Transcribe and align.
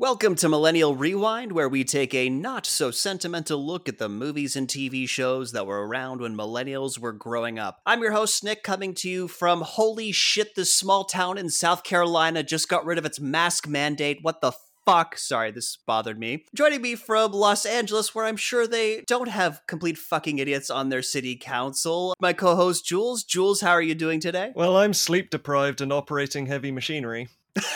Welcome 0.00 0.34
to 0.36 0.48
Millennial 0.48 0.96
Rewind, 0.96 1.52
where 1.52 1.68
we 1.68 1.84
take 1.84 2.14
a 2.14 2.30
not 2.30 2.64
so 2.64 2.90
sentimental 2.90 3.62
look 3.62 3.86
at 3.86 3.98
the 3.98 4.08
movies 4.08 4.56
and 4.56 4.66
TV 4.66 5.06
shows 5.06 5.52
that 5.52 5.66
were 5.66 5.86
around 5.86 6.22
when 6.22 6.34
millennials 6.34 6.98
were 6.98 7.12
growing 7.12 7.58
up. 7.58 7.82
I'm 7.84 8.00
your 8.00 8.12
host, 8.12 8.42
Nick, 8.42 8.62
coming 8.62 8.94
to 8.94 9.10
you 9.10 9.28
from 9.28 9.60
holy 9.60 10.10
shit, 10.10 10.54
this 10.54 10.74
small 10.74 11.04
town 11.04 11.36
in 11.36 11.50
South 11.50 11.84
Carolina 11.84 12.42
just 12.42 12.66
got 12.66 12.86
rid 12.86 12.96
of 12.96 13.04
its 13.04 13.20
mask 13.20 13.68
mandate. 13.68 14.20
What 14.22 14.40
the 14.40 14.52
fuck? 14.86 15.18
Sorry, 15.18 15.50
this 15.50 15.76
bothered 15.76 16.18
me. 16.18 16.46
Joining 16.54 16.80
me 16.80 16.94
from 16.94 17.32
Los 17.32 17.66
Angeles, 17.66 18.14
where 18.14 18.24
I'm 18.24 18.38
sure 18.38 18.66
they 18.66 19.02
don't 19.06 19.28
have 19.28 19.60
complete 19.66 19.98
fucking 19.98 20.38
idiots 20.38 20.70
on 20.70 20.88
their 20.88 21.02
city 21.02 21.36
council, 21.36 22.14
my 22.18 22.32
co 22.32 22.56
host, 22.56 22.86
Jules. 22.86 23.22
Jules, 23.22 23.60
how 23.60 23.72
are 23.72 23.82
you 23.82 23.94
doing 23.94 24.18
today? 24.20 24.52
Well, 24.56 24.78
I'm 24.78 24.94
sleep 24.94 25.28
deprived 25.28 25.82
and 25.82 25.92
operating 25.92 26.46
heavy 26.46 26.70
machinery. 26.70 27.28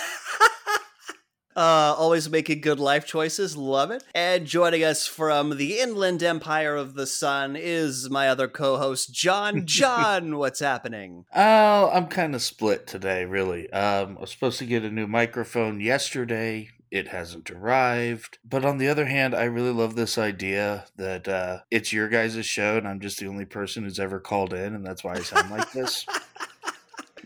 Uh, 1.57 1.95
always 1.97 2.29
making 2.29 2.61
good 2.61 2.81
life 2.81 3.07
choices. 3.07 3.57
Love 3.57 3.91
it. 3.91 4.03
And 4.15 4.47
joining 4.47 4.83
us 4.83 5.07
from 5.07 5.57
the 5.57 5.79
inland 5.79 6.23
empire 6.23 6.75
of 6.75 6.95
the 6.95 7.07
sun 7.07 7.57
is 7.57 8.11
my 8.11 8.29
other 8.29 8.49
co 8.49 8.77
host, 8.77 9.13
John. 9.13 9.63
John, 9.67 10.39
what's 10.39 10.61
happening? 10.61 11.25
Oh, 11.35 11.91
I'm 11.93 12.07
kind 12.09 12.35
of 12.35 12.43
split 12.43 12.87
today, 12.87 13.25
really. 13.25 13.71
Um, 13.73 14.17
I 14.19 14.23
was 14.23 14.31
supposed 14.31 14.59
to 14.59 14.67
get 14.67 14.83
a 14.83 14.91
new 14.91 15.07
microphone 15.07 15.81
yesterday. 15.81 16.71
It 16.91 17.09
hasn't 17.09 17.51
arrived. 17.51 18.39
But 18.45 18.65
on 18.65 18.79
the 18.79 18.89
other 18.89 19.07
hand, 19.07 19.35
I 19.35 19.45
really 19.45 19.73
love 19.73 19.97
this 19.97 20.17
idea 20.19 20.87
that 20.97 21.27
uh, 21.27 21.61
it's 21.71 21.93
your 21.93 22.09
guys' 22.09 22.45
show 22.47 22.77
and 22.77 22.87
I'm 22.87 23.01
just 23.01 23.19
the 23.19 23.27
only 23.27 23.45
person 23.45 23.85
who's 23.85 23.99
ever 23.99 24.21
called 24.21 24.53
in, 24.55 24.75
and 24.75 24.85
that's 24.87 25.03
why 25.03 25.15
I 25.15 25.21
sound 25.21 25.51
like 25.51 25.73
this. 25.73 26.07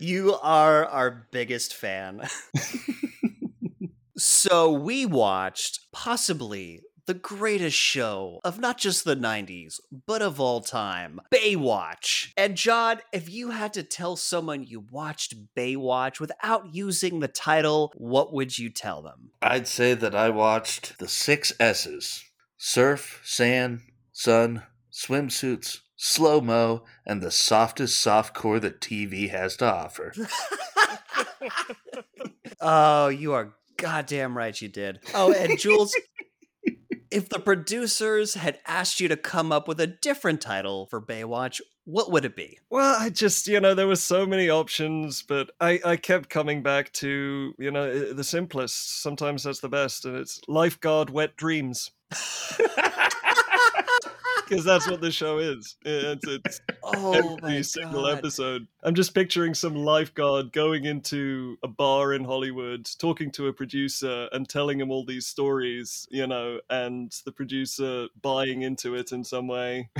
You 0.01 0.35
are 0.41 0.85
our 0.85 1.27
biggest 1.29 1.75
fan. 1.75 2.21
so 4.19 4.71
we 4.71 5.05
watched 5.05 5.91
possibly 5.91 6.81
the 7.05 7.13
greatest 7.15 7.75
show 7.75 8.39
of 8.43 8.59
not 8.59 8.77
just 8.77 9.03
the 9.03 9.15
90s, 9.15 9.79
but 10.05 10.21
of 10.21 10.39
all 10.39 10.61
time 10.61 11.19
Baywatch. 11.33 12.31
And 12.37 12.55
John, 12.55 12.99
if 13.11 13.27
you 13.27 13.49
had 13.49 13.73
to 13.73 13.81
tell 13.81 14.15
someone 14.15 14.63
you 14.63 14.85
watched 14.91 15.33
Baywatch 15.55 16.19
without 16.19 16.75
using 16.75 17.19
the 17.19 17.27
title, 17.27 17.91
what 17.95 18.31
would 18.31 18.59
you 18.59 18.69
tell 18.69 19.01
them? 19.01 19.31
I'd 19.41 19.67
say 19.67 19.95
that 19.95 20.13
I 20.13 20.29
watched 20.29 20.99
the 20.99 21.07
six 21.07 21.51
S's 21.59 22.23
surf, 22.57 23.21
sand, 23.23 23.79
sun, 24.11 24.63
swimsuits, 24.91 25.79
slow 25.95 26.41
mo, 26.41 26.83
and 27.07 27.21
the 27.21 27.31
softest 27.31 28.05
softcore 28.05 28.61
that 28.61 28.81
TV 28.81 29.31
has 29.31 29.57
to 29.57 29.65
offer. 29.65 30.13
oh, 32.61 33.07
you 33.07 33.33
are 33.33 33.55
goddamn 33.79 34.37
right 34.37 34.59
you 34.61 34.67
did. 34.67 34.99
Oh, 35.13 35.33
and 35.33 35.57
Jules, 35.59 35.95
if 37.11 37.29
the 37.29 37.39
producers 37.39 38.35
had 38.35 38.59
asked 38.67 38.99
you 38.99 39.07
to 39.07 39.17
come 39.17 39.51
up 39.51 39.67
with 39.67 39.79
a 39.79 39.87
different 39.87 40.41
title 40.41 40.85
for 40.87 41.01
Baywatch, 41.01 41.61
what 41.85 42.11
would 42.11 42.25
it 42.25 42.35
be? 42.35 42.59
Well, 42.69 42.97
I 42.99 43.09
just, 43.09 43.47
you 43.47 43.59
know, 43.59 43.73
there 43.73 43.87
were 43.87 43.95
so 43.95 44.25
many 44.25 44.49
options, 44.49 45.23
but 45.23 45.49
I, 45.59 45.79
I 45.83 45.95
kept 45.95 46.29
coming 46.29 46.61
back 46.61 46.91
to, 46.93 47.53
you 47.57 47.71
know, 47.71 48.13
the 48.13 48.23
simplest. 48.23 49.01
Sometimes 49.01 49.43
that's 49.43 49.59
the 49.59 49.69
best, 49.69 50.05
and 50.05 50.15
it's 50.15 50.39
Lifeguard 50.47 51.09
Wet 51.09 51.35
Dreams. 51.35 51.91
because 54.49 54.65
that's 54.65 54.89
what 54.89 55.01
the 55.01 55.11
show 55.11 55.37
is. 55.37 55.75
It's, 55.85 56.27
it's 56.27 56.61
oh 56.83 57.13
every 57.13 57.63
single 57.63 58.03
God. 58.03 58.17
episode. 58.17 58.67
I'm 58.83 58.95
just 58.95 59.13
picturing 59.13 59.53
some 59.53 59.75
lifeguard 59.75 60.51
going 60.51 60.85
into 60.85 61.57
a 61.63 61.67
bar 61.67 62.13
in 62.13 62.23
Hollywood, 62.23 62.89
talking 62.97 63.31
to 63.31 63.47
a 63.47 63.53
producer 63.53 64.27
and 64.31 64.49
telling 64.49 64.79
him 64.79 64.91
all 64.91 65.05
these 65.05 65.27
stories, 65.27 66.07
you 66.09 66.25
know, 66.25 66.59
and 66.69 67.11
the 67.25 67.31
producer 67.31 68.07
buying 68.21 68.63
into 68.63 68.95
it 68.95 69.11
in 69.11 69.23
some 69.23 69.47
way. 69.47 69.89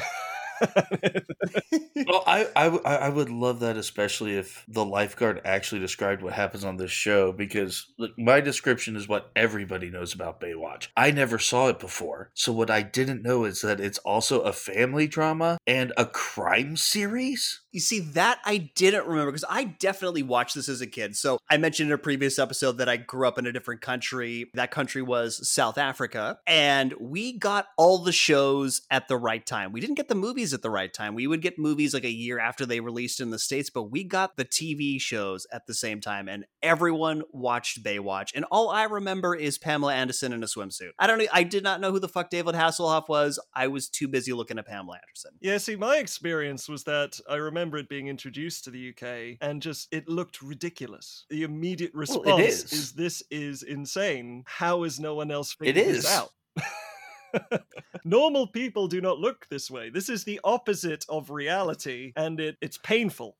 well, 2.08 2.24
I, 2.28 2.48
I, 2.56 2.68
I 2.68 3.10
would 3.10 3.30
love 3.30 3.60
that, 3.61 3.78
especially 3.78 4.38
if 4.38 4.66
the 4.67 4.86
lifeguard 4.86 5.42
actually 5.45 5.82
described 5.82 6.22
what 6.22 6.33
happens 6.33 6.64
on 6.64 6.78
this 6.78 6.92
show, 6.92 7.32
because 7.32 7.88
look, 7.98 8.17
my 8.17 8.42
description 8.42 8.95
is 8.95 9.08
what 9.08 9.32
everybody 9.36 9.89
knows 9.89 10.14
about 10.14 10.42
Baywatch. 10.42 10.88
I 10.95 11.11
never 11.11 11.39
saw 11.39 11.67
it 11.67 11.80
before, 11.80 12.32
so 12.33 12.52
what 12.52 12.70
I 12.70 12.82
didn't 12.82 13.23
know 13.23 13.45
is 13.45 13.61
that 13.61 13.80
it's 13.80 14.00
also 14.00 14.42
a 14.42 14.54
family 14.54 15.08
drama 15.08 15.58
and 15.67 15.94
a 15.98 16.06
crime 16.06 16.78
series. 16.78 17.62
You 17.72 17.80
see, 17.80 18.00
that 18.00 18.39
I 18.45 18.58
didn't 18.76 19.06
remember 19.06 19.32
because 19.32 19.45
I 19.48 19.66
definitely 19.66 20.23
watched 20.23 20.56
this 20.56 20.70
as 20.70 20.82
a 20.82 20.88
kid. 20.88 21.16
So 21.16 21.38
I 21.50 21.58
mentioned 21.58 21.89
in 21.89 21.94
a 21.94 22.00
previous 22.00 22.39
episode 22.39 22.80
that 22.80 22.89
I 22.89 22.98
grew 22.98 23.28
up 23.28 23.38
in 23.38 23.45
a 23.45 23.52
different 23.52 23.82
country. 23.82 24.50
That 24.56 24.72
country 24.72 25.04
was 25.04 25.48
South 25.48 25.78
Africa. 25.78 26.39
And 26.48 26.94
we 27.00 27.38
got 27.38 27.67
all 27.78 28.00
the 28.00 28.12
shows 28.12 28.82
at 28.89 29.08
the 29.08 29.17
right 29.17 29.45
time. 29.45 29.72
We 29.72 29.82
didn't 29.82 29.98
get 29.98 30.08
the 30.08 30.16
movies 30.16 30.48
at 30.54 30.61
the 30.61 30.70
right 30.70 30.92
time. 30.92 31.15
We 31.15 31.27
would 31.27 31.42
get 31.42 31.60
movies 31.60 31.93
like 31.93 32.04
a 32.04 32.11
year 32.11 32.39
after 32.39 32.65
they 32.65 32.80
released 32.80 33.20
in 33.20 33.30
the 33.30 33.39
States, 33.39 33.70
but 33.70 33.83
we 33.83 34.04
got 34.04 34.36
the 34.36 34.45
TV 34.45 34.99
shows 34.99 35.48
at 35.52 35.67
the 35.67 35.73
same 35.73 36.02
time. 36.02 36.27
And 36.27 36.45
everyone 36.61 37.23
watched 37.32 37.83
Baywatch. 37.83 38.32
And 38.36 38.45
all 38.52 38.70
I 38.70 38.83
remember 38.83 39.36
is 39.36 39.58
Pamela 39.58 39.93
Anderson 39.93 40.33
in 40.33 40.43
a 40.43 40.48
swimsuit. 40.48 40.92
I 40.99 41.08
don't 41.08 41.20
know. 41.20 41.26
I 41.32 41.43
did 41.43 41.64
not 41.64 41.82
know 41.82 41.92
who 41.92 41.99
the 41.99 42.09
fuck 42.09 42.30
David 42.30 42.55
Hasselhoff 42.55 43.08
was. 43.08 43.39
I 43.54 43.67
was 43.67 43.89
too 43.89 44.08
busy 44.08 44.33
looking 44.33 44.58
at 44.58 44.65
Pamela 44.65 44.98
Anderson. 45.08 45.38
Yeah, 45.39 45.58
see, 45.58 45.76
my 45.76 45.98
experience 45.98 46.67
was 46.67 46.83
that 46.86 47.20
I 47.30 47.36
remember 47.36 47.70
remember 47.70 47.77
it 47.77 47.89
being 47.89 48.08
introduced 48.08 48.64
to 48.64 48.71
the 48.71 48.89
UK 48.89 49.38
and 49.42 49.61
just 49.61 49.88
it 49.92 50.08
looked 50.08 50.42
ridiculous. 50.42 51.26
The 51.30 51.43
immediate 51.43 51.93
response 51.93 52.26
well, 52.26 52.39
is. 52.39 52.71
is. 52.71 52.92
this 52.93 53.21
is 53.30 53.64
insane. 53.64 54.43
How 54.48 54.83
is 54.83 54.99
no 54.99 55.15
one 55.15 55.30
else 55.30 55.54
figuring 55.54 55.92
this 55.92 56.09
out? 56.09 56.30
Normal 58.04 58.48
people 58.48 58.88
do 58.88 59.02
not 59.02 59.20
look 59.20 59.48
this 59.50 59.70
way. 59.70 59.90
This 59.90 60.10
is 60.10 60.23
the 60.23 60.40
opposite 60.44 61.06
of 61.10 61.30
reality, 61.30 62.14
and 62.16 62.40
it, 62.40 62.58
it's 62.62 62.78
painful. 62.78 63.36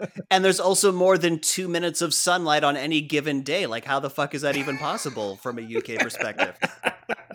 and 0.30 0.44
there's 0.44 0.60
also 0.60 0.92
more 0.92 1.18
than 1.18 1.38
two 1.38 1.68
minutes 1.68 2.02
of 2.02 2.14
sunlight 2.14 2.64
on 2.64 2.76
any 2.76 3.00
given 3.00 3.42
day. 3.42 3.66
Like, 3.66 3.84
how 3.84 4.00
the 4.00 4.10
fuck 4.10 4.34
is 4.34 4.42
that 4.42 4.56
even 4.56 4.78
possible 4.78 5.36
from 5.36 5.58
a 5.58 5.62
UK 5.62 6.00
perspective? 6.00 6.56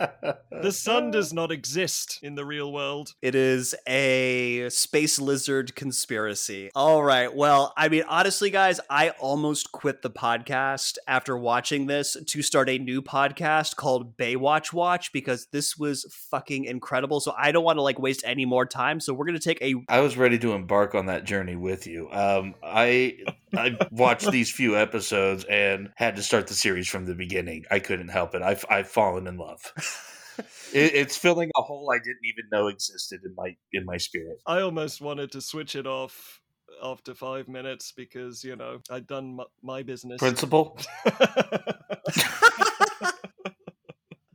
the 0.52 0.72
sun 0.72 1.12
does 1.12 1.34
not 1.34 1.52
exist 1.52 2.20
in 2.22 2.36
the 2.36 2.46
real 2.46 2.72
world. 2.72 3.14
It 3.22 3.36
is 3.36 3.76
a 3.88 4.70
space 4.70 5.20
lizard 5.20 5.76
conspiracy. 5.76 6.72
All 6.76 7.04
right. 7.04 7.34
Well, 7.34 7.74
I 7.78 7.90
mean, 7.90 8.04
honestly, 8.08 8.50
guys, 8.50 8.80
I 8.90 9.10
almost 9.12 9.72
quit 9.72 10.02
the 10.02 10.10
podcast 10.10 10.98
after 11.08 11.38
watching 11.38 11.88
this 11.88 12.18
to 12.26 12.42
start 12.42 12.70
a 12.70 12.78
new 12.78 13.02
podcast 13.02 13.76
called 13.76 14.18
Baywatch 14.18 14.74
Watch 14.74 15.12
because 15.12 15.48
this 15.48 15.78
was 15.78 16.06
fucking 16.10 16.66
incredible. 16.66 17.20
So 17.20 17.34
I 17.38 17.52
don't 17.52 17.64
want 17.64 17.78
to 17.78 17.82
like 17.82 18.00
waste 18.00 18.24
any 18.26 18.46
more 18.46 18.66
time. 18.66 19.00
So 19.00 19.14
we're 19.14 19.26
going 19.26 19.40
to 19.40 19.44
take 19.44 19.62
a. 19.62 19.76
I 19.90 20.00
was 20.00 20.18
ready 20.18 20.40
to 20.40 20.54
embark 20.54 20.96
on 20.96 21.08
that 21.08 21.26
journey 21.26 21.56
with 21.56 21.88
you. 21.88 22.10
Um, 22.12 22.56
I 22.64 23.18
I 23.56 23.78
watched 23.92 24.32
these 24.32 24.52
few 24.52 24.78
episodes 24.78 25.44
and 25.46 25.92
had 25.96 26.16
to 26.16 26.24
start 26.24 26.48
the 26.48 26.54
series 26.54 26.88
from 26.88 27.06
the 27.06 27.16
beginning. 27.16 27.66
I 27.70 27.80
couldn't 27.80 28.10
help 28.10 28.36
it. 28.36 28.42
I've 28.42 28.66
I've 28.70 28.88
fallen 28.88 29.28
in 29.28 29.38
love. 29.38 29.74
it, 30.38 30.94
it's 30.96 31.18
filling 31.18 31.50
a 31.58 31.62
hole 31.62 31.90
I 31.94 31.98
didn't 31.98 32.26
even 32.26 32.46
know 32.52 32.68
existed 32.68 33.22
in 33.26 33.34
my 33.36 33.56
in 33.72 33.86
my 33.86 33.98
spirit. 33.98 34.38
I 34.46 34.62
almost 34.62 35.02
wanted 35.02 35.32
to 35.34 35.42
switch 35.42 35.76
it 35.76 35.88
off 35.88 36.42
after 36.82 37.14
five 37.14 37.48
minutes 37.48 37.94
because 37.96 38.44
you 38.44 38.56
know 38.56 38.80
I'd 38.90 39.08
done 39.08 39.36
my, 39.36 39.46
my 39.62 39.84
business. 39.84 40.20
Principle. 40.20 40.78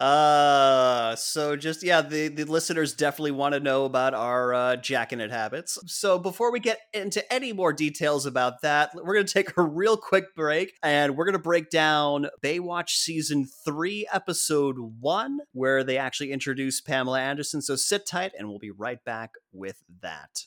Uh, 0.01 1.17
so 1.17 1.57
just 1.57 1.83
yeah, 1.83 2.01
the 2.01 2.29
the 2.29 2.45
listeners 2.45 2.95
definitely 2.95 3.33
want 3.33 3.55
to 3.55 3.61
know 3.61 3.85
about 3.85 4.15
our 4.15 4.55
uh, 4.55 4.77
it 4.77 5.31
habits. 5.31 5.79
So 5.87 6.19
before 6.19 6.53
we 6.53 6.61
get 6.61 6.79
into 6.95 7.33
any 7.33 7.53
more 7.53 7.73
details 7.73 8.25
about 8.25 8.63
that, 8.63 8.91
we're 8.95 9.15
gonna 9.15 9.27
take 9.27 9.57
a 9.57 9.63
real 9.63 9.97
quick 9.97 10.35
break, 10.37 10.75
and 10.83 11.17
we're 11.17 11.25
gonna 11.25 11.39
break 11.39 11.71
down 11.71 12.29
Baywatch 12.43 12.91
season 12.91 13.47
three, 13.65 14.07
episode 14.13 14.77
one, 15.01 15.39
where 15.53 15.83
they 15.83 15.99
actually 15.99 16.31
introduce 16.31 16.81
Pamela 16.81 17.21
Anderson. 17.21 17.61
So 17.61 17.75
sit 17.75 18.07
tight, 18.07 18.33
and 18.39 18.49
we'll 18.49 18.61
be 18.61 18.71
right 18.71 19.03
back 19.05 19.33
with 19.53 19.83
that. 20.01 20.45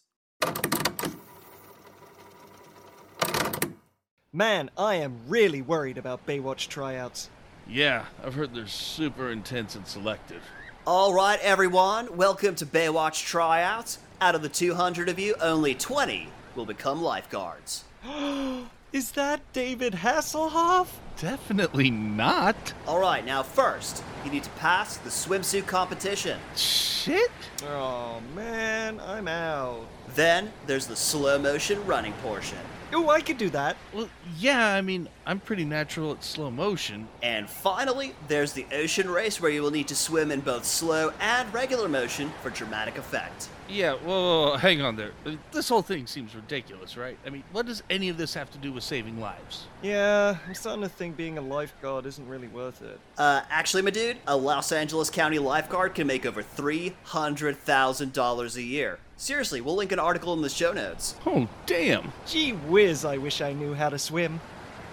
Man, 4.33 4.71
I 4.77 4.95
am 4.95 5.19
really 5.27 5.61
worried 5.61 5.97
about 5.97 6.25
Baywatch 6.25 6.69
tryouts. 6.69 7.29
Yeah, 7.71 8.03
I've 8.21 8.33
heard 8.33 8.53
they're 8.53 8.67
super 8.67 9.31
intense 9.31 9.75
and 9.75 9.87
selective. 9.87 10.43
All 10.85 11.13
right, 11.13 11.39
everyone, 11.39 12.17
welcome 12.17 12.53
to 12.55 12.65
Baywatch 12.65 13.25
tryouts. 13.25 13.99
Out 14.19 14.35
of 14.35 14.41
the 14.41 14.49
200 14.49 15.07
of 15.07 15.17
you, 15.17 15.35
only 15.39 15.73
20 15.73 16.27
will 16.53 16.65
become 16.65 17.01
lifeguards. 17.01 17.85
Is 18.91 19.11
that 19.11 19.39
David 19.53 19.93
Hasselhoff? 19.93 20.87
Definitely 21.17 21.89
not. 21.89 22.73
All 22.87 22.99
right, 22.99 23.25
now 23.25 23.41
first, 23.41 24.03
you 24.25 24.31
need 24.31 24.43
to 24.43 24.49
pass 24.51 24.97
the 24.97 25.09
swimsuit 25.09 25.65
competition. 25.65 26.41
Shit. 26.57 27.31
Oh 27.63 28.21
man, 28.35 28.99
I'm 28.99 29.29
out. 29.29 29.87
Then 30.13 30.51
there's 30.67 30.87
the 30.87 30.97
slow 30.97 31.39
motion 31.39 31.85
running 31.85 32.13
portion. 32.21 32.57
Oh, 32.93 33.09
I 33.09 33.21
could 33.21 33.37
do 33.37 33.49
that. 33.51 33.77
Well, 33.93 34.09
yeah, 34.37 34.73
I 34.73 34.81
mean, 34.81 35.07
I'm 35.25 35.39
pretty 35.39 35.63
natural 35.65 36.11
at 36.11 36.21
slow 36.23 36.51
motion. 36.51 37.07
And 37.23 37.49
finally, 37.49 38.13
there's 38.27 38.51
the 38.53 38.65
ocean 38.73 39.09
race 39.09 39.39
where 39.39 39.49
you 39.49 39.61
will 39.61 39.71
need 39.71 39.87
to 39.87 39.95
swim 39.95 40.29
in 40.31 40.41
both 40.41 40.65
slow 40.65 41.13
and 41.19 41.51
regular 41.53 41.87
motion 41.87 42.31
for 42.43 42.49
dramatic 42.49 42.97
effect. 42.97 43.47
Yeah, 43.69 43.93
whoa, 43.93 43.99
whoa, 44.43 44.49
whoa, 44.51 44.57
hang 44.57 44.81
on 44.81 44.97
there. 44.97 45.11
Uh, 45.25 45.35
This 45.53 45.69
whole 45.69 45.81
thing 45.81 46.05
seems 46.05 46.35
ridiculous, 46.35 46.97
right? 46.97 47.17
I 47.25 47.29
mean, 47.29 47.43
what 47.53 47.65
does 47.65 47.81
any 47.89 48.09
of 48.09 48.17
this 48.17 48.33
have 48.33 48.51
to 48.51 48.57
do 48.57 48.73
with 48.73 48.83
saving 48.83 49.21
lives? 49.21 49.67
Yeah, 49.81 50.35
I'm 50.45 50.53
starting 50.53 50.83
to 50.83 50.89
think 50.89 51.15
being 51.15 51.37
a 51.37 51.41
lifeguard 51.41 52.05
isn't 52.05 52.27
really 52.27 52.49
worth 52.49 52.81
it. 52.81 52.99
Uh, 53.17 53.41
actually, 53.49 53.83
my 53.83 53.91
dude, 53.91 54.17
a 54.27 54.35
Los 54.35 54.73
Angeles 54.73 55.09
County 55.09 55.39
lifeguard 55.39 55.95
can 55.95 56.07
make 56.07 56.25
over 56.25 56.43
$300,000 56.43 58.55
a 58.55 58.61
year. 58.61 58.99
Seriously, 59.21 59.61
we'll 59.61 59.75
link 59.75 59.91
an 59.91 59.99
article 59.99 60.33
in 60.33 60.41
the 60.41 60.49
show 60.49 60.73
notes. 60.73 61.13
Oh, 61.27 61.47
damn. 61.67 62.11
Gee 62.25 62.53
whiz, 62.53 63.05
I 63.05 63.17
wish 63.17 63.39
I 63.39 63.53
knew 63.53 63.75
how 63.75 63.87
to 63.87 63.99
swim. 63.99 64.41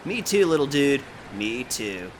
Me 0.04 0.20
too, 0.20 0.44
little 0.44 0.66
dude. 0.66 1.00
Me 1.32 1.64
too. 1.64 2.10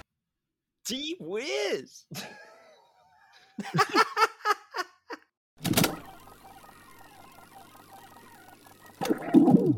Gee 0.87 1.17
whiz! 1.21 2.07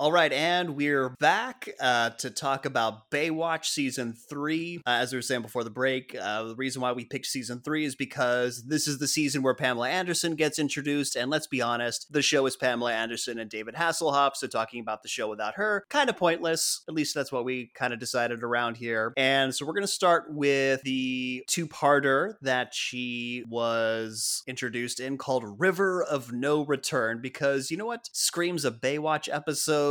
All 0.00 0.12
right, 0.12 0.32
and 0.32 0.76
we're 0.76 1.08
back 1.18 1.68
uh, 1.80 2.10
to 2.10 2.30
talk 2.30 2.66
about 2.66 3.10
Baywatch 3.10 3.64
season 3.64 4.12
three. 4.12 4.80
Uh, 4.86 4.90
as 4.90 5.12
we 5.12 5.18
were 5.18 5.22
saying 5.22 5.42
before 5.42 5.64
the 5.64 5.70
break, 5.70 6.14
uh, 6.14 6.44
the 6.44 6.54
reason 6.54 6.80
why 6.80 6.92
we 6.92 7.04
picked 7.04 7.26
season 7.26 7.58
three 7.58 7.84
is 7.84 7.96
because 7.96 8.62
this 8.62 8.86
is 8.86 9.00
the 9.00 9.08
season 9.08 9.42
where 9.42 9.54
Pamela 9.54 9.88
Anderson 9.88 10.36
gets 10.36 10.60
introduced. 10.60 11.16
And 11.16 11.32
let's 11.32 11.48
be 11.48 11.60
honest, 11.60 12.12
the 12.12 12.22
show 12.22 12.46
is 12.46 12.54
Pamela 12.54 12.92
Anderson 12.92 13.40
and 13.40 13.50
David 13.50 13.74
Hasselhoff. 13.74 14.36
So 14.36 14.46
talking 14.46 14.78
about 14.80 15.02
the 15.02 15.08
show 15.08 15.28
without 15.28 15.56
her, 15.56 15.84
kind 15.88 16.08
of 16.08 16.16
pointless. 16.16 16.84
At 16.86 16.94
least 16.94 17.12
that's 17.12 17.32
what 17.32 17.44
we 17.44 17.72
kind 17.74 17.92
of 17.92 17.98
decided 17.98 18.44
around 18.44 18.76
here. 18.76 19.12
And 19.16 19.52
so 19.52 19.66
we're 19.66 19.72
going 19.72 19.82
to 19.82 19.88
start 19.88 20.32
with 20.32 20.80
the 20.82 21.42
two 21.48 21.66
parter 21.66 22.34
that 22.42 22.72
she 22.72 23.42
was 23.48 24.44
introduced 24.46 25.00
in 25.00 25.18
called 25.18 25.58
River 25.58 26.04
of 26.04 26.32
No 26.32 26.64
Return 26.64 27.20
because 27.20 27.72
you 27.72 27.76
know 27.76 27.86
what 27.86 28.08
screams 28.12 28.64
a 28.64 28.70
Baywatch 28.70 29.28
episode? 29.28 29.87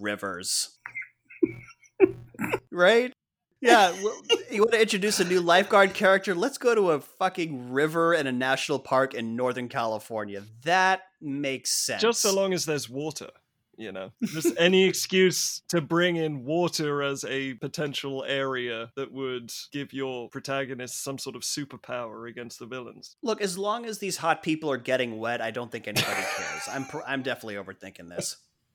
Rivers. 0.00 0.78
right? 2.70 3.12
Yeah, 3.60 3.90
well, 4.02 4.20
you 4.50 4.60
want 4.60 4.72
to 4.72 4.80
introduce 4.80 5.18
a 5.18 5.24
new 5.24 5.40
lifeguard 5.40 5.92
character? 5.92 6.34
Let's 6.34 6.58
go 6.58 6.74
to 6.74 6.92
a 6.92 7.00
fucking 7.00 7.72
river 7.72 8.14
in 8.14 8.28
a 8.28 8.32
national 8.32 8.78
park 8.78 9.14
in 9.14 9.34
Northern 9.34 9.68
California. 9.68 10.44
That 10.62 11.00
makes 11.20 11.70
sense. 11.70 12.00
Just 12.00 12.20
so 12.20 12.32
long 12.32 12.52
as 12.52 12.66
there's 12.66 12.88
water, 12.88 13.30
you 13.76 13.90
know. 13.90 14.12
Just 14.22 14.54
any 14.58 14.84
excuse 14.84 15.62
to 15.70 15.80
bring 15.80 16.14
in 16.14 16.44
water 16.44 17.02
as 17.02 17.24
a 17.24 17.54
potential 17.54 18.24
area 18.28 18.92
that 18.94 19.10
would 19.10 19.50
give 19.72 19.92
your 19.92 20.28
protagonist 20.28 21.02
some 21.02 21.18
sort 21.18 21.34
of 21.34 21.42
superpower 21.42 22.30
against 22.30 22.60
the 22.60 22.66
villains. 22.66 23.16
Look, 23.24 23.40
as 23.40 23.58
long 23.58 23.86
as 23.86 23.98
these 23.98 24.18
hot 24.18 24.44
people 24.44 24.70
are 24.70 24.78
getting 24.78 25.18
wet, 25.18 25.40
I 25.40 25.50
don't 25.50 25.72
think 25.72 25.88
anybody 25.88 26.22
cares. 26.36 26.62
I'm 26.70 26.84
pr- 26.84 27.02
I'm 27.08 27.22
definitely 27.22 27.56
overthinking 27.56 28.08
this. 28.08 28.36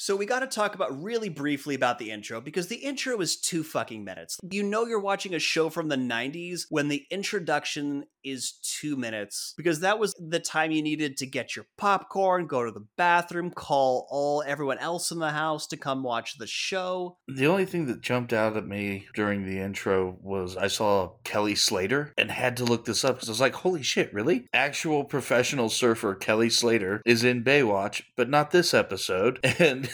So 0.00 0.16
we 0.16 0.24
got 0.24 0.40
to 0.40 0.46
talk 0.46 0.74
about 0.74 1.02
really 1.02 1.28
briefly 1.28 1.74
about 1.74 1.98
the 1.98 2.10
intro 2.10 2.40
because 2.40 2.68
the 2.68 2.76
intro 2.76 3.20
is 3.20 3.36
two 3.36 3.62
fucking 3.62 4.02
minutes. 4.02 4.38
You 4.50 4.62
know 4.62 4.86
you're 4.86 4.98
watching 4.98 5.34
a 5.34 5.38
show 5.38 5.68
from 5.68 5.88
the 5.88 5.96
90s 5.96 6.62
when 6.70 6.88
the 6.88 7.04
introduction 7.10 8.06
is 8.24 8.52
2 8.80 8.96
minutes 8.96 9.52
because 9.58 9.80
that 9.80 9.98
was 9.98 10.14
the 10.18 10.40
time 10.40 10.70
you 10.70 10.82
needed 10.82 11.18
to 11.18 11.26
get 11.26 11.54
your 11.54 11.66
popcorn, 11.76 12.46
go 12.46 12.64
to 12.64 12.70
the 12.70 12.86
bathroom, 12.96 13.50
call 13.50 14.06
all 14.10 14.42
everyone 14.46 14.78
else 14.78 15.10
in 15.10 15.18
the 15.18 15.32
house 15.32 15.66
to 15.66 15.76
come 15.76 16.02
watch 16.02 16.38
the 16.38 16.46
show. 16.46 17.18
The 17.28 17.46
only 17.46 17.66
thing 17.66 17.84
that 17.86 18.00
jumped 18.00 18.32
out 18.32 18.56
at 18.56 18.66
me 18.66 19.06
during 19.14 19.44
the 19.44 19.58
intro 19.58 20.16
was 20.22 20.56
I 20.56 20.68
saw 20.68 21.12
Kelly 21.24 21.54
Slater 21.54 22.14
and 22.16 22.30
had 22.30 22.56
to 22.56 22.64
look 22.64 22.86
this 22.86 23.04
up 23.04 23.16
because 23.16 23.28
I 23.28 23.32
was 23.32 23.40
like, 23.40 23.54
holy 23.54 23.82
shit, 23.82 24.14
really? 24.14 24.46
Actual 24.54 25.04
professional 25.04 25.68
surfer 25.68 26.14
Kelly 26.14 26.48
Slater 26.48 27.02
is 27.04 27.22
in 27.22 27.44
Baywatch, 27.44 28.02
but 28.16 28.30
not 28.30 28.50
this 28.50 28.72
episode. 28.72 29.38
And 29.60 29.89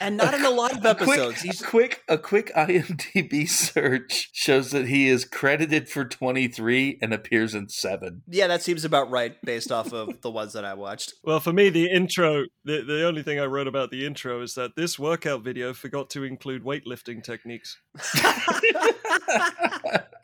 And 0.00 0.16
not 0.16 0.34
in 0.34 0.44
a 0.44 0.50
lot 0.50 0.76
of 0.76 0.84
episodes. 0.86 1.40
quick, 1.40 1.52
He's 1.52 1.60
a 1.62 1.64
quick, 1.64 2.02
a 2.08 2.18
quick 2.18 2.52
IMDb 2.54 3.48
search 3.48 4.30
shows 4.32 4.70
that 4.70 4.86
he 4.88 5.08
is 5.08 5.24
credited 5.24 5.88
for 5.88 6.04
23 6.04 6.98
and 7.00 7.12
appears 7.14 7.54
in 7.54 7.68
seven. 7.68 8.22
yeah, 8.28 8.46
that 8.46 8.62
seems 8.62 8.84
about 8.84 9.10
right 9.10 9.36
based 9.42 9.72
off 9.72 9.92
of 9.92 10.20
the 10.20 10.30
ones 10.30 10.52
that 10.52 10.64
I 10.64 10.74
watched. 10.74 11.14
Well, 11.24 11.40
for 11.40 11.52
me, 11.52 11.70
the 11.70 11.90
intro, 11.90 12.44
the, 12.64 12.82
the 12.82 13.04
only 13.06 13.22
thing 13.22 13.40
I 13.40 13.46
wrote 13.46 13.66
about 13.68 13.90
the 13.90 14.06
intro 14.06 14.42
is 14.42 14.54
that 14.54 14.76
this 14.76 14.98
workout 14.98 15.42
video 15.42 15.72
forgot 15.72 16.10
to 16.10 16.24
include 16.24 16.64
weightlifting 16.64 17.22
techniques. 17.22 17.78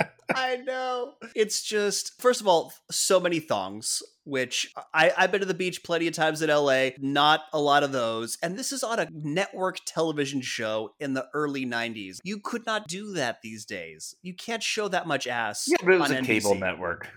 I 0.34 0.56
know. 0.56 1.14
It's 1.34 1.62
just, 1.62 2.20
first 2.20 2.40
of 2.40 2.46
all, 2.46 2.72
so 2.90 3.20
many 3.20 3.40
thongs, 3.40 4.02
which 4.24 4.72
I, 4.94 5.12
I've 5.16 5.30
been 5.32 5.40
to 5.40 5.46
the 5.46 5.54
beach 5.54 5.82
plenty 5.82 6.06
of 6.06 6.14
times 6.14 6.42
in 6.42 6.50
LA, 6.50 6.90
not 6.98 7.42
a 7.52 7.60
lot 7.60 7.82
of 7.82 7.92
those. 7.92 8.38
And 8.42 8.58
this 8.58 8.72
is 8.72 8.82
on 8.82 8.98
a 8.98 9.08
network 9.12 9.78
television 9.86 10.40
show 10.40 10.94
in 11.00 11.14
the 11.14 11.26
early 11.34 11.66
90s. 11.66 12.18
You 12.24 12.38
could 12.38 12.66
not 12.66 12.88
do 12.88 13.12
that 13.14 13.42
these 13.42 13.64
days. 13.64 14.14
You 14.22 14.34
can't 14.34 14.62
show 14.62 14.88
that 14.88 15.06
much 15.06 15.26
ass. 15.26 15.66
Yeah, 15.68 15.76
but 15.82 15.94
it 15.94 16.00
was 16.00 16.10
on 16.10 16.16
a 16.18 16.22
cable 16.22 16.54
network. 16.54 17.08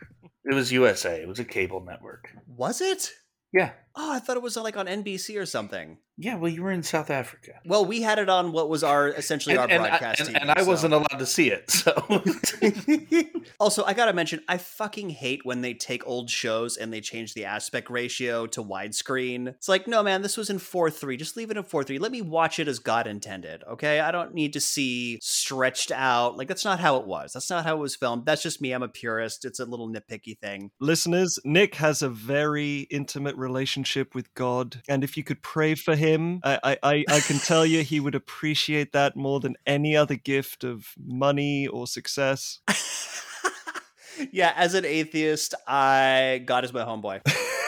It 0.46 0.54
was 0.54 0.72
USA. 0.72 1.22
It 1.22 1.28
was 1.28 1.40
a 1.40 1.46
cable 1.46 1.84
network. 1.84 2.30
Was 2.48 2.82
it? 2.82 3.12
Yeah. 3.52 3.72
Oh, 3.98 4.14
I 4.14 4.20
thought 4.20 4.36
it 4.38 4.44
was 4.44 4.58
uh, 4.58 4.64
like 4.64 4.78
on 4.78 4.88
NBC 4.88 5.40
or 5.40 5.46
something. 5.46 5.98
Yeah, 6.18 6.36
well, 6.36 6.50
you 6.52 6.64
were 6.64 6.72
in 6.72 6.82
South 6.84 7.10
Africa. 7.10 7.52
Well, 7.66 7.86
we 7.86 8.02
had 8.02 8.20
it 8.20 8.30
on 8.30 8.54
what 8.54 8.70
was 8.70 8.84
our 8.86 9.10
essentially 9.10 9.58
our 9.58 9.68
and, 9.70 9.84
I- 9.84 9.98
and- 9.98 10.18
TV, 10.18 10.42
and 10.42 10.50
I 10.52 10.62
so- 10.64 10.68
wasn't 10.68 10.94
allowed 10.94 11.20
to 11.20 11.26
see 11.26 11.52
it. 11.52 11.70
So 11.70 11.92
also, 13.60 13.84
I 13.84 13.94
gotta 13.94 14.14
mention, 14.14 14.42
I 14.48 14.58
fucking 14.58 15.10
hate 15.10 15.42
when 15.46 15.62
they 15.62 15.74
take 15.74 16.08
old 16.08 16.30
shows 16.30 16.78
and 16.78 16.92
they 16.94 17.02
change 17.02 17.34
the 17.34 17.46
aspect 17.46 17.90
ratio 17.90 18.48
to 18.48 18.64
widescreen. 18.64 19.48
It's 19.50 19.68
like, 19.70 19.88
no, 19.88 20.04
man, 20.04 20.22
this 20.22 20.38
was 20.38 20.50
in 20.50 20.60
4 20.60 20.90
3. 20.90 21.18
Just 21.18 21.36
leave 21.38 21.52
it 21.52 21.58
in 21.58 21.64
4 21.64 21.84
3. 21.84 22.00
Let 22.00 22.12
me 22.12 22.22
watch 22.22 22.60
it 22.60 22.68
as 22.68 22.80
God 22.80 23.08
intended, 23.08 23.64
okay? 23.70 24.00
I 24.00 24.12
don't 24.12 24.34
need 24.34 24.54
to 24.54 24.62
see 24.62 25.20
stretched 25.22 25.92
out. 25.92 26.38
Like, 26.38 26.48
that's 26.48 26.66
not 26.66 26.80
how 26.80 26.98
it 26.98 27.06
was. 27.08 27.34
That's 27.34 27.50
not 27.50 27.66
how 27.66 27.76
it 27.76 27.80
was 27.80 27.96
filmed. 27.96 28.26
That's 28.26 28.42
just 28.44 28.62
me. 28.62 28.72
I'm 28.72 28.84
a 28.84 28.88
purist. 28.88 29.44
It's 29.46 29.60
a 29.60 29.66
little 29.66 29.90
nitpicky 29.90 30.38
thing. 30.40 30.72
Listeners, 30.80 31.40
Nick 31.44 31.76
has 31.76 32.02
a 32.02 32.10
very 32.10 32.82
intimate 32.92 33.36
relationship 33.36 33.85
with 34.16 34.34
God, 34.34 34.82
and 34.88 35.04
if 35.04 35.16
you 35.16 35.24
could 35.24 35.42
pray 35.42 35.76
for 35.76 35.96
him, 35.96 36.40
I, 36.44 36.60
I, 36.64 36.78
I, 36.84 37.06
I 37.10 37.20
can 37.20 37.38
tell 37.40 37.66
you 37.66 37.84
he 37.84 38.00
would 38.00 38.16
appreciate 38.16 38.92
that 38.94 39.16
more 39.16 39.40
than 39.40 39.56
any 39.66 39.96
other 39.96 40.16
gift 40.16 40.64
of 40.64 40.88
money 40.98 41.68
or 41.68 41.86
success. 41.86 42.60
yeah, 44.32 44.54
as 44.56 44.74
an 44.74 44.86
atheist, 44.86 45.54
I 45.68 46.42
God 46.46 46.66
is 46.66 46.74
my 46.74 46.82
homeboy. 46.82 47.22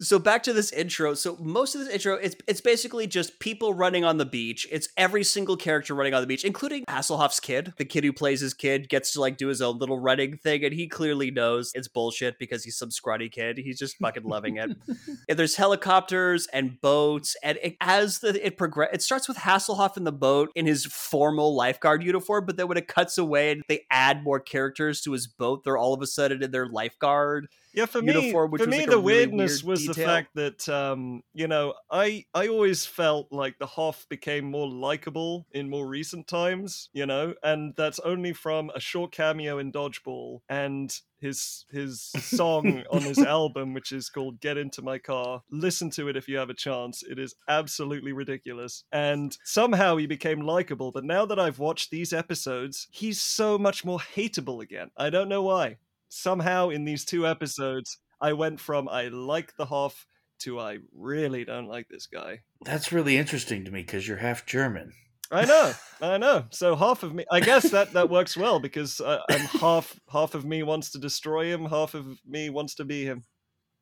So 0.00 0.18
back 0.18 0.42
to 0.44 0.52
this 0.52 0.72
intro. 0.72 1.14
So 1.14 1.36
most 1.40 1.74
of 1.74 1.80
this 1.80 1.92
intro, 1.92 2.14
it's 2.14 2.36
it's 2.46 2.60
basically 2.60 3.06
just 3.06 3.38
people 3.40 3.74
running 3.74 4.04
on 4.04 4.18
the 4.18 4.24
beach. 4.24 4.66
It's 4.70 4.88
every 4.96 5.24
single 5.24 5.56
character 5.56 5.94
running 5.94 6.14
on 6.14 6.20
the 6.20 6.26
beach, 6.26 6.44
including 6.44 6.84
Hasselhoff's 6.84 7.40
kid. 7.40 7.72
The 7.76 7.84
kid 7.84 8.04
who 8.04 8.12
plays 8.12 8.40
his 8.40 8.54
kid 8.54 8.88
gets 8.88 9.12
to 9.12 9.20
like 9.20 9.36
do 9.36 9.48
his 9.48 9.62
own 9.62 9.78
little 9.78 9.98
running 9.98 10.36
thing, 10.36 10.64
and 10.64 10.74
he 10.74 10.88
clearly 10.88 11.30
knows 11.30 11.72
it's 11.74 11.88
bullshit 11.88 12.38
because 12.38 12.64
he's 12.64 12.76
some 12.76 12.90
scrawny 12.90 13.28
kid. 13.28 13.58
He's 13.58 13.78
just 13.78 13.96
fucking 13.98 14.24
loving 14.24 14.56
it. 14.56 14.70
And 15.28 15.38
there's 15.38 15.56
helicopters 15.56 16.46
and 16.52 16.80
boats, 16.80 17.36
and 17.42 17.58
it, 17.60 17.76
as 17.80 18.20
the 18.20 18.46
it 18.46 18.56
progress, 18.56 18.90
it 18.92 19.02
starts 19.02 19.26
with 19.26 19.38
Hasselhoff 19.38 19.96
in 19.96 20.04
the 20.04 20.12
boat 20.12 20.50
in 20.54 20.66
his 20.66 20.86
formal 20.86 21.56
lifeguard 21.56 22.04
uniform, 22.04 22.46
but 22.46 22.56
then 22.56 22.68
when 22.68 22.76
it 22.76 22.86
cuts 22.86 23.18
away 23.18 23.50
and 23.50 23.62
they 23.68 23.86
add 23.90 24.22
more 24.22 24.38
characters 24.38 25.00
to 25.02 25.12
his 25.12 25.26
boat, 25.26 25.64
they're 25.64 25.78
all 25.78 25.94
of 25.94 26.02
a 26.02 26.06
sudden 26.06 26.42
in 26.42 26.50
their 26.52 26.68
lifeguard 26.68 27.48
Yeah, 27.76 27.84
for 27.84 28.00
me, 28.00 28.32
for 28.32 28.66
me, 28.66 28.78
like, 28.78 28.88
the 28.88 28.98
really 28.98 29.02
weirdness 29.02 29.62
weird 29.62 29.70
was 29.72 29.84
the 29.84 29.92
fact 29.92 30.30
that 30.34 30.66
um, 30.66 31.22
you 31.34 31.46
know, 31.46 31.74
I 31.90 32.24
I 32.32 32.48
always 32.48 32.86
felt 32.86 33.30
like 33.30 33.58
the 33.58 33.66
Hoff 33.66 34.06
became 34.08 34.50
more 34.50 34.66
likable 34.66 35.46
in 35.52 35.68
more 35.68 35.86
recent 35.86 36.26
times, 36.26 36.88
you 36.94 37.04
know, 37.04 37.34
and 37.42 37.74
that's 37.76 37.98
only 37.98 38.32
from 38.32 38.70
a 38.74 38.80
short 38.80 39.12
cameo 39.12 39.58
in 39.58 39.72
Dodgeball 39.72 40.40
and 40.48 40.98
his 41.20 41.66
his 41.70 42.00
song 42.00 42.82
on 42.90 43.02
his 43.02 43.18
album, 43.18 43.74
which 43.74 43.92
is 43.92 44.08
called 44.08 44.40
"Get 44.40 44.56
Into 44.56 44.80
My 44.80 44.96
Car." 44.96 45.42
Listen 45.50 45.90
to 45.90 46.08
it 46.08 46.16
if 46.16 46.28
you 46.28 46.38
have 46.38 46.48
a 46.48 46.54
chance. 46.54 47.02
It 47.02 47.18
is 47.18 47.34
absolutely 47.46 48.12
ridiculous, 48.12 48.84
and 48.90 49.36
somehow 49.44 49.98
he 49.98 50.06
became 50.06 50.40
likable. 50.40 50.92
But 50.92 51.04
now 51.04 51.26
that 51.26 51.38
I've 51.38 51.58
watched 51.58 51.90
these 51.90 52.14
episodes, 52.14 52.88
he's 52.90 53.20
so 53.20 53.58
much 53.58 53.84
more 53.84 53.98
hateable 53.98 54.62
again. 54.62 54.92
I 54.96 55.10
don't 55.10 55.28
know 55.28 55.42
why 55.42 55.76
somehow 56.08 56.70
in 56.70 56.84
these 56.84 57.04
two 57.04 57.26
episodes, 57.26 57.98
I 58.20 58.32
went 58.32 58.60
from 58.60 58.88
I 58.88 59.08
like 59.08 59.56
the 59.56 59.66
Hoff 59.66 60.06
to 60.40 60.60
I 60.60 60.78
really 60.94 61.44
don't 61.44 61.68
like 61.68 61.88
this 61.88 62.06
guy. 62.06 62.40
that's 62.64 62.92
really 62.92 63.16
interesting 63.16 63.64
to 63.64 63.70
me 63.70 63.80
because 63.82 64.06
you're 64.06 64.18
half 64.18 64.44
German. 64.46 64.92
I 65.30 65.44
know, 65.44 65.72
I 66.00 66.18
know. 66.18 66.44
So 66.50 66.76
half 66.76 67.02
of 67.02 67.14
me, 67.14 67.24
I 67.30 67.40
guess 67.40 67.70
that 67.70 67.92
that 67.94 68.10
works 68.10 68.36
well 68.36 68.60
because 68.60 69.00
uh, 69.00 69.20
I'm 69.30 69.40
half 69.60 69.98
half 70.10 70.34
of 70.34 70.44
me 70.44 70.62
wants 70.62 70.90
to 70.90 70.98
destroy 70.98 71.52
him, 71.52 71.66
half 71.66 71.94
of 71.94 72.06
me 72.26 72.50
wants 72.50 72.74
to 72.76 72.84
be 72.84 73.04
him. 73.04 73.24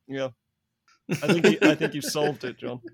Yeah, 0.06 0.28
I 1.10 1.26
think 1.26 1.46
you, 1.46 1.58
I 1.62 1.74
think 1.74 1.94
you've 1.94 2.04
solved 2.04 2.44
it, 2.44 2.58
John. 2.58 2.80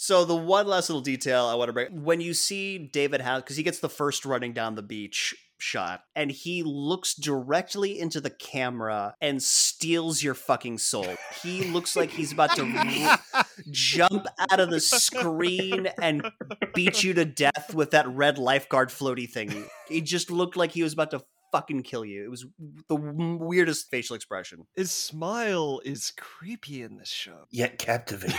So 0.00 0.24
the 0.24 0.36
one 0.36 0.68
last 0.68 0.88
little 0.88 1.02
detail 1.02 1.46
I 1.46 1.56
want 1.56 1.70
to 1.70 1.72
bring 1.72 2.04
when 2.04 2.20
you 2.20 2.32
see 2.32 2.78
David 2.78 3.20
House 3.20 3.42
because 3.42 3.56
he 3.56 3.64
gets 3.64 3.80
the 3.80 3.88
first 3.88 4.24
running 4.24 4.52
down 4.52 4.76
the 4.76 4.82
beach 4.82 5.34
shot 5.60 6.02
and 6.14 6.30
he 6.30 6.62
looks 6.62 7.14
directly 7.14 7.98
into 7.98 8.20
the 8.20 8.30
camera 8.30 9.14
and 9.20 9.42
steals 9.42 10.22
your 10.22 10.34
fucking 10.34 10.78
soul. 10.78 11.16
He 11.42 11.64
looks 11.64 11.96
like 11.96 12.10
he's 12.10 12.32
about 12.32 12.56
to 12.56 12.64
r- 12.64 13.44
jump 13.70 14.26
out 14.50 14.60
of 14.60 14.70
the 14.70 14.80
screen 14.80 15.88
and 16.00 16.30
beat 16.74 17.02
you 17.02 17.14
to 17.14 17.24
death 17.24 17.74
with 17.74 17.90
that 17.92 18.08
red 18.08 18.38
lifeguard 18.38 18.90
floaty 18.90 19.28
thing. 19.28 19.64
He 19.88 20.00
just 20.00 20.30
looked 20.30 20.56
like 20.56 20.72
he 20.72 20.82
was 20.82 20.92
about 20.92 21.10
to 21.12 21.22
fucking 21.52 21.82
kill 21.82 22.04
you. 22.04 22.24
It 22.24 22.30
was 22.30 22.46
the 22.88 22.96
weirdest 22.96 23.90
facial 23.90 24.16
expression. 24.16 24.66
His 24.76 24.90
smile 24.90 25.80
is 25.84 26.12
creepy 26.16 26.82
in 26.82 26.96
this 26.98 27.08
show. 27.08 27.46
Yet 27.50 27.78
captivating. 27.78 28.36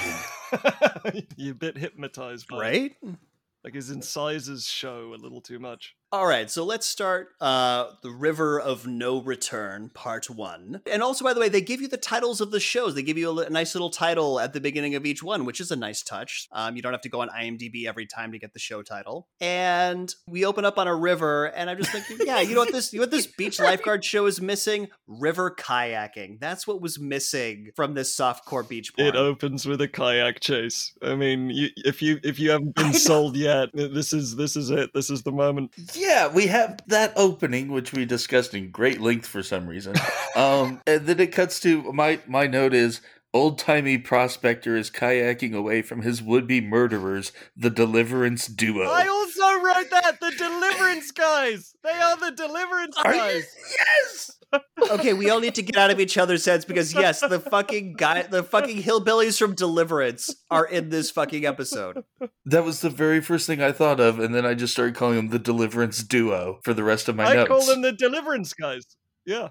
You're 1.36 1.54
a 1.54 1.56
bit 1.56 1.78
hypnotized 1.78 2.48
by 2.48 2.58
it. 2.58 2.60
Right? 2.60 3.16
Like 3.64 3.74
his 3.74 3.90
incisors 3.90 4.66
show 4.66 5.14
a 5.14 5.20
little 5.22 5.42
too 5.42 5.60
much. 5.60 5.96
All 6.12 6.26
right, 6.26 6.50
so 6.50 6.66
let's 6.66 6.88
start 6.88 7.36
uh, 7.40 7.92
The 8.02 8.10
River 8.10 8.60
of 8.60 8.88
No 8.88 9.22
Return, 9.22 9.92
Part 9.94 10.28
1. 10.28 10.82
And 10.92 11.04
also, 11.04 11.24
by 11.24 11.36
the 11.36 11.40
way, 11.40 11.50
they 11.50 11.62
give 11.62 11.82
you 11.82 11.88
the 11.88 11.98
titles 11.98 12.42
of 12.42 12.50
the 12.50 12.60
shows. 12.60 12.96
They 12.96 13.04
give 13.04 13.16
you 13.16 13.30
a, 13.30 13.46
a 13.46 13.50
nice 13.52 13.76
little 13.76 13.92
title 13.92 14.40
at 14.40 14.54
the 14.54 14.60
beginning 14.60 14.96
of 14.96 15.06
each 15.06 15.22
one, 15.22 15.46
which 15.46 15.62
is 15.62 15.70
a 15.70 15.76
nice 15.76 16.02
touch. 16.02 16.48
Um, 16.52 16.76
you 16.76 16.82
don't 16.82 16.94
have 16.94 17.02
to 17.02 17.10
go 17.10 17.22
on 17.22 17.30
IMDb 17.30 17.86
every 17.86 18.08
time 18.08 18.32
to 18.32 18.40
get 18.40 18.54
the 18.54 18.60
show 18.60 18.82
title. 18.82 19.28
And 19.40 20.12
we 20.28 20.46
open 20.46 20.66
up 20.66 20.80
on 20.80 20.88
a 20.88 20.96
river, 20.96 21.46
and 21.46 21.70
I'm 21.70 21.78
just 21.78 21.92
thinking, 21.92 22.26
yeah, 22.26 22.40
you 22.40 22.56
know 22.56 22.62
what 22.62 22.72
this, 22.72 22.92
you 22.92 22.98
know 22.98 23.04
what 23.04 23.12
this 23.12 23.28
beach 23.38 23.60
lifeguard 23.60 24.04
show 24.04 24.26
is 24.26 24.42
missing? 24.42 24.88
River 25.06 25.56
kayaking. 25.56 26.40
That's 26.40 26.66
what 26.66 26.82
was 26.82 27.00
missing 27.00 27.70
from 27.76 27.94
this 27.94 28.18
softcore 28.18 28.68
beach 28.68 28.96
porn. 28.96 29.10
It 29.10 29.16
opens 29.16 29.68
with 29.68 29.80
a 29.80 29.88
kayak 29.88 30.40
chase. 30.40 30.92
I 31.04 31.14
mean, 31.14 31.52
you, 31.52 31.68
if 31.86 32.02
you 32.02 32.20
if 32.24 32.40
you 32.40 32.50
haven't 32.50 32.74
been 32.76 32.96
sold 32.96 33.36
yet, 33.36 33.70
this 33.76 34.12
is 34.12 34.36
this 34.36 34.56
is 34.56 34.72
it. 34.72 34.90
This 34.96 35.12
is 35.12 35.22
the 35.22 35.32
moment. 35.32 35.76
Yeah, 36.00 36.28
we 36.28 36.48
have 36.48 36.80
that 36.88 37.14
opening, 37.16 37.72
which 37.72 37.94
we 37.94 38.06
discussed 38.06 38.54
in 38.54 38.72
great 38.72 39.02
length 39.02 39.28
for 39.28 39.44
some 39.44 39.68
reason. 39.68 39.96
Um, 40.36 40.80
and 40.86 41.08
then 41.08 41.20
it 41.20 41.32
cuts 41.34 41.60
to 41.62 41.92
my 41.92 42.20
my 42.28 42.46
note 42.46 42.74
is 42.74 43.02
old 43.34 43.58
timey 43.60 43.98
prospector 43.98 44.76
is 44.76 44.90
kayaking 44.90 45.54
away 45.56 45.82
from 45.82 46.02
his 46.02 46.22
would 46.22 46.48
be 46.48 46.62
murderers, 46.62 47.32
the 47.56 47.70
Deliverance 47.70 48.48
duo. 48.48 48.84
I 48.90 49.08
also 49.08 49.62
wrote 49.64 49.90
that 49.92 50.20
the 50.20 50.32
Deliverance 50.38 51.12
guys. 51.12 51.74
They 51.84 51.92
are 51.92 52.18
the 52.18 52.32
Deliverance 52.32 52.98
Are 53.04 53.14
you- 53.14 53.20
guys. 53.20 53.56
yes. 53.80 54.32
okay, 54.90 55.14
we 55.14 55.30
all 55.30 55.40
need 55.40 55.54
to 55.54 55.62
get 55.62 55.78
out 55.78 55.92
of 55.92 56.00
each 56.00 56.18
other's 56.18 56.44
heads 56.44 56.66
because 56.66 56.92
yes, 56.92 57.20
the 57.20 57.40
fucking 57.40 57.94
guy, 57.94 58.24
the 58.24 58.42
fucking 58.42 58.82
hillbillies 58.82 59.38
from 59.38 59.54
Deliverance 59.54 60.34
are 60.50 60.66
in 60.66 60.90
this 60.90 61.12
fucking 61.12 61.46
episode. 61.46 62.04
That 62.46 62.64
was 62.64 62.82
the 62.82 62.90
very 62.90 63.22
first 63.22 63.46
thing 63.46 63.62
I 63.62 63.72
thought 63.72 64.00
of, 64.00 64.20
and 64.20 64.34
then 64.34 64.48
I 64.48 64.56
just 64.56 64.74
started 64.74 64.96
calling 64.96 65.18
them 65.18 65.30
the 65.30 65.38
Deliverance 65.38 66.02
duo 66.02 66.60
for 66.64 66.74
the 66.74 66.84
rest 66.84 67.08
of 67.08 67.16
my 67.16 67.26
I 67.26 67.36
notes. 67.36 67.46
I 67.46 67.48
call 67.48 67.66
them 67.68 67.84
the 67.84 67.92
Deliverance 67.92 68.54
guys. 68.54 68.88
Yeah. 69.24 69.50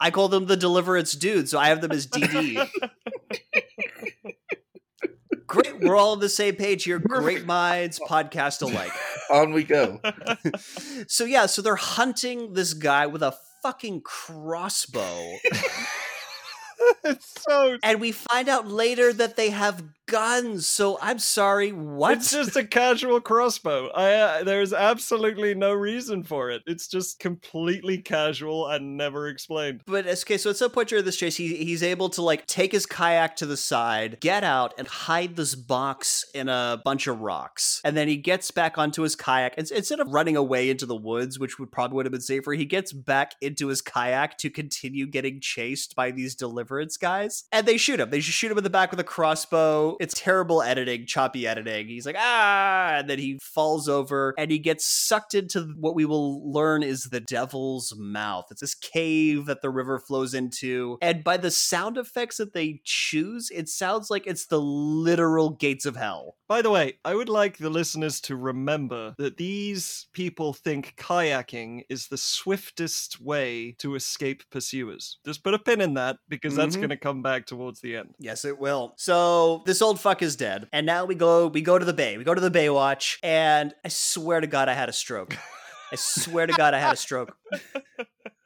I 0.00 0.10
call 0.10 0.28
them 0.28 0.46
the 0.46 0.56
Deliverance 0.56 1.12
dude, 1.12 1.48
so 1.48 1.58
I 1.58 1.68
have 1.68 1.80
them 1.80 1.92
as 1.92 2.06
DD. 2.06 2.68
Great, 5.46 5.80
we're 5.80 5.96
all 5.96 6.12
on 6.12 6.20
the 6.20 6.28
same 6.28 6.54
page 6.54 6.84
here. 6.84 7.00
Great 7.00 7.44
minds, 7.44 7.98
podcast 7.98 8.62
alike. 8.62 8.92
On 9.30 9.52
we 9.52 9.64
go. 9.64 10.00
So 11.08 11.24
yeah, 11.24 11.46
so 11.46 11.60
they're 11.60 11.74
hunting 11.76 12.52
this 12.52 12.74
guy 12.74 13.06
with 13.06 13.22
a 13.22 13.34
fucking 13.62 14.02
crossbow, 14.02 15.36
it's 17.04 17.34
so 17.48 17.76
and 17.82 18.00
we 18.00 18.12
find 18.12 18.48
out 18.48 18.68
later 18.68 19.12
that 19.12 19.36
they 19.36 19.50
have 19.50 19.82
guns. 20.10 20.66
So 20.66 20.98
I'm 21.00 21.18
sorry, 21.18 21.70
what? 21.70 22.18
It's 22.18 22.32
just 22.32 22.56
a 22.56 22.64
casual 22.64 23.20
crossbow. 23.20 23.90
I 23.94 24.14
uh, 24.14 24.44
there's 24.44 24.72
absolutely 24.72 25.54
no 25.54 25.72
reason 25.72 26.24
for 26.24 26.50
it. 26.50 26.62
It's 26.66 26.88
just 26.88 27.20
completely 27.20 27.98
casual 27.98 28.66
and 28.66 28.96
never 28.96 29.28
explained. 29.28 29.82
But 29.86 30.06
okay, 30.06 30.36
so 30.36 30.50
at 30.50 30.56
some 30.56 30.70
point 30.70 30.88
during 30.88 31.04
this 31.04 31.16
chase, 31.16 31.36
he, 31.36 31.54
he's 31.56 31.82
able 31.82 32.08
to 32.10 32.22
like 32.22 32.46
take 32.46 32.72
his 32.72 32.86
kayak 32.86 33.36
to 33.36 33.46
the 33.46 33.56
side, 33.56 34.18
get 34.20 34.42
out, 34.42 34.74
and 34.76 34.88
hide 34.88 35.36
this 35.36 35.54
box 35.54 36.24
in 36.34 36.48
a 36.48 36.82
bunch 36.84 37.06
of 37.06 37.20
rocks. 37.20 37.80
And 37.84 37.96
then 37.96 38.08
he 38.08 38.16
gets 38.16 38.50
back 38.50 38.76
onto 38.76 39.02
his 39.02 39.14
kayak. 39.14 39.54
And 39.56 39.70
instead 39.70 40.00
of 40.00 40.08
running 40.08 40.36
away 40.36 40.70
into 40.70 40.86
the 40.86 40.96
woods, 40.96 41.38
which 41.38 41.58
would 41.58 41.70
probably 41.70 41.96
would 41.96 42.06
have 42.06 42.12
been 42.12 42.20
safer, 42.20 42.52
he 42.52 42.64
gets 42.64 42.92
back 42.92 43.34
into 43.40 43.68
his 43.68 43.80
kayak 43.80 44.38
to 44.38 44.50
continue 44.50 45.06
getting 45.06 45.40
chased 45.40 45.94
by 45.94 46.10
these 46.10 46.34
deliverance 46.34 46.96
guys. 46.96 47.44
And 47.52 47.66
they 47.66 47.76
shoot 47.76 48.00
him. 48.00 48.10
They 48.10 48.18
just 48.18 48.36
shoot 48.36 48.50
him 48.50 48.58
in 48.58 48.64
the 48.64 48.70
back 48.70 48.90
with 48.90 48.98
a 48.98 49.04
crossbow. 49.04 49.96
It's 50.00 50.14
terrible 50.18 50.62
editing, 50.62 51.06
choppy 51.06 51.46
editing. 51.46 51.88
He's 51.88 52.06
like, 52.06 52.16
ah, 52.18 52.94
and 52.96 53.08
then 53.10 53.18
he 53.18 53.38
falls 53.42 53.88
over 53.88 54.34
and 54.38 54.50
he 54.50 54.58
gets 54.58 54.86
sucked 54.86 55.34
into 55.34 55.74
what 55.78 55.94
we 55.94 56.06
will 56.06 56.50
learn 56.52 56.82
is 56.82 57.04
the 57.04 57.20
devil's 57.20 57.94
mouth. 57.96 58.46
It's 58.50 58.62
this 58.62 58.74
cave 58.74 59.44
that 59.44 59.60
the 59.60 59.68
river 59.70 59.98
flows 59.98 60.32
into. 60.32 60.96
And 61.02 61.22
by 61.22 61.36
the 61.36 61.50
sound 61.50 61.98
effects 61.98 62.38
that 62.38 62.54
they 62.54 62.80
choose, 62.84 63.50
it 63.54 63.68
sounds 63.68 64.08
like 64.10 64.26
it's 64.26 64.46
the 64.46 64.60
literal 64.60 65.50
gates 65.50 65.84
of 65.84 65.96
hell. 65.96 66.36
By 66.48 66.62
the 66.62 66.70
way, 66.70 66.94
I 67.04 67.14
would 67.14 67.28
like 67.28 67.58
the 67.58 67.70
listeners 67.70 68.20
to 68.22 68.34
remember 68.36 69.14
that 69.18 69.36
these 69.36 70.08
people 70.12 70.52
think 70.52 70.94
kayaking 70.96 71.82
is 71.88 72.08
the 72.08 72.16
swiftest 72.18 73.20
way 73.20 73.76
to 73.78 73.94
escape 73.94 74.42
pursuers. 74.50 75.18
Just 75.24 75.44
put 75.44 75.54
a 75.54 75.58
pin 75.58 75.80
in 75.80 75.94
that 75.94 76.16
because 76.28 76.56
that's 76.56 76.74
Mhm. 76.74 76.80
going 76.80 76.88
to 76.90 76.96
come 76.96 77.22
back 77.22 77.46
towards 77.46 77.80
the 77.80 77.96
end. 77.96 78.14
Yes, 78.18 78.44
it 78.44 78.58
will. 78.58 78.94
So 78.96 79.62
this 79.66 79.80
old 79.90 79.98
fuck 79.98 80.22
is 80.22 80.36
dead, 80.36 80.68
and 80.72 80.86
now 80.86 81.04
we 81.04 81.16
go. 81.16 81.48
We 81.48 81.62
go 81.62 81.76
to 81.76 81.84
the 81.84 81.92
bay. 81.92 82.16
We 82.16 82.22
go 82.22 82.32
to 82.32 82.40
the 82.40 82.50
Baywatch, 82.50 83.18
and 83.24 83.74
I 83.84 83.88
swear 83.88 84.40
to 84.40 84.46
God, 84.46 84.68
I 84.68 84.74
had 84.74 84.88
a 84.88 84.92
stroke. 84.92 85.36
I 85.90 85.96
swear 85.96 86.46
to 86.46 86.52
God, 86.52 86.74
I 86.74 86.78
had 86.78 86.92
a 86.92 86.96
stroke 86.96 87.36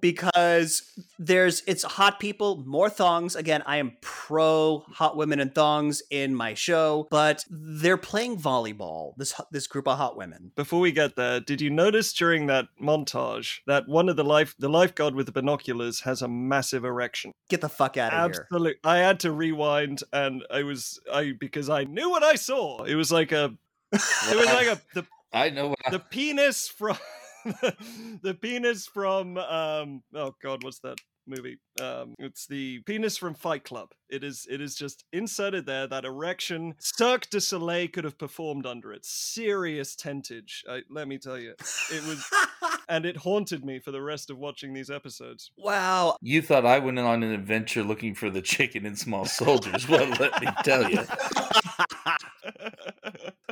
because 0.00 0.92
there's 1.18 1.62
it's 1.66 1.82
hot 1.82 2.20
people, 2.20 2.62
more 2.66 2.90
thongs. 2.90 3.36
Again, 3.36 3.62
I 3.66 3.78
am 3.78 3.96
pro 4.00 4.84
hot 4.88 5.16
women 5.16 5.40
and 5.40 5.54
thongs 5.54 6.02
in 6.10 6.34
my 6.34 6.54
show, 6.54 7.06
but 7.10 7.44
they're 7.50 7.96
playing 7.96 8.38
volleyball. 8.38 9.14
This 9.16 9.34
this 9.50 9.66
group 9.66 9.88
of 9.88 9.98
hot 9.98 10.16
women. 10.16 10.52
Before 10.56 10.80
we 10.80 10.92
get 10.92 11.16
there, 11.16 11.40
did 11.40 11.60
you 11.60 11.70
notice 11.70 12.12
during 12.12 12.46
that 12.46 12.66
montage 12.80 13.60
that 13.66 13.88
one 13.88 14.08
of 14.08 14.16
the 14.16 14.24
life 14.24 14.54
the 14.58 14.68
lifeguard 14.68 15.14
with 15.14 15.26
the 15.26 15.32
binoculars 15.32 16.00
has 16.00 16.22
a 16.22 16.28
massive 16.28 16.84
erection? 16.84 17.32
Get 17.48 17.60
the 17.60 17.68
fuck 17.68 17.96
out 17.96 18.12
of 18.12 18.32
here. 18.32 18.42
Absolutely. 18.42 18.76
I 18.84 18.98
had 18.98 19.20
to 19.20 19.32
rewind 19.32 20.02
and 20.12 20.44
I 20.50 20.62
was 20.62 21.00
I 21.12 21.32
because 21.38 21.68
I 21.68 21.84
knew 21.84 22.10
what 22.10 22.22
I 22.22 22.34
saw. 22.34 22.84
It 22.84 22.94
was 22.94 23.12
like 23.12 23.32
a 23.32 23.54
it 23.92 24.36
was 24.36 24.46
like 24.46 24.66
a 24.66 24.80
the 24.94 25.06
I 25.32 25.50
know 25.50 25.68
what 25.68 25.78
I, 25.84 25.90
the 25.90 25.98
penis 25.98 26.68
from 26.68 26.96
the 28.22 28.36
penis 28.40 28.86
from 28.86 29.36
um 29.38 30.02
oh 30.14 30.34
god 30.42 30.64
what's 30.64 30.80
that 30.80 30.98
movie 31.26 31.56
um 31.80 32.14
it's 32.18 32.46
the 32.46 32.80
penis 32.80 33.16
from 33.16 33.34
fight 33.34 33.64
club 33.64 33.88
it 34.10 34.22
is 34.22 34.46
it 34.50 34.60
is 34.60 34.74
just 34.74 35.04
inserted 35.12 35.64
there 35.64 35.86
that 35.86 36.04
erection 36.04 36.74
cirque 36.78 37.30
du 37.30 37.40
soleil 37.40 37.88
could 37.88 38.04
have 38.04 38.18
performed 38.18 38.66
under 38.66 38.92
it 38.92 39.06
serious 39.06 39.96
tentage 39.96 40.60
I, 40.68 40.82
let 40.90 41.08
me 41.08 41.16
tell 41.16 41.38
you 41.38 41.54
it 41.90 42.06
was 42.06 42.22
and 42.90 43.06
it 43.06 43.16
haunted 43.16 43.64
me 43.64 43.78
for 43.78 43.90
the 43.90 44.02
rest 44.02 44.28
of 44.28 44.36
watching 44.36 44.74
these 44.74 44.90
episodes 44.90 45.50
wow. 45.56 46.18
you 46.20 46.42
thought 46.42 46.66
I 46.66 46.78
went 46.78 46.98
on 46.98 47.22
an 47.22 47.32
adventure 47.32 47.82
looking 47.82 48.14
for 48.14 48.28
the 48.28 48.42
chicken 48.42 48.84
and 48.84 48.98
small 48.98 49.24
soldiers. 49.24 49.88
Well, 49.88 50.08
let 50.18 50.40
me 50.40 50.48
tell 50.62 50.90
you. 50.90 51.00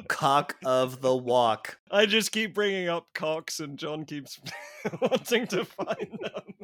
Cock 0.09 0.57
of 0.65 1.01
the 1.01 1.15
walk. 1.15 1.79
i 1.91 2.07
just 2.07 2.33
keep 2.33 2.55
bringing 2.55 2.89
up 2.89 3.07
cocks 3.13 3.61
and 3.61 3.79
john 3.79 4.05
keeps 4.05 4.41
wanting 5.01 5.47
to 5.47 5.65
find 5.65 6.19
them 6.23 6.55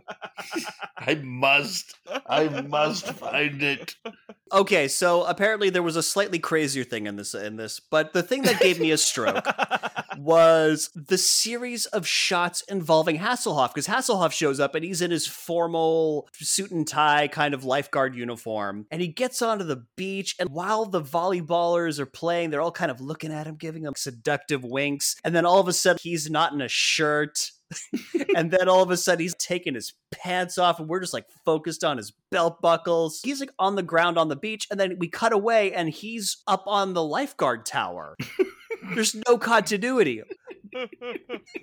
I 0.96 1.14
must. 1.14 1.96
I 2.26 2.48
must 2.48 3.12
find 3.12 3.62
it. 3.62 3.94
Okay, 4.52 4.88
so 4.88 5.24
apparently 5.24 5.70
there 5.70 5.82
was 5.82 5.96
a 5.96 6.02
slightly 6.02 6.38
crazier 6.38 6.84
thing 6.84 7.06
in 7.06 7.16
this 7.16 7.34
in 7.34 7.56
this, 7.56 7.80
but 7.80 8.12
the 8.12 8.22
thing 8.22 8.42
that 8.42 8.60
gave 8.60 8.80
me 8.80 8.90
a 8.90 8.98
stroke 8.98 9.44
was 10.18 10.90
the 10.94 11.18
series 11.18 11.86
of 11.86 12.06
shots 12.06 12.62
involving 12.62 13.18
Hasselhoff 13.18 13.72
because 13.72 13.86
Hasselhoff 13.86 14.32
shows 14.32 14.58
up 14.58 14.74
and 14.74 14.84
he's 14.84 15.00
in 15.00 15.10
his 15.10 15.26
formal 15.26 16.28
suit 16.34 16.70
and 16.70 16.86
tie 16.86 17.28
kind 17.28 17.54
of 17.54 17.64
lifeguard 17.64 18.16
uniform 18.16 18.86
and 18.90 19.00
he 19.00 19.08
gets 19.08 19.40
onto 19.42 19.64
the 19.64 19.84
beach 19.96 20.34
and 20.40 20.48
while 20.50 20.84
the 20.86 21.00
volleyballers 21.00 22.00
are 22.00 22.06
playing 22.06 22.50
they're 22.50 22.60
all 22.60 22.72
kind 22.72 22.90
of 22.90 23.00
looking 23.00 23.27
at 23.30 23.46
him 23.46 23.56
giving 23.56 23.84
him 23.84 23.94
seductive 23.96 24.64
winks 24.64 25.16
and 25.24 25.34
then 25.34 25.46
all 25.46 25.60
of 25.60 25.68
a 25.68 25.72
sudden 25.72 25.98
he's 26.02 26.30
not 26.30 26.52
in 26.52 26.60
a 26.60 26.68
shirt. 26.68 27.50
And 28.34 28.50
then 28.50 28.68
all 28.68 28.82
of 28.82 28.90
a 28.90 28.96
sudden 28.96 29.20
he's 29.20 29.34
taking 29.34 29.74
his 29.74 29.92
pants 30.10 30.58
off 30.58 30.78
and 30.78 30.88
we're 30.88 31.00
just 31.00 31.12
like 31.12 31.26
focused 31.44 31.82
on 31.82 31.96
his 31.96 32.12
belt 32.30 32.62
buckles. 32.62 33.20
He's 33.24 33.40
like 33.40 33.50
on 33.58 33.74
the 33.74 33.82
ground 33.82 34.16
on 34.16 34.28
the 34.28 34.36
beach 34.36 34.66
and 34.70 34.78
then 34.78 34.96
we 34.98 35.08
cut 35.08 35.32
away 35.32 35.72
and 35.72 35.88
he's 35.90 36.38
up 36.46 36.62
on 36.66 36.94
the 36.94 37.02
lifeguard 37.02 37.66
tower. 37.66 38.16
There's 38.94 39.16
no 39.28 39.36
continuity 39.38 40.22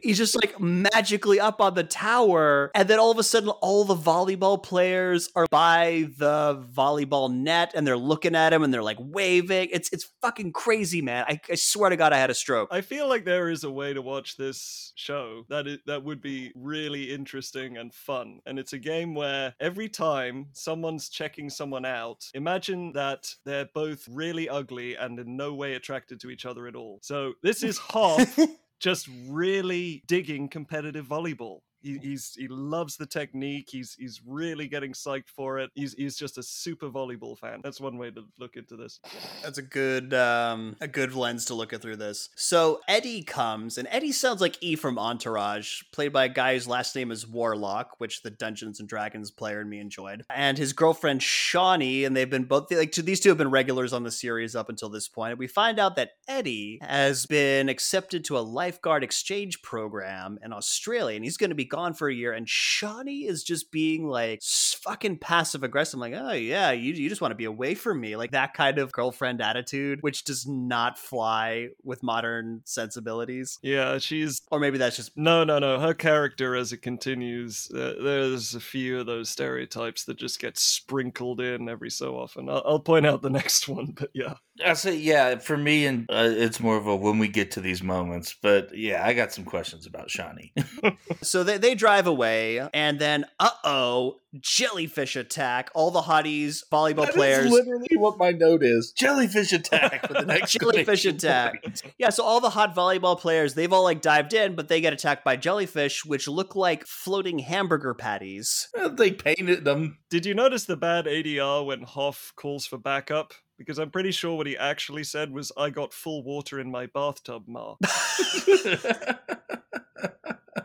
he's 0.02 0.18
just 0.18 0.36
like 0.36 0.60
magically 0.60 1.40
up 1.40 1.62
on 1.62 1.74
the 1.74 1.84
tower 1.84 2.72
and 2.76 2.88
then 2.88 3.00
all 3.00 3.12
of 3.12 3.18
a 3.18 3.24
sudden 3.24 3.50
all 3.50 3.84
the 3.84 3.96
volleyball 3.96 4.62
players 4.62 5.30
are 5.36 5.48
by 5.50 6.08
the 6.18 6.64
volleyball 6.74 7.34
net 7.34 7.72
and 7.76 7.86
they're 7.86 7.98
looking 7.98 8.36
at 8.36 8.54
him 8.54 8.64
and 8.64 8.74
they're 8.74 8.84
like 8.84 8.98
waving 9.00 9.70
it's 9.72 9.90
it's 9.92 10.08
fucking 10.22 10.52
crazy 10.52 11.02
man 11.02 11.26
i, 11.28 11.40
I 11.50 11.56
swear 11.56 11.90
to 11.90 11.98
god 11.98 12.14
i 12.14 12.18
had 12.18 12.30
a 12.30 12.34
stroke 12.36 12.70
I 12.72 12.82
feel 12.82 13.08
like 13.08 13.26
there 13.26 13.50
is 13.50 13.64
a 13.64 13.72
way 13.72 13.94
to 13.94 14.02
watch 14.02 14.38
this 14.38 14.92
show 14.96 15.46
that 15.50 15.68
is, 15.68 15.78
that 15.86 16.04
would 16.04 16.22
be 16.22 16.52
really 16.56 17.14
interesting 17.14 17.78
and 17.78 17.94
fun. 17.94 18.40
And 18.46 18.60
it's 18.60 18.74
a 18.74 18.78
game 18.78 19.16
where 19.16 19.54
every 19.60 19.88
time 19.88 20.48
someone's 20.54 21.10
checking 21.10 21.50
someone 21.50 21.86
out, 21.86 22.30
imagine 22.34 22.92
that 22.94 23.34
they're 23.46 23.70
both 23.74 24.08
really 24.10 24.50
ugly 24.50 24.96
and 24.96 25.20
in 25.20 25.38
no 25.38 25.54
way 25.54 25.76
attracted 25.76 26.20
to 26.22 26.30
each 26.30 26.46
other 26.46 26.68
at 26.68 26.76
all. 26.76 27.00
So 27.02 27.34
this 27.44 27.64
is 27.64 27.80
half 27.80 28.38
just 28.80 29.08
really 29.28 30.04
digging 30.08 30.48
competitive 30.50 31.06
volleyball. 31.06 31.62
He, 31.86 32.00
he's 32.02 32.34
he 32.36 32.48
loves 32.48 32.98
the 32.98 33.06
technique. 33.06 33.70
He's 33.70 33.94
he's 33.94 34.20
really 34.26 34.68
getting 34.68 34.94
psyched 34.94 35.30
for 35.30 35.60
it. 35.60 35.70
He's 35.76 35.94
he's 35.94 36.18
just 36.18 36.40
a 36.40 36.44
super 36.44 36.90
volleyball 36.90 37.38
fan. 37.38 37.62
That's 37.64 37.80
one 37.80 38.00
way 38.00 38.10
to 38.10 38.24
look 38.40 38.56
into 38.56 38.76
this. 38.76 39.00
That's 39.44 39.60
a 39.60 39.62
good 39.62 40.12
um 40.16 40.78
a 40.82 40.88
good 40.88 41.14
lens 41.14 41.46
to 41.46 41.54
look 41.54 41.74
at 41.74 41.84
through 41.84 41.98
this. 41.98 42.30
So 42.36 42.80
Eddie 42.88 43.22
comes, 43.22 43.78
and 43.78 43.88
Eddie 43.92 44.14
sounds 44.14 44.42
like 44.42 44.58
E 44.62 44.76
from 44.76 44.98
Entourage, 44.98 45.84
played 45.92 46.12
by 46.12 46.26
a 46.26 46.30
guy 46.30 46.56
whose 46.56 46.68
last 46.68 46.96
name 46.96 47.12
is 47.12 47.28
Warlock, 47.28 48.00
which 48.00 48.24
the 48.24 48.32
Dungeons 48.32 48.80
and 48.80 48.90
Dragons 48.90 49.30
player 49.30 49.60
and 49.60 49.70
me 49.70 49.80
enjoyed. 49.80 50.24
And 50.34 50.58
his 50.58 50.74
girlfriend 50.74 51.22
Shauni, 51.22 52.04
and 52.04 52.18
they've 52.18 52.28
been 52.28 52.46
both 52.46 52.72
like 52.72 52.94
these 52.94 53.20
two 53.20 53.30
have 53.30 53.38
been 53.38 53.52
regulars 53.52 53.94
on 53.94 54.02
the 54.02 54.12
series 54.12 54.56
up 54.56 54.70
until 54.70 54.90
this 54.90 55.08
point. 55.08 55.38
We 55.38 55.46
find 55.46 55.78
out 55.78 55.98
that 55.98 56.14
Eddie 56.28 56.80
has 56.82 57.28
been 57.28 57.70
accepted 57.70 58.26
to 58.26 58.40
a 58.40 58.40
lifeguard 58.40 59.04
exchange 59.04 59.62
program 59.62 60.40
in 60.44 60.52
Australia, 60.52 61.16
and 61.16 61.24
he's 61.24 61.38
going 61.38 61.52
to 61.52 61.56
be 61.56 61.75
gone 61.76 61.94
for 61.94 62.08
a 62.08 62.14
year. 62.14 62.32
And 62.32 62.48
Shauni 62.48 63.28
is 63.28 63.44
just 63.44 63.72
being 63.72 64.08
like 64.08 64.42
fucking 64.42 65.18
passive 65.18 65.64
aggressive, 65.64 66.00
like, 66.00 66.14
oh 66.16 66.32
yeah, 66.32 66.72
you 66.72 66.94
you 66.94 67.10
just 67.10 67.22
want 67.22 67.32
to 67.32 67.36
be 67.36 67.46
away 67.46 67.76
from 67.76 68.00
me, 68.00 68.16
like 68.16 68.32
that 68.32 68.54
kind 68.54 68.78
of 68.80 68.92
girlfriend 68.92 69.42
attitude, 69.42 70.00
which 70.02 70.24
does 70.24 70.48
not 70.48 70.98
fly 70.98 71.70
with 71.84 72.02
modern 72.02 72.62
sensibilities. 72.66 73.60
Yeah, 73.62 73.98
she's 73.98 74.42
Or 74.52 74.60
maybe 74.60 74.78
that's 74.78 74.96
just 74.96 75.18
No, 75.18 75.44
no, 75.44 75.60
no. 75.60 75.80
Her 75.80 75.94
character, 75.94 76.56
as 76.56 76.72
it 76.72 76.82
continues, 76.82 77.70
uh, 77.72 77.96
there's 78.02 78.56
a 78.56 78.60
few 78.60 79.00
of 79.00 79.06
those 79.06 79.30
stereotypes 79.30 80.06
that 80.06 80.18
just 80.18 80.40
get 80.40 80.58
sprinkled 80.58 81.42
in 81.42 81.68
every 81.68 81.90
so 81.90 82.16
often. 82.18 82.50
I'll, 82.50 82.64
I'll 82.66 82.80
point 82.80 83.06
out 83.06 83.22
the 83.22 83.30
next 83.42 83.68
one, 83.68 83.94
but 83.98 84.10
yeah. 84.14 84.36
I 84.64 84.74
say, 84.74 84.96
yeah, 84.96 85.38
for 85.40 85.58
me, 85.58 85.86
and 85.86 86.06
uh, 86.10 86.30
it's 86.32 86.62
more 86.62 86.78
of 86.78 86.88
a 86.88 86.96
when 86.96 87.20
we 87.20 87.28
get 87.28 87.52
to 87.52 87.62
these 87.62 87.84
moments. 87.84 88.36
But 88.42 88.76
yeah, 88.78 89.06
I 89.06 89.14
got 89.14 89.34
some 89.34 89.44
questions 89.44 89.86
about 89.86 90.08
Shauni. 90.08 90.52
So 91.22 91.44
they, 91.44 91.58
they 91.58 91.76
drive 91.76 92.08
away, 92.08 92.68
and 92.74 93.00
then, 93.00 93.26
uh 93.40 93.50
oh, 93.64 94.18
jellyfish 94.40 95.16
attack. 95.16 95.72
All 95.74 95.90
the 95.92 96.02
hotties, 96.02 96.60
volleyball 96.72 97.10
players. 97.12 97.50
literally 97.50 97.88
what 97.98 98.18
my 98.18 98.32
note 98.32 98.64
is: 98.64 98.92
jellyfish 98.92 99.52
attack. 99.52 100.08
With 100.08 100.30
an 100.30 100.40
jellyfish 100.48 101.06
attack. 101.06 101.64
point. 101.64 101.82
Yeah, 101.98 102.10
so 102.10 102.24
all 102.24 102.40
the 102.42 102.52
hot 102.52 102.76
volleyball 102.76 103.20
players, 103.20 103.56
they've 103.56 103.72
all 103.72 103.84
like 103.84 104.02
dived 104.02 104.34
in, 104.34 104.56
but 104.56 104.68
they 104.68 104.82
get 104.82 104.94
attacked 104.94 105.24
by 105.24 105.36
jellyfish, 105.36 106.06
which 106.06 106.28
look 106.28 106.56
like 106.56 106.86
floating 106.86 107.40
hamburger 107.40 107.94
patties. 107.94 108.68
They 108.92 109.12
painted 109.12 109.66
them. 109.66 109.98
Did 110.10 110.26
you 110.26 110.34
notice 110.34 110.66
the 110.66 110.78
bad 110.78 111.06
ADR 111.06 111.66
when 111.66 111.84
Hoff 111.84 112.34
calls 112.36 112.66
for 112.68 112.78
backup? 112.78 113.34
Because 113.58 113.80
I'm 113.80 113.90
pretty 113.90 114.12
sure 114.12 114.36
what 114.36 114.48
he 114.48 114.58
actually 114.58 115.04
said 115.04 115.32
was, 115.32 115.52
I 115.58 115.70
got 115.70 115.94
full 115.94 116.24
water 116.24 116.60
in 116.60 116.70
my 116.70 116.88
bathtub, 116.88 117.44
Ma. 117.48 117.76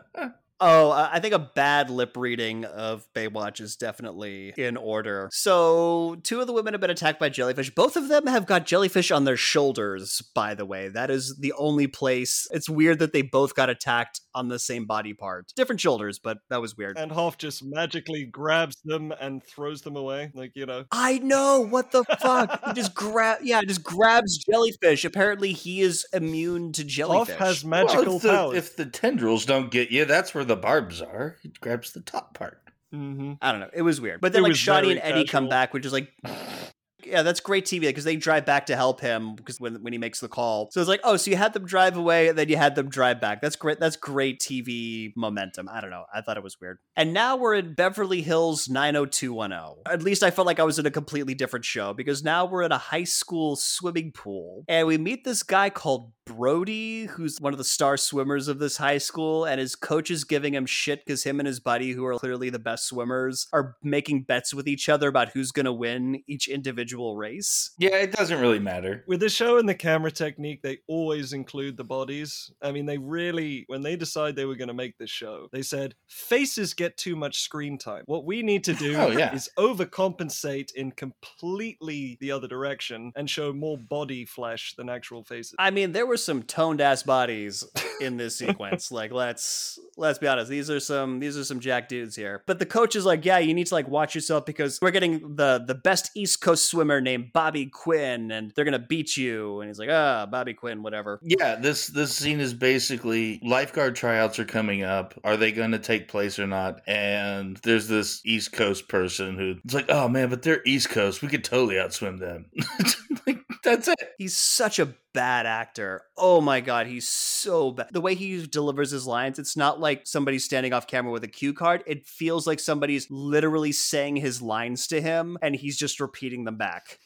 Oh, 0.63 0.91
uh, 0.91 1.09
I 1.11 1.19
think 1.19 1.33
a 1.33 1.39
bad 1.39 1.89
lip 1.89 2.15
reading 2.15 2.65
of 2.65 3.07
Baywatch 3.15 3.59
is 3.59 3.75
definitely 3.75 4.53
in 4.55 4.77
order. 4.77 5.27
So, 5.31 6.17
two 6.23 6.39
of 6.39 6.45
the 6.45 6.53
women 6.53 6.75
have 6.75 6.81
been 6.81 6.91
attacked 6.91 7.19
by 7.19 7.29
jellyfish. 7.29 7.71
Both 7.73 7.95
of 7.95 8.09
them 8.09 8.27
have 8.27 8.45
got 8.45 8.67
jellyfish 8.67 9.09
on 9.09 9.25
their 9.25 9.37
shoulders, 9.37 10.21
by 10.35 10.53
the 10.53 10.65
way. 10.65 10.87
That 10.89 11.09
is 11.09 11.37
the 11.39 11.53
only 11.57 11.87
place. 11.87 12.47
It's 12.51 12.69
weird 12.69 12.99
that 12.99 13.11
they 13.11 13.23
both 13.23 13.55
got 13.55 13.69
attacked 13.71 14.21
on 14.35 14.49
the 14.49 14.59
same 14.59 14.85
body 14.85 15.13
part. 15.15 15.51
Different 15.55 15.81
shoulders, 15.81 16.19
but 16.19 16.37
that 16.51 16.61
was 16.61 16.77
weird. 16.77 16.95
And 16.97 17.11
Hoff 17.11 17.39
just 17.39 17.63
magically 17.65 18.25
grabs 18.25 18.75
them 18.85 19.11
and 19.19 19.43
throws 19.43 19.81
them 19.81 19.95
away. 19.95 20.31
Like, 20.35 20.51
you 20.55 20.67
know. 20.67 20.85
I 20.91 21.17
know 21.17 21.61
what 21.61 21.89
the 21.91 22.03
fuck. 22.19 22.63
he 22.67 22.73
just 22.75 22.93
grab, 22.93 23.39
yeah, 23.41 23.61
just 23.65 23.83
grabs 23.83 24.37
jellyfish. 24.37 25.05
Apparently, 25.05 25.53
he 25.53 25.81
is 25.81 26.05
immune 26.13 26.71
to 26.73 26.83
jellyfish. 26.83 27.35
Hoff 27.35 27.39
jellyfish. 27.39 27.47
has 27.47 27.63
Well, 27.65 27.85
magical 27.85 28.15
if, 28.17 28.21
the, 28.21 28.29
powers. 28.29 28.57
if 28.57 28.75
the 28.75 28.85
tendrils 28.85 29.45
don't 29.47 29.71
get 29.71 29.89
you, 29.89 30.05
that's 30.05 30.35
where 30.35 30.43
the 30.43 30.50
barbs 30.55 31.01
are. 31.01 31.37
He 31.41 31.49
grabs 31.61 31.91
the 31.91 32.01
top 32.01 32.33
part. 32.33 32.61
hmm 32.91 33.33
I 33.41 33.51
don't 33.51 33.61
know. 33.61 33.69
It 33.73 33.81
was 33.83 33.99
weird. 34.01 34.21
But 34.21 34.33
then 34.33 34.41
It 34.41 34.43
like 34.43 34.49
was 34.51 34.57
Shauni 34.59 34.91
and 34.91 34.99
very 34.99 34.99
Eddie 35.01 35.25
come 35.25 35.49
back, 35.49 35.73
which 35.73 35.85
is 35.85 35.93
like 35.93 36.11
yeah, 37.05 37.23
that's 37.23 37.39
great 37.39 37.65
TV 37.65 37.81
because 37.81 38.03
they 38.03 38.15
drive 38.15 38.45
back 38.45 38.65
to 38.67 38.75
help 38.75 39.01
him 39.01 39.35
because 39.35 39.59
when 39.59 39.81
when 39.83 39.93
he 39.93 39.99
makes 39.99 40.19
the 40.19 40.27
call. 40.27 40.69
So 40.71 40.79
it's 40.79 40.89
like, 40.89 41.01
oh, 41.03 41.17
so 41.17 41.31
you 41.31 41.37
had 41.37 41.53
them 41.53 41.65
drive 41.65 41.97
away 41.97 42.29
and 42.29 42.37
then 42.37 42.49
you 42.49 42.57
had 42.57 42.75
them 42.75 42.89
drive 42.89 43.19
back. 43.21 43.41
That's 43.41 43.55
great. 43.55 43.79
That's 43.79 43.95
great 43.95 44.39
TV 44.39 45.13
momentum. 45.15 45.69
I 45.69 45.81
don't 45.81 45.89
know. 45.89 46.05
I 46.13 46.21
thought 46.21 46.37
it 46.37 46.43
was 46.43 46.59
weird. 46.59 46.79
And 46.95 47.13
now 47.13 47.35
we're 47.35 47.55
in 47.55 47.73
Beverly 47.73 48.21
Hills 48.21 48.69
90210. 48.69 49.91
At 49.91 50.03
least 50.03 50.23
I 50.23 50.31
felt 50.31 50.45
like 50.45 50.59
I 50.59 50.63
was 50.63 50.79
in 50.79 50.85
a 50.85 50.91
completely 50.91 51.33
different 51.33 51.65
show 51.65 51.93
because 51.93 52.23
now 52.23 52.45
we're 52.45 52.63
in 52.63 52.71
a 52.71 52.77
high 52.77 53.03
school 53.03 53.55
swimming 53.55 54.11
pool 54.11 54.63
and 54.67 54.87
we 54.87 54.97
meet 54.97 55.23
this 55.23 55.43
guy 55.43 55.69
called 55.69 56.11
Brody, 56.25 57.05
who's 57.05 57.37
one 57.39 57.53
of 57.53 57.57
the 57.57 57.63
star 57.63 57.97
swimmers 57.97 58.47
of 58.47 58.59
this 58.59 58.77
high 58.77 58.99
school, 58.99 59.45
and 59.45 59.59
his 59.59 59.75
coach 59.75 60.11
is 60.11 60.23
giving 60.23 60.53
him 60.53 60.65
shit 60.65 61.03
because 61.05 61.23
him 61.23 61.39
and 61.39 61.47
his 61.47 61.59
buddy, 61.59 61.91
who 61.91 62.05
are 62.05 62.17
clearly 62.17 62.49
the 62.49 62.59
best 62.59 62.87
swimmers, 62.87 63.47
are 63.51 63.75
making 63.83 64.23
bets 64.23 64.53
with 64.53 64.67
each 64.67 64.87
other 64.87 65.09
about 65.09 65.29
who's 65.29 65.51
going 65.51 65.65
to 65.65 65.73
win 65.73 66.21
each 66.27 66.47
individual 66.47 66.90
race. 66.99 67.71
Yeah, 67.79 67.95
it 67.97 68.11
doesn't 68.11 68.39
really 68.39 68.59
matter. 68.59 69.03
With 69.07 69.19
the 69.19 69.29
show 69.29 69.57
and 69.57 69.67
the 69.67 69.75
camera 69.75 70.11
technique, 70.11 70.61
they 70.61 70.79
always 70.87 71.33
include 71.33 71.77
the 71.77 71.83
bodies. 71.83 72.51
I 72.61 72.71
mean, 72.71 72.85
they 72.85 72.97
really, 72.97 73.65
when 73.67 73.81
they 73.81 73.95
decide 73.95 74.35
they 74.35 74.45
were 74.45 74.55
going 74.55 74.67
to 74.67 74.73
make 74.73 74.97
this 74.97 75.09
show, 75.09 75.47
they 75.51 75.61
said, 75.61 75.95
faces 76.07 76.73
get 76.73 76.97
too 76.97 77.15
much 77.15 77.41
screen 77.41 77.77
time. 77.77 78.03
What 78.05 78.25
we 78.25 78.41
need 78.43 78.63
to 78.65 78.73
do 78.73 78.95
Oh, 78.95 79.07
yeah. 79.11 79.33
is 79.33 79.49
overcompensate 79.57 80.73
in 80.75 80.91
completely 80.91 82.17
the 82.19 82.31
other 82.31 82.47
direction 82.47 83.11
and 83.15 83.29
show 83.29 83.53
more 83.53 83.77
body 83.77 84.25
flesh 84.25 84.73
than 84.77 84.89
actual 84.89 85.23
faces. 85.23 85.55
I 85.59 85.71
mean, 85.71 85.91
there 85.91 86.05
were 86.05 86.17
some 86.17 86.43
toned 86.43 86.81
ass 86.81 87.03
bodies 87.03 87.63
in 87.99 88.17
this 88.17 88.35
sequence. 88.37 88.91
like, 88.91 89.11
let's 89.11 89.79
let's 89.97 90.19
be 90.19 90.27
honest. 90.27 90.49
These 90.49 90.69
are 90.69 90.79
some 90.79 91.19
these 91.19 91.37
are 91.37 91.43
some 91.43 91.59
jack 91.59 91.89
dudes 91.89 92.15
here. 92.15 92.43
But 92.47 92.59
the 92.59 92.65
coach 92.65 92.95
is 92.95 93.05
like, 93.05 93.25
yeah, 93.25 93.39
you 93.39 93.53
need 93.53 93.67
to 93.67 93.73
like 93.73 93.87
watch 93.87 94.15
yourself 94.15 94.45
because 94.45 94.79
we're 94.81 94.91
getting 94.91 95.35
the 95.35 95.63
the 95.65 95.75
best 95.75 96.11
East 96.15 96.41
Coast 96.41 96.69
swimmer 96.81 96.99
named 96.99 97.31
Bobby 97.31 97.67
Quinn, 97.67 98.31
and 98.31 98.51
they're 98.51 98.65
gonna 98.65 98.79
beat 98.79 99.15
you. 99.15 99.61
And 99.61 99.69
he's 99.69 99.77
like, 99.77 99.89
ah, 99.91 100.25
Bobby 100.25 100.53
Quinn, 100.53 100.81
whatever. 100.81 101.19
Yeah, 101.21 101.55
this 101.55 101.87
this 101.87 102.15
scene 102.15 102.39
is 102.39 102.53
basically 102.53 103.39
lifeguard 103.43 103.95
tryouts 103.95 104.39
are 104.39 104.45
coming 104.45 104.83
up. 104.83 105.13
Are 105.23 105.37
they 105.37 105.51
going 105.51 105.71
to 105.71 105.79
take 105.79 106.07
place 106.07 106.39
or 106.39 106.47
not? 106.47 106.81
And 106.87 107.57
there's 107.57 107.87
this 107.87 108.21
East 108.25 108.51
Coast 108.51 108.87
person 108.87 109.37
who's 109.37 109.73
like, 109.73 109.85
oh 109.89 110.07
man, 110.07 110.29
but 110.29 110.41
they're 110.41 110.61
East 110.65 110.89
Coast. 110.89 111.21
We 111.21 111.27
could 111.27 111.43
totally 111.43 111.75
outswim 111.75 112.19
them. 112.19 112.45
like 113.27 113.39
that's 113.63 113.87
it. 113.87 114.13
He's 114.17 114.35
such 114.35 114.79
a 114.79 114.93
bad 115.13 115.45
actor. 115.45 116.03
Oh 116.17 116.41
my 116.41 116.61
god, 116.61 116.87
he's 116.87 117.07
so 117.07 117.71
bad. 117.71 117.89
The 117.91 118.01
way 118.01 118.15
he 118.15 118.45
delivers 118.45 118.91
his 118.91 119.07
lines, 119.07 119.39
it's 119.39 119.57
not 119.57 119.79
like 119.79 120.05
somebody's 120.05 120.45
standing 120.45 120.73
off 120.73 120.87
camera 120.87 121.11
with 121.11 121.23
a 121.23 121.27
cue 121.27 121.53
card. 121.53 121.83
It 121.85 122.05
feels 122.05 122.47
like 122.47 122.59
somebody's 122.59 123.09
literally 123.09 123.71
saying 123.71 124.17
his 124.17 124.41
lines 124.41 124.87
to 124.87 125.01
him 125.01 125.37
and 125.41 125.55
he's 125.55 125.77
just 125.77 125.99
repeating 125.99 126.45
them 126.45 126.57
back. 126.57 126.99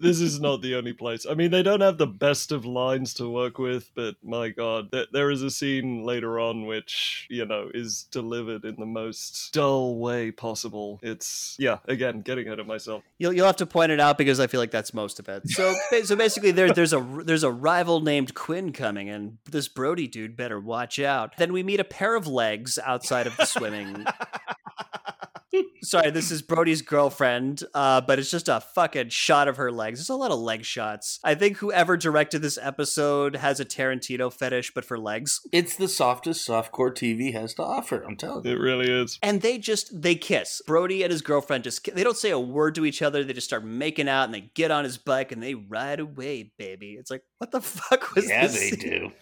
this 0.00 0.20
is 0.20 0.40
not 0.40 0.62
the 0.62 0.74
only 0.74 0.92
place. 0.92 1.26
I 1.28 1.34
mean, 1.34 1.50
they 1.50 1.62
don't 1.62 1.82
have 1.82 1.98
the 1.98 2.06
best 2.06 2.52
of 2.52 2.64
lines 2.64 3.14
to 3.14 3.28
work 3.28 3.58
with, 3.58 3.90
but 3.94 4.16
my 4.22 4.48
god, 4.48 4.90
th- 4.92 5.08
there 5.12 5.30
is 5.30 5.42
a 5.42 5.50
scene 5.50 6.04
later 6.04 6.40
on 6.40 6.66
which, 6.66 7.26
you 7.28 7.44
know, 7.44 7.70
is 7.74 8.04
delivered 8.10 8.64
in 8.64 8.76
the 8.76 8.86
most 8.86 9.52
dull 9.52 9.98
way 9.98 10.30
possible. 10.30 10.98
It's, 11.02 11.56
yeah, 11.58 11.78
again, 11.86 12.22
getting 12.22 12.46
ahead 12.46 12.60
of 12.60 12.66
myself. 12.66 13.02
You'll, 13.18 13.34
you'll 13.34 13.46
have 13.46 13.56
to 13.56 13.66
point 13.66 13.92
it 13.92 14.00
out 14.00 14.16
because 14.16 14.40
I 14.40 14.46
feel 14.46 14.60
like 14.60 14.70
that's 14.70 14.94
most 14.94 15.18
of 15.18 15.28
it. 15.28 15.48
So 15.50 15.74
so 16.04 16.16
basically 16.16 16.52
there, 16.52 16.72
there's 16.72 16.92
a 16.92 17.00
there's 17.24 17.42
a 17.42 17.49
rival 17.52 18.00
named 18.00 18.34
Quinn 18.34 18.72
coming 18.72 19.08
and 19.08 19.38
this 19.50 19.68
Brody 19.68 20.06
dude 20.06 20.36
better 20.36 20.60
watch 20.60 20.98
out. 20.98 21.36
Then 21.36 21.52
we 21.52 21.62
meet 21.62 21.80
a 21.80 21.84
pair 21.84 22.14
of 22.14 22.26
legs 22.26 22.78
outside 22.78 23.26
of 23.26 23.36
the 23.36 23.44
swimming. 23.44 24.04
Sorry, 25.82 26.10
this 26.10 26.30
is 26.30 26.42
Brody's 26.42 26.82
girlfriend, 26.82 27.64
uh, 27.74 28.00
but 28.00 28.18
it's 28.18 28.30
just 28.30 28.48
a 28.48 28.60
fucking 28.60 29.08
shot 29.08 29.48
of 29.48 29.56
her 29.56 29.72
legs. 29.72 29.98
There's 29.98 30.08
a 30.10 30.14
lot 30.16 30.30
of 30.30 30.38
leg 30.38 30.64
shots. 30.64 31.18
I 31.24 31.34
think 31.34 31.58
whoever 31.58 31.96
directed 31.96 32.40
this 32.40 32.58
episode 32.60 33.36
has 33.36 33.60
a 33.60 33.64
Tarantino 33.64 34.32
fetish, 34.32 34.72
but 34.74 34.84
for 34.84 34.98
legs. 34.98 35.40
It's 35.52 35.76
the 35.76 35.88
softest 35.88 36.46
softcore 36.48 36.92
TV 36.92 37.32
has 37.32 37.54
to 37.54 37.62
offer. 37.62 38.02
I'm 38.02 38.16
telling 38.16 38.44
you. 38.46 38.52
It 38.52 38.58
really 38.60 38.90
is. 38.90 39.18
And 39.22 39.40
they 39.42 39.58
just 39.58 40.02
they 40.02 40.14
kiss. 40.14 40.62
Brody 40.66 41.02
and 41.02 41.10
his 41.10 41.22
girlfriend 41.22 41.64
just 41.64 41.84
they 41.94 42.04
don't 42.04 42.16
say 42.16 42.30
a 42.30 42.38
word 42.38 42.74
to 42.76 42.84
each 42.84 43.02
other. 43.02 43.24
They 43.24 43.32
just 43.32 43.46
start 43.48 43.64
making 43.64 44.08
out 44.08 44.24
and 44.24 44.34
they 44.34 44.50
get 44.54 44.70
on 44.70 44.84
his 44.84 44.98
bike 44.98 45.32
and 45.32 45.42
they 45.42 45.54
ride 45.54 46.00
away, 46.00 46.52
baby. 46.58 46.96
It's 46.98 47.10
like 47.10 47.22
what 47.38 47.50
the 47.50 47.60
fuck 47.60 48.14
was 48.14 48.28
Yeah, 48.28 48.46
this? 48.46 48.54
Yeah, 48.54 48.60
they 48.60 48.76
scene? 48.76 48.90
do. 48.90 49.12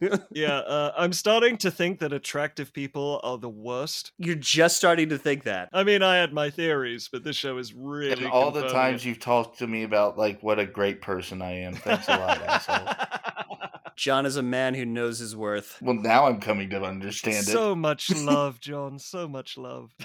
Yeah, 0.30 0.58
uh, 0.58 0.92
I'm 0.96 1.12
starting 1.12 1.56
to 1.58 1.70
think 1.70 1.98
that 2.00 2.12
attractive 2.12 2.72
people 2.72 3.20
are 3.22 3.38
the 3.38 3.48
worst. 3.48 4.12
You're 4.18 4.34
just 4.34 4.76
starting 4.76 5.08
to 5.08 5.18
think 5.18 5.44
that. 5.44 5.68
I 5.72 5.82
mean, 5.84 6.02
I 6.02 6.16
had 6.16 6.32
my 6.32 6.50
theories, 6.50 7.08
but 7.10 7.24
this 7.24 7.36
show 7.36 7.58
is 7.58 7.74
really 7.74 8.12
And 8.12 8.26
all 8.26 8.50
the 8.50 8.68
times 8.68 9.04
it. 9.04 9.08
you've 9.08 9.20
talked 9.20 9.58
to 9.58 9.66
me 9.66 9.82
about 9.82 10.18
like 10.18 10.42
what 10.42 10.58
a 10.58 10.66
great 10.66 11.00
person 11.00 11.42
I 11.42 11.52
am. 11.60 11.74
Thanks 11.74 12.08
a 12.08 12.16
lot, 12.16 12.42
asshole. 12.42 13.58
John 13.96 14.26
is 14.26 14.36
a 14.36 14.42
man 14.42 14.74
who 14.74 14.84
knows 14.86 15.18
his 15.18 15.34
worth. 15.34 15.78
Well, 15.82 15.96
now 15.96 16.26
I'm 16.26 16.38
coming 16.40 16.70
to 16.70 16.82
understand 16.82 17.48
it. 17.48 17.50
so 17.50 17.74
much 17.74 18.10
love, 18.14 18.60
John. 18.60 18.98
So 18.98 19.26
much 19.26 19.58
love. 19.58 19.92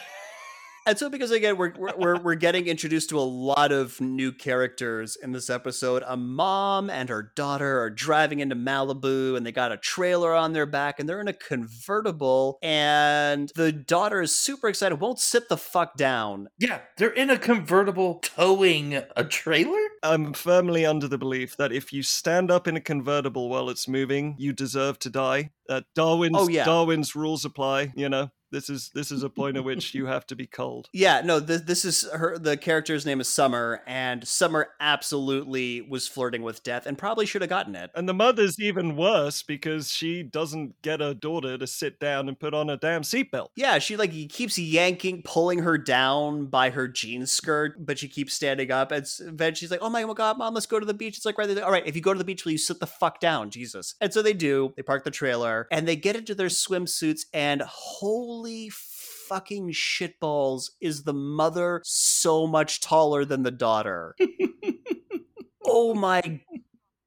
And 0.85 0.97
so, 0.97 1.09
because 1.09 1.31
again, 1.31 1.57
we're, 1.57 1.73
we're 1.77 1.95
we're 1.97 2.19
we're 2.19 2.35
getting 2.35 2.67
introduced 2.67 3.09
to 3.09 3.19
a 3.19 3.21
lot 3.21 3.71
of 3.71 3.99
new 4.01 4.31
characters 4.31 5.15
in 5.15 5.31
this 5.31 5.49
episode. 5.49 6.03
A 6.05 6.17
mom 6.17 6.89
and 6.89 7.07
her 7.09 7.31
daughter 7.35 7.79
are 7.79 7.89
driving 7.89 8.39
into 8.41 8.55
Malibu, 8.55 9.37
and 9.37 9.45
they 9.45 9.51
got 9.53 9.71
a 9.71 9.77
trailer 9.77 10.33
on 10.33 10.51
their 10.53 10.65
back, 10.65 10.99
and 10.99 11.07
they're 11.07 11.21
in 11.21 11.27
a 11.29 11.33
convertible. 11.33 12.57
And 12.61 13.51
the 13.55 13.71
daughter 13.71 14.21
is 14.21 14.35
super 14.35 14.67
excited, 14.67 14.99
won't 14.99 15.19
sit 15.19 15.49
the 15.49 15.57
fuck 15.57 15.95
down. 15.95 16.49
Yeah, 16.59 16.81
they're 16.97 17.09
in 17.13 17.29
a 17.29 17.37
convertible 17.37 18.19
towing 18.21 18.95
a 19.15 19.23
trailer. 19.23 19.79
I'm 20.03 20.33
firmly 20.33 20.85
under 20.85 21.07
the 21.07 21.17
belief 21.17 21.55
that 21.57 21.71
if 21.71 21.93
you 21.93 22.03
stand 22.03 22.51
up 22.51 22.67
in 22.67 22.75
a 22.75 22.81
convertible 22.81 23.49
while 23.49 23.69
it's 23.69 23.87
moving, 23.87 24.35
you 24.37 24.51
deserve 24.53 24.99
to 24.99 25.09
die. 25.09 25.51
Uh, 25.69 25.81
Darwin's 25.95 26.35
Oh, 26.37 26.49
yeah. 26.49 26.65
Darwin's 26.65 27.15
rules 27.15 27.45
apply. 27.45 27.93
You 27.95 28.09
know, 28.09 28.31
this 28.53 28.69
is 28.69 28.91
this 28.93 29.11
is 29.11 29.23
a 29.23 29.29
point 29.29 29.57
at 29.57 29.63
which 29.63 29.93
you 29.95 30.05
have 30.05 30.25
to 30.27 30.35
be 30.35 30.45
cold. 30.45 30.87
Yeah, 30.93 31.21
no, 31.25 31.39
this 31.39 31.61
this 31.61 31.83
is 31.83 32.07
her. 32.13 32.37
The 32.37 32.55
character's 32.55 33.05
name 33.05 33.19
is 33.19 33.27
Summer, 33.27 33.81
and 33.85 34.25
Summer 34.25 34.69
absolutely 34.79 35.81
was 35.81 36.07
flirting 36.07 36.43
with 36.43 36.63
death, 36.63 36.85
and 36.85 36.97
probably 36.97 37.25
should 37.25 37.41
have 37.41 37.49
gotten 37.49 37.75
it. 37.75 37.91
And 37.95 38.07
the 38.07 38.13
mother's 38.13 38.59
even 38.59 38.95
worse 38.95 39.43
because 39.43 39.89
she 39.89 40.23
doesn't 40.23 40.81
get 40.81 41.01
her 41.01 41.13
daughter 41.13 41.57
to 41.57 41.67
sit 41.67 41.99
down 41.99 42.29
and 42.29 42.39
put 42.39 42.53
on 42.53 42.69
a 42.69 42.77
damn 42.77 43.01
seatbelt. 43.01 43.47
Yeah, 43.55 43.79
she 43.79 43.97
like 43.97 44.11
keeps 44.29 44.57
yanking, 44.57 45.23
pulling 45.23 45.59
her 45.59 45.77
down 45.77 46.45
by 46.45 46.69
her 46.69 46.87
jean 46.87 47.25
skirt, 47.25 47.85
but 47.85 47.99
she 47.99 48.07
keeps 48.07 48.33
standing 48.33 48.71
up. 48.71 48.91
And 48.91 49.05
then 49.19 49.55
she's 49.55 49.71
like, 49.71 49.81
"Oh 49.81 49.89
my 49.89 50.03
god, 50.13 50.37
mom, 50.37 50.53
let's 50.53 50.67
go 50.67 50.79
to 50.79 50.85
the 50.85 50.93
beach." 50.93 51.17
It's 51.17 51.25
like 51.25 51.37
right 51.37 51.47
there. 51.49 51.65
All 51.65 51.71
right, 51.71 51.87
if 51.87 51.95
you 51.95 52.01
go 52.01 52.13
to 52.13 52.19
the 52.19 52.23
beach, 52.23 52.45
will 52.45 52.51
you 52.51 52.57
sit 52.59 52.79
the 52.79 52.87
fuck 52.87 53.19
down, 53.19 53.49
Jesus? 53.49 53.95
And 53.99 54.13
so 54.13 54.21
they 54.21 54.33
do. 54.33 54.73
They 54.77 54.83
park 54.83 55.03
the 55.03 55.11
trailer 55.11 55.67
and 55.71 55.87
they 55.87 55.95
get 55.95 56.15
into 56.15 56.35
their 56.35 56.47
swimsuits. 56.47 57.21
And 57.33 57.61
holy 57.61 58.42
fucking 58.71 59.71
shitballs, 59.71 60.71
is 60.81 61.03
the 61.03 61.13
mother 61.13 61.81
so 61.83 62.47
much 62.47 62.79
taller 62.79 63.25
than 63.25 63.43
the 63.43 63.51
daughter? 63.51 64.15
oh 65.65 65.93
my 65.93 66.41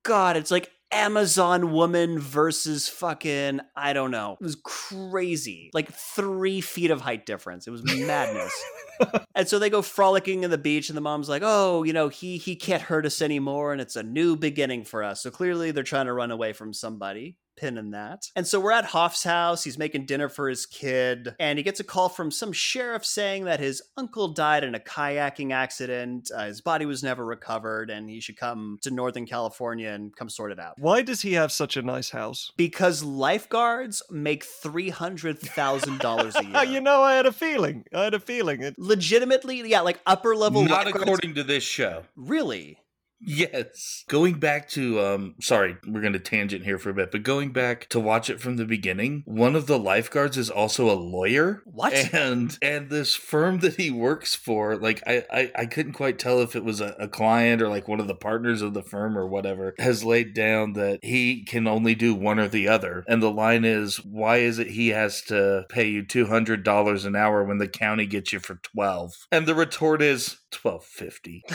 god, 0.03 0.37
it's 0.37 0.51
like 0.51 0.71
Amazon 0.93 1.73
woman 1.73 2.19
versus 2.19 2.89
fucking, 2.89 3.61
I 3.75 3.93
don't 3.93 4.11
know. 4.11 4.37
It 4.41 4.45
was 4.45 4.57
crazy. 4.63 5.71
Like 5.75 5.93
three 5.93 6.61
feet 6.61 6.91
of 6.91 7.01
height 7.01 7.27
difference. 7.27 7.67
It 7.67 7.71
was 7.71 7.83
madness. 7.85 8.55
and 9.35 9.49
so 9.49 9.59
they 9.59 9.69
go 9.69 9.83
frolicking 9.83 10.45
in 10.45 10.51
the 10.51 10.59
beach, 10.59 10.89
and 10.89 10.97
the 10.97 11.03
mom's 11.03 11.29
like, 11.29 11.43
Oh, 11.45 11.83
you 11.83 11.93
know, 11.93 12.09
he 12.09 12.39
he 12.39 12.57
can't 12.57 12.83
hurt 12.83 13.05
us 13.05 13.21
anymore, 13.21 13.73
and 13.73 13.81
it's 13.81 13.97
a 13.97 14.03
new 14.03 14.37
beginning 14.37 14.85
for 14.85 15.03
us. 15.03 15.23
So 15.23 15.31
clearly 15.31 15.71
they're 15.71 15.83
trying 15.83 16.07
to 16.07 16.13
run 16.13 16.31
away 16.31 16.53
from 16.53 16.73
somebody. 16.73 17.37
Pinning 17.57 17.91
that. 17.93 18.31
And 18.37 18.47
so 18.47 18.61
we're 18.61 18.73
at 18.73 18.85
Hoff's 18.87 19.25
house. 19.25 19.65
He's 19.65 19.79
making 19.79 20.07
dinner 20.07 20.29
for 20.29 20.49
his 20.49 20.67
kid, 20.67 21.35
and 21.41 21.59
he 21.59 21.63
gets 21.63 21.81
a 21.81 21.85
call 21.85 22.09
from 22.09 22.31
some 22.31 22.53
sheriff 22.53 23.05
saying 23.05 23.45
that 23.45 23.61
his 23.61 23.83
uncle 23.97 24.29
died 24.29 24.63
in 24.65 24.75
a 24.75 24.79
kayaking 24.81 25.53
accident. 25.53 26.31
Uh, 26.35 26.47
his 26.47 26.61
body 26.61 26.85
was 26.87 27.03
never 27.03 27.25
recovered, 27.25 27.91
and 27.91 28.11
he 28.11 28.21
should 28.21 28.37
come 28.37 28.79
to 28.83 28.91
Northern 28.91 29.27
California 29.27 29.89
and 29.91 30.15
come 30.15 30.29
sort 30.29 30.53
it 30.53 30.59
out 30.61 30.75
Why 30.79 31.03
does 31.03 31.23
he 31.23 31.33
have 31.35 31.51
such 31.51 31.77
a 31.77 31.83
nice 31.83 32.11
house? 32.11 32.53
because 32.57 33.03
lifeguards 33.03 34.03
make 34.11 34.45
three 34.45 34.91
hundred 34.91 35.39
thousand 35.41 36.01
dollars 36.01 36.37
a 36.37 36.45
year. 36.45 36.65
you 36.65 36.81
know, 36.81 37.03
I 37.03 37.15
had 37.15 37.27
a 37.27 37.33
feeling. 37.33 37.85
I 37.95 38.05
had 38.05 38.15
a 38.15 38.21
feeling. 38.21 38.63
It, 38.63 38.75
Legitimately, 38.79 39.69
yeah, 39.69 39.81
like 39.81 40.01
upper 40.07 40.35
level. 40.37 40.63
Not 40.63 40.85
lifeguards- 40.87 41.03
according 41.03 41.35
to 41.37 41.43
this 41.45 41.63
show. 41.65 42.03
Really? 42.17 42.79
Yes. 43.21 44.05
Going 44.09 44.39
back 44.39 44.69
to 44.71 45.01
um 45.01 45.35
sorry, 45.41 45.77
we're 45.87 46.01
going 46.01 46.13
to 46.13 46.19
tangent 46.19 46.65
here 46.65 46.79
for 46.79 46.91
a 46.91 46.95
bit, 46.95 47.11
but 47.11 47.23
going 47.23 47.51
back 47.51 47.89
to 47.89 48.01
watch 48.01 48.29
it 48.29 48.41
from 48.41 48.57
the 48.57 48.65
beginning, 48.65 49.23
one 49.27 49.57
of 49.57 49.67
the 49.67 49.79
lifeguards 49.79 50.37
is 50.37 50.51
also 50.51 50.91
a 50.91 50.95
lawyer. 50.95 51.63
What? 51.65 51.95
And 52.17 52.57
and 52.63 52.89
this 52.89 53.15
firm 53.15 53.61
that 53.61 53.77
he 53.77 53.91
works 53.91 54.35
for, 54.35 54.77
like 54.77 55.03
I 55.07 55.25
I, 55.31 55.53
I 55.57 55.67
couldn't 55.67 55.93
quite 55.93 56.19
tell 56.19 56.41
if 56.41 56.57
it 56.57 56.65
was 56.65 56.81
a, 56.81 56.95
a 56.99 57.09
client 57.09 57.63
or 57.63 57.69
like 57.69 57.89
one 57.89 58.01
of 58.01 58.07
the 58.07 58.15
partners 58.15 58.63
of 58.63 58.75
the 58.75 58.83
firm 58.83 59.17
or 59.17 59.27
whatever, 59.27 59.75
has 59.79 60.05
laid 60.05 60.35
down 60.35 60.75
that 60.75 61.01
he 61.03 61.45
can 61.45 61.67
only 61.67 61.95
do 61.95 62.15
one 62.15 62.39
or 62.39 62.49
the 62.49 62.69
other. 62.69 63.05
And 63.09 63.23
the 63.23 63.31
line 63.31 63.65
is, 63.65 64.05
why 64.05 64.39
is 64.39 64.59
it 64.59 64.69
he 64.69 64.89
has 64.89 65.23
to 65.23 65.65
pay 65.69 65.89
you 65.89 66.05
two 66.05 66.27
hundred 66.27 66.63
dollars 66.63 67.05
an 67.05 67.17
hour 67.17 67.45
when 67.45 67.59
the 67.59 67.69
county 67.69 68.07
gets 68.07 68.33
you 68.33 68.41
for 68.41 68.57
twelve? 68.57 69.13
And 69.31 69.47
the 69.47 69.55
retort 69.55 70.03
is 70.03 70.39
twelve 70.51 70.85
fifty. 70.85 71.45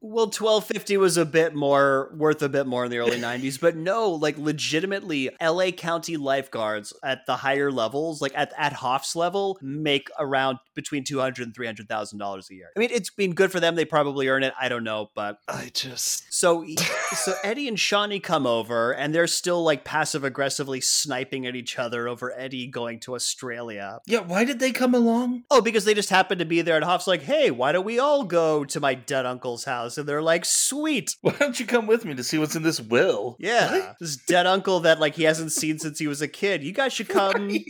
Well, 0.00 0.28
twelve 0.28 0.66
fifty 0.66 0.96
was 0.96 1.16
a 1.16 1.24
bit 1.24 1.54
more 1.54 2.12
worth 2.16 2.42
a 2.42 2.48
bit 2.48 2.66
more 2.66 2.84
in 2.84 2.90
the 2.90 2.98
early 2.98 3.18
nineties, 3.20 3.58
but 3.58 3.76
no, 3.76 4.10
like 4.10 4.36
legitimately, 4.38 5.30
L.A. 5.40 5.72
County 5.72 6.16
lifeguards 6.16 6.92
at 7.02 7.26
the 7.26 7.36
higher 7.36 7.70
levels, 7.70 8.20
like 8.20 8.32
at 8.34 8.52
at 8.56 8.72
Hoff's 8.72 9.16
level, 9.16 9.58
make 9.62 10.10
around 10.18 10.58
between 10.74 11.04
two 11.04 11.18
hundred 11.20 11.46
and 11.46 11.54
three 11.54 11.66
hundred 11.66 11.88
thousand 11.88 12.18
dollars 12.18 12.48
a 12.50 12.54
year. 12.54 12.70
I 12.76 12.80
mean, 12.80 12.90
it's 12.92 13.10
been 13.10 13.34
good 13.34 13.50
for 13.50 13.60
them; 13.60 13.74
they 13.74 13.84
probably 13.84 14.28
earn 14.28 14.42
it. 14.42 14.52
I 14.60 14.68
don't 14.68 14.84
know, 14.84 15.10
but 15.14 15.38
I 15.48 15.70
just. 15.72 16.32
So, 16.32 16.66
so 17.14 17.34
Eddie 17.42 17.68
and 17.68 17.76
Shauni 17.76 18.22
come 18.22 18.46
over, 18.46 18.92
and 18.92 19.14
they're 19.14 19.26
still 19.26 19.62
like 19.62 19.84
passive 19.84 20.24
aggressively 20.24 20.80
sniping 20.80 21.46
at 21.46 21.56
each 21.56 21.78
other 21.78 22.08
over 22.08 22.32
Eddie 22.36 22.66
going 22.66 23.00
to 23.00 23.14
Australia. 23.14 24.00
Yeah, 24.06 24.20
why 24.20 24.44
did 24.44 24.58
they 24.58 24.72
come 24.72 24.94
along? 24.94 25.44
Oh, 25.50 25.60
because 25.60 25.84
they 25.84 25.94
just 25.94 26.10
happened 26.10 26.40
to 26.40 26.44
be 26.44 26.62
there, 26.62 26.76
and 26.76 26.84
Hoff's 26.84 27.06
like, 27.06 27.22
"Hey, 27.22 27.50
why 27.50 27.72
don't 27.72 27.84
we 27.84 27.98
all 27.98 28.24
go 28.24 28.64
to 28.64 28.80
my 28.80 28.94
dead 28.94 29.26
uncle's 29.26 29.64
house?" 29.64 29.71
And 29.98 30.08
they're 30.08 30.22
like, 30.22 30.44
"Sweet." 30.44 31.16
Why 31.20 31.32
don't 31.38 31.58
you 31.58 31.66
come 31.66 31.86
with 31.86 32.04
me 32.04 32.14
to 32.14 32.24
see 32.24 32.38
what's 32.38 32.56
in 32.56 32.62
this 32.62 32.80
will? 32.80 33.36
Yeah, 33.38 33.70
What? 33.72 33.96
this 34.00 34.16
dead 34.16 34.46
uncle 34.46 34.80
that 34.80 35.00
like 35.00 35.14
he 35.14 35.24
hasn't 35.24 35.52
seen 35.52 35.78
since 35.78 35.98
he 35.98 36.06
was 36.06 36.20
a 36.22 36.28
kid. 36.28 36.62
You 36.62 36.72
guys 36.72 36.92
should 36.92 37.08
come 37.08 37.48
Right. 37.48 37.64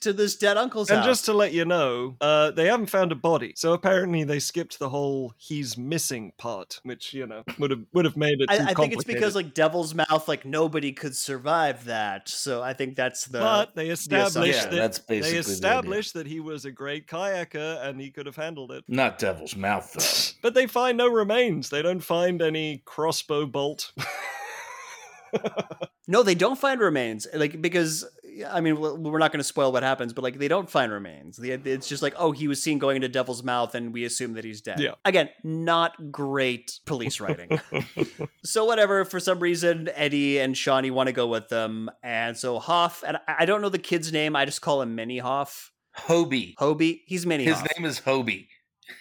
to 0.00 0.12
this 0.12 0.36
dead 0.36 0.56
uncle's 0.56 0.90
And 0.90 0.98
house. 0.98 1.06
just 1.06 1.24
to 1.26 1.32
let 1.32 1.52
you 1.52 1.64
know, 1.64 2.16
uh, 2.20 2.50
they 2.50 2.66
haven't 2.66 2.90
found 2.90 3.12
a 3.12 3.14
body, 3.14 3.52
so 3.56 3.72
apparently 3.72 4.24
they 4.24 4.38
skipped 4.38 4.78
the 4.78 4.88
whole 4.88 5.34
"he's 5.38 5.76
missing" 5.78 6.32
part, 6.38 6.80
which 6.82 7.14
you 7.14 7.26
know 7.26 7.42
would 7.58 7.70
have 7.70 7.80
would 7.92 8.04
have 8.04 8.16
made 8.16 8.40
it. 8.40 8.50
I, 8.50 8.58
too 8.58 8.64
I 8.64 8.74
think 8.74 8.92
it's 8.92 9.04
because 9.04 9.34
like 9.34 9.54
Devil's 9.54 9.94
Mouth, 9.94 10.28
like 10.28 10.44
nobody 10.44 10.92
could 10.92 11.16
survive 11.16 11.84
that. 11.84 12.28
So 12.28 12.62
I 12.62 12.72
think 12.72 12.96
that's 12.96 13.26
the. 13.26 13.38
but 13.38 13.74
they 13.74 13.88
established 13.88 14.36
Yeah, 14.54 14.64
that 14.66 14.76
that's 14.76 14.98
basically 14.98 15.38
they 15.38 15.80
the 15.82 15.86
that 16.14 16.26
he 16.26 16.40
was 16.40 16.64
a 16.64 16.70
great 16.70 17.06
kayaker 17.06 17.84
and 17.84 18.00
he 18.00 18.10
could 18.10 18.26
have 18.26 18.36
handled 18.36 18.72
it. 18.72 18.84
Not 18.88 19.18
Devil's 19.18 19.56
Mouth, 19.56 19.92
though. 19.92 20.38
But 20.42 20.54
they 20.54 20.66
find 20.66 20.98
no 20.98 21.08
remains. 21.08 21.35
They 21.70 21.82
don't 21.82 22.00
find 22.00 22.42
any 22.42 22.82
crossbow 22.84 23.46
bolt. 23.46 23.92
No, 26.08 26.22
they 26.22 26.34
don't 26.34 26.58
find 26.58 26.80
remains. 26.80 27.26
Like 27.34 27.60
because 27.60 28.04
I 28.48 28.60
mean, 28.60 28.78
we're 28.78 29.18
not 29.18 29.32
going 29.32 29.40
to 29.40 29.44
spoil 29.44 29.72
what 29.72 29.82
happens, 29.82 30.12
but 30.12 30.22
like 30.22 30.38
they 30.38 30.46
don't 30.46 30.70
find 30.70 30.92
remains. 30.92 31.38
It's 31.42 31.88
just 31.88 32.02
like, 32.02 32.14
oh, 32.16 32.32
he 32.32 32.46
was 32.48 32.62
seen 32.62 32.78
going 32.78 32.96
into 32.96 33.08
Devil's 33.08 33.42
Mouth, 33.42 33.74
and 33.74 33.92
we 33.92 34.04
assume 34.04 34.34
that 34.34 34.44
he's 34.44 34.60
dead. 34.60 34.78
Yeah. 34.78 34.92
Again, 35.04 35.30
not 35.42 36.12
great 36.12 36.78
police 36.84 37.18
writing. 37.18 37.60
so 38.44 38.64
whatever. 38.64 39.04
For 39.04 39.18
some 39.18 39.40
reason, 39.40 39.88
Eddie 39.94 40.38
and 40.38 40.54
Shauni 40.54 40.92
want 40.92 41.08
to 41.08 41.12
go 41.12 41.26
with 41.26 41.48
them, 41.48 41.90
and 42.02 42.36
so 42.36 42.58
Hoff 42.58 43.02
and 43.06 43.16
I 43.26 43.36
I 43.40 43.44
don't 43.46 43.60
know 43.60 43.68
the 43.68 43.78
kid's 43.78 44.12
name. 44.12 44.36
I 44.36 44.44
just 44.44 44.60
call 44.62 44.82
him 44.82 44.94
Mini 44.94 45.18
Hoff. 45.18 45.72
Hobie. 45.98 46.54
Hobie. 46.56 47.00
He's 47.06 47.26
Mini 47.26 47.44
His 47.44 47.56
Hoff. 47.56 47.68
name 47.76 47.86
is 47.86 48.00
Hobie. 48.00 48.46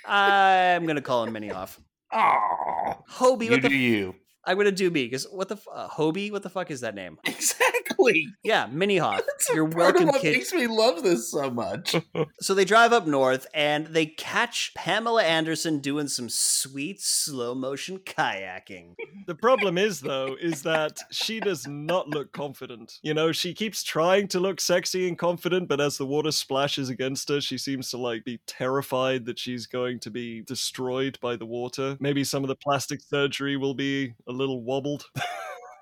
I'm 0.05 0.87
gonna 0.87 1.01
call 1.01 1.23
him 1.25 1.33
Mini 1.33 1.49
Hoff. 1.49 1.79
Oh, 2.15 2.93
Hobie. 3.09 3.45
you 3.45 3.51
What 3.51 3.61
do 3.61 3.67
the? 3.69 3.75
You. 3.75 4.15
I'm 4.47 4.57
gonna 4.57 4.71
do 4.71 4.89
me 4.91 5.05
because 5.05 5.25
what 5.31 5.49
the? 5.49 5.55
F- 5.55 5.67
uh, 5.73 5.87
Hobie. 5.89 6.31
What 6.31 6.43
the 6.43 6.49
fuck 6.49 6.71
is 6.71 6.81
that 6.81 6.95
name? 6.95 7.17
Exactly. 7.25 8.27
Yeah, 8.43 8.67
Mini 8.71 8.97
Hoff. 8.97 9.21
That's 9.27 9.49
You're 9.53 9.67
part 9.67 9.75
welcome, 9.95 10.03
of 10.09 10.15
what 10.15 10.21
kid. 10.21 10.33
makes 10.37 10.53
me 10.53 10.67
love 10.67 11.03
this 11.03 11.31
so 11.31 11.49
much. 11.49 11.95
So 12.41 12.53
they 12.53 12.65
drive 12.65 12.91
up 12.93 13.07
north 13.07 13.47
and 13.53 13.87
they 13.87 14.05
catch 14.05 14.73
Pamela 14.75 15.23
Anderson 15.23 15.79
doing 15.79 16.07
some 16.07 16.29
sweet 16.29 17.01
slow 17.01 17.55
motion 17.55 17.99
kayaking. 17.99 18.95
the 19.25 19.33
problem 19.35 19.77
is 19.77 20.01
though, 20.01 20.35
is 20.39 20.61
that 20.63 20.99
she 21.11 21.39
does 21.39 21.65
not 21.67 22.07
look 22.09 22.31
confident. 22.33 22.99
You 23.01 23.13
know, 23.13 23.31
she 23.31 23.53
keeps 23.53 23.83
trying 23.83 24.27
to 24.29 24.39
look 24.39 24.59
sexy 24.61 25.07
and 25.07 25.17
confident, 25.17 25.67
but 25.67 25.81
as 25.81 25.97
the 25.97 26.05
water 26.05 26.31
splashes 26.31 26.89
against 26.89 27.29
her, 27.29 27.41
she 27.41 27.57
seems 27.57 27.89
to 27.91 27.97
like 27.97 28.23
be 28.25 28.39
terrified 28.47 29.25
that 29.25 29.39
she's 29.39 29.65
going 29.65 29.99
to 30.01 30.11
be 30.11 30.41
destroyed 30.41 31.17
by 31.21 31.35
the 31.35 31.45
water. 31.45 31.97
Maybe 31.99 32.23
some 32.23 32.43
of 32.43 32.47
the 32.49 32.55
plastic 32.55 33.01
surgery 33.01 33.57
will 33.57 33.73
be 33.75 34.13
a 34.27 34.31
little 34.35 34.63
wobbled. 34.63 35.05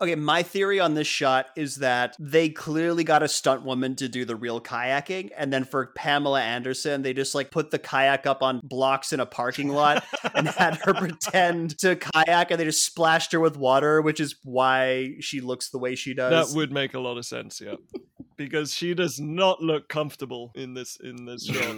Okay, 0.02 0.16
my 0.16 0.44
theory 0.44 0.82
on 0.82 0.96
this 0.96 1.08
shot 1.08 1.46
is 1.56 1.78
that 1.78 2.18
they 2.20 2.50
clearly 2.50 3.06
got 3.06 3.24
a 3.24 3.28
stunt 3.30 3.64
woman 3.64 3.96
to 3.96 4.10
do 4.10 4.26
the 4.26 4.36
real 4.36 4.60
kayaking, 4.60 5.30
and 5.38 5.54
then 5.54 5.64
for 5.64 5.94
Pamela 5.96 6.42
Anderson, 6.42 7.04
they 7.04 7.14
just 7.14 7.34
like 7.34 7.52
put 7.52 7.72
the 7.72 7.80
kayak 7.80 8.26
up 8.26 8.44
on 8.44 8.60
blocks 8.64 9.14
in 9.14 9.22
a 9.22 9.26
parking 9.26 9.70
lot 9.70 10.04
and 10.36 10.50
had 10.50 10.76
her 10.84 10.94
pretend 10.94 11.78
to 11.80 11.96
kayak, 11.96 12.52
and 12.52 12.60
they 12.60 12.66
just 12.66 12.86
splashed 12.86 13.32
her 13.32 13.40
with 13.40 13.56
water, 13.56 14.02
which 14.02 14.20
is 14.20 14.36
why 14.44 15.14
she 15.22 15.40
looks 15.40 15.70
the 15.70 15.78
way 15.78 15.96
she 15.96 16.14
does. 16.14 16.52
That 16.52 16.58
would 16.58 16.74
make 16.74 16.94
a 16.96 17.00
lot 17.00 17.18
of 17.18 17.26
sense, 17.26 17.62
yeah. 17.62 17.76
Because 18.36 18.74
she 18.74 18.94
does 18.94 19.22
not 19.22 19.62
look 19.62 19.88
comfortable 19.88 20.52
in 20.56 20.74
this 20.74 20.98
in 21.02 21.24
this 21.26 21.46
shot. 21.46 21.76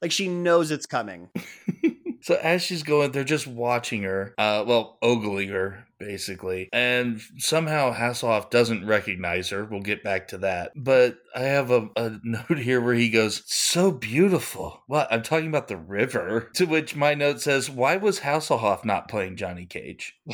like 0.00 0.12
she 0.12 0.28
knows 0.28 0.70
it's 0.70 0.86
coming. 0.86 1.28
So 2.24 2.36
as 2.36 2.62
she's 2.62 2.82
going, 2.82 3.12
they're 3.12 3.22
just 3.22 3.46
watching 3.46 4.04
her, 4.04 4.32
uh, 4.38 4.64
well, 4.66 4.96
ogling 5.02 5.50
her, 5.50 5.86
basically. 5.98 6.70
And 6.72 7.20
somehow 7.36 7.92
Hasselhoff 7.92 8.48
doesn't 8.48 8.86
recognize 8.86 9.50
her. 9.50 9.62
We'll 9.66 9.82
get 9.82 10.02
back 10.02 10.28
to 10.28 10.38
that. 10.38 10.72
But 10.74 11.18
I 11.36 11.40
have 11.40 11.70
a, 11.70 11.90
a 11.96 12.18
note 12.24 12.56
here 12.56 12.80
where 12.80 12.94
he 12.94 13.10
goes, 13.10 13.42
So 13.44 13.92
beautiful. 13.92 14.84
What? 14.86 15.12
I'm 15.12 15.22
talking 15.22 15.48
about 15.48 15.68
the 15.68 15.76
river. 15.76 16.50
To 16.54 16.64
which 16.64 16.96
my 16.96 17.12
note 17.14 17.42
says, 17.42 17.68
Why 17.68 17.96
was 17.96 18.20
Hasselhoff 18.20 18.86
not 18.86 19.08
playing 19.08 19.36
Johnny 19.36 19.66
Cage? 19.66 20.14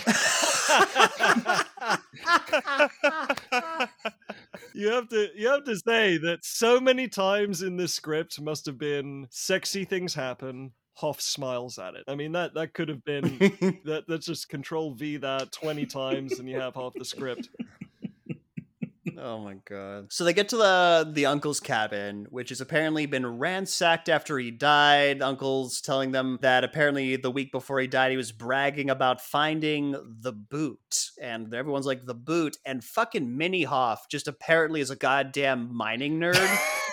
you 4.75 4.93
have 4.93 5.09
to 5.09 5.29
you 5.35 5.49
have 5.49 5.65
to 5.65 5.77
say 5.77 6.19
that 6.19 6.41
so 6.43 6.79
many 6.79 7.09
times 7.09 7.63
in 7.63 7.77
this 7.77 7.95
script 7.95 8.41
must 8.41 8.67
have 8.67 8.79
been 8.79 9.27
sexy 9.31 9.85
things 9.85 10.15
happen. 10.15 10.73
Hoff 10.95 11.21
smiles 11.21 11.79
at 11.79 11.95
it. 11.95 12.05
I 12.09 12.15
mean 12.15 12.33
that 12.33 12.55
that 12.55 12.75
could 12.75 12.89
have 12.89 13.05
been 13.05 13.39
that 13.85 14.05
that's 14.07 14.27
just 14.27 14.49
control 14.49 14.95
V 14.95 15.17
that 15.19 15.53
20 15.53 15.87
times 15.87 16.39
and 16.39 16.49
you 16.49 16.61
have 16.61 16.75
half 16.75 16.93
the 16.95 17.05
script. 17.05 17.49
Oh 19.23 19.39
my 19.39 19.57
god. 19.67 20.11
So 20.11 20.25
they 20.25 20.33
get 20.33 20.49
to 20.51 20.57
the 20.57 21.11
the 21.13 21.27
uncle's 21.27 21.61
cabin, 21.61 22.27
which 22.31 22.49
has 22.49 22.61
apparently 22.61 23.05
been 23.05 23.39
ransacked 23.39 24.09
after 24.09 24.39
he 24.39 24.51
died. 24.51 25.21
Uncle's 25.21 25.81
telling 25.83 26.13
them 26.13 26.39
that 26.41 26.65
apparently 26.65 27.17
the 27.17 27.31
week 27.31 27.53
before 27.53 27.81
he 27.81 27.87
died, 27.87 28.11
he 28.11 28.17
was 28.17 28.33
bragging 28.33 28.89
about 28.89 29.21
finding 29.21 29.93
the 29.93 30.33
boot. 30.33 31.11
And 31.21 31.53
everyone's 31.53 31.87
like, 31.87 32.07
the 32.07 32.15
boot. 32.15 32.57
And 32.65 32.83
fucking 32.83 33.37
Mini 33.37 33.65
Hoff 33.65 34.09
just 34.09 34.27
apparently 34.27 34.81
is 34.81 34.91
a 34.91 34.97
goddamn 34.97 35.75
mining 35.75 36.19
nerd. 36.19 36.59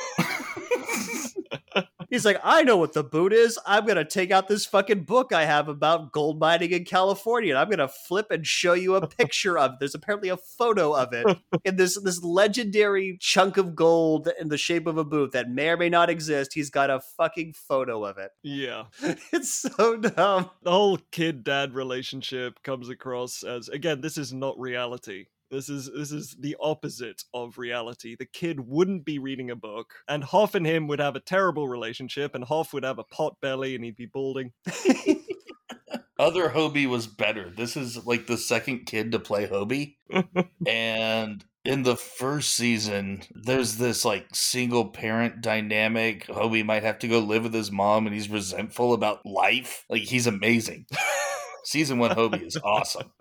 He's 2.10 2.26
like, 2.26 2.40
I 2.44 2.64
know 2.64 2.78
what 2.78 2.94
the 2.94 3.04
boot 3.04 3.34
is. 3.34 3.60
I'm 3.66 3.86
gonna 3.86 4.06
take 4.06 4.32
out 4.32 4.48
this 4.48 4.66
fucking 4.66 5.04
book 5.04 5.34
I 5.34 5.46
have 5.46 5.68
about 5.68 6.12
gold 6.12 6.40
mining 6.40 6.72
in 6.72 6.86
California, 6.86 7.52
and 7.52 7.60
I'm 7.60 7.70
gonna 7.70 7.88
flip 7.88 8.32
and 8.32 8.46
show 8.46 8.74
you 8.74 8.96
a 8.96 9.08
picture 9.08 9.58
of. 9.58 9.74
It. 9.74 9.80
There's 9.80 9.96
apparently 9.96 10.30
a 10.30 10.38
photo 10.38 10.94
of 10.94 11.14
it 11.14 11.26
in 11.66 11.76
this 11.76 12.00
this 12.02 12.24
legendary 12.24 13.18
chunk 13.20 13.58
of 13.58 13.76
gold 13.76 14.30
in 14.40 14.50
the 14.50 14.58
shape 14.58 14.88
of 14.88 14.98
a 14.98 15.04
boot 15.04 15.34
that 15.34 15.50
may 15.50 15.70
or 15.70 15.78
may 15.78 15.90
not 15.90 16.10
exist. 16.10 16.54
He's 16.54 16.70
got 16.70 16.90
a 16.90 17.02
fucking 17.18 17.54
photo 17.54 18.06
of 18.06 18.18
it. 18.18 18.32
Yeah. 18.44 18.86
It's 19.34 19.52
so 19.54 19.98
dumb. 19.98 20.50
The 20.64 20.72
whole 20.72 20.98
kid 21.12 21.44
dad 21.44 21.74
relationship 21.74 22.64
comes 22.64 22.90
across 22.90 23.44
as 23.44 23.68
again, 23.70 24.02
this 24.02 24.18
is 24.18 24.34
not 24.34 24.58
reality. 24.60 25.26
This 25.50 25.70
is 25.70 25.90
this 25.96 26.12
is 26.12 26.36
the 26.40 26.56
opposite 26.60 27.24
of 27.34 27.58
reality. 27.58 28.16
The 28.18 28.26
kid 28.26 28.60
wouldn't 28.60 29.06
be 29.06 29.20
reading 29.20 29.50
a 29.50 29.56
book, 29.56 29.94
and 30.08 30.24
Hoff 30.24 30.56
and 30.56 30.66
him 30.66 30.88
would 30.88 31.00
have 31.00 31.16
a 31.16 31.22
terrible 31.22 31.68
relationship, 31.68 32.36
and 32.36 32.44
Hoff 32.44 32.74
would 32.74 32.84
have 32.84 33.00
a 33.00 33.04
pot 33.04 33.38
belly 33.42 33.76
and 33.76 33.84
he'd 33.84 33.96
be 33.96 34.06
balding. 34.06 34.54
Other 36.20 36.50
Hobie 36.50 36.90
was 36.90 37.06
better. 37.06 37.52
This 37.56 37.78
is 37.78 38.06
like 38.06 38.26
the 38.26 38.38
second 38.38 38.86
kid 38.86 39.12
to 39.12 39.20
play 39.20 39.48
Hobie. 39.48 39.98
and 40.68 41.46
in 41.64 41.84
the 41.84 41.96
first 41.96 42.56
season, 42.56 43.22
there's 43.32 43.78
this 43.78 44.04
like 44.04 44.28
single 44.34 44.86
parent 44.86 45.42
dynamic. 45.42 46.26
Hobie 46.28 46.66
might 46.66 46.84
have 46.84 47.00
to 47.00 47.08
go 47.08 47.20
live 47.20 47.44
with 47.44 47.54
his 47.54 47.72
mom 47.72 48.08
and 48.08 48.16
he's 48.16 48.30
resentful 48.30 48.94
about 48.94 49.26
life. 49.26 49.86
Like 49.90 50.04
he's 50.04 50.28
amazing. 50.28 50.88
season 51.68 52.00
one 52.00 52.12
Hobie 52.12 52.48
is 52.48 52.58
awesome. 52.64 53.12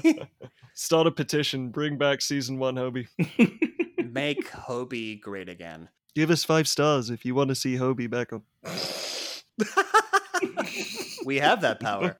Start 0.74 1.06
a 1.06 1.10
petition, 1.10 1.70
bring 1.70 1.96
back 1.96 2.20
season 2.20 2.58
one 2.58 2.74
Hobie. 2.74 3.08
Make 4.12 4.50
Hobie 4.50 5.18
great 5.20 5.48
again. 5.48 5.88
Give 6.14 6.30
us 6.30 6.44
five 6.44 6.68
stars 6.68 7.10
if 7.10 7.24
you 7.24 7.34
want 7.34 7.48
to 7.48 7.54
see 7.54 7.76
Hobie 7.76 8.10
back 8.10 8.32
on. 8.32 8.42
we 11.24 11.38
have 11.38 11.62
that 11.62 11.80
power. 11.80 12.18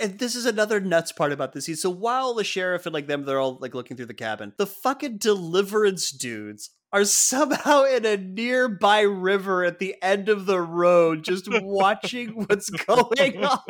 and 0.00 0.18
this 0.18 0.36
is 0.36 0.46
another 0.46 0.80
nuts 0.80 1.10
part 1.10 1.32
about 1.32 1.52
this 1.52 1.66
scene. 1.66 1.76
So 1.76 1.90
while 1.90 2.34
the 2.34 2.44
sheriff 2.44 2.86
and 2.86 2.94
like 2.94 3.08
them, 3.08 3.24
they're 3.24 3.40
all 3.40 3.58
like 3.60 3.74
looking 3.74 3.96
through 3.96 4.06
the 4.06 4.14
cabin, 4.14 4.52
the 4.56 4.66
fucking 4.66 5.18
deliverance 5.18 6.10
dudes 6.10 6.70
are 6.92 7.04
somehow 7.04 7.84
in 7.84 8.04
a 8.04 8.16
nearby 8.16 9.00
river 9.00 9.64
at 9.64 9.78
the 9.78 9.94
end 10.02 10.28
of 10.28 10.44
the 10.44 10.60
road, 10.60 11.24
just 11.24 11.48
watching 11.62 12.30
what's 12.30 12.70
going 12.70 13.44
on. 13.44 13.58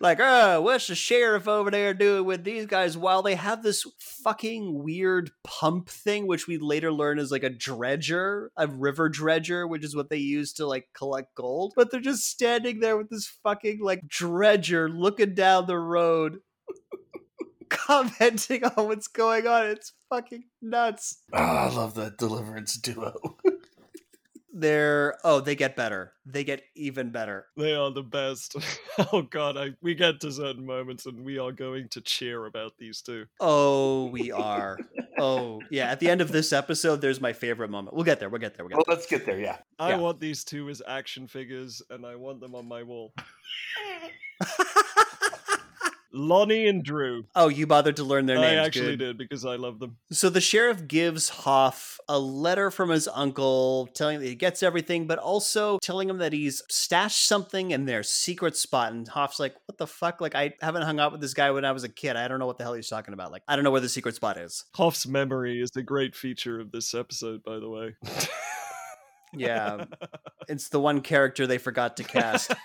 Like, 0.00 0.18
oh, 0.20 0.60
what's 0.60 0.88
the 0.88 0.94
sheriff 0.94 1.48
over 1.48 1.70
there 1.70 1.94
doing 1.94 2.26
with 2.26 2.44
these 2.44 2.66
guys? 2.66 2.94
While 2.94 3.22
they 3.22 3.36
have 3.36 3.62
this 3.62 3.86
fucking 3.98 4.82
weird 4.82 5.30
pump 5.44 5.88
thing, 5.88 6.26
which 6.26 6.46
we 6.46 6.58
later 6.58 6.92
learn 6.92 7.18
is 7.18 7.30
like 7.30 7.42
a 7.42 7.48
dredger, 7.48 8.52
a 8.54 8.66
river 8.66 9.08
dredger, 9.08 9.66
which 9.66 9.82
is 9.82 9.96
what 9.96 10.10
they 10.10 10.18
use 10.18 10.52
to 10.54 10.66
like 10.66 10.88
collect 10.94 11.34
gold. 11.34 11.72
But 11.74 11.90
they're 11.90 12.00
just 12.00 12.28
standing 12.28 12.80
there 12.80 12.98
with 12.98 13.08
this 13.08 13.26
fucking 13.44 13.80
like 13.82 14.06
dredger 14.06 14.90
looking 14.90 15.34
down 15.34 15.66
the 15.66 15.78
road 15.78 16.40
commenting 17.70 18.64
on 18.64 18.88
what's 18.88 19.08
going 19.08 19.46
on. 19.46 19.68
It's 19.68 19.92
fucking 20.14 20.44
nuts. 20.62 21.18
Oh, 21.32 21.38
I 21.38 21.68
love 21.70 21.94
that 21.94 22.18
deliverance 22.18 22.74
duo. 22.76 23.14
They're 24.56 25.16
oh, 25.24 25.40
they 25.40 25.56
get 25.56 25.74
better. 25.74 26.12
They 26.24 26.44
get 26.44 26.62
even 26.76 27.10
better. 27.10 27.46
They 27.56 27.74
are 27.74 27.90
the 27.90 28.04
best. 28.04 28.54
oh 29.12 29.22
god, 29.22 29.56
I 29.56 29.70
we 29.82 29.96
get 29.96 30.20
to 30.20 30.30
certain 30.30 30.64
moments 30.64 31.06
and 31.06 31.24
we 31.24 31.40
are 31.40 31.50
going 31.50 31.88
to 31.88 32.00
cheer 32.00 32.46
about 32.46 32.78
these 32.78 33.02
two. 33.02 33.26
Oh, 33.40 34.04
we 34.06 34.30
are. 34.30 34.78
oh, 35.18 35.60
yeah. 35.72 35.90
At 35.90 35.98
the 35.98 36.08
end 36.08 36.20
of 36.20 36.30
this 36.30 36.52
episode, 36.52 37.00
there's 37.00 37.20
my 37.20 37.32
favorite 37.32 37.68
moment. 37.68 37.96
We'll 37.96 38.04
get 38.04 38.20
there. 38.20 38.28
We'll 38.28 38.40
get 38.40 38.54
there. 38.54 38.64
We'll 38.64 38.70
get 38.70 38.76
well, 38.76 38.84
there. 38.86 38.94
let's 38.94 39.08
get 39.08 39.26
there. 39.26 39.40
Yeah. 39.40 39.56
I 39.80 39.90
Yeah. 39.90 39.96
want 39.96 40.20
these 40.20 40.44
two 40.44 40.68
as 40.68 40.80
action 40.86 41.26
figures 41.26 41.82
and 41.90 42.06
I 42.06 42.14
want 42.14 42.38
them 42.38 42.54
on 42.54 42.68
my 42.68 42.84
wall. 42.84 43.12
Lonnie 46.14 46.66
and 46.68 46.82
Drew. 46.84 47.24
oh, 47.34 47.48
you 47.48 47.66
bothered 47.66 47.96
to 47.96 48.04
learn 48.04 48.26
their 48.26 48.38
names. 48.38 48.58
I 48.60 48.64
actually 48.64 48.96
Good. 48.96 48.98
did 49.00 49.18
because 49.18 49.44
I 49.44 49.56
love 49.56 49.80
them. 49.80 49.96
So 50.12 50.30
the 50.30 50.40
sheriff 50.40 50.86
gives 50.86 51.28
Hoff 51.28 51.98
a 52.08 52.18
letter 52.18 52.70
from 52.70 52.90
his 52.90 53.08
uncle 53.08 53.88
telling 53.94 54.20
that 54.20 54.26
he 54.26 54.34
gets 54.34 54.62
everything, 54.62 55.06
but 55.06 55.18
also 55.18 55.78
telling 55.80 56.08
him 56.08 56.18
that 56.18 56.32
he's 56.32 56.62
stashed 56.70 57.26
something 57.26 57.72
in 57.72 57.84
their 57.86 58.02
secret 58.02 58.56
spot. 58.56 58.92
And 58.92 59.08
Hoff's 59.08 59.40
like, 59.40 59.54
What 59.66 59.78
the 59.78 59.86
fuck? 59.86 60.20
Like, 60.20 60.34
I 60.34 60.54
haven't 60.60 60.82
hung 60.82 61.00
out 61.00 61.12
with 61.12 61.20
this 61.20 61.34
guy 61.34 61.50
when 61.50 61.64
I 61.64 61.72
was 61.72 61.84
a 61.84 61.88
kid. 61.88 62.16
I 62.16 62.28
don't 62.28 62.38
know 62.38 62.46
what 62.46 62.58
the 62.58 62.64
hell 62.64 62.74
he's 62.74 62.88
talking 62.88 63.12
about. 63.14 63.32
Like, 63.32 63.42
I 63.48 63.56
don't 63.56 63.64
know 63.64 63.70
where 63.72 63.80
the 63.80 63.88
secret 63.88 64.14
spot 64.14 64.38
is. 64.38 64.64
Hoff's 64.74 65.06
memory 65.06 65.60
is 65.60 65.70
a 65.76 65.82
great 65.82 66.14
feature 66.14 66.60
of 66.60 66.70
this 66.70 66.94
episode, 66.94 67.42
by 67.42 67.58
the 67.58 67.68
way. 67.68 67.96
Yeah. 69.36 69.86
it's 70.48 70.68
the 70.68 70.78
one 70.78 71.00
character 71.00 71.46
they 71.48 71.58
forgot 71.58 71.96
to 71.96 72.04
cast. 72.04 72.52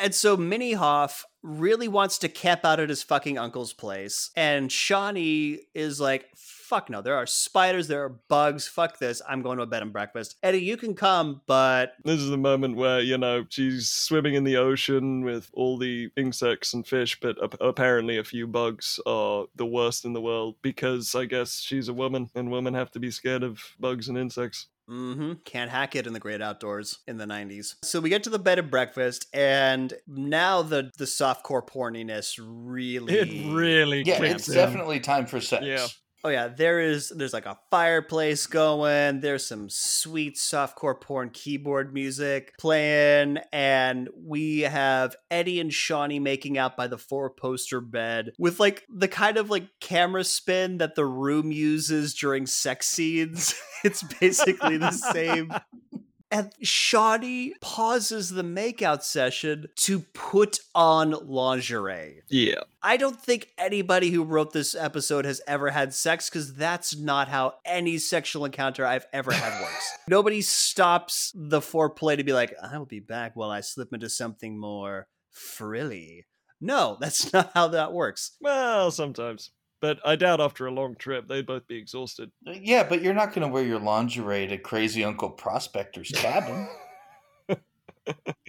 And 0.00 0.14
so 0.14 0.36
Mini 0.36 0.72
Hoff 0.72 1.24
really 1.42 1.88
wants 1.88 2.18
to 2.18 2.28
camp 2.28 2.64
out 2.64 2.80
at 2.80 2.88
his 2.88 3.02
fucking 3.02 3.38
uncle's 3.38 3.72
place. 3.72 4.30
And 4.36 4.70
Shawnee 4.70 5.60
is 5.74 6.00
like, 6.00 6.26
fuck 6.68 6.90
no, 6.90 7.00
there 7.00 7.16
are 7.16 7.26
spiders, 7.26 7.88
there 7.88 8.04
are 8.04 8.10
bugs, 8.28 8.68
fuck 8.68 8.98
this. 8.98 9.22
I'm 9.26 9.40
going 9.40 9.56
to 9.56 9.62
a 9.62 9.66
bed 9.66 9.82
and 9.82 9.92
breakfast. 9.92 10.36
Eddie, 10.42 10.60
you 10.60 10.76
can 10.76 10.94
come, 10.94 11.40
but 11.46 11.94
This 12.04 12.20
is 12.20 12.28
the 12.28 12.36
moment 12.36 12.76
where, 12.76 13.00
you 13.00 13.16
know, 13.16 13.46
she's 13.48 13.88
swimming 13.88 14.34
in 14.34 14.44
the 14.44 14.58
ocean 14.58 15.24
with 15.24 15.50
all 15.54 15.78
the 15.78 16.10
insects 16.14 16.74
and 16.74 16.86
fish, 16.86 17.18
but 17.20 17.42
ap- 17.42 17.60
apparently 17.60 18.18
a 18.18 18.24
few 18.24 18.46
bugs 18.46 19.00
are 19.06 19.46
the 19.56 19.64
worst 19.64 20.04
in 20.04 20.12
the 20.12 20.20
world 20.20 20.56
because 20.60 21.14
I 21.14 21.24
guess 21.24 21.60
she's 21.60 21.88
a 21.88 21.94
woman 21.94 22.28
and 22.34 22.50
women 22.50 22.74
have 22.74 22.90
to 22.92 23.00
be 23.00 23.10
scared 23.10 23.42
of 23.42 23.62
bugs 23.80 24.08
and 24.08 24.18
insects. 24.18 24.66
Mm 24.90 25.14
hmm 25.14 25.32
can't 25.44 25.70
hack 25.70 25.94
it 25.96 26.06
in 26.06 26.14
the 26.14 26.18
great 26.18 26.40
outdoors 26.40 27.00
in 27.06 27.18
the 27.18 27.26
90s. 27.26 27.74
So 27.82 28.00
we 28.00 28.08
get 28.08 28.22
to 28.24 28.30
the 28.30 28.38
bed 28.38 28.58
and 28.58 28.70
breakfast, 28.70 29.26
and 29.34 29.92
now 30.06 30.62
the, 30.62 30.90
the 30.96 31.04
softcore 31.04 31.66
porniness 31.66 32.38
really. 32.42 33.12
It 33.12 33.54
really 33.54 34.02
yeah, 34.06 34.22
it's 34.22 34.48
in. 34.48 34.54
definitely 34.54 35.00
time 35.00 35.26
for 35.26 35.42
sex. 35.42 35.64
Yeah. 35.64 35.86
Oh 36.24 36.30
yeah, 36.30 36.48
there 36.48 36.80
is 36.80 37.10
there's 37.10 37.32
like 37.32 37.46
a 37.46 37.58
fireplace 37.70 38.46
going, 38.46 39.20
there's 39.20 39.46
some 39.46 39.68
sweet 39.70 40.36
softcore 40.36 41.00
porn 41.00 41.30
keyboard 41.30 41.94
music 41.94 42.54
playing, 42.58 43.38
and 43.52 44.08
we 44.16 44.60
have 44.60 45.14
Eddie 45.30 45.60
and 45.60 45.70
Shauni 45.70 46.20
making 46.20 46.58
out 46.58 46.76
by 46.76 46.88
the 46.88 46.98
four 46.98 47.30
poster 47.30 47.80
bed 47.80 48.32
with 48.38 48.58
like 48.58 48.84
the 48.88 49.08
kind 49.08 49.36
of 49.36 49.48
like 49.48 49.68
camera 49.80 50.24
spin 50.24 50.78
that 50.78 50.96
the 50.96 51.06
room 51.06 51.52
uses 51.52 52.14
during 52.14 52.46
sex 52.46 52.88
scenes. 52.88 53.54
it's 53.84 54.02
basically 54.02 54.76
the 54.76 54.90
same 54.90 55.52
And 56.30 56.52
Shauni 56.62 57.52
pauses 57.60 58.30
the 58.30 58.42
makeout 58.42 59.02
session 59.02 59.66
to 59.76 60.00
put 60.00 60.60
on 60.74 61.12
lingerie. 61.26 62.22
Yeah. 62.28 62.60
I 62.82 62.98
don't 62.98 63.20
think 63.20 63.48
anybody 63.56 64.10
who 64.10 64.24
wrote 64.24 64.52
this 64.52 64.74
episode 64.74 65.24
has 65.24 65.40
ever 65.46 65.70
had 65.70 65.94
sex 65.94 66.28
because 66.28 66.54
that's 66.54 66.94
not 66.96 67.28
how 67.28 67.54
any 67.64 67.96
sexual 67.98 68.44
encounter 68.44 68.84
I've 68.84 69.06
ever 69.12 69.32
had 69.32 69.60
works. 69.62 69.90
Nobody 70.06 70.42
stops 70.42 71.32
the 71.34 71.60
foreplay 71.60 72.16
to 72.18 72.24
be 72.24 72.34
like, 72.34 72.54
I 72.62 72.76
will 72.76 72.86
be 72.86 73.00
back 73.00 73.34
while 73.34 73.50
I 73.50 73.60
slip 73.60 73.92
into 73.94 74.10
something 74.10 74.58
more 74.58 75.08
frilly. 75.30 76.26
No, 76.60 76.98
that's 77.00 77.32
not 77.32 77.52
how 77.54 77.68
that 77.68 77.92
works. 77.92 78.32
Well, 78.40 78.90
sometimes. 78.90 79.50
But 79.80 80.00
I 80.04 80.16
doubt 80.16 80.40
after 80.40 80.66
a 80.66 80.72
long 80.72 80.96
trip 80.96 81.28
they'd 81.28 81.46
both 81.46 81.66
be 81.68 81.76
exhausted. 81.76 82.30
Uh, 82.46 82.54
yeah, 82.60 82.82
but 82.82 83.00
you're 83.02 83.14
not 83.14 83.32
going 83.32 83.46
to 83.46 83.52
wear 83.52 83.64
your 83.64 83.78
lingerie 83.78 84.46
to 84.48 84.58
Crazy 84.58 85.04
Uncle 85.04 85.30
Prospector's 85.30 86.10
cabin. 86.10 86.68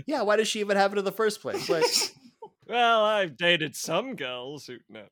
Yeah, 0.08 0.22
why 0.22 0.38
does 0.38 0.48
she 0.48 0.62
even 0.62 0.78
have 0.78 0.94
it 0.94 1.00
in 1.00 1.04
the 1.04 1.12
first 1.12 1.42
place? 1.42 1.68
Like, 1.68 1.84
Well, 2.70 3.04
I've 3.04 3.36
dated 3.36 3.76
some 3.76 4.16
girls 4.16 4.68
who 4.68 4.78
no, 4.90 5.04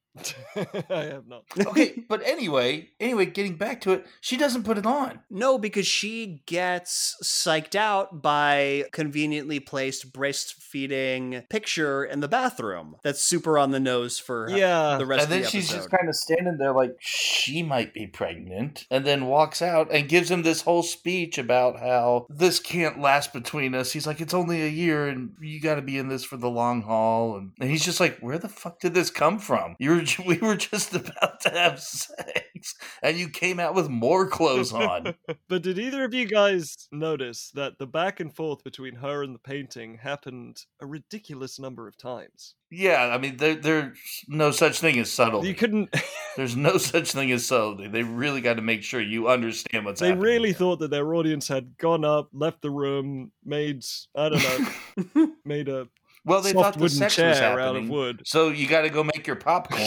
I 0.89 1.03
have 1.05 1.27
not. 1.27 1.43
okay, 1.57 2.03
but 2.07 2.21
anyway, 2.25 2.89
anyway, 2.99 3.25
getting 3.25 3.55
back 3.55 3.81
to 3.81 3.91
it, 3.91 4.05
she 4.21 4.37
doesn't 4.37 4.63
put 4.63 4.77
it 4.77 4.85
on. 4.85 5.19
no, 5.29 5.57
because 5.57 5.87
she 5.87 6.41
gets 6.45 7.15
psyched 7.23 7.75
out 7.75 8.21
by 8.21 8.85
conveniently 8.91 9.59
placed 9.59 10.11
breastfeeding 10.13 11.47
picture 11.49 12.03
in 12.03 12.19
the 12.19 12.27
bathroom. 12.27 12.95
That's 13.03 13.21
super 13.21 13.57
on 13.57 13.71
the 13.71 13.79
nose 13.79 14.19
for 14.19 14.49
Yeah, 14.49 14.97
the 14.97 15.05
rest 15.05 15.23
and 15.23 15.31
then 15.31 15.39
of 15.39 15.45
the 15.45 15.49
she's 15.51 15.65
episode. 15.69 15.77
just 15.77 15.89
kind 15.91 16.09
of 16.09 16.15
standing 16.15 16.57
there 16.57 16.73
like 16.73 16.95
she 16.99 17.63
might 17.63 17.93
be 17.93 18.07
pregnant, 18.07 18.85
and 18.89 19.05
then 19.05 19.25
walks 19.27 19.61
out 19.61 19.91
and 19.93 20.09
gives 20.09 20.29
him 20.31 20.43
this 20.43 20.61
whole 20.61 20.83
speech 20.83 21.37
about 21.37 21.79
how 21.79 22.25
this 22.29 22.59
can't 22.59 22.99
last 22.99 23.33
between 23.33 23.73
us. 23.75 23.91
He's 23.91 24.07
like, 24.07 24.21
it's 24.21 24.33
only 24.33 24.63
a 24.63 24.67
year, 24.69 25.07
and 25.07 25.31
you 25.41 25.59
got 25.61 25.75
to 25.75 25.81
be 25.81 25.97
in 25.97 26.07
this 26.09 26.23
for 26.23 26.37
the 26.37 26.49
long 26.49 26.81
haul. 26.81 27.35
And, 27.37 27.51
and 27.59 27.69
he's 27.69 27.85
just 27.85 27.99
like, 27.99 28.17
where 28.19 28.37
the 28.37 28.49
fuck 28.49 28.79
did 28.79 28.93
this 28.93 29.09
come 29.09 29.39
from? 29.39 29.75
You 29.79 29.91
were 29.91 30.01
we 30.25 30.37
were 30.37 30.55
just 30.55 30.93
about 30.93 31.41
to 31.41 31.49
have 31.49 31.79
sex, 31.79 32.75
and 33.01 33.17
you 33.17 33.29
came 33.29 33.59
out 33.59 33.75
with 33.75 33.89
more 33.89 34.27
clothes 34.27 34.73
on. 34.73 35.15
But 35.49 35.63
did 35.63 35.79
either 35.79 36.03
of 36.03 36.13
you 36.13 36.25
guys 36.25 36.87
notice 36.91 37.51
that 37.53 37.79
the 37.79 37.87
back 37.87 38.19
and 38.19 38.35
forth 38.35 38.63
between 38.63 38.95
her 38.95 39.23
and 39.23 39.33
the 39.33 39.39
painting 39.39 39.97
happened 39.97 40.65
a 40.81 40.85
ridiculous 40.85 41.59
number 41.59 41.87
of 41.87 41.97
times? 41.97 42.55
yeah, 42.69 43.11
I 43.13 43.17
mean, 43.17 43.37
there, 43.37 43.55
there's 43.55 44.25
no 44.27 44.51
such 44.51 44.79
thing 44.79 44.99
as 44.99 45.11
subtlety. 45.11 45.47
You 45.47 45.55
couldn't. 45.55 45.93
There's 46.35 46.55
no 46.55 46.77
such 46.77 47.13
thing 47.13 47.31
as 47.31 47.47
subtlety. 47.47 47.87
They 47.87 48.03
really 48.03 48.41
got 48.41 48.57
to 48.57 48.61
make 48.61 48.83
sure 48.83 49.01
you 49.01 49.27
understand 49.27 49.85
what's 49.85 49.99
they 49.99 50.09
happening. 50.09 50.23
They 50.23 50.31
really 50.31 50.53
thought 50.53 50.77
that 50.79 50.91
their 50.91 51.15
audience 51.15 51.47
had 51.47 51.75
gone 51.79 52.05
up, 52.05 52.29
left 52.31 52.61
the 52.61 52.69
room, 52.69 53.31
made 53.43 53.83
I 54.15 54.29
don't 54.29 55.15
know, 55.15 55.31
made 55.45 55.67
a 55.67 55.87
Well, 56.27 56.41
they 56.41 56.51
soft 56.51 56.75
thought 56.75 56.81
the 56.81 56.89
sex 56.89 57.15
chair 57.15 57.29
was 57.29 57.39
out 57.39 57.57
of 57.57 57.65
happening. 57.75 57.89
wood. 57.89 58.21
So 58.25 58.49
you 58.49 58.67
got 58.67 58.81
to 58.81 58.89
go 58.89 59.03
make 59.03 59.25
your 59.25 59.37
popcorn. 59.37 59.79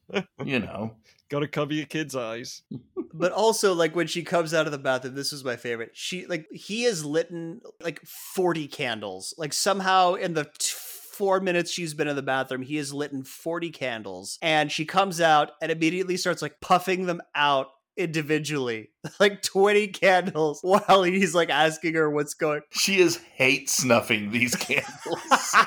you 0.44 0.60
know. 0.60 0.96
Got 1.28 1.40
to 1.40 1.48
cover 1.48 1.72
your 1.72 1.86
kids' 1.86 2.14
eyes. 2.14 2.62
but 3.14 3.32
also 3.32 3.74
like 3.74 3.96
when 3.96 4.06
she 4.06 4.22
comes 4.22 4.52
out 4.52 4.66
of 4.66 4.72
the 4.72 4.78
bathroom 4.78 5.14
this 5.14 5.32
was 5.32 5.42
my 5.42 5.56
favorite 5.56 5.90
she 5.94 6.26
like 6.26 6.46
he 6.52 6.82
has 6.82 7.04
lit 7.04 7.32
like 7.80 8.00
40 8.04 8.68
candles 8.68 9.34
like 9.38 9.52
somehow 9.52 10.14
in 10.14 10.34
the 10.34 10.44
t- 10.44 10.74
four 11.12 11.40
minutes 11.40 11.70
she's 11.70 11.94
been 11.94 12.08
in 12.08 12.16
the 12.16 12.22
bathroom 12.22 12.60
he 12.60 12.76
has 12.76 12.92
lit 12.92 13.10
40 13.26 13.70
candles 13.70 14.38
and 14.42 14.70
she 14.70 14.84
comes 14.84 15.18
out 15.18 15.52
and 15.62 15.72
immediately 15.72 16.18
starts 16.18 16.42
like 16.42 16.60
puffing 16.60 17.06
them 17.06 17.22
out 17.34 17.68
individually 17.96 18.90
like 19.20 19.42
20 19.42 19.88
candles 19.88 20.60
while 20.62 21.02
he's 21.02 21.34
like 21.34 21.50
asking 21.50 21.94
her 21.94 22.10
what's 22.10 22.34
going 22.34 22.60
She 22.70 22.98
is 22.98 23.16
hate 23.34 23.68
snuffing 23.70 24.30
these 24.30 24.54
candles. 24.54 25.54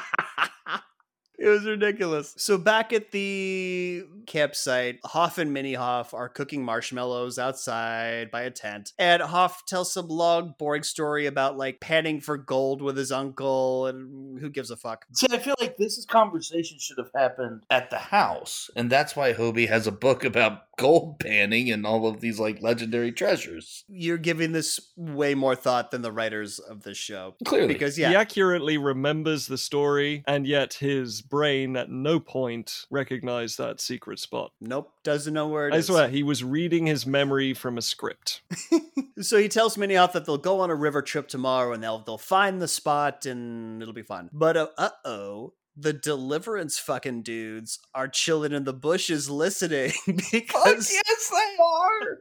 It 1.41 1.47
was 1.47 1.63
ridiculous. 1.63 2.35
So 2.37 2.57
back 2.57 2.91
at 2.91 3.11
the 3.11 4.03
campsite, 4.29 4.99
Hoff 5.03 5.37
and 5.37 5.51
Mini 5.51 5.73
Hoff 5.73 6.13
are 6.13 6.29
cooking 6.29 6.63
marshmallows 6.63 7.37
outside 7.37 8.31
by 8.31 8.43
a 8.43 8.51
tent. 8.51 8.93
And 8.97 9.21
Hoff 9.21 9.65
tells 9.65 9.91
some 9.91 10.07
long, 10.07 10.55
boring 10.57 10.83
story 10.83 11.25
about 11.25 11.57
like 11.57 11.81
panning 11.81 12.21
for 12.21 12.37
gold 12.37 12.81
with 12.81 12.95
his 12.95 13.11
uncle, 13.11 13.87
and 13.87 14.39
who 14.39 14.49
gives 14.49 14.71
a 14.71 14.77
fuck? 14.77 15.05
See, 15.13 15.27
I 15.31 15.39
feel 15.39 15.55
like 15.59 15.75
this 15.75 16.05
conversation 16.05 16.77
should 16.79 16.97
have 16.97 17.11
happened 17.13 17.63
at 17.69 17.89
the 17.89 17.97
house, 17.97 18.69
and 18.75 18.89
that's 18.89 19.15
why 19.15 19.33
Hobie 19.33 19.67
has 19.67 19.87
a 19.87 19.91
book 19.91 20.23
about 20.23 20.61
gold 20.77 21.19
panning 21.19 21.69
and 21.69 21.85
all 21.85 22.07
of 22.07 22.21
these 22.21 22.39
like 22.39 22.61
legendary 22.61 23.11
treasures. 23.11 23.83
You're 23.89 24.17
giving 24.17 24.53
this 24.53 24.79
way 24.95 25.35
more 25.35 25.55
thought 25.55 25.91
than 25.91 26.03
the 26.03 26.11
writers 26.11 26.59
of 26.59 26.83
this 26.83 26.97
show. 26.97 27.35
Clearly, 27.43 27.73
Because 27.73 27.97
yeah. 27.97 28.09
He 28.09 28.15
accurately 28.15 28.77
remembers 28.77 29.47
the 29.47 29.57
story, 29.57 30.23
and 30.27 30.47
yet 30.47 30.75
his 30.75 31.21
brain 31.21 31.75
at 31.75 31.89
no 31.89 32.19
point 32.19 32.85
recognized 32.89 33.57
that 33.57 33.81
secret 33.81 34.18
spot. 34.19 34.51
nope, 34.61 34.91
doesn't 35.03 35.33
know 35.33 35.47
where 35.47 35.67
it 35.67 35.73
I 35.73 35.77
is. 35.77 35.87
swear, 35.87 36.07
he 36.09 36.23
was 36.23 36.43
reading 36.43 36.85
his 36.85 37.05
memory 37.05 37.53
from 37.53 37.77
a 37.77 37.81
script. 37.81 38.41
so 39.21 39.37
he 39.37 39.47
tells 39.47 39.77
Mini 39.77 39.95
Hoff 39.95 40.13
that 40.13 40.25
they'll 40.25 40.37
go 40.37 40.59
on 40.59 40.69
a 40.69 40.75
river 40.75 41.01
trip 41.01 41.27
tomorrow 41.27 41.73
and 41.73 41.83
they'll 41.83 41.99
they'll 41.99 42.17
find 42.17 42.61
the 42.61 42.67
spot 42.67 43.25
and 43.25 43.81
it'll 43.81 43.93
be 43.93 44.01
fun. 44.01 44.29
But 44.31 44.57
uh 44.57 44.89
oh, 45.05 45.53
the 45.81 45.93
Deliverance 45.93 46.77
fucking 46.77 47.21
dudes 47.21 47.79
are 47.95 48.07
chilling 48.07 48.51
in 48.51 48.65
the 48.65 48.73
bushes 48.73 49.29
listening 49.29 49.91
because 50.31 50.91
yes, 50.91 51.31
they 51.31 51.57
are. 51.63 52.17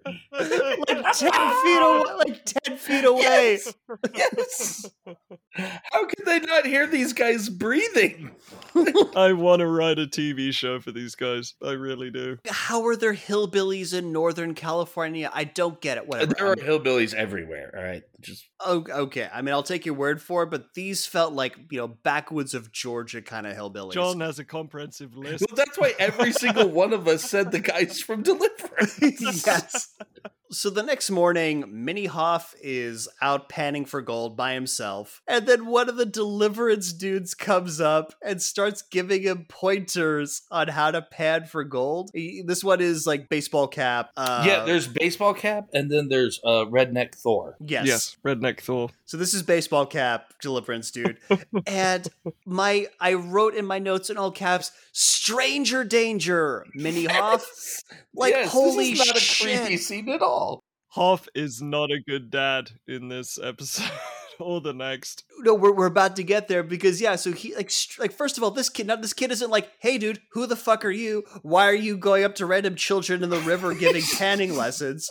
like 0.89 1.13
ten 1.15 1.33
feet 1.63 1.83
away, 1.83 2.15
like 2.27 2.45
ten 2.45 2.77
feet 2.77 3.05
away. 3.05 3.59
Yes. 3.59 3.75
yes. 4.15 4.91
How 5.55 6.07
could 6.07 6.25
they 6.25 6.41
not 6.41 6.67
hear 6.67 6.87
these 6.87 7.13
guys 7.13 7.49
breathing? 7.49 8.31
I 9.17 9.33
want 9.33 9.61
to 9.61 9.67
write 9.67 9.99
a 9.99 10.07
TV 10.07 10.53
show 10.53 10.79
for 10.81 10.93
these 10.93 11.15
guys. 11.15 11.55
I 11.63 11.73
really 11.73 12.11
do. 12.11 12.39
How 12.47 12.87
are 12.87 12.97
there 12.97 13.15
hillbillies 13.15 13.93
in 13.97 14.13
Northern 14.13 14.55
California? 14.55 15.31
I 15.33 15.45
don't 15.45 15.81
get 15.81 15.99
it. 15.99 16.07
Whatever. 16.07 16.35
There 16.35 16.47
are 16.47 16.57
hillbillies 16.57 17.15
everywhere. 17.15 17.75
All 17.77 17.83
right, 17.83 18.03
just 18.21 18.49
Oh, 18.61 18.85
okay. 18.89 19.29
I 19.33 19.43
mean, 19.43 19.55
I'll 19.55 19.63
take 19.63 19.87
your 19.87 19.95
word 19.95 20.21
for 20.21 20.43
it, 20.43 20.51
but 20.51 20.75
these 20.75 21.07
felt 21.07 21.33
like 21.33 21.57
you 21.71 21.79
know 21.79 21.89
backwoods 21.89 22.55
of 22.55 22.73
Georgia 22.73 23.23
kind 23.23 23.47
of 23.47 23.57
hillbillies. 23.57 23.93
John 23.93 24.21
has 24.21 24.39
a 24.39 24.45
comprehensive 24.45 25.17
list. 25.17 25.45
well, 25.49 25.57
that's 25.57 25.79
why 25.79 25.95
every 25.99 26.33
single 26.33 26.69
one 26.71 26.93
of 26.93 27.07
us 27.07 27.23
said 27.23 27.53
the 27.53 27.61
guys 27.61 28.01
from 28.01 28.23
Deliverance. 28.23 28.99
yes. 29.47 29.95
So 30.51 30.71
the 30.71 30.83
next 30.83 31.11
morning, 31.11 31.65
Mini 31.69 32.07
Hoff 32.07 32.55
is 32.63 33.07
out 33.21 33.49
panning 33.51 33.85
for 33.85 34.01
gold 34.01 34.37
by 34.37 34.55
himself, 34.55 35.21
and 35.29 35.47
then 35.47 35.67
one 35.67 35.89
of 35.91 35.97
the 35.97 36.07
deliverance 36.07 36.93
dudes 36.95 37.35
comes 37.35 37.81
up 37.83 38.15
and 38.25 38.41
starts 38.41 38.81
giving 38.81 39.23
him 39.23 39.45
pointers 39.49 40.43
on 40.51 40.69
how 40.69 40.91
to 40.91 41.03
pan 41.03 41.45
for 41.45 41.65
gold. 41.65 42.11
He- 42.15 42.43
this 42.47 42.65
one 42.65 42.81
is 42.81 43.07
like 43.07 43.29
baseball 43.29 43.69
cap. 43.69 44.11
Uh, 44.17 44.45
yeah, 44.47 44.65
there's 44.65 44.87
baseball 44.89 45.35
cap, 45.35 45.67
and 45.75 45.91
then 45.91 46.09
there's 46.09 46.41
uh, 46.43 46.65
redneck 46.65 47.15
Thor. 47.15 47.57
yes. 47.61 47.87
Yes, 47.87 48.17
Redneck 48.25 48.61
Thor. 48.61 48.89
So 49.09 49.17
this 49.17 49.33
is 49.33 49.43
baseball 49.43 49.87
cap 49.87 50.35
deliverance 50.43 50.91
dude, 50.91 51.17
and 51.67 52.07
my 52.45 52.89
I 53.01 53.15
wrote 53.15 53.55
in 53.55 53.65
my 53.65 53.79
notes 53.79 54.11
in 54.11 54.19
all 54.19 54.31
caps, 54.31 54.71
"Stranger 54.93 55.83
danger." 55.83 56.67
Mini 56.75 57.07
Hoff, 57.07 57.47
like 58.15 58.35
Yes, 58.35 58.53
holy 58.53 58.91
this 58.91 59.01
is 59.01 59.07
not 59.07 59.17
shit. 59.17 59.55
a 59.55 59.59
creepy 59.61 59.77
scene 59.79 60.11
at 60.11 60.21
all. 60.21 60.63
Hoff 60.89 61.27
is 61.35 61.63
not 61.63 61.91
a 61.91 62.03
good 62.07 62.31
dad 62.31 62.71
in 62.87 63.09
this 63.09 63.39
episode 63.43 63.91
or 64.39 64.61
the 64.61 64.75
next. 64.75 65.25
no, 65.39 65.55
we're, 65.55 65.73
we're 65.73 65.87
about 65.87 66.15
to 66.17 66.23
get 66.23 66.49
there 66.49 66.63
because 66.63 67.01
yeah. 67.01 67.17
So 67.17 67.33
he 67.33 67.57
like 67.57 67.71
str- 67.71 68.03
like 68.03 68.13
first 68.13 68.37
of 68.37 68.45
all, 68.45 68.51
this 68.51 68.69
kid 68.69 68.89
now 68.89 68.97
this 68.97 69.15
kid 69.15 69.33
isn't 69.33 69.51
like, 69.51 69.71
hey 69.79 69.97
dude, 69.97 70.21
who 70.33 70.47
the 70.47 70.55
fuck 70.55 70.85
are 70.85 70.91
you? 70.91 71.25
Why 71.41 71.67
are 71.67 71.73
you 71.73 71.97
going 71.97 72.25
up 72.25 72.35
to 72.35 72.45
random 72.45 72.75
children 72.75 73.23
in 73.23 73.31
the 73.31 73.41
river 73.41 73.73
giving 73.73 74.03
tanning 74.17 74.55
lessons? 74.55 75.09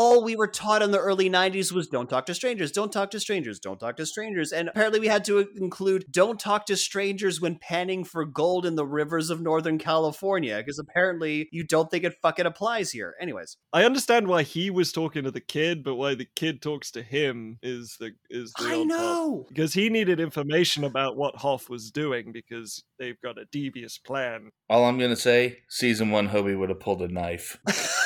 All 0.00 0.22
we 0.22 0.36
were 0.36 0.46
taught 0.46 0.80
in 0.80 0.92
the 0.92 1.00
early 1.00 1.28
90s 1.28 1.72
was 1.72 1.88
don't 1.88 2.08
talk 2.08 2.26
to 2.26 2.34
strangers, 2.34 2.70
don't 2.70 2.92
talk 2.92 3.10
to 3.10 3.18
strangers, 3.18 3.58
don't 3.58 3.80
talk 3.80 3.96
to 3.96 4.06
strangers. 4.06 4.52
And 4.52 4.68
apparently 4.68 5.00
we 5.00 5.08
had 5.08 5.24
to 5.24 5.48
include 5.56 6.04
don't 6.12 6.38
talk 6.38 6.66
to 6.66 6.76
strangers 6.76 7.40
when 7.40 7.58
panning 7.60 8.04
for 8.04 8.24
gold 8.24 8.64
in 8.64 8.76
the 8.76 8.86
rivers 8.86 9.28
of 9.28 9.40
Northern 9.40 9.76
California 9.76 10.58
because 10.58 10.78
apparently 10.78 11.48
you 11.50 11.64
don't 11.64 11.90
think 11.90 12.04
it 12.04 12.14
fucking 12.22 12.46
applies 12.46 12.92
here. 12.92 13.16
Anyways, 13.20 13.56
I 13.72 13.82
understand 13.82 14.28
why 14.28 14.44
he 14.44 14.70
was 14.70 14.92
talking 14.92 15.24
to 15.24 15.32
the 15.32 15.40
kid, 15.40 15.82
but 15.82 15.96
why 15.96 16.14
the 16.14 16.28
kid 16.36 16.62
talks 16.62 16.92
to 16.92 17.02
him 17.02 17.58
is 17.60 17.96
the 17.98 18.12
is 18.30 18.52
the 18.52 18.66
I 18.66 18.74
odd 18.74 18.76
part. 18.76 18.86
know. 18.86 19.46
because 19.48 19.74
he 19.74 19.90
needed 19.90 20.20
information 20.20 20.84
about 20.84 21.16
what 21.16 21.34
Hoff 21.38 21.68
was 21.68 21.90
doing 21.90 22.30
because 22.30 22.84
they've 23.00 23.20
got 23.20 23.36
a 23.36 23.46
devious 23.50 23.98
plan. 23.98 24.50
All 24.70 24.84
I'm 24.84 24.96
gonna 24.96 25.16
say, 25.16 25.58
season 25.68 26.12
one, 26.12 26.28
Hobie 26.28 26.56
would 26.56 26.68
have 26.68 26.78
pulled 26.78 27.02
a 27.02 27.08
knife. 27.08 27.58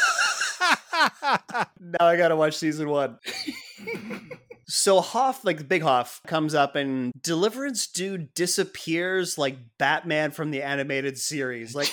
now 1.81 2.07
I 2.07 2.16
gotta 2.16 2.37
watch 2.37 2.57
season 2.57 2.88
one. 2.88 3.18
so 4.66 5.01
Hoff, 5.01 5.45
like 5.45 5.59
the 5.59 5.64
big 5.64 5.83
Hoff, 5.83 6.21
comes 6.27 6.55
up 6.55 6.77
and 6.77 7.12
Deliverance 7.21 7.87
dude 7.87 8.33
disappears 8.35 9.37
like 9.37 9.56
Batman 9.79 10.31
from 10.31 10.50
the 10.50 10.63
animated 10.63 11.19
series. 11.19 11.75
Like 11.75 11.92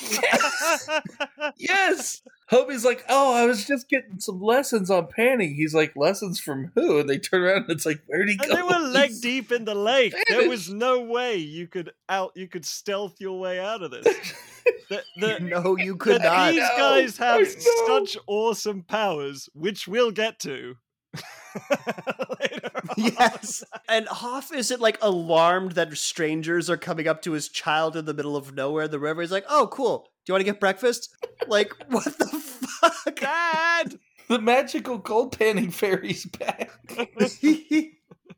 yes, 1.57 2.21
Hobie's 2.49 2.85
like, 2.85 3.03
"Oh, 3.09 3.35
I 3.35 3.45
was 3.45 3.65
just 3.65 3.89
getting 3.89 4.19
some 4.19 4.41
lessons 4.41 4.89
on 4.89 5.07
panning." 5.07 5.55
He's 5.55 5.73
like, 5.73 5.93
"Lessons 5.95 6.39
from 6.39 6.71
who?" 6.75 6.99
And 6.99 7.09
they 7.09 7.17
turn 7.17 7.43
around 7.43 7.63
and 7.63 7.71
it's 7.71 7.85
like, 7.85 8.01
"Where'd 8.07 8.29
he 8.29 8.37
And 8.39 8.49
go?" 8.49 8.55
they 8.55 8.61
were 8.61 8.79
leg 8.87 9.11
deep 9.21 9.51
in 9.51 9.65
the 9.65 9.75
lake. 9.75 10.15
There 10.27 10.49
was 10.49 10.69
no 10.69 11.01
way 11.01 11.37
you 11.37 11.67
could 11.67 11.91
out 12.07 12.31
you 12.35 12.47
could 12.47 12.65
stealth 12.65 13.15
your 13.19 13.39
way 13.39 13.59
out 13.59 13.83
of 13.83 13.91
this. 13.91 14.33
The, 14.89 15.03
the, 15.17 15.39
no, 15.39 15.77
you 15.77 15.95
could 15.95 16.21
not. 16.21 16.51
these 16.51 16.59
guys 16.77 17.17
have 17.17 17.47
such 17.87 18.17
awesome 18.27 18.83
powers, 18.83 19.49
which 19.53 19.87
we'll 19.87 20.11
get 20.11 20.39
to. 20.39 20.75
Yes. 22.97 23.63
And 23.87 24.07
Hoff 24.07 24.53
isn't 24.53 24.81
like 24.81 24.97
alarmed 25.01 25.73
that 25.73 25.95
strangers 25.97 26.69
are 26.69 26.77
coming 26.77 27.07
up 27.07 27.21
to 27.21 27.31
his 27.31 27.47
child 27.47 27.95
in 27.95 28.05
the 28.05 28.13
middle 28.13 28.35
of 28.35 28.53
nowhere, 28.53 28.87
the 28.87 28.99
river. 28.99 29.21
He's 29.21 29.31
like, 29.31 29.45
oh, 29.47 29.69
cool. 29.71 30.09
Do 30.25 30.31
you 30.31 30.33
want 30.33 30.41
to 30.41 30.51
get 30.51 30.59
breakfast? 30.59 31.15
Like, 31.47 31.73
what 31.89 32.05
the 32.05 32.25
fuck? 32.25 33.15
Dad! 33.15 33.99
the 34.27 34.39
magical 34.39 34.97
gold 34.97 35.37
panning 35.37 35.71
fairy's 35.71 36.25
back. 36.25 36.71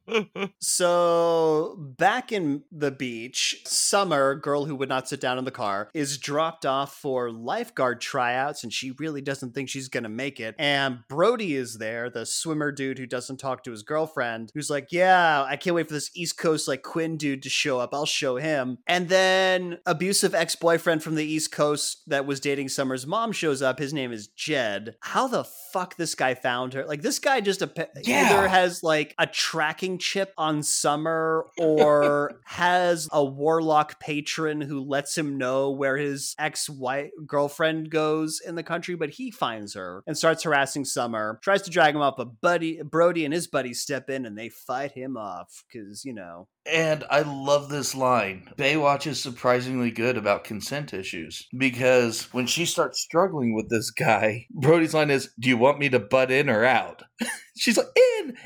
so 0.59 1.75
back 1.97 2.31
in 2.31 2.63
the 2.71 2.91
beach, 2.91 3.61
Summer, 3.65 4.35
girl 4.35 4.65
who 4.65 4.75
would 4.75 4.89
not 4.89 5.07
sit 5.07 5.19
down 5.19 5.37
in 5.37 5.45
the 5.45 5.51
car, 5.51 5.89
is 5.93 6.17
dropped 6.17 6.65
off 6.65 6.95
for 6.95 7.31
lifeguard 7.31 8.01
tryouts, 8.01 8.63
and 8.63 8.71
she 8.73 8.91
really 8.91 9.21
doesn't 9.21 9.53
think 9.53 9.69
she's 9.69 9.87
gonna 9.89 10.09
make 10.09 10.39
it. 10.39 10.55
And 10.57 10.99
Brody 11.09 11.55
is 11.55 11.77
there, 11.77 12.09
the 12.09 12.25
swimmer 12.25 12.71
dude 12.71 12.97
who 12.99 13.05
doesn't 13.05 13.37
talk 13.37 13.63
to 13.63 13.71
his 13.71 13.83
girlfriend, 13.83 14.51
who's 14.53 14.69
like, 14.69 14.87
"Yeah, 14.91 15.43
I 15.43 15.55
can't 15.55 15.75
wait 15.75 15.87
for 15.87 15.93
this 15.93 16.11
East 16.15 16.37
Coast 16.37 16.67
like 16.67 16.81
Quinn 16.83 17.17
dude 17.17 17.43
to 17.43 17.49
show 17.49 17.79
up. 17.79 17.93
I'll 17.93 18.05
show 18.05 18.37
him." 18.37 18.77
And 18.87 19.09
then 19.09 19.79
abusive 19.85 20.35
ex 20.35 20.55
boyfriend 20.55 21.03
from 21.03 21.15
the 21.15 21.25
East 21.25 21.51
Coast 21.51 22.03
that 22.07 22.25
was 22.25 22.39
dating 22.39 22.69
Summer's 22.69 23.07
mom 23.07 23.31
shows 23.31 23.61
up. 23.61 23.79
His 23.79 23.93
name 23.93 24.11
is 24.11 24.27
Jed. 24.27 24.95
How 25.01 25.27
the 25.27 25.43
fuck 25.73 25.95
this 25.97 26.15
guy 26.15 26.33
found 26.33 26.73
her? 26.73 26.85
Like 26.85 27.01
this 27.01 27.19
guy 27.19 27.41
just 27.41 27.61
a 27.61 27.71
Yeah. 28.03 28.25
either 28.25 28.47
has 28.47 28.83
like 28.83 29.13
a 29.17 29.27
tracking 29.27 29.97
chip 30.01 30.33
on 30.37 30.63
Summer 30.63 31.45
or 31.57 32.39
has 32.45 33.07
a 33.11 33.23
warlock 33.23 33.99
patron 33.99 34.59
who 34.61 34.81
lets 34.81 35.17
him 35.17 35.37
know 35.37 35.69
where 35.69 35.97
his 35.97 36.35
ex-wife 36.37 37.11
girlfriend 37.25 37.89
goes 37.89 38.41
in 38.45 38.55
the 38.55 38.63
country, 38.63 38.95
but 38.95 39.11
he 39.11 39.31
finds 39.31 39.73
her 39.75 40.03
and 40.07 40.17
starts 40.17 40.43
harassing 40.43 40.83
Summer, 40.83 41.39
tries 41.41 41.61
to 41.63 41.69
drag 41.69 41.95
him 41.95 42.01
up, 42.01 42.17
but 42.17 42.41
Buddy 42.41 42.81
Brody 42.81 43.23
and 43.23 43.33
his 43.33 43.47
buddies 43.47 43.79
step 43.79 44.09
in 44.09 44.25
and 44.25 44.37
they 44.37 44.49
fight 44.49 44.91
him 44.91 45.15
off 45.15 45.63
because, 45.71 46.03
you 46.03 46.13
know. 46.13 46.47
And 46.65 47.03
I 47.09 47.21
love 47.21 47.69
this 47.69 47.95
line. 47.95 48.47
Baywatch 48.55 49.07
is 49.07 49.21
surprisingly 49.21 49.89
good 49.89 50.15
about 50.15 50.43
consent 50.43 50.93
issues 50.93 51.47
because 51.57 52.31
when 52.33 52.45
she 52.45 52.65
starts 52.65 53.01
struggling 53.01 53.55
with 53.55 53.69
this 53.69 53.89
guy, 53.89 54.45
Brody's 54.51 54.93
line 54.93 55.09
is, 55.09 55.29
Do 55.39 55.49
you 55.49 55.57
want 55.57 55.79
me 55.79 55.89
to 55.89 55.99
butt 55.99 56.29
in 56.29 56.49
or 56.49 56.63
out? 56.63 57.03
She's 57.57 57.77
like, 57.77 57.87
In, 57.95 58.37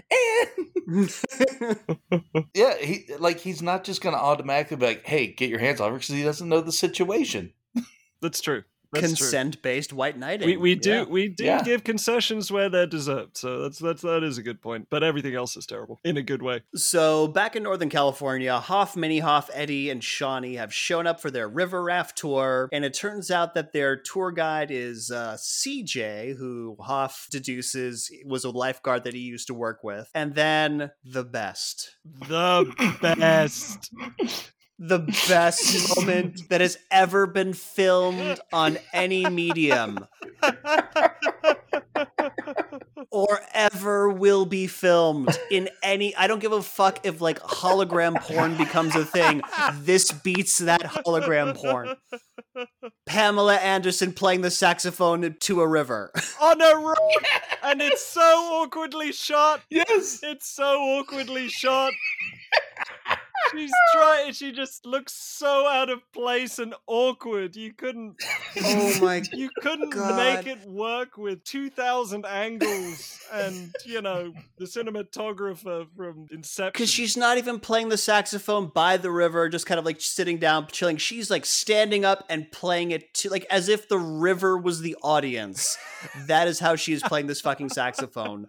in. 0.87 1.09
yeah, 2.53 2.77
he 2.77 3.05
like 3.19 3.39
he's 3.39 3.61
not 3.61 3.83
just 3.83 4.01
gonna 4.01 4.17
automatically 4.17 4.77
be 4.77 4.85
like, 4.85 5.05
Hey, 5.05 5.27
get 5.27 5.49
your 5.49 5.59
hands 5.59 5.81
off 5.81 5.89
her 5.89 5.95
because 5.95 6.09
he 6.15 6.23
doesn't 6.23 6.47
know 6.47 6.61
the 6.61 6.71
situation. 6.71 7.53
That's 8.21 8.39
true. 8.39 8.63
That's 8.93 9.07
true. 9.17 9.25
Consent-based 9.25 9.93
white 9.93 10.17
knighting. 10.17 10.47
We, 10.47 10.57
we 10.57 10.75
do 10.75 10.89
Yeah. 10.89 11.03
we 11.03 11.27
do 11.29 11.43
Yeah. 11.45 11.61
give 11.63 11.83
concessions 11.83 12.51
where 12.51 12.69
they're 12.69 12.85
deserved, 12.87 13.37
so 13.37 13.61
that's 13.63 13.79
that's 13.79 14.01
that 14.01 14.23
is 14.23 14.37
a 14.37 14.43
good 14.43 14.61
point. 14.61 14.87
But 14.89 15.03
everything 15.03 15.35
else 15.35 15.55
is 15.57 15.65
terrible 15.65 15.99
in 16.03 16.17
a 16.17 16.21
good 16.21 16.41
way. 16.41 16.61
So, 16.75 17.27
back 17.27 17.55
in 17.55 17.63
Northern 17.63 17.89
California, 17.89 18.57
Hoff, 18.59 18.95
Mini 18.95 19.19
Hoff, 19.19 19.49
Eddie, 19.53 19.89
and 19.89 20.01
Shauni 20.01 20.57
have 20.57 20.73
shown 20.73 21.07
up 21.07 21.19
for 21.19 21.29
their 21.31 21.47
river 21.47 21.83
raft 21.83 22.17
tour, 22.17 22.69
and 22.71 22.83
it 22.85 22.93
turns 22.93 23.31
out 23.31 23.53
that 23.55 23.73
their 23.73 23.95
tour 23.95 24.31
guide 24.31 24.71
is 24.71 25.11
uh, 25.11 25.37
CJ, 25.39 26.35
who 26.37 26.77
Hoff 26.79 27.27
deduces 27.31 28.11
was 28.25 28.43
a 28.43 28.49
lifeguard 28.49 29.03
that 29.03 29.13
he 29.13 29.19
used 29.21 29.47
to 29.47 29.53
work 29.53 29.83
with. 29.83 30.09
And 30.13 30.35
then 30.35 30.91
the 31.03 31.23
best. 31.23 31.95
The 32.27 32.65
best. 33.01 33.91
The 34.77 34.99
best 35.29 35.95
moment 35.95 36.41
that 36.49 36.61
has 36.61 36.77
ever 36.91 37.27
been 37.27 37.53
filmed 37.53 38.39
on 38.51 38.77
any 38.93 39.25
medium 39.29 40.05
or 43.15 43.39
ever 43.53 44.09
will 44.09 44.45
be 44.45 44.67
filmed 44.67 45.37
in 45.49 45.69
any 45.81 46.13
I 46.17 46.27
don't 46.27 46.39
give 46.39 46.51
a 46.51 46.61
fuck 46.61 46.99
if 47.05 47.21
like 47.21 47.39
hologram 47.39 48.19
porn 48.19 48.57
becomes 48.57 48.95
a 48.95 49.05
thing. 49.05 49.41
This 49.75 50.11
beats 50.11 50.57
that 50.59 50.81
hologram 50.81 51.55
porn. 51.55 51.95
Pamela 53.05 53.55
Anderson 53.55 54.11
playing 54.11 54.41
the 54.41 54.51
saxophone 54.51 55.35
to 55.39 55.61
a 55.61 55.67
river. 55.67 56.11
On 56.41 56.61
a 56.61 56.75
rock, 56.75 56.99
and 57.63 57.81
it's 57.81 58.05
so 58.05 58.21
awkwardly 58.21 59.11
shot. 59.11 59.61
Yes. 59.69 60.19
It's 60.21 60.49
so 60.49 60.81
awkwardly 60.81 61.47
shot. 61.47 61.93
She's 63.51 63.71
trying. 63.93 64.33
She 64.33 64.51
just 64.51 64.85
looks 64.85 65.13
so 65.13 65.67
out 65.67 65.89
of 65.89 65.99
place 66.11 66.59
and 66.59 66.73
awkward. 66.87 67.55
You 67.55 67.73
couldn't. 67.73 68.15
Oh 68.63 68.99
my 69.01 69.21
You 69.33 69.49
couldn't 69.61 69.91
God. 69.91 70.17
make 70.17 70.47
it 70.47 70.67
work 70.67 71.17
with 71.17 71.43
two 71.43 71.69
thousand 71.69 72.25
angles 72.25 73.19
and 73.31 73.73
you 73.85 74.01
know 74.01 74.33
the 74.57 74.65
cinematographer 74.65 75.85
from 75.95 76.27
Inception. 76.31 76.71
Because 76.73 76.89
she's 76.89 77.15
not 77.15 77.37
even 77.37 77.59
playing 77.59 77.89
the 77.89 77.97
saxophone 77.97 78.67
by 78.73 78.97
the 78.97 79.11
river, 79.11 79.47
just 79.49 79.65
kind 79.65 79.79
of 79.79 79.85
like 79.85 80.01
sitting 80.01 80.37
down, 80.37 80.67
chilling. 80.71 80.97
She's 80.97 81.29
like 81.29 81.45
standing 81.45 82.03
up 82.05 82.25
and 82.29 82.51
playing 82.51 82.91
it 82.91 83.13
to 83.15 83.29
like 83.29 83.45
as 83.49 83.69
if 83.69 83.87
the 83.87 83.99
river 83.99 84.57
was 84.57 84.81
the 84.81 84.95
audience. 85.01 85.77
that 86.27 86.47
is 86.47 86.59
how 86.59 86.75
she 86.75 86.93
is 86.93 87.01
playing 87.03 87.27
this 87.27 87.41
fucking 87.41 87.69
saxophone. 87.69 88.47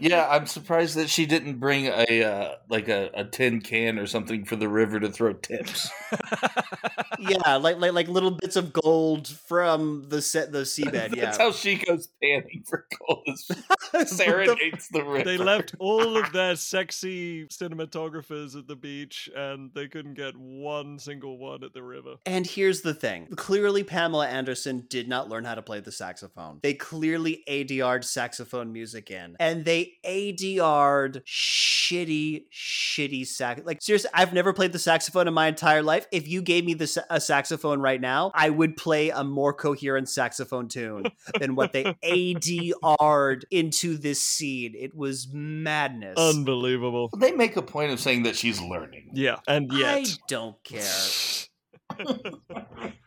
Yeah, 0.00 0.28
I'm 0.30 0.46
surprised 0.46 0.96
that 0.96 1.08
she 1.08 1.26
didn't 1.26 1.58
bring 1.58 1.86
a 1.86 2.22
uh, 2.22 2.54
like 2.68 2.88
a, 2.88 3.10
a 3.14 3.24
tin 3.24 3.60
can 3.60 3.98
or 3.98 4.06
something 4.06 4.44
for 4.44 4.56
the 4.56 4.68
river 4.68 5.00
to 5.00 5.10
throw 5.10 5.32
tips. 5.32 5.90
Yeah, 7.22 7.56
like 7.56 7.78
like 7.78 7.92
like 7.92 8.08
little 8.08 8.32
bits 8.32 8.56
of 8.56 8.72
gold 8.72 9.28
from 9.28 10.06
the 10.08 10.20
set 10.20 10.50
the 10.50 10.58
seabed. 10.62 11.14
Yeah, 11.14 11.26
That's 11.26 11.38
how 11.38 11.52
she 11.52 11.76
goes 11.76 12.08
panning 12.22 12.64
for 12.68 12.86
gold. 13.06 13.22
is 13.28 13.48
What 13.92 14.08
the 14.08 14.88
the 14.90 15.04
river. 15.04 15.24
They 15.24 15.36
left 15.36 15.74
all 15.78 16.16
of 16.16 16.32
their 16.32 16.56
sexy 16.56 17.46
cinematographers 17.46 18.56
at 18.56 18.66
the 18.66 18.74
beach, 18.76 19.30
and 19.36 19.70
they 19.74 19.86
couldn't 19.88 20.14
get 20.14 20.36
one 20.36 20.98
single 20.98 21.38
one 21.38 21.62
at 21.62 21.72
the 21.72 21.82
river. 21.82 22.16
And 22.26 22.46
here's 22.46 22.80
the 22.80 22.94
thing. 22.94 23.28
Clearly, 23.36 23.84
Pamela 23.84 24.26
Anderson 24.26 24.86
did 24.88 25.08
not 25.08 25.28
learn 25.28 25.44
how 25.44 25.54
to 25.54 25.62
play 25.62 25.80
the 25.80 25.92
saxophone. 25.92 26.58
They 26.62 26.74
clearly 26.74 27.44
ADR'd 27.48 28.04
saxophone 28.04 28.72
music 28.72 29.10
in. 29.10 29.21
And 29.38 29.64
they 29.64 29.94
ADR'd 30.04 31.22
shitty, 31.26 32.44
shitty 32.52 33.26
sax. 33.26 33.62
Like, 33.64 33.82
seriously, 33.82 34.10
I've 34.14 34.32
never 34.32 34.52
played 34.52 34.72
the 34.72 34.78
saxophone 34.78 35.28
in 35.28 35.34
my 35.34 35.46
entire 35.46 35.82
life. 35.82 36.06
If 36.12 36.28
you 36.28 36.42
gave 36.42 36.64
me 36.64 36.74
the 36.74 36.86
sa- 36.86 37.02
a 37.10 37.20
saxophone 37.20 37.80
right 37.80 38.00
now, 38.00 38.30
I 38.34 38.50
would 38.50 38.76
play 38.76 39.10
a 39.10 39.24
more 39.24 39.52
coherent 39.52 40.08
saxophone 40.08 40.68
tune 40.68 41.04
than 41.38 41.54
what 41.54 41.72
they 41.72 41.84
ADR'd 42.04 43.46
into 43.50 43.96
this 43.96 44.22
scene. 44.22 44.74
It 44.78 44.94
was 44.94 45.28
madness. 45.32 46.18
Unbelievable. 46.18 47.10
They 47.18 47.32
make 47.32 47.56
a 47.56 47.62
point 47.62 47.92
of 47.92 48.00
saying 48.00 48.24
that 48.24 48.36
she's 48.36 48.60
learning. 48.60 49.10
Yeah, 49.14 49.38
and 49.46 49.72
yet. 49.72 49.94
I 49.94 50.04
don't 50.28 50.62
care. 50.64 50.82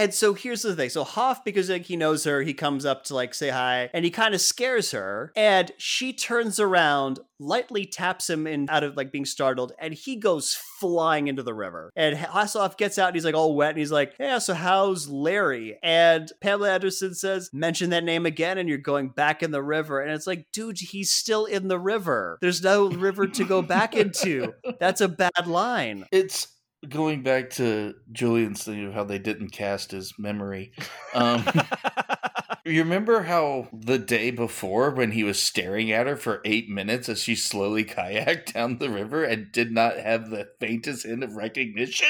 And 0.00 0.14
so 0.14 0.32
here's 0.32 0.62
the 0.62 0.74
thing. 0.74 0.88
So 0.88 1.04
Hoff, 1.04 1.44
because 1.44 1.68
like 1.68 1.84
he 1.84 1.94
knows 1.94 2.24
her, 2.24 2.40
he 2.40 2.54
comes 2.54 2.86
up 2.86 3.04
to 3.04 3.14
like 3.14 3.34
say 3.34 3.50
hi, 3.50 3.90
and 3.92 4.02
he 4.02 4.10
kind 4.10 4.34
of 4.34 4.40
scares 4.40 4.92
her, 4.92 5.30
and 5.36 5.70
she 5.76 6.14
turns 6.14 6.58
around, 6.58 7.20
lightly 7.38 7.84
taps 7.84 8.30
him 8.30 8.46
in 8.46 8.66
out 8.70 8.82
of 8.82 8.96
like 8.96 9.12
being 9.12 9.26
startled, 9.26 9.72
and 9.78 9.92
he 9.92 10.16
goes 10.16 10.54
flying 10.54 11.28
into 11.28 11.42
the 11.42 11.52
river. 11.52 11.92
And 11.94 12.16
Hasselhoff 12.16 12.78
gets 12.78 12.98
out 12.98 13.08
and 13.08 13.14
he's 13.14 13.26
like 13.26 13.34
all 13.34 13.54
wet, 13.54 13.72
and 13.72 13.78
he's 13.78 13.92
like, 13.92 14.14
"Yeah, 14.18 14.38
so 14.38 14.54
how's 14.54 15.06
Larry?" 15.06 15.78
And 15.82 16.32
Pamela 16.40 16.72
Anderson 16.72 17.12
says, 17.14 17.50
"Mention 17.52 17.90
that 17.90 18.02
name 18.02 18.24
again, 18.24 18.56
and 18.56 18.70
you're 18.70 18.78
going 18.78 19.10
back 19.10 19.42
in 19.42 19.50
the 19.50 19.62
river." 19.62 20.00
And 20.00 20.12
it's 20.12 20.26
like, 20.26 20.46
dude, 20.50 20.78
he's 20.78 21.12
still 21.12 21.44
in 21.44 21.68
the 21.68 21.78
river. 21.78 22.38
There's 22.40 22.62
no 22.62 22.88
river 22.88 23.26
to 23.26 23.44
go 23.44 23.60
back 23.60 23.94
into. 23.94 24.54
That's 24.80 25.02
a 25.02 25.08
bad 25.08 25.46
line. 25.46 26.06
It's 26.10 26.48
going 26.88 27.22
back 27.22 27.50
to 27.50 27.94
Julian's 28.12 28.64
thing 28.64 28.84
of 28.86 28.94
how 28.94 29.04
they 29.04 29.18
didn't 29.18 29.50
cast 29.50 29.90
his 29.90 30.18
memory. 30.18 30.72
Um, 31.14 31.44
you 32.64 32.82
remember 32.82 33.22
how 33.22 33.68
the 33.72 33.98
day 33.98 34.30
before 34.30 34.90
when 34.90 35.12
he 35.12 35.24
was 35.24 35.40
staring 35.42 35.90
at 35.92 36.06
her 36.06 36.16
for 36.16 36.40
eight 36.44 36.68
minutes 36.68 37.08
as 37.08 37.22
she 37.22 37.34
slowly 37.34 37.84
kayaked 37.84 38.52
down 38.52 38.78
the 38.78 38.90
river 38.90 39.24
and 39.24 39.50
did 39.52 39.72
not 39.72 39.96
have 39.96 40.30
the 40.30 40.48
faintest 40.60 41.06
hint 41.06 41.22
of 41.24 41.34
recognition? 41.36 42.08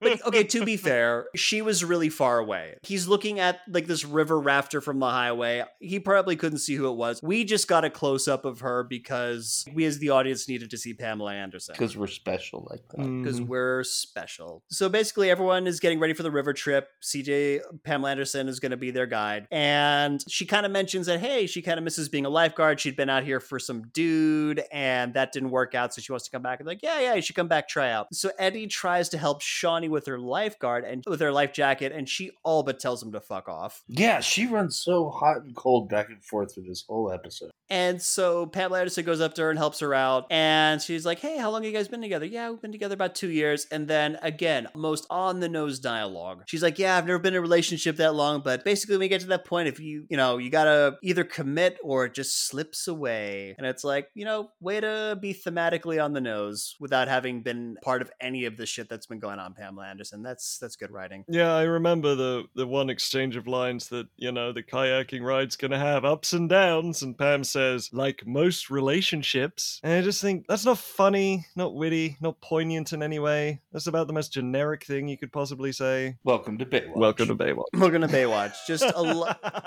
But 0.00 0.24
okay, 0.26 0.44
to 0.44 0.64
be 0.64 0.76
fair, 0.76 1.26
she 1.36 1.62
was 1.62 1.84
really 1.84 2.08
far 2.08 2.38
away. 2.38 2.76
He's 2.82 3.08
looking 3.08 3.38
at 3.40 3.60
like 3.68 3.86
this 3.86 4.04
river 4.04 4.38
rafter 4.40 4.80
from 4.80 4.98
the 4.98 5.08
highway. 5.10 5.64
He 5.80 6.00
probably 6.00 6.36
couldn't 6.36 6.58
see 6.58 6.74
who 6.74 6.88
it 6.90 6.96
was. 6.96 7.20
We 7.22 7.44
just 7.44 7.68
got 7.68 7.84
a 7.84 7.90
close 7.90 8.28
up 8.28 8.44
of 8.44 8.60
her 8.60 8.84
because 8.84 9.64
we, 9.72 9.84
as 9.84 9.98
the 9.98 10.10
audience, 10.10 10.48
needed 10.48 10.70
to 10.70 10.78
see 10.78 10.94
Pamela 10.94 11.32
Anderson. 11.34 11.74
Because 11.74 11.96
we're 11.96 12.06
special 12.08 12.66
like 12.70 12.82
that. 12.90 12.98
Because 13.22 13.40
Mhm. 13.40 13.46
we're 13.46 13.84
special. 13.84 14.62
So 14.70 14.88
basically, 14.88 15.30
everyone 15.30 15.66
is 15.66 15.80
getting 15.80 15.98
ready 16.00 16.14
for 16.14 16.22
the 16.22 16.30
river 16.30 16.52
trip. 16.52 16.88
CJ, 17.02 17.60
Pamela 17.84 18.10
Anderson 18.10 18.48
is 18.48 18.60
going 18.60 18.70
to 18.72 18.76
be 18.76 18.90
their 18.90 19.06
guide. 19.06 19.46
And 19.50 19.77
And 19.78 20.24
she 20.28 20.44
kind 20.44 20.66
of 20.66 20.72
mentions 20.72 21.06
that, 21.06 21.20
hey, 21.20 21.46
she 21.46 21.62
kind 21.62 21.78
of 21.78 21.84
misses 21.84 22.08
being 22.08 22.26
a 22.26 22.28
lifeguard. 22.28 22.80
She'd 22.80 22.96
been 22.96 23.08
out 23.08 23.22
here 23.22 23.38
for 23.38 23.58
some 23.58 23.82
dude 23.92 24.62
and 24.72 25.14
that 25.14 25.32
didn't 25.32 25.50
work 25.50 25.74
out. 25.74 25.94
So 25.94 26.00
she 26.00 26.12
wants 26.12 26.24
to 26.24 26.30
come 26.30 26.42
back. 26.42 26.58
And 26.58 26.66
like, 26.66 26.82
yeah, 26.82 27.00
yeah, 27.00 27.14
you 27.14 27.22
should 27.22 27.36
come 27.36 27.48
back, 27.48 27.68
try 27.68 27.90
out. 27.90 28.08
So 28.12 28.30
Eddie 28.38 28.66
tries 28.66 29.08
to 29.10 29.18
help 29.18 29.40
Shauni 29.40 29.88
with 29.88 30.06
her 30.06 30.18
lifeguard 30.18 30.84
and 30.84 31.04
with 31.06 31.20
her 31.20 31.32
life 31.32 31.52
jacket. 31.52 31.92
And 31.92 32.08
she 32.08 32.32
all 32.42 32.62
but 32.62 32.80
tells 32.80 33.02
him 33.02 33.12
to 33.12 33.20
fuck 33.20 33.48
off. 33.48 33.82
Yeah, 33.86 34.20
she 34.20 34.46
runs 34.46 34.78
so 34.78 35.10
hot 35.10 35.42
and 35.44 35.54
cold 35.54 35.88
back 35.88 36.08
and 36.08 36.24
forth 36.24 36.54
through 36.54 36.64
this 36.64 36.84
whole 36.88 37.12
episode. 37.12 37.50
And 37.70 38.00
so 38.00 38.46
Pamela 38.46 38.80
Anderson 38.80 39.04
goes 39.04 39.20
up 39.20 39.34
to 39.34 39.42
her 39.42 39.50
and 39.50 39.58
helps 39.58 39.80
her 39.80 39.94
out. 39.94 40.26
And 40.30 40.80
she's 40.80 41.04
like, 41.04 41.20
Hey, 41.20 41.36
how 41.36 41.50
long 41.50 41.62
have 41.62 41.70
you 41.70 41.76
guys 41.76 41.88
been 41.88 42.00
together? 42.00 42.26
Yeah, 42.26 42.50
we've 42.50 42.62
been 42.62 42.72
together 42.72 42.94
about 42.94 43.14
two 43.14 43.30
years. 43.30 43.66
And 43.70 43.86
then 43.86 44.18
again, 44.22 44.68
most 44.74 45.06
on 45.10 45.40
the 45.40 45.48
nose 45.48 45.78
dialogue. 45.78 46.44
She's 46.46 46.62
like, 46.62 46.78
Yeah, 46.78 46.96
I've 46.96 47.06
never 47.06 47.18
been 47.18 47.34
in 47.34 47.38
a 47.38 47.42
relationship 47.42 47.96
that 47.96 48.14
long. 48.14 48.40
But 48.40 48.64
basically, 48.64 48.94
when 48.94 49.00
we 49.00 49.08
get 49.08 49.20
to 49.20 49.26
that 49.28 49.44
point, 49.44 49.67
if 49.68 49.78
you, 49.78 50.06
you 50.08 50.16
know, 50.16 50.38
you 50.38 50.50
gotta 50.50 50.98
either 51.02 51.24
commit 51.24 51.78
or 51.82 52.06
it 52.06 52.14
just 52.14 52.46
slips 52.46 52.88
away. 52.88 53.54
And 53.56 53.66
it's 53.66 53.84
like, 53.84 54.08
you 54.14 54.24
know, 54.24 54.50
way 54.60 54.80
to 54.80 55.16
be 55.20 55.32
thematically 55.32 56.02
on 56.02 56.12
the 56.12 56.20
nose 56.20 56.74
without 56.80 57.06
having 57.06 57.42
been 57.42 57.76
part 57.82 58.02
of 58.02 58.10
any 58.20 58.46
of 58.46 58.56
the 58.56 58.66
shit 58.66 58.88
that's 58.88 59.06
been 59.06 59.20
going 59.20 59.38
on, 59.38 59.54
Pamela 59.54 59.86
Anderson. 59.86 60.22
That's 60.22 60.58
that's 60.58 60.76
good 60.76 60.90
writing. 60.90 61.24
Yeah, 61.28 61.54
I 61.54 61.62
remember 61.62 62.14
the 62.14 62.44
the 62.54 62.66
one 62.66 62.90
exchange 62.90 63.36
of 63.36 63.46
lines 63.46 63.88
that 63.88 64.08
you 64.16 64.32
know 64.32 64.52
the 64.52 64.62
kayaking 64.62 65.22
ride's 65.22 65.56
gonna 65.56 65.78
have 65.78 66.04
ups 66.04 66.32
and 66.32 66.48
downs, 66.48 67.02
and 67.02 67.16
Pam 67.16 67.44
says, 67.44 67.90
like 67.92 68.26
most 68.26 68.70
relationships, 68.70 69.80
and 69.84 69.92
I 69.92 70.02
just 70.02 70.20
think 70.20 70.46
that's 70.48 70.64
not 70.64 70.78
funny, 70.78 71.46
not 71.54 71.74
witty, 71.74 72.16
not 72.20 72.40
poignant 72.40 72.92
in 72.92 73.02
any 73.02 73.18
way. 73.18 73.60
That's 73.72 73.86
about 73.86 74.06
the 74.06 74.12
most 74.12 74.32
generic 74.32 74.84
thing 74.84 75.08
you 75.08 75.18
could 75.18 75.32
possibly 75.32 75.72
say. 75.72 76.16
Welcome 76.24 76.58
to 76.58 76.66
Baywatch. 76.66 76.96
Welcome 76.96 77.28
to 77.28 77.36
Baywatch. 77.36 77.64
We're 77.74 77.90
gonna 77.90 78.08
Baywatch. 78.08 78.54
Just 78.66 78.84
a 78.94 79.02
lot. 79.02 79.38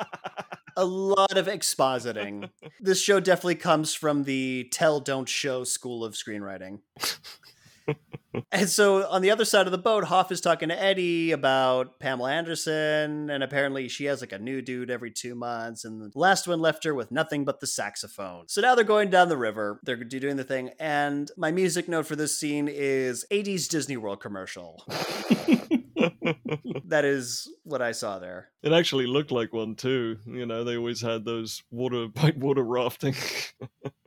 a 0.76 0.86
lot 0.86 1.38
of 1.38 1.48
expositing. 1.48 2.50
This 2.80 3.02
show 3.02 3.20
definitely 3.20 3.56
comes 3.56 3.94
from 3.94 4.24
the 4.24 4.68
tell 4.72 5.00
don't 5.00 5.30
show 5.30 5.64
school 5.64 6.04
of 6.04 6.14
screenwriting. 6.14 6.80
and 8.52 8.70
so 8.70 9.08
on 9.10 9.22
the 9.22 9.32
other 9.32 9.46
side 9.46 9.66
of 9.66 9.72
the 9.72 9.78
boat, 9.78 10.06
Hoff 10.06 10.32
is 10.32 10.42
talking 10.42 10.70
to 10.70 10.82
Eddie 10.82 11.32
about 11.32 12.00
Pamela 12.00 12.32
Anderson, 12.32 13.30
and 13.30 13.44
apparently 13.44 13.88
she 13.88 14.06
has 14.06 14.22
like 14.22 14.32
a 14.32 14.40
new 14.40 14.62
dude 14.62 14.90
every 14.90 15.12
two 15.12 15.36
months, 15.36 15.86
and 15.86 16.02
the 16.02 16.12
last 16.18 16.48
one 16.48 16.60
left 16.60 16.84
her 16.84 16.94
with 16.94 17.12
nothing 17.12 17.46
but 17.46 17.60
the 17.60 17.68
saxophone. 17.68 18.48
So 18.48 18.62
now 18.62 18.76
they're 18.76 18.84
going 18.84 19.10
down 19.10 19.30
the 19.30 19.38
river, 19.38 19.80
they're 19.84 19.98
doing 19.98 20.38
the 20.38 20.44
thing, 20.44 20.72
and 20.80 21.30
my 21.38 21.52
music 21.52 21.88
note 21.88 22.06
for 22.06 22.16
this 22.16 22.38
scene 22.38 22.68
is 22.72 23.26
80s 23.32 23.68
Disney 23.68 23.98
World 23.98 24.22
commercial. 24.22 24.84
that 26.86 27.06
is 27.06 27.48
what 27.64 27.82
I 27.82 27.92
saw 27.92 28.20
there. 28.20 28.50
It 28.64 28.74
actually 28.74 29.08
looked 29.08 29.32
like 29.32 29.54
one 29.54 29.76
too. 29.76 30.18
You 30.26 30.46
know, 30.46 30.64
they 30.64 30.78
always 30.78 31.02
had 31.02 31.26
those 31.26 31.64
water 31.72 32.06
white 32.20 32.38
water 32.38 32.64
rafting. 32.64 33.16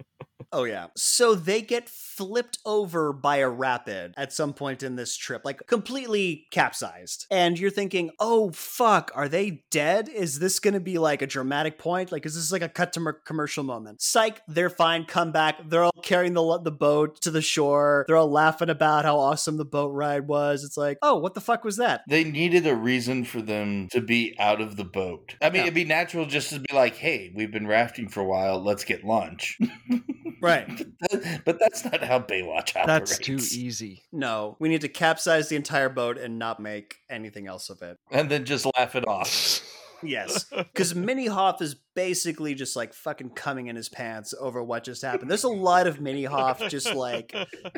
Oh 0.54 0.62
yeah. 0.62 0.86
So 0.96 1.34
they 1.34 1.62
get 1.62 1.88
flipped 1.88 2.58
over 2.64 3.12
by 3.12 3.38
a 3.38 3.48
rapid 3.48 4.14
at 4.16 4.32
some 4.32 4.52
point 4.52 4.84
in 4.84 4.94
this 4.94 5.16
trip, 5.16 5.42
like 5.44 5.66
completely 5.66 6.46
capsized. 6.52 7.26
And 7.28 7.58
you're 7.58 7.72
thinking, 7.72 8.12
"Oh 8.20 8.52
fuck, 8.52 9.10
are 9.16 9.28
they 9.28 9.64
dead? 9.72 10.08
Is 10.08 10.38
this 10.38 10.60
going 10.60 10.74
to 10.74 10.80
be 10.80 10.98
like 10.98 11.22
a 11.22 11.26
dramatic 11.26 11.76
point? 11.76 12.12
Like 12.12 12.24
is 12.24 12.36
this 12.36 12.52
like 12.52 12.62
a 12.62 12.68
cut 12.68 12.92
to 12.92 13.00
mer- 13.00 13.20
commercial 13.24 13.64
moment?" 13.64 14.00
Psych, 14.00 14.42
they're 14.46 14.70
fine, 14.70 15.06
come 15.06 15.32
back. 15.32 15.56
They're 15.68 15.82
all 15.82 15.93
carrying 16.04 16.34
the 16.34 16.58
the 16.62 16.70
boat 16.70 17.20
to 17.22 17.30
the 17.30 17.42
shore. 17.42 18.04
They're 18.06 18.16
all 18.16 18.30
laughing 18.30 18.70
about 18.70 19.04
how 19.04 19.18
awesome 19.18 19.56
the 19.56 19.64
boat 19.64 19.88
ride 19.88 20.28
was. 20.28 20.62
It's 20.62 20.76
like, 20.76 20.98
"Oh, 21.02 21.16
what 21.18 21.34
the 21.34 21.40
fuck 21.40 21.64
was 21.64 21.76
that?" 21.78 22.02
They 22.08 22.22
needed 22.22 22.66
a 22.66 22.76
reason 22.76 23.24
for 23.24 23.42
them 23.42 23.88
to 23.92 24.00
be 24.00 24.36
out 24.38 24.60
of 24.60 24.76
the 24.76 24.84
boat. 24.84 25.34
I 25.42 25.46
mean, 25.46 25.56
Yeah. 25.56 25.62
it'd 25.62 25.74
be 25.74 25.84
natural 25.84 26.26
just 26.26 26.50
to 26.50 26.60
be 26.60 26.72
like, 26.74 26.96
"Hey, 26.96 27.32
we've 27.34 27.50
been 27.50 27.66
rafting 27.66 28.08
for 28.08 28.20
a 28.20 28.24
while. 28.24 28.62
Let's 28.62 28.84
get 28.84 29.04
lunch." 29.04 29.58
Right. 30.40 30.68
but 31.46 31.58
that's 31.58 31.86
not 31.86 32.02
how 32.04 32.18
Baywatch 32.20 32.76
operates. 32.76 33.16
That's 33.16 33.18
too 33.18 33.36
easy. 33.36 34.02
No, 34.12 34.58
we 34.60 34.68
need 34.68 34.82
to 34.82 34.90
capsize 34.90 35.48
the 35.48 35.56
entire 35.56 35.88
boat 35.88 36.18
and 36.18 36.38
not 36.38 36.60
make 36.60 36.96
anything 37.08 37.46
else 37.46 37.70
of 37.70 37.80
it. 37.80 37.96
And 38.10 38.30
then 38.30 38.44
just 38.44 38.66
laugh 38.76 38.94
it 38.94 39.08
off. 39.08 39.62
Yes. 40.02 40.44
Because 40.54 40.94
Mini 40.94 41.28
Hoff 41.28 41.62
is 41.62 41.76
basically 41.94 42.54
just 42.54 42.76
like 42.76 42.92
fucking 42.92 43.30
coming 43.30 43.68
in 43.68 43.76
his 43.76 43.88
pants 43.88 44.34
over 44.38 44.62
what 44.62 44.84
just 44.84 45.02
happened. 45.02 45.30
There's 45.30 45.44
a 45.44 45.48
lot 45.48 45.86
of 45.86 46.00
Mini 46.00 46.24
Hoff 46.24 46.60
just 46.68 46.94
like 46.94 47.34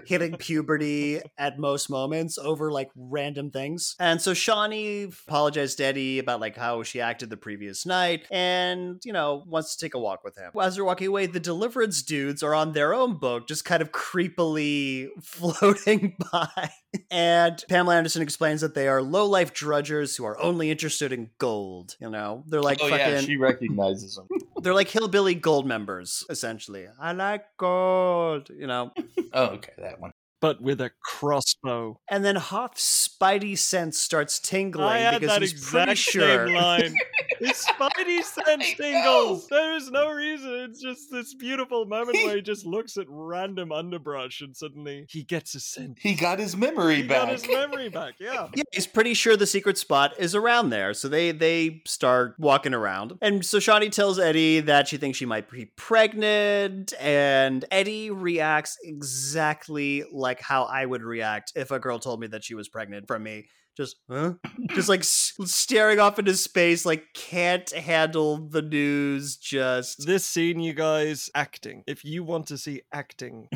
hitting 0.07 0.37
puberty 0.39 1.21
at 1.39 1.59
most 1.59 1.91
moments 1.91 2.39
over 2.39 2.71
like 2.71 2.91
random 2.97 3.51
things. 3.51 3.95
And 3.99 4.21
so 4.21 4.33
Shauni 4.33 5.13
apologized 5.27 5.79
to 5.79 5.85
Eddie 5.85 6.19
about 6.19 6.41
like 6.41 6.57
how 6.57 6.83
she 6.83 7.01
acted 7.01 7.31
the 7.31 7.37
previous 7.37 7.87
night 7.87 8.27
and, 8.31 9.01
you 9.05 9.13
know, 9.13 9.45
wants 9.47 9.77
to 9.77 9.85
take 9.85 9.95
a 9.95 9.99
walk 9.99 10.25
with 10.25 10.37
him. 10.37 10.51
As 10.61 10.77
they're 10.77 10.85
walking 10.85 11.09
away, 11.09 11.27
the 11.27 11.41
Deliverance 11.41 12.03
dudes 12.03 12.43
are 12.43 12.55
on 12.55 12.73
their 12.73 12.95
own 12.95 13.19
boat, 13.19 13.47
just 13.49 13.65
kind 13.65 13.83
of 13.83 13.93
creepily 13.93 15.09
floating 15.23 16.17
by. 16.33 16.71
And 17.11 17.63
Pamela 17.69 17.97
Anderson 17.97 18.23
explains 18.23 18.63
that 18.63 18.75
they 18.75 18.89
are 18.89 19.03
low 19.03 19.27
life 19.27 19.53
drudgers 19.53 20.17
who 20.17 20.25
are 20.25 20.41
only 20.41 20.71
interested 20.71 21.13
in 21.13 21.31
gold. 21.39 21.97
You 22.01 22.11
know, 22.11 22.45
they're 22.47 22.63
like 22.63 22.79
oh 22.81 22.89
fucking, 22.89 23.07
yeah, 23.07 23.21
she 23.21 23.37
recognizes 23.37 24.06
him. 24.15 24.27
they're 24.63 24.75
like 24.75 24.89
hillbilly 24.89 25.35
gold 25.35 25.67
members, 25.67 26.25
essentially. 26.31 26.87
I 27.01 27.13
like 27.13 27.45
gold, 27.57 28.51
you 28.51 28.67
know. 28.67 28.93
Oh, 29.33 29.47
okay, 29.57 29.73
that 29.79 30.01
one. 30.01 30.13
But 30.41 30.61
with 30.61 30.81
a 30.81 30.91
crossbow. 31.03 31.99
And 32.11 32.25
then 32.25 32.37
Hoff's 32.37 33.09
spidey 33.21 33.57
sense 33.59 33.99
starts 33.99 34.39
tingling 34.39 34.85
I 34.87 34.99
had 34.99 35.21
because 35.21 35.35
that 35.35 35.41
he's 35.43 35.53
exact 35.53 35.87
pretty 35.87 36.01
sure. 36.01 36.47
same 36.47 36.55
line. 36.57 36.95
His 37.41 37.65
spidey 37.67 38.23
sense 38.45 38.75
tingles. 38.75 39.47
There 39.49 39.75
is 39.77 39.91
no 39.91 40.11
reason. 40.13 40.53
It's 40.69 40.81
just 40.83 41.11
this 41.11 41.35
beautiful 41.35 41.87
moment 41.87 42.17
where 42.25 42.37
he 42.37 42.43
just 42.43 42.67
looks 42.67 42.97
at 42.99 43.07
random 43.09 43.73
underbrush 43.73 44.41
and 44.43 44.55
suddenly 44.57 45.07
he 45.09 45.23
gets 45.23 45.55
a 45.55 45.61
scent. 45.61 45.99
He 46.01 46.15
got 46.15 46.39
his 46.39 46.57
memory 46.57 46.97
He 46.97 47.03
back. 47.05 47.23
got 47.23 47.29
his 47.31 47.49
memory 47.49 47.89
back. 47.89 48.15
Yeah. 48.21 48.49
Yeah, 48.57 48.63
he's 48.73 48.87
pretty 48.87 49.13
sure 49.15 49.37
the 49.37 49.47
secret 49.47 49.77
spot 49.77 50.13
is 50.19 50.35
around 50.35 50.71
there. 50.71 50.95
So 50.95 51.09
they 51.09 51.31
they 51.33 51.83
start 51.87 52.35
walking 52.39 52.73
around. 52.75 53.19
And 53.21 53.45
so 53.45 53.59
Shauni 53.59 53.91
tells 53.91 54.19
Eddie 54.19 54.61
that 54.61 54.89
she 54.89 54.97
thinks 54.97 55.19
she 55.19 55.27
might 55.27 55.51
be 55.51 55.67
pregnant. 55.77 56.93
And 57.01 57.65
Eddie 57.71 58.11
reacts 58.11 58.79
exactly 58.83 60.05
like 60.13 60.26
how 60.41 60.65
I 60.65 60.85
would 60.85 61.03
react 61.03 61.53
if 61.55 61.71
a 61.71 61.79
girl 61.79 61.99
told 61.99 62.21
me 62.21 62.27
that 62.29 62.45
she 62.45 62.55
was 62.55 62.69
pregnant 62.69 63.07
from 63.07 63.23
me. 63.23 63.47
Just, 63.77 63.97
huh? 64.11 64.33
Just 64.71 64.89
like 64.89 65.01
s- 65.01 65.35
staring 65.45 65.99
off 65.99 66.19
into 66.19 66.35
space, 66.35 66.87
like 66.87 67.05
can't 67.13 67.71
handle 67.71 68.39
the 68.39 68.63
news. 68.63 69.37
Just 69.37 70.07
This 70.07 70.25
scene, 70.25 70.61
you 70.61 70.73
guys, 70.73 71.29
acting. 71.35 71.85
If 71.87 72.03
you 72.05 72.25
want 72.25 72.47
to 72.47 72.57
see 72.57 72.83
acting, 72.93 73.49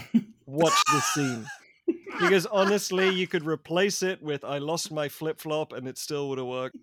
watch 0.47 0.79
this 0.93 1.05
scene. 1.15 1.47
Because 2.21 2.45
honestly, 2.47 3.09
you 3.09 3.27
could 3.27 3.47
replace 3.47 4.03
it 4.03 4.23
with 4.23 4.45
I 4.45 4.59
lost 4.59 4.93
my 4.93 5.09
flip 5.09 5.41
flop 5.41 5.73
and 5.73 5.89
it 5.89 5.97
still 5.97 6.29
would 6.29 6.39
have 6.39 6.47
worked. 6.47 6.77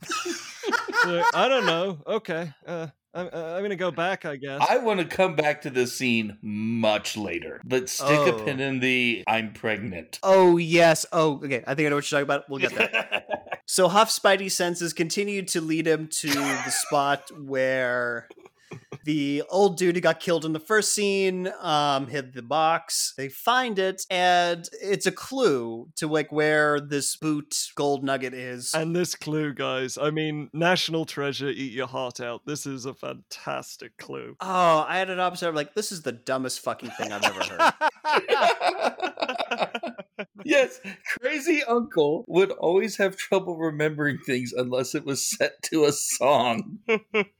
So, 1.04 1.24
I 1.34 1.48
don't 1.48 1.66
know. 1.68 2.00
Okay. 2.08 2.52
Uh, 2.66 2.88
I'm, 3.18 3.30
uh, 3.34 3.54
I'm 3.54 3.60
going 3.60 3.70
to 3.72 3.76
go 3.76 3.92
back, 3.92 4.26
I 4.26 4.36
guess. 4.36 4.62
I 4.70 4.78
want 4.78 5.00
to 5.00 5.06
come 5.06 5.36
back 5.36 5.62
to 5.64 5.70
this 5.70 5.98
scene 5.98 6.38
much 6.42 7.18
later, 7.18 7.60
but 7.66 7.90
stick 7.90 8.08
a 8.10 8.34
Oh. 8.36 8.44
pin 8.46 8.60
in 8.60 8.80
the 8.80 9.24
"I'm 9.28 9.54
pregnant." 9.54 10.20
oh 10.24 10.58
yes, 10.58 11.06
oh 11.12 11.38
okay. 11.44 11.64
I 11.66 11.74
think 11.76 11.88
I 11.88 11.90
know 11.90 11.96
what 11.98 12.12
you're 12.12 12.22
talking 12.22 12.24
about. 12.24 12.50
We'll 12.50 12.60
get 12.60 12.76
there. 12.76 13.24
So 13.70 13.90
Hoff's 13.90 14.18
spidey 14.18 14.50
senses 14.50 14.94
continue 14.94 15.42
to 15.48 15.60
lead 15.60 15.88
him 15.88 16.08
to 16.08 16.30
the 16.30 16.70
spot 16.70 17.30
where 17.38 18.30
the 19.04 19.44
old 19.50 19.78
dude 19.78 19.96
who 19.96 20.02
got 20.02 20.20
killed 20.20 20.46
in 20.46 20.54
the 20.54 20.60
first 20.60 20.94
scene 20.94 21.50
um, 21.62 22.08
hid 22.08 22.34
the 22.34 22.42
box. 22.42 23.14
They 23.18 23.30
find 23.30 23.80
it, 23.80 24.04
and 24.10 24.68
it's 24.82 25.06
a 25.06 25.12
clue 25.12 25.90
to 25.96 26.08
like 26.08 26.32
where 26.32 26.80
this 26.80 27.16
boot 27.16 27.70
gold 27.76 28.04
nugget 28.04 28.34
is. 28.34 28.74
And 28.74 28.96
this 28.96 29.16
clue, 29.16 29.54
guys, 29.54 29.98
I 29.98 30.12
mean, 30.12 30.50
national 30.54 31.06
treasure, 31.06 31.50
eat 31.50 31.72
your 31.72 31.88
heart 31.88 32.20
out. 32.20 32.42
This 32.46 32.66
is 32.66 32.86
a 32.86 32.94
fantastic 32.94 33.98
clue. 33.98 34.36
oh, 34.42 34.86
I 34.88 34.98
had 34.98 35.10
an 35.10 35.20
opposite. 35.20 35.48
I'm 35.48 35.56
like, 35.56 35.74
this 35.74 35.92
is 35.92 36.02
the 36.02 36.12
dumbest 36.12 36.60
fucking 36.62 36.92
thing 36.92 37.12
I've 37.12 37.24
ever 37.24 37.44
heard. 37.44 37.74
yes, 40.46 40.80
crazy 41.20 41.64
uncle 41.64 42.26
would 42.28 42.52
always 42.52 42.98
have 42.98 43.16
trouble 43.18 43.58
remembering 43.58 44.18
things 44.26 44.54
unless 44.56 44.96
it 44.96 45.06
was 45.06 45.26
set 45.26 45.62
to 45.64 45.86
a 45.86 45.92
song. 45.92 46.80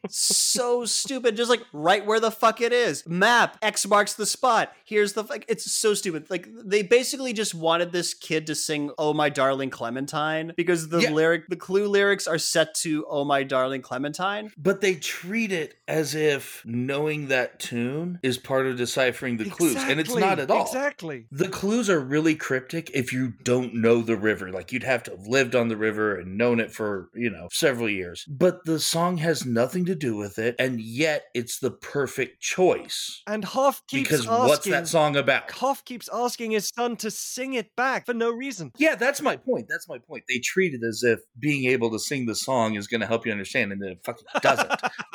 so 0.10 0.86
stupid. 0.86 1.36
Just 1.36 1.50
like 1.50 1.62
right 1.74 2.06
where 2.06 2.20
the 2.20 2.32
fuck 2.32 2.62
it 2.62 2.74
is. 2.74 3.06
Map 3.08 3.58
X 3.62 3.88
marks 3.88 4.14
the 4.14 4.26
spot. 4.26 4.74
Here's 4.86 5.14
the 5.14 5.24
fuck. 5.24 5.44
It's 5.48 5.72
so 5.72 5.94
stupid. 5.94 6.30
Like 6.30 6.48
they 6.66 6.82
basically 6.84 7.34
just 7.34 7.54
wanted 7.54 7.92
this 7.92 8.14
kid 8.14 8.48
to 8.48 8.56
sing 8.56 8.92
"Oh 8.98 9.14
My 9.14 9.30
Darling 9.30 9.70
Clementine" 9.70 10.54
because 10.56 10.90
the 10.90 11.00
Yeah. 11.02 11.12
lyric, 11.12 11.48
the 11.48 11.56
clue 11.56 11.88
lyrics 11.88 12.28
are 12.28 12.38
set 12.38 12.74
to 12.76 13.06
"Oh 13.10 13.24
My 13.26 13.44
Darling 13.44 13.82
Clementine." 13.82 14.52
But 14.58 14.82
they 14.82 14.96
treat 14.96 15.52
it 15.52 15.76
as 15.88 16.16
if 16.16 16.62
knowing 16.66 17.28
that 17.28 17.60
tune 17.60 18.20
is 18.24 18.38
part 18.38 18.66
of 18.66 18.78
deciphering 18.78 19.38
the 19.38 19.50
clues, 19.50 19.76
and 19.76 20.00
it's 20.00 20.14
not 20.16 20.40
at 20.40 20.50
all. 20.52 20.64
Exactly. 20.66 21.26
The 21.32 21.50
clues 21.50 21.90
are 21.90 22.00
really 22.00 22.36
cryptic 22.36 22.87
if 22.94 23.12
you 23.14 23.34
don't 23.44 23.74
know 23.74 24.02
the 24.02 24.18
river. 24.18 24.52
Like 24.52 24.72
you'd 24.72 24.84
have 24.84 25.04
to 25.04 25.12
have 25.12 25.28
lived 25.28 25.56
on 25.56 25.68
the 25.68 25.78
river 25.78 26.16
and 26.16 26.38
known 26.38 26.60
it 26.60 26.72
for, 26.72 27.10
you 27.14 27.30
know, 27.30 27.48
several 27.52 27.90
years. 27.90 28.26
But 28.28 28.66
the 28.66 28.80
song 28.80 29.18
has 29.18 29.46
nothing 29.46 29.86
to 29.86 29.96
do 29.96 30.16
with 30.16 30.40
it, 30.40 30.56
and 30.60 30.80
yet 30.82 31.26
it's 31.34 31.60
the 31.60 31.72
perfect 31.72 32.42
choice. 32.42 33.22
And 33.28 33.44
Hoff 33.44 33.86
keeps 33.88 34.10
Because 34.10 34.28
asking. 34.28 34.48
what's 34.48 34.66
that 34.66 34.88
song 34.88 35.16
about? 35.16 35.52
Hoff 35.52 35.84
keeps 35.86 36.10
asking 36.14 36.52
his 36.52 36.70
son 36.76 36.96
to 36.98 37.12
sing 37.12 37.54
it 37.54 37.76
back 37.76 38.06
for 38.06 38.14
no 38.14 38.32
reason. 38.32 38.72
Yeah, 38.78 38.96
that's 38.96 39.22
my 39.22 39.36
point. 39.38 39.68
That's 39.70 39.88
my 39.88 39.98
point. 40.00 40.24
They 40.30 40.40
treat 40.40 40.74
it 40.74 40.82
as 40.88 41.04
if 41.04 41.20
being 41.40 41.66
able 41.66 41.92
to 41.92 42.00
sing 42.00 42.26
the 42.26 42.36
song 42.36 42.76
is 42.76 42.88
going 42.88 43.02
to 43.02 43.08
help 43.08 43.26
you 43.26 43.32
understand, 43.32 43.72
and 43.72 43.82
then 43.82 43.92
it 43.92 44.00
fucking 44.04 44.26
doesn't. 44.42 44.72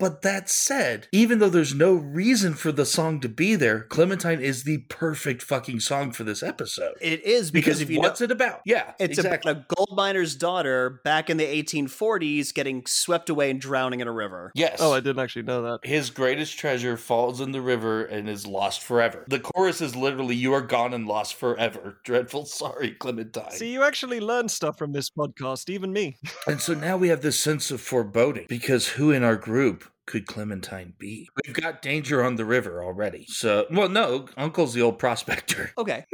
But 0.00 0.22
that 0.22 0.48
said, 0.48 1.06
even 1.12 1.38
though 1.38 1.50
there's 1.50 1.74
no 1.74 1.92
reason 1.92 2.54
for 2.54 2.72
the 2.72 2.86
song 2.86 3.20
to 3.20 3.28
be 3.28 3.54
there, 3.54 3.82
Clementine 3.82 4.40
is 4.40 4.64
the 4.64 4.78
perfect 4.88 5.42
fucking 5.42 5.80
song 5.80 6.10
for 6.10 6.24
this 6.24 6.42
episode. 6.42 6.94
It 7.00 7.22
is 7.24 7.50
because, 7.50 7.80
if 7.80 7.90
you 7.90 7.96
know, 7.96 8.08
what's 8.08 8.22
it 8.22 8.30
about? 8.30 8.62
Yeah, 8.64 8.92
it's 8.98 9.18
exactly. 9.18 9.52
about 9.52 9.62
a 9.70 9.74
gold 9.74 9.96
miner's 9.96 10.34
daughter 10.34 11.00
back 11.04 11.28
in 11.28 11.36
the 11.36 11.44
1840s 11.44 12.54
getting 12.54 12.84
swept 12.86 13.28
away 13.30 13.50
and 13.50 13.60
drowning 13.60 14.00
in 14.00 14.08
a 14.08 14.12
river. 14.12 14.52
yes. 14.54 14.78
Oh, 14.80 14.92
I 14.92 15.00
didn't 15.00 15.18
actually 15.20 15.42
know 15.42 15.62
that. 15.62 15.80
his 15.86 16.10
greatest 16.10 16.58
treasure 16.58 16.96
falls 16.96 17.40
in 17.40 17.52
the 17.52 17.60
river 17.60 18.04
and 18.04 18.28
is 18.28 18.46
lost 18.46 18.82
forever. 18.82 19.24
The 19.28 19.40
chorus 19.40 19.80
is 19.80 19.94
literally 19.94 20.34
"You 20.34 20.54
are 20.54 20.62
gone 20.62 20.94
and 20.94 21.06
lost 21.06 21.34
forever." 21.34 21.98
Dreadful, 22.04 22.46
sorry, 22.46 22.92
Clementine. 22.92 23.50
See, 23.50 23.72
you 23.72 23.82
actually 23.82 24.20
learn 24.20 24.48
stuff 24.48 24.78
from 24.78 24.92
this 24.92 25.10
podcast, 25.10 25.68
even 25.68 25.92
me. 25.92 26.16
And 26.46 26.60
so 26.60 26.74
now 26.74 26.96
we 26.96 27.08
have 27.08 27.20
this 27.20 27.38
sense 27.38 27.70
of 27.70 27.80
foreboding 27.80 28.46
because 28.48 28.88
who 28.88 29.10
in 29.10 29.22
our 29.22 29.36
group 29.36 29.84
could 30.10 30.26
Clementine 30.26 30.92
be? 30.98 31.28
We've 31.46 31.54
got 31.54 31.82
danger 31.82 32.24
on 32.24 32.34
the 32.34 32.44
river 32.44 32.82
already. 32.82 33.26
So, 33.28 33.66
well, 33.70 33.88
no, 33.88 34.26
Uncle's 34.36 34.74
the 34.74 34.82
old 34.82 34.98
prospector. 34.98 35.70
Okay. 35.78 36.04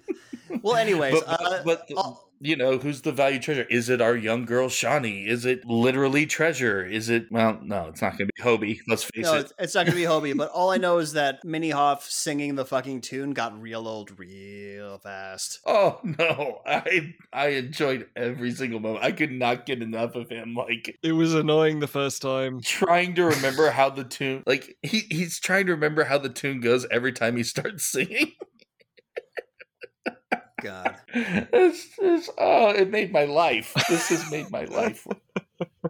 well, 0.62 0.76
anyways, 0.76 1.20
But, 1.20 1.26
but, 1.26 1.50
uh, 1.50 1.62
but 1.62 2.14
you 2.44 2.56
know, 2.56 2.78
who's 2.78 3.00
the 3.00 3.12
value 3.12 3.38
treasure? 3.40 3.66
Is 3.70 3.88
it 3.88 4.00
our 4.02 4.14
young 4.14 4.44
girl 4.44 4.68
Shauni? 4.68 5.26
Is 5.26 5.46
it 5.46 5.64
literally 5.64 6.26
treasure? 6.26 6.84
Is 6.84 7.08
it? 7.08 7.26
Well, 7.30 7.58
no, 7.62 7.88
it's 7.88 8.02
not 8.02 8.18
going 8.18 8.28
to 8.28 8.32
be 8.36 8.42
Hobie. 8.42 8.80
Let's 8.86 9.04
face 9.04 9.24
no, 9.24 9.34
it. 9.36 9.40
it's, 9.40 9.52
it's 9.58 9.74
not 9.74 9.86
gonna 9.86 9.96
be 9.96 10.02
Hobie. 10.02 10.36
But 10.36 10.50
all 10.50 10.70
I 10.70 10.76
know 10.76 10.98
is 10.98 11.14
that 11.14 11.42
Mini 11.44 11.70
Hoff 11.70 12.08
singing 12.08 12.54
the 12.54 12.66
fucking 12.66 13.00
tune 13.00 13.30
got 13.32 13.60
real 13.60 13.88
old 13.88 14.18
real 14.18 14.98
fast. 14.98 15.60
Oh 15.66 16.00
no, 16.04 16.60
I 16.66 17.14
I 17.32 17.48
enjoyed 17.48 18.08
every 18.14 18.50
single 18.50 18.80
moment. 18.80 19.04
I 19.04 19.12
could 19.12 19.32
not 19.32 19.64
get 19.66 19.80
enough 19.82 20.14
of 20.14 20.28
him. 20.28 20.54
Like 20.54 20.98
It 21.02 21.12
was 21.12 21.34
annoying 21.34 21.80
the 21.80 21.86
first 21.86 22.20
time. 22.20 22.60
trying 22.60 23.14
to 23.14 23.24
remember 23.24 23.70
how 23.70 23.88
the 23.90 24.04
tune, 24.04 24.42
like 24.46 24.76
he 24.82 25.00
he's 25.10 25.40
trying 25.40 25.66
to 25.66 25.72
remember 25.72 26.04
how 26.04 26.18
the 26.18 26.28
tune 26.28 26.60
goes 26.60 26.86
every 26.90 27.12
time 27.12 27.36
he 27.36 27.42
starts 27.42 27.84
singing. 27.92 28.32
God. 30.60 30.96
it's, 31.14 31.88
it's, 32.00 32.30
oh, 32.38 32.70
it 32.70 32.90
made 32.90 33.12
my 33.12 33.24
life. 33.24 33.74
This 33.88 34.08
has 34.08 34.30
made 34.30 34.50
my 34.50 34.64
life. 34.66 35.06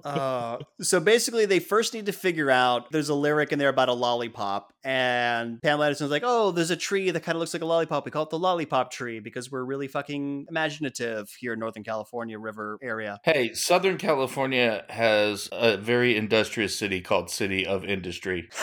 Uh, 0.05 0.59
so 0.81 1.01
basically, 1.01 1.47
they 1.47 1.59
first 1.61 1.95
need 1.95 2.07
to 2.07 2.13
figure 2.13 2.51
out 2.51 2.91
there's 2.91 3.09
a 3.09 3.15
lyric 3.15 3.53
in 3.53 3.59
there 3.59 3.69
about 3.69 3.89
a 3.89 3.93
lollipop, 3.93 4.73
and 4.85 5.63
Pamela 5.63 5.87
Anderson's 5.87 6.11
like, 6.11 6.23
"Oh, 6.25 6.51
there's 6.51 6.71
a 6.71 6.77
tree 6.77 7.11
that 7.11 7.21
kind 7.23 7.37
of 7.37 7.41
looks 7.41 7.55
like 7.55 7.63
a 7.63 7.67
lollipop. 7.67 8.05
We 8.05 8.11
call 8.11 8.25
it 8.25 8.31
the 8.31 8.39
lollipop 8.39 8.91
tree 8.91 9.21
because 9.21 9.51
we're 9.51 9.65
really 9.65 9.89
fucking 9.89 10.47
imaginative 10.51 11.31
here 11.39 11.55
in 11.55 11.61
Northern 11.61 11.85
California 11.85 12.39
river 12.39 12.79
area." 12.83 13.21
Hey, 13.25 13.55
Southern 13.55 13.97
California 13.97 14.85
has 14.91 15.49
a 15.53 15.77
very 15.77 16.17
industrious 16.17 16.79
city 16.79 17.01
called 17.01 17.31
City 17.31 17.65
of 17.67 17.85
Industry. 17.85 18.51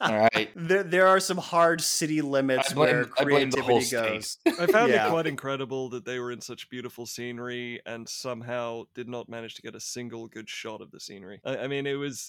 All 0.00 0.28
right. 0.34 0.50
there, 0.54 0.82
there 0.82 1.06
are 1.06 1.20
some 1.20 1.38
hard 1.38 1.80
city 1.80 2.20
limits 2.20 2.72
blame- 2.74 2.90
where 2.96 3.06
I 3.18 3.24
blame 3.24 3.50
creativity 3.50 3.80
state. 3.80 4.12
goes. 4.12 4.36
I 4.60 4.66
found 4.66 4.92
Yeah. 4.92 5.06
it 5.06 5.10
quite 5.10 5.26
incredible 5.26 5.88
that 5.90 6.04
they 6.04 6.18
were 6.18 6.30
in 6.30 6.42
such 6.42 6.68
beautiful 6.68 7.06
scenery 7.06 7.80
and 7.86 8.06
somehow 8.06 8.84
did 8.94 9.08
not 9.08 9.28
manage 9.30 9.54
to 9.58 9.62
get 9.62 9.74
a 9.74 9.80
single 9.80 10.28
good 10.28 10.48
shot 10.48 10.80
of 10.80 10.90
the 10.90 11.00
scenery. 11.00 11.40
I, 11.44 11.58
I 11.58 11.66
mean, 11.66 11.86
it 11.86 11.94
was 11.94 12.26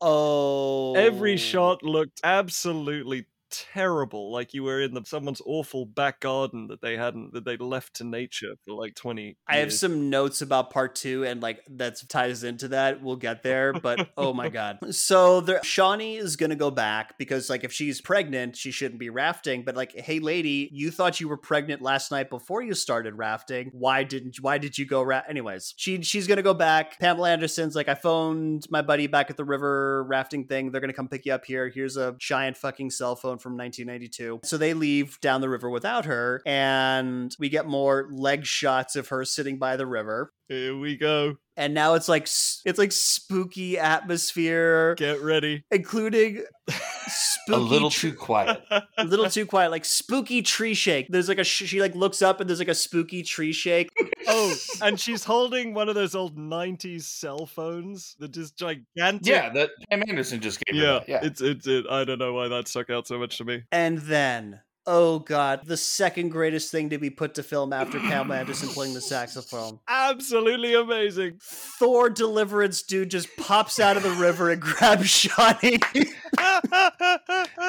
Oh, 0.00 0.94
every 0.96 1.36
shot 1.36 1.80
oh. 1.84 1.88
looked 1.88 2.20
absolutely 2.24 3.26
terrible, 3.50 4.32
like 4.32 4.54
you 4.54 4.62
were 4.62 4.80
in 4.80 4.94
the, 4.94 5.02
someone's 5.04 5.42
awful 5.44 5.86
back 5.86 6.20
garden 6.20 6.68
that 6.68 6.80
they 6.80 6.96
hadn't 6.96 7.32
that 7.34 7.44
they 7.44 7.56
left 7.56 7.94
to 7.96 8.04
nature 8.04 8.54
for 8.64 8.74
like 8.74 8.94
twenty. 8.94 9.36
I 9.48 9.58
have 9.58 9.72
some 9.72 10.10
notes 10.10 10.42
about 10.42 10.70
part 10.70 10.94
two, 10.94 11.24
and 11.24 11.42
like 11.42 11.60
that 11.70 12.02
ties 12.08 12.44
into 12.44 12.68
that. 12.68 13.02
We'll 13.02 13.16
get 13.16 13.42
there, 13.42 13.72
but 13.72 14.08
oh 14.16 14.32
my 14.32 14.48
god! 14.50 14.94
So 14.94 15.40
the 15.40 15.54
Shauni 15.64 16.18
is 16.18 16.36
gonna 16.36 16.56
go 16.56 16.70
back 16.70 17.18
because 17.18 17.48
like 17.50 17.64
if 17.64 17.72
she's 17.72 18.00
pregnant, 18.00 18.56
she 18.56 18.70
shouldn't 18.70 19.00
be 19.00 19.10
rafting. 19.10 19.64
But 19.64 19.76
like, 19.76 19.92
hey 19.92 20.18
lady, 20.18 20.68
you 20.72 20.90
thought 20.90 21.20
you 21.20 21.28
were 21.28 21.36
pregnant 21.36 21.82
last 21.82 22.10
night 22.10 22.30
before 22.30 22.62
you 22.62 22.74
started 22.74 23.14
rafting. 23.14 23.70
Why 23.72 24.04
didn't? 24.04 24.36
Why 24.40 24.58
did 24.58 24.78
you 24.78 24.86
go? 24.86 25.02
Ra-? 25.02 25.22
Anyways, 25.28 25.74
she 25.76 26.02
she's 26.02 26.26
gonna 26.26 26.42
go 26.42 26.54
back. 26.54 26.98
Pamela 26.98 27.30
Anderson's 27.30 27.74
like, 27.74 27.88
I 27.88 27.94
phoned 27.94 28.66
my 28.70 28.82
buddy 28.82 29.06
back 29.06 29.30
at 29.30 29.36
the 29.36 29.44
river 29.44 30.04
rafting 30.04 30.46
thing. 30.46 30.70
They're 30.70 30.80
gonna 30.80 30.92
come 30.92 31.08
pick 31.08 31.26
you 31.26 31.32
up 31.32 31.44
here. 31.44 31.68
Here's 31.68 31.96
a 31.96 32.14
giant 32.18 32.56
fucking 32.56 32.90
cell 32.90 33.16
phone 33.16 33.35
from 33.38 33.56
1992. 33.56 34.40
So 34.44 34.56
they 34.56 34.74
leave 34.74 35.20
down 35.20 35.40
the 35.40 35.48
river 35.48 35.70
without 35.70 36.04
her, 36.04 36.42
and 36.46 37.34
we 37.38 37.48
get 37.48 37.66
more 37.66 38.08
leg 38.12 38.44
shots 38.44 38.96
of 38.96 39.08
her 39.08 39.24
sitting 39.24 39.58
by 39.58 39.76
the 39.76 39.86
river. 39.86 40.32
Here 40.48 40.76
we 40.76 40.96
go. 40.96 41.36
And 41.56 41.72
now 41.72 41.94
it's 41.94 42.08
like 42.08 42.24
it's 42.24 42.78
like 42.78 42.92
spooky 42.92 43.78
atmosphere, 43.78 44.94
Get 44.96 45.22
ready. 45.22 45.64
including 45.70 46.44
A 47.48 47.56
little 47.56 47.90
tr- 47.90 48.08
too 48.08 48.12
quiet. 48.12 48.60
a 48.98 49.04
little 49.04 49.30
too 49.30 49.46
quiet, 49.46 49.70
like 49.70 49.84
spooky 49.84 50.42
tree 50.42 50.74
shake. 50.74 51.06
There's 51.08 51.28
like 51.28 51.38
a 51.38 51.44
sh- 51.44 51.64
she 51.66 51.80
like 51.80 51.94
looks 51.94 52.20
up 52.20 52.40
and 52.40 52.48
there's 52.50 52.58
like 52.58 52.68
a 52.68 52.74
spooky 52.74 53.22
tree 53.22 53.52
shake. 53.52 53.88
oh, 54.26 54.54
and 54.82 54.98
she's 54.98 55.24
holding 55.24 55.72
one 55.72 55.88
of 55.88 55.94
those 55.94 56.14
old 56.14 56.36
'90s 56.36 57.02
cell 57.02 57.46
phones 57.46 58.16
that 58.18 58.36
is 58.36 58.50
gigantic. 58.50 59.26
Yeah, 59.26 59.50
that 59.54 59.70
Pam 59.90 60.02
Anderson 60.08 60.40
just 60.40 60.60
gave 60.64 60.76
her 60.80 60.84
yeah, 60.84 60.92
that. 60.98 61.08
Yeah. 61.08 61.20
It's 61.22 61.40
it's 61.40 61.66
it. 61.68 61.86
I 61.88 62.04
don't 62.04 62.18
know 62.18 62.34
why 62.34 62.48
that 62.48 62.66
stuck 62.68 62.90
out 62.90 63.06
so 63.06 63.18
much 63.18 63.38
to 63.38 63.44
me. 63.44 63.62
And 63.70 63.98
then, 63.98 64.60
oh 64.86 65.18
god, 65.18 65.66
the 65.66 65.76
second 65.76 66.30
greatest 66.30 66.70
thing 66.70 66.90
to 66.90 66.98
be 66.98 67.10
put 67.10 67.34
to 67.34 67.42
film 67.42 67.72
after 67.72 67.98
Pamela 67.98 68.38
Anderson 68.40 68.68
playing 68.68 68.94
the 68.94 69.00
saxophone. 69.00 69.80
Absolutely 69.88 70.74
amazing. 70.74 71.38
Thor 71.40 72.08
Deliverance 72.10 72.82
dude 72.82 73.10
just 73.10 73.28
pops 73.36 73.80
out 73.80 73.96
of 73.96 74.02
the 74.02 74.10
river 74.10 74.50
and 74.50 74.60
grabs 74.62 75.04
Shauni. 75.06 75.82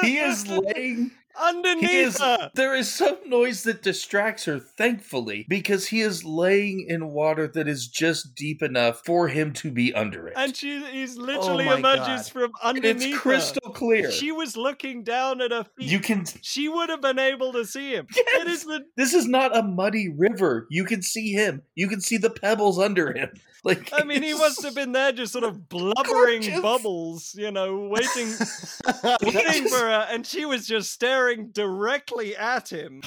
he 0.02 0.18
is 0.18 0.46
laying 0.46 1.10
underneath 1.40 1.88
He 1.90 1.96
is. 2.00 2.18
her. 2.18 2.50
There 2.54 2.74
is 2.74 2.90
some 2.92 3.16
noise 3.26 3.62
that 3.64 3.82
distracts 3.82 4.44
her, 4.46 4.58
thankfully, 4.58 5.46
because 5.48 5.88
he 5.88 6.00
is 6.00 6.24
laying 6.24 6.86
in 6.88 7.08
water 7.08 7.46
that 7.48 7.68
is 7.68 7.86
just 7.88 8.34
deep 8.34 8.62
enough 8.62 9.02
for 9.04 9.28
him 9.28 9.52
to 9.54 9.70
be 9.70 9.92
under 9.94 10.28
it. 10.28 10.34
And 10.36 10.56
she 10.56 10.84
he's 10.90 11.18
oh 11.18 11.22
literally 11.22 11.64
my 11.64 11.76
emerges 11.78 12.06
God. 12.06 12.26
from 12.28 12.42
And 12.62 12.76
underneath 12.76 13.04
it's 13.14 13.18
crystal 13.18 13.70
clear. 13.72 14.10
She 14.10 14.32
was 14.32 14.56
looking 14.56 15.02
down 15.04 15.40
at 15.40 15.50
her 15.50 15.64
feet. 15.76 15.88
you 15.88 16.00
can. 16.00 16.24
she 16.42 16.68
would 16.68 16.88
have 16.88 17.00
been 17.00 17.18
able 17.18 17.52
to 17.52 17.64
see 17.64 17.92
him. 17.94 18.06
Yes! 18.14 18.48
is 18.48 18.64
the 18.64 18.84
This 18.96 19.14
is 19.14 19.26
not 19.26 19.56
a 19.56 19.62
muddy 19.62 20.08
river. 20.08 20.66
You 20.70 20.84
can 20.84 21.02
see 21.02 21.32
him. 21.32 21.62
You 21.74 21.88
can 21.88 22.00
see 22.00 22.16
the 22.16 22.30
pebbles 22.30 22.78
under 22.78 23.12
him. 23.12 23.30
Like 23.64 23.90
I 23.92 24.04
mean, 24.04 24.22
he 24.22 24.34
must 24.34 24.62
have 24.62 24.74
been 24.74 24.92
there 24.92 25.10
just 25.10 25.32
sort 25.32 25.44
of 25.44 25.68
blubbering 25.68 26.42
Gorgeous. 26.42 26.60
bubbles, 26.60 27.34
you 27.36 27.50
know, 27.50 27.88
waiting 27.88 28.28
waiting 29.22 29.68
for 29.68 29.78
her, 29.78 30.06
and 30.10 30.24
she 30.24 30.44
was 30.44 30.66
just 30.66 30.92
staring 30.92 31.48
directly 31.48 32.36
at 32.36 32.68
him. 32.68 33.02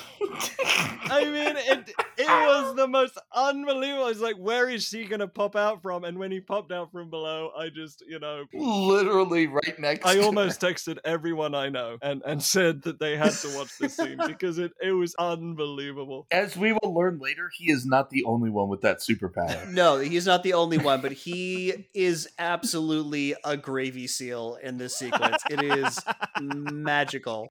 I 1.06 1.24
mean, 1.24 1.56
it 1.58 1.93
it 2.18 2.28
was 2.28 2.76
the 2.76 2.88
most 2.88 3.18
unbelievable. 3.34 4.06
I 4.06 4.10
was 4.10 4.20
like, 4.20 4.36
where 4.36 4.70
is 4.70 4.86
she 4.86 5.06
gonna 5.06 5.28
pop 5.28 5.56
out 5.56 5.82
from? 5.82 6.04
And 6.04 6.20
when 6.20 6.32
he 6.32 6.41
popped 6.41 6.72
out 6.74 6.91
from 6.91 7.10
below, 7.10 7.52
I 7.58 7.70
just, 7.70 8.04
you 8.06 8.20
know, 8.20 8.43
literally 8.54 9.47
right 9.47 9.80
next. 9.80 10.06
I 10.06 10.16
to 10.16 10.24
almost 10.24 10.60
texted 10.60 10.97
everyone 11.06 11.56
I 11.56 11.70
know 11.70 11.97
and 12.02 12.22
and 12.26 12.43
said 12.43 12.84
that 12.84 12.99
they 12.99 13.16
had 13.16 13.32
to 13.32 13.56
watch 13.56 13.78
this 13.78 13.95
scene 13.95 14.20
because 14.28 14.58
it 14.58 14.74
it 14.82 14.91
was 14.91 15.16
unbelievable. 15.16 16.28
As 16.30 16.58
we 16.58 16.74
will 16.74 16.93
learn 16.93 17.20
later, 17.20 17.49
he 17.58 17.72
is 17.72 17.86
not 17.86 18.10
the 18.10 18.26
only 18.26 18.49
one 18.49 18.68
with 18.68 18.82
that 18.82 18.99
superpower. 18.99 19.68
No, 19.70 19.97
he's 19.99 20.26
not 20.26 20.41
the 20.44 20.54
only 20.54 20.78
one, 20.78 21.02
but 21.02 21.12
he 21.12 21.88
is 21.94 22.28
absolutely 22.39 23.36
a 23.44 23.58
gravy 23.58 24.08
seal 24.08 24.58
in 24.62 24.78
this 24.78 24.96
sequence. 24.98 25.42
It 25.50 25.62
is 25.64 26.00
magical. 26.39 27.50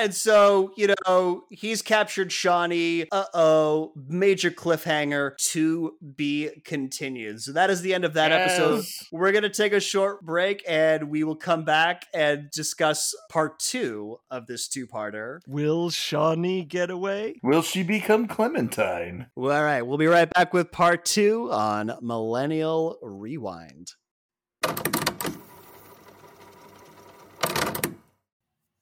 And 0.00 0.14
so, 0.14 0.72
you 0.78 0.94
know, 1.06 1.44
he's 1.50 1.82
captured 1.82 2.30
Shauni. 2.30 3.06
Uh 3.12 3.26
oh, 3.34 3.92
major 4.08 4.50
cliffhanger 4.50 5.36
to 5.52 5.92
be 6.16 6.48
continued. 6.64 7.42
So 7.42 7.52
that 7.52 7.68
is 7.68 7.82
the 7.82 7.92
end 7.92 8.06
of 8.06 8.14
that 8.14 8.32
episode. 8.32 8.86
We're 9.12 9.30
going 9.30 9.42
to 9.42 9.50
take 9.50 9.74
a 9.74 9.80
short 9.80 10.22
break 10.22 10.64
and 10.66 11.10
we 11.10 11.22
will 11.22 11.36
come 11.36 11.66
back 11.66 12.06
and 12.14 12.50
discuss 12.50 13.14
part 13.30 13.58
two 13.58 14.16
of 14.30 14.46
this 14.46 14.68
two 14.68 14.86
parter. 14.86 15.40
Will 15.46 15.90
Shauni 15.90 16.66
get 16.66 16.88
away? 16.88 17.38
Will 17.42 17.62
she 17.62 17.82
become 17.82 18.26
Clementine? 18.26 19.26
Well, 19.36 19.54
all 19.54 19.62
right, 19.62 19.82
we'll 19.82 19.98
be 19.98 20.06
right 20.06 20.30
back 20.30 20.54
with 20.54 20.72
part 20.72 21.04
two 21.04 21.52
on 21.52 21.92
Millennial 22.00 22.98
Rewind. 23.02 23.92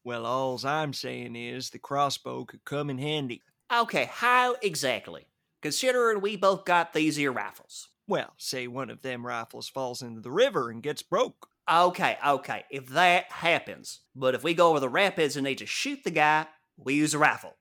Well, 0.08 0.24
alls 0.24 0.64
I'm 0.64 0.94
saying 0.94 1.36
is 1.36 1.68
the 1.68 1.78
crossbow 1.78 2.46
could 2.46 2.64
come 2.64 2.88
in 2.88 2.96
handy. 2.96 3.42
Okay, 3.70 4.08
how 4.10 4.56
exactly? 4.62 5.26
Considering 5.60 6.22
we 6.22 6.34
both 6.34 6.64
got 6.64 6.94
these 6.94 7.16
here 7.16 7.30
rifles. 7.30 7.90
Well, 8.06 8.32
say 8.38 8.68
one 8.68 8.88
of 8.88 9.02
them 9.02 9.26
rifles 9.26 9.68
falls 9.68 10.00
into 10.00 10.22
the 10.22 10.30
river 10.30 10.70
and 10.70 10.82
gets 10.82 11.02
broke. 11.02 11.50
Okay, 11.70 12.16
okay, 12.26 12.64
if 12.70 12.86
that 12.86 13.30
happens. 13.30 14.00
But 14.16 14.34
if 14.34 14.42
we 14.42 14.54
go 14.54 14.70
over 14.70 14.80
the 14.80 14.88
rapids 14.88 15.36
and 15.36 15.44
need 15.44 15.58
to 15.58 15.66
shoot 15.66 16.02
the 16.04 16.10
guy, 16.10 16.46
we 16.78 16.94
use 16.94 17.12
a 17.12 17.18
rifle. 17.18 17.58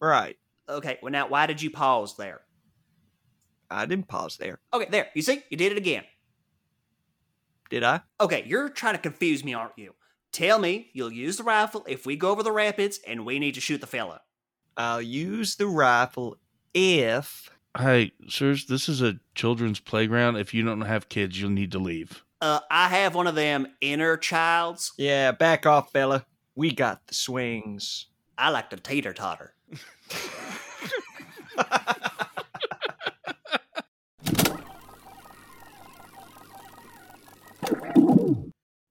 Right. 0.00 0.38
Okay, 0.66 0.98
well 1.02 1.12
now 1.12 1.28
why 1.28 1.44
did 1.44 1.60
you 1.60 1.68
pause 1.68 2.16
there? 2.16 2.40
I 3.70 3.84
didn't 3.84 4.08
pause 4.08 4.38
there. 4.38 4.60
Okay, 4.72 4.86
there, 4.90 5.08
you 5.14 5.20
see? 5.20 5.42
You 5.50 5.58
did 5.58 5.72
it 5.72 5.78
again. 5.78 6.04
Did 7.68 7.84
I? 7.84 8.00
Okay, 8.18 8.44
you're 8.46 8.70
trying 8.70 8.94
to 8.94 8.98
confuse 8.98 9.44
me, 9.44 9.52
aren't 9.52 9.76
you? 9.76 9.92
Tell 10.32 10.58
me 10.58 10.90
you'll 10.92 11.12
use 11.12 11.36
the 11.36 11.44
rifle 11.44 11.84
if 11.88 12.06
we 12.06 12.16
go 12.16 12.30
over 12.30 12.42
the 12.42 12.52
rapids 12.52 13.00
and 13.06 13.26
we 13.26 13.38
need 13.38 13.54
to 13.54 13.60
shoot 13.60 13.80
the 13.80 13.86
fella. 13.86 14.20
I'll 14.76 15.02
use 15.02 15.56
the 15.56 15.66
rifle 15.66 16.36
if. 16.72 17.50
Hey, 17.76 18.12
sirs, 18.28 18.66
this 18.66 18.88
is 18.88 19.02
a 19.02 19.18
children's 19.34 19.80
playground. 19.80 20.36
If 20.36 20.54
you 20.54 20.64
don't 20.64 20.80
have 20.82 21.08
kids, 21.08 21.40
you'll 21.40 21.50
need 21.50 21.72
to 21.72 21.78
leave. 21.78 22.24
Uh, 22.40 22.60
I 22.70 22.88
have 22.88 23.14
one 23.14 23.26
of 23.26 23.34
them 23.34 23.66
inner 23.80 24.16
childs. 24.16 24.92
Yeah, 24.96 25.32
back 25.32 25.66
off, 25.66 25.92
fella. 25.92 26.24
We 26.54 26.72
got 26.72 27.06
the 27.06 27.14
swings. 27.14 28.06
I 28.38 28.50
like 28.50 28.70
to 28.70 28.76
tater 28.76 29.12
totter. 29.12 29.54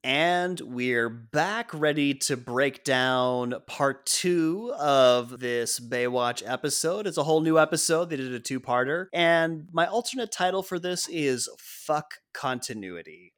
And 0.04 0.62
we're 0.62 1.10
back 1.10 1.74
ready 1.74 2.14
to 2.14 2.38
break 2.38 2.86
down 2.86 3.56
part 3.68 4.06
two 4.06 4.74
of 4.80 5.41
this 5.41 5.78
Baywatch 5.78 6.41
episode. 6.45 7.06
It's 7.06 7.18
a 7.18 7.24
whole 7.24 7.41
new 7.41 7.60
episode. 7.60 8.10
They 8.10 8.16
did 8.16 8.32
a 8.32 8.39
two 8.39 8.62
parter. 8.62 9.08
And 9.14 9.68
my 9.74 9.88
alternate 9.88 10.32
title 10.32 10.64
for 10.64 10.80
this 10.80 11.10
is 11.10 11.50
Fuck 11.58 12.14
Continuity. 12.34 13.34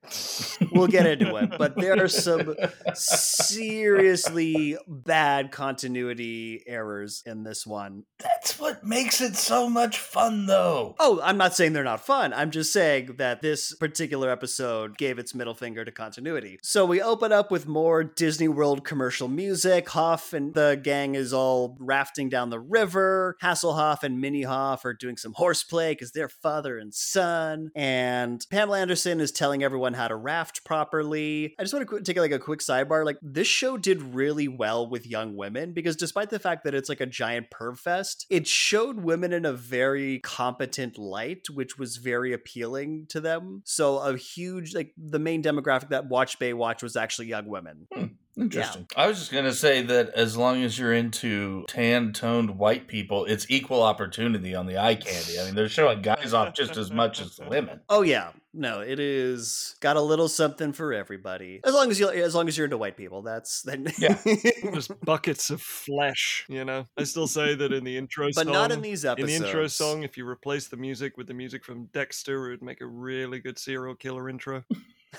We'll 0.72 0.88
get 0.88 1.06
into 1.06 1.36
it, 1.38 1.58
but 1.58 1.76
there 1.78 2.04
are 2.04 2.08
some 2.08 2.56
seriously 2.94 4.78
bad 4.88 5.52
continuity 5.52 6.64
errors 6.68 7.24
in 7.26 7.44
this 7.44 7.66
one. 7.66 8.04
That's 8.20 8.60
what 8.60 8.84
makes 8.84 9.22
it 9.22 9.36
so 9.36 9.70
much 9.70 9.98
fun, 9.98 10.46
though. 10.46 10.96
Oh, 11.00 11.22
I'm 11.24 11.38
not 11.38 11.56
saying 11.56 11.74
they're 11.74 11.84
not 11.84 12.06
fun. 12.06 12.34
I'm 12.34 12.52
just 12.52 12.74
saying 12.74 13.16
that 13.18 13.42
this 13.42 13.74
particular 13.76 14.30
episode 14.30 14.98
gave 14.98 15.18
its 15.20 15.34
middle 15.34 15.56
finger 15.56 15.86
to 15.86 15.92
continuity. 15.92 16.60
So 16.62 16.86
we 16.86 17.02
open 17.02 17.32
up 17.32 17.50
with 17.50 17.68
more 17.68 18.04
Disney 18.04 18.50
World 18.50 18.84
commercial 18.84 19.30
music. 19.30 19.90
Hoff 19.90 20.34
and 20.34 20.54
the 20.54 20.80
gang 20.82 21.16
is 21.16 21.32
all 21.32 21.78
rafting 21.80 22.28
down 22.30 22.50
the 22.50 22.60
river. 22.60 23.38
Hasselhoff 23.42 24.04
and 24.04 24.20
Mini 24.20 24.44
Hoff 24.44 24.84
are 24.84 24.94
doing 24.94 25.18
some 25.18 25.34
horseplay 25.34 25.94
because 25.94 26.12
they're 26.12 26.30
father 26.30 26.78
and 26.78 26.94
son. 26.94 27.72
And 27.76 28.46
Pamela 28.52 28.82
Anderson 28.92 29.22
is 29.22 29.32
telling 29.32 29.64
everyone 29.64 29.94
how 29.94 30.10
to 30.10 30.18
raft 30.18 30.66
properly. 30.66 31.56
I 31.58 31.64
just 31.64 31.74
want 31.74 31.88
to 31.88 32.02
take 32.02 32.18
like 32.18 32.34
a 32.34 32.40
quick 32.40 32.60
sidebar. 32.60 33.06
Like 33.06 33.18
this 33.22 33.48
show 33.48 33.78
did 33.78 34.02
really 34.14 34.50
well 34.50 34.90
with 34.90 35.08
young 35.08 35.38
women 35.38 35.72
because 35.72 35.96
despite 35.96 36.30
the 36.30 36.40
fact 36.40 36.66
that 36.66 36.76
it's 36.76 36.90
like 36.90 37.00
a 37.00 37.06
giant 37.06 37.50
perv 37.52 37.78
fest, 37.78 38.26
it 38.30 38.48
showed 38.48 39.00
women 39.00 39.32
in 39.32 39.46
a 39.46 39.54
very 39.54 40.20
competent 40.20 40.98
light, 40.98 41.50
which 41.50 41.78
was 41.78 41.96
very 41.96 42.34
appealing 42.34 43.06
to 43.12 43.22
them. 43.22 43.62
So 43.64 44.00
a 44.00 44.18
huge 44.18 44.76
like 44.76 44.92
the 44.98 45.20
main 45.20 45.42
demographic 45.42 45.88
that 45.92 46.10
watched 46.10 46.42
Baywatch 46.42 46.84
was 46.84 46.98
actually 46.98 47.28
young 47.28 47.48
women. 47.48 47.88
Hmm. 47.94 48.06
Interesting. 48.38 48.88
I 48.96 49.08
was 49.08 49.20
just 49.20 49.32
gonna 49.32 49.54
say 49.54 49.82
that 49.82 50.10
as 50.12 50.38
long 50.38 50.64
as 50.64 50.80
you're 50.80 50.94
into 50.94 51.66
tan 51.68 52.14
toned 52.14 52.58
white 52.58 52.88
people, 52.88 53.26
it's 53.26 53.46
equal 53.50 53.84
opportunity 53.84 54.56
on 54.56 54.66
the 54.68 54.78
eye 54.78 54.96
candy. 54.96 55.40
I 55.40 55.46
mean, 55.46 55.56
they're 55.56 55.68
showing 55.70 56.02
guys 56.02 56.34
off 56.34 56.54
just 56.54 56.78
as 56.78 56.92
much 56.92 57.22
as 57.22 57.36
the 57.36 57.46
women. 57.46 57.82
Oh 57.90 58.04
yeah, 58.04 58.32
no, 58.54 58.80
it 58.80 59.00
is 59.00 59.76
got 59.82 59.98
a 59.98 60.02
little 60.02 60.30
something 60.30 60.72
for 60.72 60.94
everybody. 60.94 61.60
As 61.66 61.74
long 61.74 61.92
as 61.92 62.00
you 62.00 62.10
as 62.10 62.34
long 62.34 62.48
as 62.48 62.58
you're 62.58 62.66
into 62.66 62.78
white 62.78 62.96
people, 62.96 63.22
that's 63.22 63.62
then 63.64 63.88
Yeah. 63.98 64.18
Just 64.74 65.00
buckets 65.02 65.50
of 65.50 65.62
flesh, 65.62 66.46
you 66.48 66.64
know? 66.64 66.88
I 66.98 67.04
still 67.04 67.28
say 67.28 67.56
that 67.56 67.74
in 67.74 67.84
the 67.84 67.98
intro 67.98 68.28
but 68.34 68.46
song. 68.46 68.54
not 68.54 68.72
in 68.72 68.82
these 68.82 69.04
episodes. 69.04 69.34
In 69.34 69.42
the 69.42 69.48
intro 69.48 69.68
song, 69.68 70.04
if 70.04 70.18
you 70.18 70.28
replace 70.28 70.68
the 70.68 70.78
music 70.78 71.18
with 71.18 71.28
the 71.28 71.34
music 71.34 71.66
from 71.66 71.86
Dexter, 71.88 72.48
it 72.48 72.50
would 72.52 72.62
make 72.62 72.82
a 72.82 72.88
really 72.88 73.40
good 73.40 73.60
serial 73.60 73.96
killer 73.96 74.30
intro. 74.30 74.64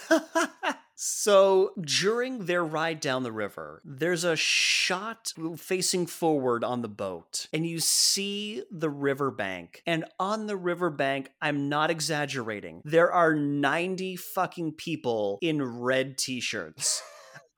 so 1.04 1.72
during 1.80 2.46
their 2.46 2.64
ride 2.64 3.00
down 3.00 3.24
the 3.24 3.32
river, 3.32 3.82
there's 3.84 4.22
a 4.22 4.36
shot 4.36 5.32
facing 5.56 6.06
forward 6.06 6.62
on 6.62 6.82
the 6.82 6.88
boat, 6.88 7.48
and 7.52 7.66
you 7.66 7.80
see 7.80 8.62
the 8.70 8.88
riverbank. 8.88 9.82
And 9.84 10.04
on 10.20 10.46
the 10.46 10.56
riverbank, 10.56 11.32
I'm 11.42 11.68
not 11.68 11.90
exaggerating, 11.90 12.82
there 12.84 13.12
are 13.12 13.34
90 13.34 14.14
fucking 14.14 14.74
people 14.74 15.38
in 15.42 15.80
red 15.80 16.18
t 16.18 16.38
shirts. 16.38 17.02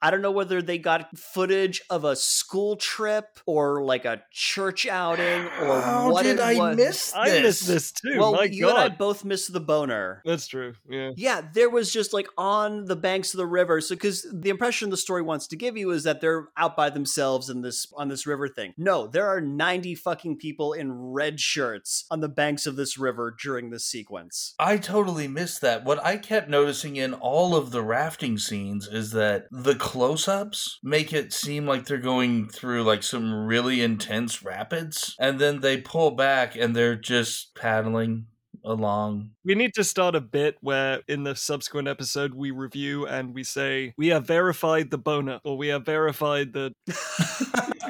I 0.05 0.11
don't 0.11 0.21
know 0.21 0.33
whether 0.33 0.61
they 0.61 0.77
got 0.77 1.17
footage 1.17 1.81
of 1.89 2.05
a 2.05 2.15
school 2.15 2.77
trip 2.77 3.39
or 3.47 3.83
like 3.83 4.05
a 4.05 4.23
church 4.31 4.87
outing 4.87 5.47
or 5.63 5.81
How 5.81 6.13
what 6.13 6.25
did 6.25 6.37
it 6.37 6.43
I 6.43 6.55
was. 6.59 6.77
miss 6.77 7.13
this? 7.13 7.15
I 7.17 7.41
missed 7.41 7.67
this 7.67 7.91
too. 7.91 8.19
Well, 8.19 8.33
My 8.35 8.45
you 8.45 8.69
and 8.69 8.77
I 8.77 8.91
both 8.91 9.25
missed 9.25 9.55
the 9.55 9.61
boner. 9.61 10.21
That's 10.27 10.47
true. 10.47 10.75
Yeah. 10.87 11.13
Yeah, 11.17 11.41
there 11.55 11.71
was 11.71 11.91
just 11.91 12.13
like 12.13 12.29
on 12.37 12.85
the 12.85 12.97
banks 12.97 13.33
of 13.33 13.39
the 13.39 13.47
river. 13.47 13.81
So, 13.81 13.95
because 13.95 14.27
the 14.31 14.51
impression 14.51 14.91
the 14.91 14.99
story 14.99 15.23
wants 15.23 15.47
to 15.47 15.57
give 15.57 15.79
you 15.79 15.91
is 15.91 16.03
that 16.05 16.21
they're 16.21 16.49
out 16.55 16.77
by 16.77 16.91
themselves 16.91 17.49
in 17.49 17.63
this 17.63 17.87
on 17.97 18.09
this 18.09 18.27
river 18.27 18.47
thing. 18.47 18.75
No, 18.77 19.07
there 19.07 19.27
are 19.27 19.41
ninety 19.41 19.95
fucking 19.95 20.37
people 20.37 20.75
in 20.75 20.93
red 20.93 21.41
shirts 21.41 22.05
on 22.11 22.21
the 22.21 22.29
banks 22.29 22.67
of 22.67 22.77
this 22.77 22.99
river 22.99 23.35
during 23.43 23.71
this 23.71 23.87
sequence. 23.87 24.55
I 24.59 24.77
totally 24.77 25.29
missed 25.29 25.63
that. 25.63 25.83
What 25.83 26.05
I 26.05 26.19
kept 26.19 26.51
noticing 26.51 26.97
in 26.97 27.15
all 27.15 27.57
of 27.57 27.71
the 27.71 27.81
rafting 27.83 28.37
scenes 28.37 28.87
is 28.87 29.13
that 29.13 29.47
the 29.51 29.75
close 29.95 30.27
ups 30.27 30.81
make 30.83 31.13
it 31.13 31.33
seem 31.33 31.67
like 31.67 31.87
they're 31.87 31.99
going 31.99 32.49
through 32.49 32.83
like 32.83 33.05
some 33.05 33.33
really 33.47 33.81
intense 33.81 34.43
rapids, 34.43 35.15
and 35.21 35.39
then 35.39 35.61
they 35.61 35.77
pull 35.81 36.11
back 36.11 36.57
and 36.57 36.75
they're 36.75 36.97
just 36.97 37.55
paddling 37.55 38.27
along. 38.65 39.31
We 39.45 39.55
need 39.55 39.73
to 39.75 39.85
start 39.85 40.17
a 40.17 40.21
bit 40.21 40.57
where 40.61 41.03
in 41.07 41.23
the 41.23 41.37
subsequent 41.37 41.87
episode 41.87 42.35
we 42.35 42.51
review 42.51 43.07
and 43.07 43.33
we 43.33 43.45
say 43.45 43.95
we 43.97 44.09
have 44.09 44.27
verified 44.27 44.91
the 44.91 44.99
boner 44.99 45.39
or 45.45 45.57
we 45.57 45.69
have 45.69 45.87
verified 45.87 46.53
the 46.55 46.75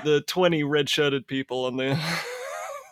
the 0.05 0.23
20 0.27 0.63
red 0.63 0.91
shirted 0.91 1.27
people 1.27 1.65
on 1.65 1.79
the 1.79 1.99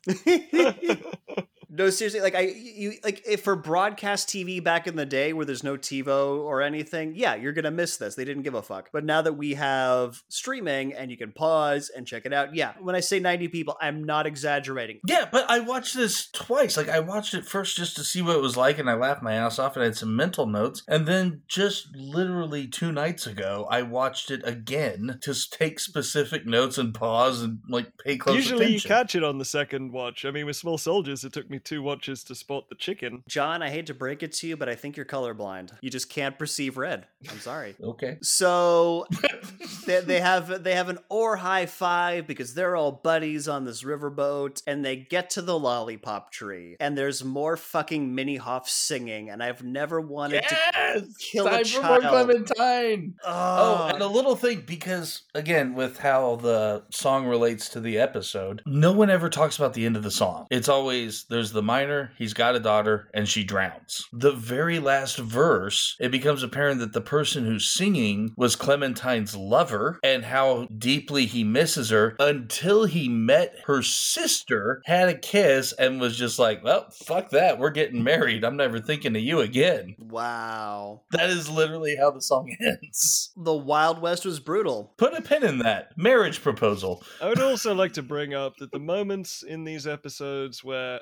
no, 1.75 1.89
seriously, 1.89 2.21
like 2.21 2.35
I, 2.35 2.41
you, 2.41 2.93
like 3.03 3.23
if 3.27 3.41
for 3.41 3.57
broadcast 3.57 4.29
TV 4.29 4.63
back 4.63 4.87
in 4.87 4.95
the 4.95 5.07
day 5.07 5.33
where 5.33 5.47
there's 5.47 5.65
no 5.65 5.79
TiVo 5.79 6.39
or 6.39 6.61
anything, 6.61 7.15
yeah, 7.17 7.35
you're 7.35 7.55
gonna 7.55 7.71
miss 7.71 7.97
this. 7.97 8.15
They 8.15 8.27
didn't 8.27 8.43
give 8.43 8.53
a 8.53 8.61
fuck. 8.61 8.91
But 8.93 9.07
now 9.07 9.23
that 9.23 9.33
we 9.33 9.55
have 9.55 10.23
streaming 10.29 10.93
and 10.93 11.11
you 11.11 11.17
can 11.17 11.33
pause 11.33 11.91
and 11.97 12.07
check 12.07 12.27
it 12.27 12.33
out, 12.35 12.55
yeah. 12.55 12.75
When 12.79 12.95
I 12.95 13.01
say 13.01 13.21
90 13.21 13.49
people, 13.49 13.79
I'm 13.81 14.05
not 14.05 14.27
exaggerating. 14.27 15.01
Yeah, 15.07 15.27
but 15.33 15.51
I 15.51 15.61
watched 15.61 15.97
this 15.97 16.29
twice. 16.31 16.77
Like 16.77 16.91
I 16.91 17.01
watched 17.01 17.33
it 17.33 17.47
first 17.47 17.79
just 17.79 17.97
to 17.97 18.05
see 18.05 18.21
what 18.21 18.37
it 18.37 18.43
was 18.43 18.57
like, 18.57 18.79
and 18.79 18.91
I 18.91 18.95
laughed 18.95 19.23
my 19.23 19.33
ass 19.33 19.59
off 19.59 19.75
and 19.75 19.83
I 19.83 19.87
had 19.87 19.97
some 19.97 20.15
mental 20.15 20.47
notes. 20.47 20.83
And 20.87 21.07
then 21.07 21.41
just 21.49 21.89
literally 21.97 22.67
two 22.67 22.93
nights 22.93 23.27
ago, 23.27 23.67
I 23.71 23.81
watched 23.81 24.31
it 24.31 24.47
again 24.47 25.19
to 25.23 25.35
take 25.51 25.81
specific 25.81 26.45
notes 26.45 26.77
and 26.77 26.93
pause 26.93 27.41
and 27.41 27.61
like 27.67 27.97
pay 27.97 28.19
close 28.19 28.37
Usually 28.37 28.67
attention. 28.67 28.75
you 28.75 28.95
catch 28.95 29.15
it 29.15 29.25
on 29.25 29.39
the 29.39 29.47
second 29.47 29.93
watch. 29.93 30.27
I 30.27 30.31
mean 30.31 30.45
with 30.45 30.57
small 30.57 30.77
soldiers 30.77 31.25
it 31.25 31.33
took 31.33 31.49
me 31.49 31.61
two 31.65 31.83
watches 31.83 32.25
to 32.25 32.35
spot 32.35 32.69
the 32.69 32.75
chicken. 32.75 33.23
John, 33.29 33.63
I 33.63 33.71
hate 33.71 33.87
to 33.87 33.95
break 33.95 34.23
it 34.23 34.33
to 34.35 34.47
you, 34.49 34.57
but 34.57 34.69
I 34.69 34.75
think 34.75 34.97
you're 34.97 35.07
colorblind. 35.07 35.73
You 35.81 35.91
just 35.91 36.09
can't 36.11 36.39
perceive 36.39 36.77
red. 36.77 37.07
I'm 37.31 37.41
sorry. 37.41 37.75
Okay. 37.93 38.17
So 38.23 39.07
they, 39.87 40.01
they 40.01 40.21
have 40.21 40.63
they 40.65 40.75
have 40.75 40.89
an 40.89 40.99
or 41.09 41.37
high 41.37 41.67
five 41.67 42.27
because 42.27 42.55
they're 42.55 42.75
all 42.75 42.93
buddies 42.93 43.49
on 43.49 43.65
this 43.65 43.83
riverboat, 43.83 44.63
and 44.67 44.85
they 44.85 44.97
get 44.97 45.31
to 45.31 45.43
the 45.43 45.59
lollipop 45.59 46.33
tree, 46.33 46.77
and 46.81 46.97
there's 46.97 47.23
more 47.25 47.57
fucking 47.57 48.15
Mini 48.15 48.37
Hoff 48.37 48.69
singing, 48.69 49.31
and 49.31 49.43
I've 49.43 49.63
never 49.63 50.01
wanted 50.01 50.43
to 50.49 50.57
yes, 50.75 51.17
kill 51.19 51.47
a 51.47 51.63
time 51.65 52.01
for 52.01 52.01
more. 52.01 52.01
Clementine. 52.01 53.15
Oh, 53.25 53.33
Oh, 53.33 53.91
and 53.95 54.03
a 54.03 54.07
little 54.07 54.37
thing 54.37 54.63
because 54.67 55.23
again, 55.35 55.75
with 55.75 55.99
how 55.99 56.37
the 56.37 56.83
song 56.91 57.27
relates 57.27 57.69
to 57.71 57.81
the 57.81 57.99
episode, 57.99 58.63
no 58.67 58.93
one 58.93 59.11
ever 59.11 59.29
talks 59.29 59.57
about 59.57 59.75
the 59.75 59.85
end 59.87 59.97
of 59.97 60.03
the 60.03 60.11
song. 60.11 60.47
It's 60.51 60.69
always 60.69 61.25
there's 61.29 61.52
is 61.53 61.55
the 61.55 61.63
miner, 61.63 62.13
he's 62.17 62.33
got 62.33 62.57
a 62.57 62.61
daughter, 62.61 63.11
and 63.13 63.29
she 63.29 63.45
drowns. 63.45 64.09
The 64.11 64.33
very 64.33 64.79
last 64.79 65.19
verse, 65.19 65.97
it 66.01 66.11
becomes 66.11 66.43
apparent 66.43 66.81
that 66.81 66.95
the 66.95 67.03
person 67.03 67.45
who's 67.45 67.71
singing 67.71 68.33
was 68.39 68.57
Clementine's 68.57 69.37
lover 69.37 70.01
and 70.03 70.25
how 70.25 70.67
deeply 70.79 71.27
he 71.27 71.45
misses 71.45 71.91
her 71.91 72.17
until 72.19 72.87
he 72.87 73.09
met 73.09 73.55
her 73.67 73.83
sister, 73.83 74.81
had 74.87 75.11
a 75.11 75.19
kiss, 75.19 75.73
and 75.73 76.01
was 76.01 76.17
just 76.17 76.39
like, 76.39 76.65
well, 76.65 76.89
fuck 77.05 77.31
that. 77.31 77.59
We're 77.59 77.71
getting 77.71 78.03
married. 78.03 78.45
I'm 78.45 78.57
never 78.57 78.81
thinking 78.81 79.15
of 79.15 79.23
you 79.23 79.41
again. 79.41 79.95
Wow. 79.99 81.03
That 81.11 81.29
is 81.29 81.51
literally 81.51 81.97
how 81.97 82.11
the 82.13 82.23
song 82.23 82.57
ends. 82.61 83.31
The 83.37 83.55
Wild 83.55 84.01
West 84.01 84.25
was 84.25 84.41
brutal. 84.41 84.95
Put 84.97 85.13
a 85.13 85.21
pin 85.21 85.45
in 85.45 85.59
that. 85.59 85.91
Marriage 85.99 86.43
proposal. 86.43 87.03
I 87.21 87.29
would 87.29 87.41
also 87.41 87.75
like 87.75 87.93
to 87.95 88.03
bring 88.03 88.33
up 88.33 88.57
that 88.57 88.73
the 88.73 88.79
moments 88.79 89.43
in 89.43 89.65
these 89.65 89.87
episodes 89.87 90.65
where 90.65 91.01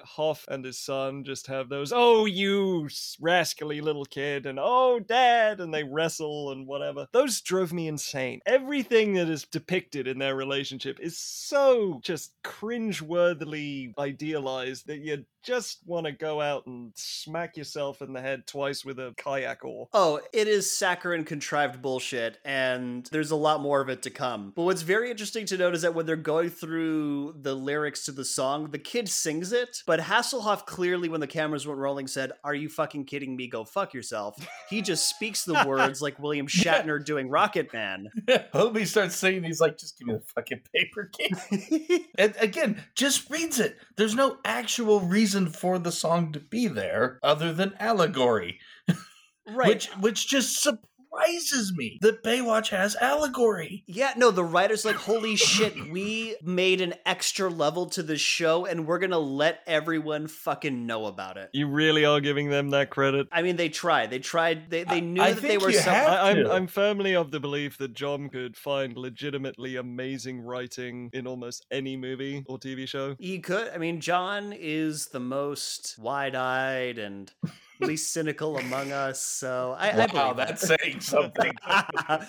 And 0.49 0.65
his 0.65 0.79
son 0.79 1.25
just 1.25 1.47
have 1.47 1.69
those, 1.69 1.93
oh, 1.95 2.25
you 2.25 2.89
rascally 3.21 3.81
little 3.81 4.05
kid, 4.05 4.47
and 4.47 4.59
oh, 4.61 5.01
dad, 5.01 5.61
and 5.61 5.73
they 5.73 5.85
wrestle 5.85 6.53
and 6.53 6.67
whatever, 6.67 7.07
those 7.13 7.41
drove 7.41 7.73
me 7.73 7.89
insane. 7.89 8.41
Everything 8.47 9.15
that 9.15 9.29
is 9.29 9.45
depicted 9.45 10.07
in 10.07 10.19
their 10.19 10.35
relationship 10.35 10.99
is 11.01 11.19
so 11.19 12.01
just 12.03 12.33
cringe-worthily 12.43 13.95
idealized 13.99 14.87
that 14.87 14.99
you 14.99 15.25
just 15.43 15.79
want 15.87 16.05
to 16.05 16.13
go 16.13 16.41
out 16.41 16.67
and 16.67 16.93
smack 16.95 17.57
yourself 17.57 18.03
in 18.03 18.13
the 18.13 18.21
head 18.21 18.47
twice 18.47 18.85
with 18.85 18.99
a 18.99 19.15
kayak 19.17 19.65
oar. 19.65 19.89
Oh, 19.95 20.21
it 20.35 20.49
is 20.49 20.71
saccharine 20.71 21.25
contrived 21.25 21.81
bullshit, 21.81 22.39
and 22.45 23.09
there's 23.11 23.31
a 23.31 23.37
lot 23.37 23.63
more 23.63 23.81
of 23.81 23.89
it 23.89 24.03
to 24.03 24.11
come. 24.11 24.53
But 24.55 24.65
what's 24.65 24.83
very 24.83 25.11
interesting 25.11 25.47
to 25.47 25.57
note 25.57 25.75
is 25.75 25.83
that 25.83 25.95
when 25.95 26.05
they're 26.05 26.17
going 26.17 26.51
through 26.51 27.37
the 27.41 27.55
lyrics 27.55 28.05
to 28.05 28.13
the 28.13 28.25
song, 28.25 28.71
the 28.71 28.79
kid 28.79 29.09
sings 29.09 29.53
it, 29.53 29.83
but 29.87 30.01
Hasselhoff 30.31 30.67
clearly, 30.67 31.09
when 31.09 31.21
the 31.21 31.27
cameras 31.27 31.67
went 31.67 31.79
rolling, 31.79 32.07
said, 32.07 32.33
Are 32.45 32.55
you 32.55 32.69
fucking 32.69 33.05
kidding 33.05 33.37
me? 33.37 33.49
Go 33.49 33.65
fuck 33.65 33.95
yourself. 33.95 34.37
He 34.69 34.83
just 34.83 35.09
speaks 35.09 35.45
the 35.45 35.65
words 35.67 36.01
like 36.01 36.19
William 36.19 36.47
Shatner 36.49 37.05
doing 37.05 37.29
Rocket 37.29 37.73
Man. 37.73 38.09
Hobie 38.55 38.87
starts 38.87 39.17
singing. 39.17 39.45
He's 39.45 39.61
like, 39.61 39.79
just 39.79 39.99
give 39.99 40.09
me 40.09 40.15
the 40.15 40.21
fucking 40.35 40.61
paper 40.75 41.11
king. 41.13 42.07
and 42.19 42.35
again, 42.39 42.83
just 42.95 43.29
reads 43.31 43.59
it. 43.59 43.77
There's 43.97 44.15
no 44.15 44.39
actual 44.45 45.01
reason 45.01 45.49
for 45.49 45.79
the 45.79 45.93
song 45.93 46.33
to 46.33 46.41
be 46.41 46.69
there 46.69 47.19
other 47.23 47.53
than 47.53 47.75
allegory. 47.79 48.59
right. 49.49 49.69
Which 49.69 49.87
which 49.99 50.29
just 50.29 50.63
surprises 51.11 51.73
me 51.77 51.99
that 52.01 52.23
Baywatch 52.23 52.69
has 52.69 52.97
allegory. 52.97 53.85
Yeah, 53.87 54.13
no, 54.17 54.31
the 54.31 54.45
writer's 54.45 54.85
like, 54.85 54.97
holy 54.97 55.37
shit, 55.37 55.91
we 55.91 56.37
made 56.43 56.81
an 56.81 56.95
extra 57.05 57.49
level 57.49 57.87
to 57.91 58.03
the 58.03 58.17
show 58.17 58.67
and 58.67 58.87
we're 58.87 58.99
gonna 58.99 59.19
let 59.19 59.61
everyone 59.67 60.27
fucking 60.27 60.87
know 60.87 61.07
about 61.07 61.37
it. 61.37 61.51
You 61.53 61.69
really 61.69 62.05
are 62.05 62.21
giving 62.21 62.51
them 62.51 62.71
that 62.71 62.91
credit. 62.91 63.29
I 63.33 63.43
mean, 63.43 63.57
they 63.57 63.69
tried. 63.69 64.11
They 64.11 64.19
tried. 64.19 64.71
They, 64.71 64.85
they 64.85 65.01
knew 65.01 65.23
I 65.23 65.33
that 65.33 65.43
they 65.43 65.59
were 65.59 65.71
you 65.71 65.79
some. 65.79 65.95
have 65.95 66.09
I, 66.09 66.31
I'm. 66.31 66.47
I'm 66.51 66.67
firmly 66.67 67.15
of 67.15 67.31
the 67.31 67.41
belief 67.41 67.79
that 67.79 67.95
John 67.95 68.29
could 68.29 68.57
find 68.57 68.97
legitimately 68.97 69.77
amazing 69.77 70.41
writing 70.41 71.11
in 71.13 71.27
almost 71.27 71.67
any 71.71 71.97
movie 71.97 72.45
or 72.47 72.59
TV 72.59 72.87
show. 72.87 73.17
He 73.19 73.41
could. 73.41 73.71
I 73.75 73.79
mean, 73.79 74.01
John 74.01 74.53
is 74.53 75.09
the 75.09 75.21
most 75.21 75.97
wide-eyed 75.99 76.99
and 76.99 77.33
least 77.81 78.13
cynical 78.13 78.59
among 78.59 78.93
us. 78.93 79.21
So 79.23 79.77
I, 79.79 79.91
I 79.91 80.07
wow, 80.07 80.33
believe 80.33 80.37
that's 80.37 80.69
that. 80.69 80.81
saying 80.81 81.01
something. 81.01 81.53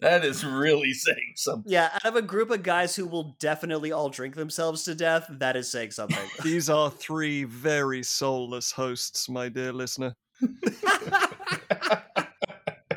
that 0.01 0.23
is 0.23 0.45
really 0.45 0.93
saying 0.93 1.33
something. 1.35 1.71
yeah, 1.71 1.89
out 1.93 2.05
of 2.05 2.15
a 2.15 2.21
group 2.21 2.49
of 2.51 2.63
guys 2.63 2.95
who 2.95 3.05
will 3.05 3.35
definitely 3.39 3.91
all 3.91 4.09
drink 4.09 4.35
themselves 4.35 4.83
to 4.83 4.95
death, 4.95 5.25
that 5.29 5.55
is 5.55 5.71
saying 5.71 5.91
something. 5.91 6.17
These 6.43 6.69
are 6.69 6.89
three 6.89 7.43
very 7.43 8.03
soulless 8.03 8.71
hosts, 8.71 9.29
my 9.29 9.49
dear 9.49 9.73
listener. 9.73 10.15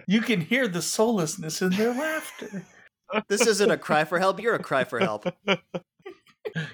You 0.06 0.20
can 0.20 0.42
hear 0.42 0.68
the 0.68 0.82
soullessness 0.82 1.62
in 1.62 1.70
their 1.70 1.94
laughter. 1.94 2.62
this 3.28 3.46
isn't 3.46 3.70
a 3.70 3.78
cry 3.78 4.04
for 4.04 4.18
help. 4.18 4.38
You're 4.38 4.54
a 4.54 4.62
cry 4.62 4.84
for 4.84 4.98
help. 4.98 5.26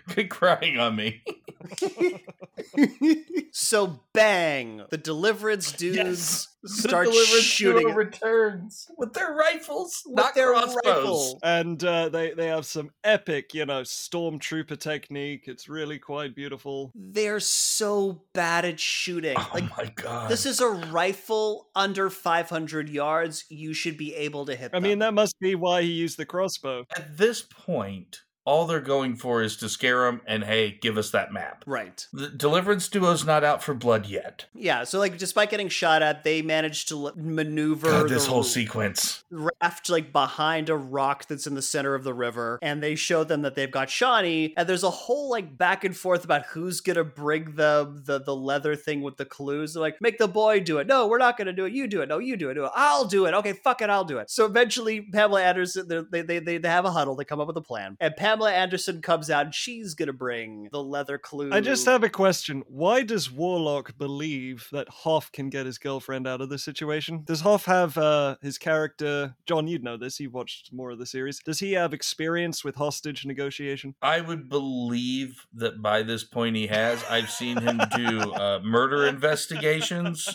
Quit 0.09 0.31
crying 0.31 0.79
on 0.79 0.97
me. 0.97 1.23
so 3.53 4.01
bang, 4.13 4.83
the 4.91 4.97
Deliverance 4.99 5.73
dudes 5.73 5.97
Yes. 5.97 6.49
start 6.65 7.07
the 7.07 7.13
Deliverance 7.13 7.45
shooting 7.45 7.87
Duo 7.89 7.95
returns 7.95 8.87
with 8.97 9.13
their 9.13 9.33
rifles, 9.33 10.03
with 10.07 10.17
not 10.17 10.35
their 10.35 10.53
crossbows. 10.53 10.77
rifle. 10.85 11.39
And 11.43 11.83
uh, 11.83 12.09
they 12.09 12.33
they 12.33 12.47
have 12.49 12.67
some 12.67 12.91
epic, 13.05 13.55
you 13.55 13.67
know, 13.67 13.83
stormtrooper 13.83 14.79
technique. 14.79 15.45
It's 15.47 15.69
really 15.69 15.99
quite 15.99 16.35
beautiful. 16.35 16.93
They're 16.95 17.41
so 17.41 18.23
bad 18.35 18.65
at 18.65 18.81
shooting. 18.81 19.37
Oh 19.39 19.51
Like 19.55 19.71
my 19.77 19.93
god! 19.95 20.31
this 20.31 20.47
is 20.47 20.61
a 20.61 20.69
rifle 20.69 21.69
under 21.75 22.11
500 22.11 22.89
yards. 22.89 23.45
You 23.49 23.73
should 23.75 23.97
be 23.97 24.15
able 24.15 24.47
to 24.47 24.57
hit. 24.57 24.71
I 24.75 24.81
mean, 24.81 24.99
that 25.01 25.15
must 25.15 25.39
be 25.41 25.55
why 25.55 25.83
he 25.83 25.89
used 25.93 26.17
the 26.19 26.27
crossbow. 26.27 26.85
at 26.97 27.17
this 27.17 27.43
point. 27.43 28.21
All 28.51 28.67
they're 28.67 28.81
going 28.81 29.15
for 29.15 29.43
is 29.43 29.57
to 29.59 29.69
scare 29.69 30.07
them, 30.07 30.21
and 30.27 30.43
hey, 30.43 30.77
give 30.81 30.99
us 30.99 31.11
that 31.13 31.33
map. 31.33 31.63
right. 31.69 32.05
The 32.13 32.29
Deliverance 32.29 32.89
Duo's 32.89 33.25
not 33.25 33.45
out 33.45 33.63
for 33.63 33.75
blood 33.75 34.07
yet. 34.07 34.47
Yeah. 34.55 34.83
So 34.83 34.99
like, 34.99 35.17
despite 35.19 35.51
getting 35.51 35.69
shot 35.69 36.03
at, 36.03 36.25
they 36.25 36.43
managed 36.43 36.89
to 36.89 37.07
l- 37.07 37.13
maneuver 37.17 37.89
God, 37.89 38.09
this 38.09 38.27
whole 38.27 38.43
sequence. 38.43 39.23
raft 39.31 39.89
like 39.89 40.13
behind 40.13 40.69
a 40.69 40.77
rock 40.77 41.29
that's 41.29 41.47
in 41.47 41.55
the 41.55 41.63
center 41.63 41.95
of 41.95 42.03
the 42.03 42.13
river, 42.13 42.59
and 42.61 42.83
they 42.83 42.97
show 42.97 43.23
them 43.23 43.43
that 43.43 43.55
they've 43.55 43.71
got 43.71 43.87
Shauni, 43.87 44.53
and 44.57 44.69
there's 44.69 44.83
a 44.83 44.91
whole 44.91 45.31
like 45.31 45.57
back 45.57 45.85
and 45.85 45.97
forth 45.97 46.25
about 46.25 46.47
who's 46.47 46.81
gonna 46.81 47.05
bring 47.05 47.55
the 47.55 48.01
the 48.05 48.19
the 48.21 48.35
leather 48.35 48.75
thing 48.75 49.03
with 49.03 49.17
the 49.17 49.25
clues. 49.25 49.75
They're 49.75 49.81
like, 49.81 50.01
make 50.01 50.19
the 50.19 50.27
boy 50.27 50.59
do 50.59 50.79
it. 50.79 50.89
No, 50.89 51.07
we're 51.07 51.19
not 51.19 51.39
gonna 51.39 51.53
do 51.53 51.67
it. 51.67 51.73
You 51.73 51.87
do 51.87 52.03
it. 52.03 52.09
No, 52.09 52.19
you 52.19 52.37
do 52.37 52.51
it. 52.51 52.55
Do 52.55 52.65
it. 52.65 52.73
I'll 52.75 53.05
do 53.05 53.27
it. 53.27 53.35
Okay, 53.35 53.53
fuck 53.53 53.81
it. 53.81 53.91
I'll 53.91 54.05
do 54.05 54.19
it. 54.19 54.29
So 54.29 54.45
eventually, 54.45 55.03
Pamela 55.03 55.43
Anderson 55.43 55.87
they 56.11 56.23
they 56.23 56.39
they, 56.41 56.59
they 56.59 56.69
have 56.69 56.85
a 56.85 56.91
huddle. 56.91 57.15
They 57.15 57.25
come 57.25 57.39
up 57.41 57.47
with 57.47 57.57
a 57.57 57.63
plan, 57.63 57.97
and 58.01 58.17
Pamela 58.17 58.40
Anderson 58.47 59.03
comes 59.03 59.31
out. 59.31 59.47
and 59.47 59.55
She's 59.55 59.95
gonna 59.95 60.13
bring 60.13 60.69
the 60.73 60.83
leather 60.83 61.19
clue. 61.19 61.51
I 61.53 61.61
just 61.61 61.87
have 61.87 62.03
a 62.05 62.09
question. 62.09 62.63
Why 62.67 63.03
does 63.03 63.31
Warlock 63.31 63.97
believe 63.99 64.69
that 64.73 64.89
Hoff 64.89 65.31
can 65.33 65.51
get 65.51 65.67
his 65.67 65.79
girlfriend 65.79 66.27
out 66.27 66.41
of 66.41 66.49
this 66.49 66.65
situation? 66.65 67.23
Does 67.25 67.41
Hoff 67.43 67.65
have 67.67 67.97
uh, 67.99 68.37
his 68.43 68.59
character? 68.59 69.37
John, 69.47 69.67
you'd 69.67 69.85
know 69.85 69.97
this. 69.97 70.21
you've 70.21 70.35
watched 70.35 70.73
more 70.73 70.91
of 70.91 70.99
the 70.99 71.07
series. 71.07 71.41
Does 71.45 71.61
he 71.61 71.73
have 71.73 71.93
experience 71.93 72.65
with 72.65 72.77
hostage 72.77 73.25
negotiation? 73.27 73.95
I 74.03 74.21
would 74.21 74.49
believe 74.49 75.47
that 75.55 75.83
by 75.83 76.03
this 76.03 76.25
point 76.25 76.57
he 76.57 76.67
has. 76.69 77.03
I've 77.09 77.31
seen 77.31 77.59
him 77.59 77.81
do 77.95 78.33
uh, 78.33 78.61
murder 78.63 79.07
investigations. 79.07 80.29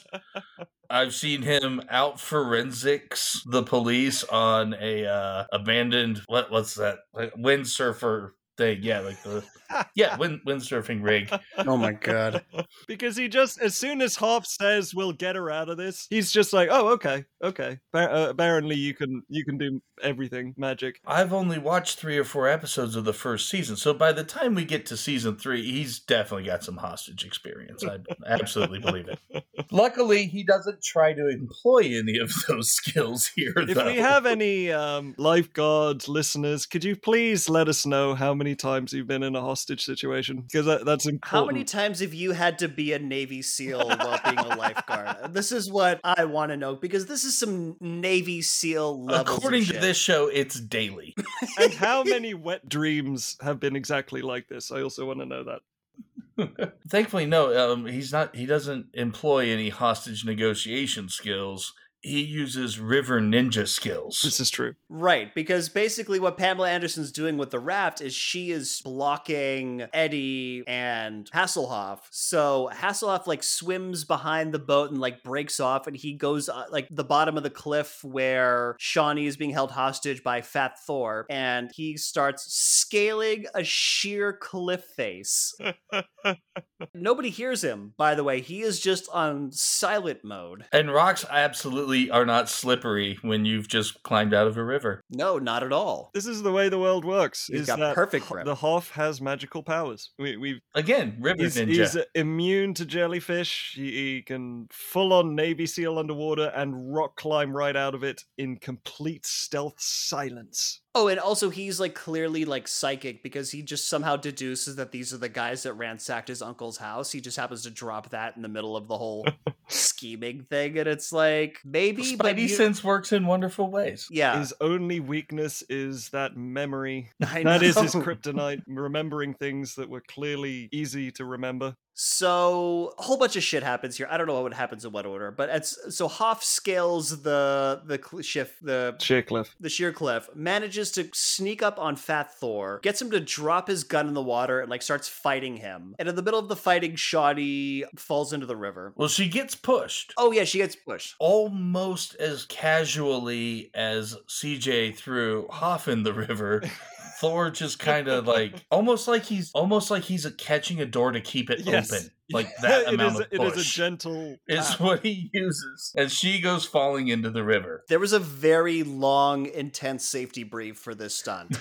I've 0.90 1.14
seen 1.14 1.42
him 1.42 1.82
out 1.90 2.20
forensics 2.20 3.42
the 3.46 3.64
police 3.64 4.24
on 4.24 4.76
a 4.80 5.06
uh, 5.06 5.46
abandoned 5.52 6.22
what 6.28 6.52
what's 6.52 6.76
that? 6.76 7.00
Windsurfer 7.16 8.32
thing? 8.58 8.80
Yeah, 8.82 9.00
like 9.00 9.22
the 9.24 9.44
yeah 9.96 10.18
wind 10.18 10.42
windsurfing 10.46 11.04
rig. 11.04 11.32
Oh 11.58 11.78
my 11.78 11.94
god. 11.94 12.44
because 12.88 13.18
he 13.18 13.28
just, 13.28 13.60
as 13.62 13.78
soon 13.78 14.02
as 14.02 14.16
Hoff 14.16 14.46
says 14.46 14.94
we'll 14.94 15.14
get 15.14 15.36
her 15.36 15.50
out 15.50 15.70
of 15.70 15.78
this, 15.78 16.08
he's 16.10 16.32
just 16.32 16.54
like, 16.54 16.70
oh, 16.72 16.90
okay, 16.90 17.26
okay. 17.44 17.80
Ba- 17.92 18.14
uh, 18.14 18.30
apparently, 18.30 18.76
you 18.76 18.94
can 18.94 19.24
you 19.30 19.46
can 19.46 19.58
do 19.58 19.82
everything 20.02 20.54
magic. 20.58 21.00
I've 21.06 21.34
only 21.34 21.58
watched 21.58 22.00
three 22.00 22.18
or 22.18 22.24
four 22.24 22.48
episodes 22.48 22.96
of 22.96 23.06
the 23.06 23.14
first 23.14 23.50
season, 23.50 23.76
so 23.76 23.94
by 23.94 24.12
the 24.12 24.24
time 24.24 24.56
we 24.56 24.66
get 24.66 24.86
to 24.88 24.98
season 24.98 25.38
three, 25.38 25.64
he's 25.64 26.00
definitely 26.00 26.48
got 26.48 26.64
some 26.64 26.78
hostage 26.78 27.26
experience. 27.26 27.84
I 27.84 28.00
absolutely 28.28 28.80
believe 28.80 29.08
it. 29.08 29.44
Luckily, 29.72 30.28
he 30.28 30.44
doesn't 30.44 30.84
try 30.84 31.14
to 31.14 31.30
employ 31.30 31.98
any 31.98 32.18
of 32.20 32.32
those 32.48 32.72
skills 32.72 33.32
here. 33.36 33.54
If 33.56 33.76
though. 33.76 33.86
we 33.86 33.98
have 33.98 34.26
any 34.26 34.72
um, 34.72 35.16
lifeguard 35.18 36.08
listeners, 36.08 36.66
could 36.66 36.84
you 36.84 36.96
please 36.96 37.50
let 37.50 37.68
us 37.68 37.86
know 37.86 38.16
how 38.16 38.34
many 38.34 38.45
times 38.54 38.94
you've 38.94 39.08
been 39.08 39.24
in 39.24 39.36
a 39.36 39.42
hostage 39.42 39.84
situation? 39.84 40.42
Because 40.42 40.66
that, 40.66 40.86
that's 40.86 41.08
important. 41.08 41.26
How 41.26 41.46
many 41.46 41.64
times 41.64 42.02
have 42.02 42.14
you 42.14 42.34
had 42.34 42.60
to 42.60 42.68
be 42.68 42.92
a 42.94 43.00
Navy 43.00 43.42
SEAL 43.42 43.88
while 43.88 44.20
being 44.24 44.38
a 44.38 44.56
lifeguard? 44.56 45.16
This 45.34 45.52
is 45.52 45.72
what 45.72 46.00
I 46.04 46.26
want 46.26 46.52
to 46.52 46.58
know 46.58 46.76
because 46.76 47.06
this 47.08 47.24
is 47.24 47.38
some 47.38 47.78
Navy 47.80 48.42
SEAL 48.42 49.06
levels. 49.06 49.38
According 49.38 49.62
of 49.62 49.68
to 49.68 49.74
shit. 49.74 49.82
this 49.82 49.98
show, 49.98 50.28
it's 50.28 50.60
daily. 50.60 51.16
and 51.60 51.74
how 51.74 52.04
many 52.04 52.34
wet 52.34 52.68
dreams 52.68 53.38
have 53.42 53.60
been 53.60 53.76
exactly 53.76 54.22
like 54.22 54.48
this? 54.48 54.72
I 54.72 54.82
also 54.82 55.06
want 55.06 55.20
to 55.20 55.26
know 55.26 55.44
that. 55.44 56.68
Thankfully, 56.90 57.26
no, 57.26 57.74
um, 57.74 57.86
he's 57.86 58.12
not. 58.12 58.36
He 58.36 58.46
doesn't 58.46 58.88
employ 58.94 59.50
any 59.50 59.70
hostage 59.70 60.26
negotiation 60.26 61.08
skills 61.08 61.74
he 62.06 62.22
uses 62.22 62.80
river 62.80 63.20
ninja 63.20 63.68
skills. 63.68 64.22
This 64.24 64.40
is 64.40 64.52
true. 64.52 64.76
Right, 64.90 65.34
because 65.34 65.70
basically 65.70 66.20
what 66.20 66.38
Pamela 66.38 66.70
Anderson's 66.70 67.12
doing 67.12 67.38
with 67.38 67.50
the 67.50 67.60
raft 67.60 68.00
is 68.00 68.14
she 68.14 68.52
is 68.52 68.80
blocking 68.84 69.88
Eddie 69.92 70.64
and 70.68 71.30
Hasselhoff. 71.32 72.02
So 72.12 72.70
Hasselhoff 72.72 73.26
like 73.26 73.42
swims 73.42 74.04
behind 74.04 74.54
the 74.54 74.60
boat 74.60 74.92
and 74.92 75.02
like 75.02 75.24
breaks 75.24 75.60
off, 75.60 75.88
and 75.88 75.98
he 75.98 76.14
goes 76.14 76.48
uh, 76.48 76.66
like 76.70 76.88
the 76.92 77.04
bottom 77.04 77.38
of 77.38 77.44
the 77.44 77.50
cliff 77.50 78.04
where 78.04 78.76
Shauni 78.80 79.26
is 79.26 79.36
being 79.36 79.52
held 79.52 79.72
hostage 79.72 80.24
by 80.24 80.42
Fat 80.42 80.80
Thor, 80.86 81.26
and 81.30 81.72
he 81.74 81.98
starts 81.98 82.54
scaling 82.54 83.46
a 83.56 83.64
sheer 83.64 84.32
cliff 84.32 84.84
face. 84.96 85.56
Nobody 86.94 87.30
hears 87.30 87.64
him, 87.64 87.94
by 87.98 88.16
the 88.16 88.24
way. 88.24 88.42
He 88.42 88.62
is 88.62 88.80
just 88.80 89.10
on 89.14 89.52
silent 89.52 90.24
mode. 90.24 90.66
And 90.72 90.92
rocks 90.92 91.26
absolutely 91.30 92.10
are 92.10 92.26
not 92.26 92.50
slippery 92.50 93.18
when 93.22 93.46
you've 93.46 93.68
just 93.68 94.04
climbed 94.04 94.34
out 94.34 94.48
of 94.48 94.58
a 94.58 94.64
river. 94.64 95.02
No, 95.10 95.38
not 95.40 95.64
at 95.64 95.72
all. 95.72 96.12
This 96.14 96.26
is 96.26 96.44
the 96.44 96.52
way 96.52 96.70
the 96.70 96.80
world 96.80 97.06
works. 97.06 97.48
He's 97.48 97.62
is 97.62 97.68
got 97.68 97.80
that 97.80 97.96
perfect 97.96 98.28
grip. 98.28 98.46
The 98.46 98.56
Hoff 98.56 98.92
has 98.92 99.22
magical 99.22 99.64
powers. 99.64 100.12
We, 100.20 100.38
we've 100.38 100.60
Again, 100.74 101.18
river 101.20 101.44
He's, 101.44 101.56
ninja. 101.56 101.68
he's 101.68 101.98
immune 102.14 102.74
to 102.76 102.86
jellyfish. 102.86 103.74
He, 103.76 103.92
he 103.92 104.22
can 104.22 104.68
full 104.72 105.14
on 105.14 105.36
Navy 105.36 105.66
SEAL 105.66 105.98
underwater 105.98 106.52
and 106.56 106.94
rock 106.94 107.16
climb 107.16 107.56
right 107.56 107.76
out 107.76 107.96
of 107.96 108.04
it 108.04 108.24
in 108.38 108.58
complete 108.58 109.26
stealth 109.26 109.76
silence. 109.78 110.82
Oh, 110.98 111.10
and 111.10 111.20
also 111.20 111.50
he's 111.50 111.80
like 111.80 111.94
clearly 111.94 112.46
like 112.46 112.68
psychic 112.70 113.22
because 113.22 113.52
he 113.52 113.62
just 113.62 113.90
somehow 113.90 114.16
deduces 114.16 114.78
that 114.78 114.92
these 114.94 115.14
are 115.14 115.18
the 115.18 115.28
guys 115.30 115.64
that 115.64 115.74
ransacked 115.74 116.30
his 116.30 116.42
uncle's 116.42 116.78
house. 116.78 117.12
He 117.12 117.20
just 117.20 117.36
happens 117.36 117.64
to 117.64 117.70
drop 117.70 118.10
that 118.12 118.38
in 118.38 118.42
the 118.42 118.48
middle 118.48 118.78
of 118.78 118.88
the 118.88 118.98
whole 118.98 119.28
scheming 119.68 120.44
thing, 120.50 120.78
and 120.78 120.88
it's 120.88 121.12
like 121.12 121.60
maybe, 121.66 122.16
but 122.16 122.36
Spidey 122.38 122.44
you- 122.44 122.48
sense 122.48 122.84
works 122.84 123.12
in 123.12 123.26
wonderful 123.28 123.70
ways. 123.70 124.08
yeah, 124.10 124.40
His 124.40 124.54
only 124.62 125.00
weakness 125.02 125.64
is 125.70 126.10
that 126.10 126.38
memory. 126.38 127.10
I 127.28 127.44
That 127.44 127.62
is 127.62 127.78
his 127.78 127.94
kryptonite, 127.94 128.64
remembering 128.68 129.34
things 129.34 129.76
that 129.76 129.90
were 129.90 130.02
clearly 130.08 130.70
easy 130.72 131.12
to 131.14 131.26
remember. 131.26 131.76
So 131.98 132.94
a 133.00 133.04
whole 133.04 133.18
bunch 133.18 133.38
of 133.38 133.44
shit 133.44 133.64
happens 133.64 133.96
here. 133.96 134.06
I 134.12 134.18
don't 134.18 134.28
know 134.28 134.42
what 134.42 134.54
happens 134.54 134.84
in 134.84 134.92
what 134.92 135.06
order, 135.06 135.32
but 135.32 135.48
it's 135.50 135.96
so 135.96 136.10
Hoff 136.10 136.44
scales 136.44 137.22
the 137.24 137.82
the 137.86 137.98
cl- 138.04 138.22
shift 138.22 138.64
the 138.66 138.98
Sheer 139.00 139.22
cliff. 139.22 139.56
the 139.62 139.70
sheer 139.70 139.94
cliff, 139.94 140.30
manages 140.36 140.92
to 140.92 141.08
sneak 141.14 141.64
up 141.64 141.80
on 141.80 141.96
Fat 141.96 142.34
Thor, 142.36 142.82
gets 142.84 143.02
him 143.02 143.12
to 143.12 143.22
drop 143.22 143.70
his 143.70 143.86
gun 143.86 144.10
in 144.10 144.14
the 144.14 144.22
water, 144.22 144.60
and 144.60 144.70
like 144.70 144.82
starts 144.82 145.08
fighting 145.08 145.56
him. 145.56 145.96
And 145.98 146.10
in 146.10 146.16
the 146.16 146.22
middle 146.22 146.40
of 146.40 146.50
the 146.50 146.58
fighting, 146.58 146.96
Shauni 146.96 147.84
falls 147.96 148.34
into 148.34 148.46
the 148.46 148.58
river. 148.58 148.92
Well, 148.98 149.08
she 149.08 149.30
gets 149.30 149.56
pushed. 149.56 150.14
Oh 150.18 150.34
yeah, 150.34 150.44
she 150.44 150.58
gets 150.58 150.76
pushed. 150.76 151.16
Almost 151.20 152.16
as 152.16 152.44
casually 152.46 153.72
as 153.74 154.18
CJ 154.28 154.96
threw 154.98 155.48
Hoff 155.50 155.88
in 155.88 156.04
the 156.04 156.14
river, 156.14 156.62
Thor 157.22 157.50
just 157.52 157.80
kind 157.80 158.08
of 158.08 158.28
like 158.28 158.54
almost 158.72 159.08
like 159.08 159.24
he's 159.24 159.52
almost 159.54 159.90
like 159.92 160.04
he's 160.04 160.26
a 160.26 160.32
catching 160.32 160.80
a 160.82 160.86
door 160.86 161.12
to 161.12 161.22
keep 161.22 161.50
it 161.50 161.62
Yes. 161.62 161.92
open. 161.92 162.10
Like 162.32 162.48
that 162.64 162.88
it 162.88 162.94
amount 162.96 163.14
is, 163.14 163.20
of 163.20 163.30
push 163.34 163.54
is 163.58 163.62
a 163.62 163.64
gentle. 163.70 164.38
is 164.48 164.68
tap. 164.70 164.80
what 164.80 165.04
he 165.06 165.30
uses, 165.32 165.94
and 165.96 166.12
she 166.12 166.42
goes 166.42 166.66
falling 166.66 167.08
into 167.08 167.30
the 167.30 167.44
river. 167.44 167.84
There 167.88 168.00
was 168.00 168.14
a 168.14 168.20
very 168.20 168.82
long, 168.82 169.46
intense 169.46 170.04
safety 170.06 170.42
brief 170.44 170.76
for 170.80 170.96
this 170.96 171.14
stunt. 171.16 171.56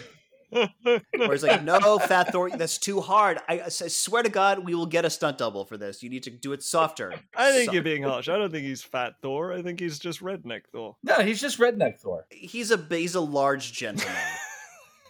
Where 0.50 1.02
he's 1.30 1.42
like, 1.42 1.62
"No, 1.64 1.98
Fat 1.98 2.32
Thor, 2.32 2.48
that's 2.48 2.78
too 2.78 3.02
hard. 3.02 3.40
I, 3.46 3.60
I 3.60 3.68
swear 3.68 4.22
to 4.22 4.30
God, 4.30 4.60
we 4.64 4.74
will 4.74 4.86
get 4.86 5.04
a 5.04 5.10
stunt 5.10 5.36
double 5.36 5.66
for 5.66 5.76
this. 5.76 6.02
You 6.02 6.08
need 6.08 6.22
to 6.22 6.30
do 6.30 6.54
it 6.54 6.62
softer." 6.62 7.12
I 7.36 7.52
think 7.52 7.66
So- 7.66 7.72
you're 7.74 7.82
being 7.82 8.02
harsh. 8.02 8.30
I 8.30 8.38
don't 8.38 8.50
think 8.50 8.64
he's 8.64 8.82
fat 8.82 9.16
Thor. 9.20 9.52
I 9.52 9.60
think 9.60 9.80
he's 9.80 9.98
just 9.98 10.20
redneck 10.22 10.62
Thor. 10.72 10.96
No, 11.02 11.16
he's 11.16 11.42
just 11.42 11.58
redneck 11.58 11.98
Thor. 11.98 12.24
He's 12.30 12.70
a 12.70 12.78
he's 12.88 13.14
a 13.16 13.20
large 13.20 13.74
gentleman. 13.74 14.16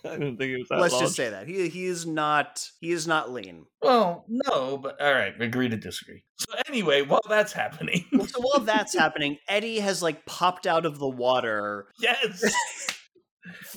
I 0.11 0.17
don't 0.17 0.37
think 0.37 0.51
he 0.51 0.57
was 0.57 0.69
that 0.71 0.81
Let's 0.81 0.93
large. 0.95 1.05
just 1.07 1.17
say 1.17 1.31
that 1.31 1.47
he 1.49 1.69
he 1.69 1.85
is 1.87 2.07
not 2.07 2.69
he 2.81 2.93
is 2.93 3.07
not 3.07 3.33
lean. 3.33 3.67
Well, 3.83 4.25
no, 4.29 4.77
but 4.79 5.01
all 5.01 5.13
right, 5.13 5.33
agree 5.41 5.69
to 5.69 5.77
disagree. 5.77 6.25
So 6.37 6.55
anyway, 6.69 7.03
while 7.03 7.21
that's 7.29 7.53
happening, 7.53 8.05
So 8.27 8.41
while 8.41 8.61
that's 8.61 8.95
happening, 8.97 9.39
Eddie 9.49 9.81
has 9.81 10.03
like 10.03 10.25
popped 10.27 10.67
out 10.67 10.85
of 10.87 10.99
the 10.99 11.09
water. 11.09 11.89
yes. 11.99 12.43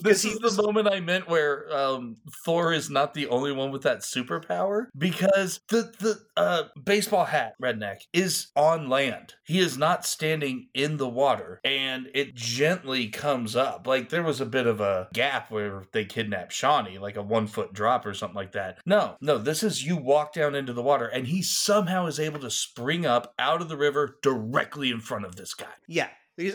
This 0.01 0.25
is 0.25 0.39
the 0.39 0.61
moment 0.61 0.87
I 0.87 0.99
meant 0.99 1.27
where 1.27 1.71
um, 1.75 2.15
Thor 2.45 2.73
is 2.73 2.89
not 2.89 3.13
the 3.13 3.27
only 3.27 3.51
one 3.51 3.71
with 3.71 3.83
that 3.83 3.99
superpower 3.99 4.87
because 4.97 5.59
the 5.69 5.93
the 5.99 6.19
uh, 6.35 6.63
baseball 6.83 7.25
hat 7.25 7.53
redneck 7.61 8.01
is 8.13 8.47
on 8.55 8.89
land. 8.89 9.35
He 9.43 9.59
is 9.59 9.77
not 9.77 10.05
standing 10.05 10.67
in 10.73 10.97
the 10.97 11.09
water, 11.09 11.59
and 11.63 12.07
it 12.13 12.35
gently 12.35 13.07
comes 13.09 13.55
up. 13.55 13.87
Like 13.87 14.09
there 14.09 14.23
was 14.23 14.41
a 14.41 14.45
bit 14.45 14.67
of 14.67 14.81
a 14.81 15.07
gap 15.13 15.51
where 15.51 15.83
they 15.91 16.05
kidnapped 16.05 16.51
Shauni, 16.51 16.99
like 16.99 17.17
a 17.17 17.21
one 17.21 17.47
foot 17.47 17.73
drop 17.73 18.05
or 18.05 18.13
something 18.13 18.35
like 18.35 18.53
that. 18.53 18.79
No, 18.85 19.17
no, 19.21 19.37
this 19.37 19.63
is 19.63 19.85
you 19.85 19.97
walk 19.97 20.33
down 20.33 20.55
into 20.55 20.73
the 20.73 20.83
water, 20.83 21.07
and 21.07 21.27
he 21.27 21.41
somehow 21.41 22.05
is 22.05 22.19
able 22.19 22.39
to 22.39 22.51
spring 22.51 23.05
up 23.05 23.33
out 23.39 23.61
of 23.61 23.69
the 23.69 23.77
river 23.77 24.17
directly 24.21 24.89
in 24.89 24.99
front 24.99 25.25
of 25.25 25.35
this 25.35 25.53
guy. 25.53 25.65
Yeah, 25.87 26.09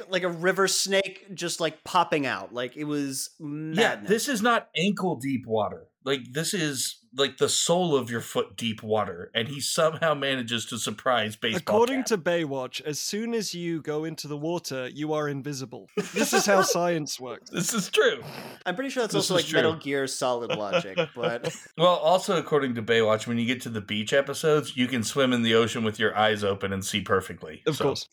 like 0.09 0.23
a 0.23 0.29
river 0.29 0.69
snake, 0.69 1.27
just 1.35 1.61
like 1.61 1.83
popping 1.85 2.27
out. 2.27 2.53
Like 2.55 2.77
it 2.77 2.85
was 2.85 3.31
madness. 3.41 3.79
Yeah, 3.79 3.97
this 4.09 4.29
is 4.29 4.43
not 4.43 4.69
ankle 4.77 5.17
deep 5.17 5.47
water. 5.47 5.87
Like 6.05 6.33
this 6.33 6.53
is 6.53 6.99
like 7.15 7.37
the 7.37 7.49
sole 7.49 7.95
of 7.95 8.11
your 8.11 8.21
foot 8.21 8.57
deep 8.57 8.83
water, 8.83 9.31
and 9.37 9.47
he 9.47 9.61
somehow 9.61 10.15
manages 10.15 10.65
to 10.67 10.79
surprise 10.79 11.37
baseball. 11.37 11.61
According 11.77 11.99
cap. 11.99 12.07
to 12.07 12.19
Baywatch, 12.19 12.81
as 12.81 12.99
soon 12.99 13.35
as 13.35 13.55
you 13.55 13.83
go 13.83 14.03
into 14.05 14.27
the 14.27 14.37
water, 14.37 14.89
you 14.89 15.13
are 15.13 15.29
invisible. 15.29 15.89
This 16.13 16.33
is 16.33 16.45
how 16.47 16.63
science 16.63 17.21
works. 17.21 17.51
this 17.51 17.73
is 17.73 17.89
true. 17.89 18.21
I'm 18.67 18.75
pretty 18.75 18.91
sure 18.91 19.03
that's 19.05 19.13
This 19.15 19.31
also 19.31 19.37
is 19.37 19.53
like 19.53 19.55
Metal. 19.63 19.77
Gear 19.77 20.07
Solid 20.09 20.51
logic, 20.59 20.99
but 21.15 21.55
Well, 21.79 21.87
also 21.97 22.37
according 22.37 22.75
to 22.77 22.83
Baywatch, 22.83 23.29
when 23.29 23.39
you 23.39 23.47
get 23.47 23.61
to 23.63 23.69
the 23.69 23.81
beach 23.83 24.13
episodes, 24.13 24.77
you 24.77 24.89
can 24.89 25.05
swim 25.05 25.33
in 25.33 25.43
the 25.43 25.55
ocean 25.55 25.85
with 25.85 26.01
your 26.01 26.17
eyes 26.17 26.43
open 26.43 26.73
and 26.73 26.85
see 26.85 27.01
perfectly. 27.03 27.63
Of 27.67 27.77
So- 27.77 27.85
course. 27.85 28.09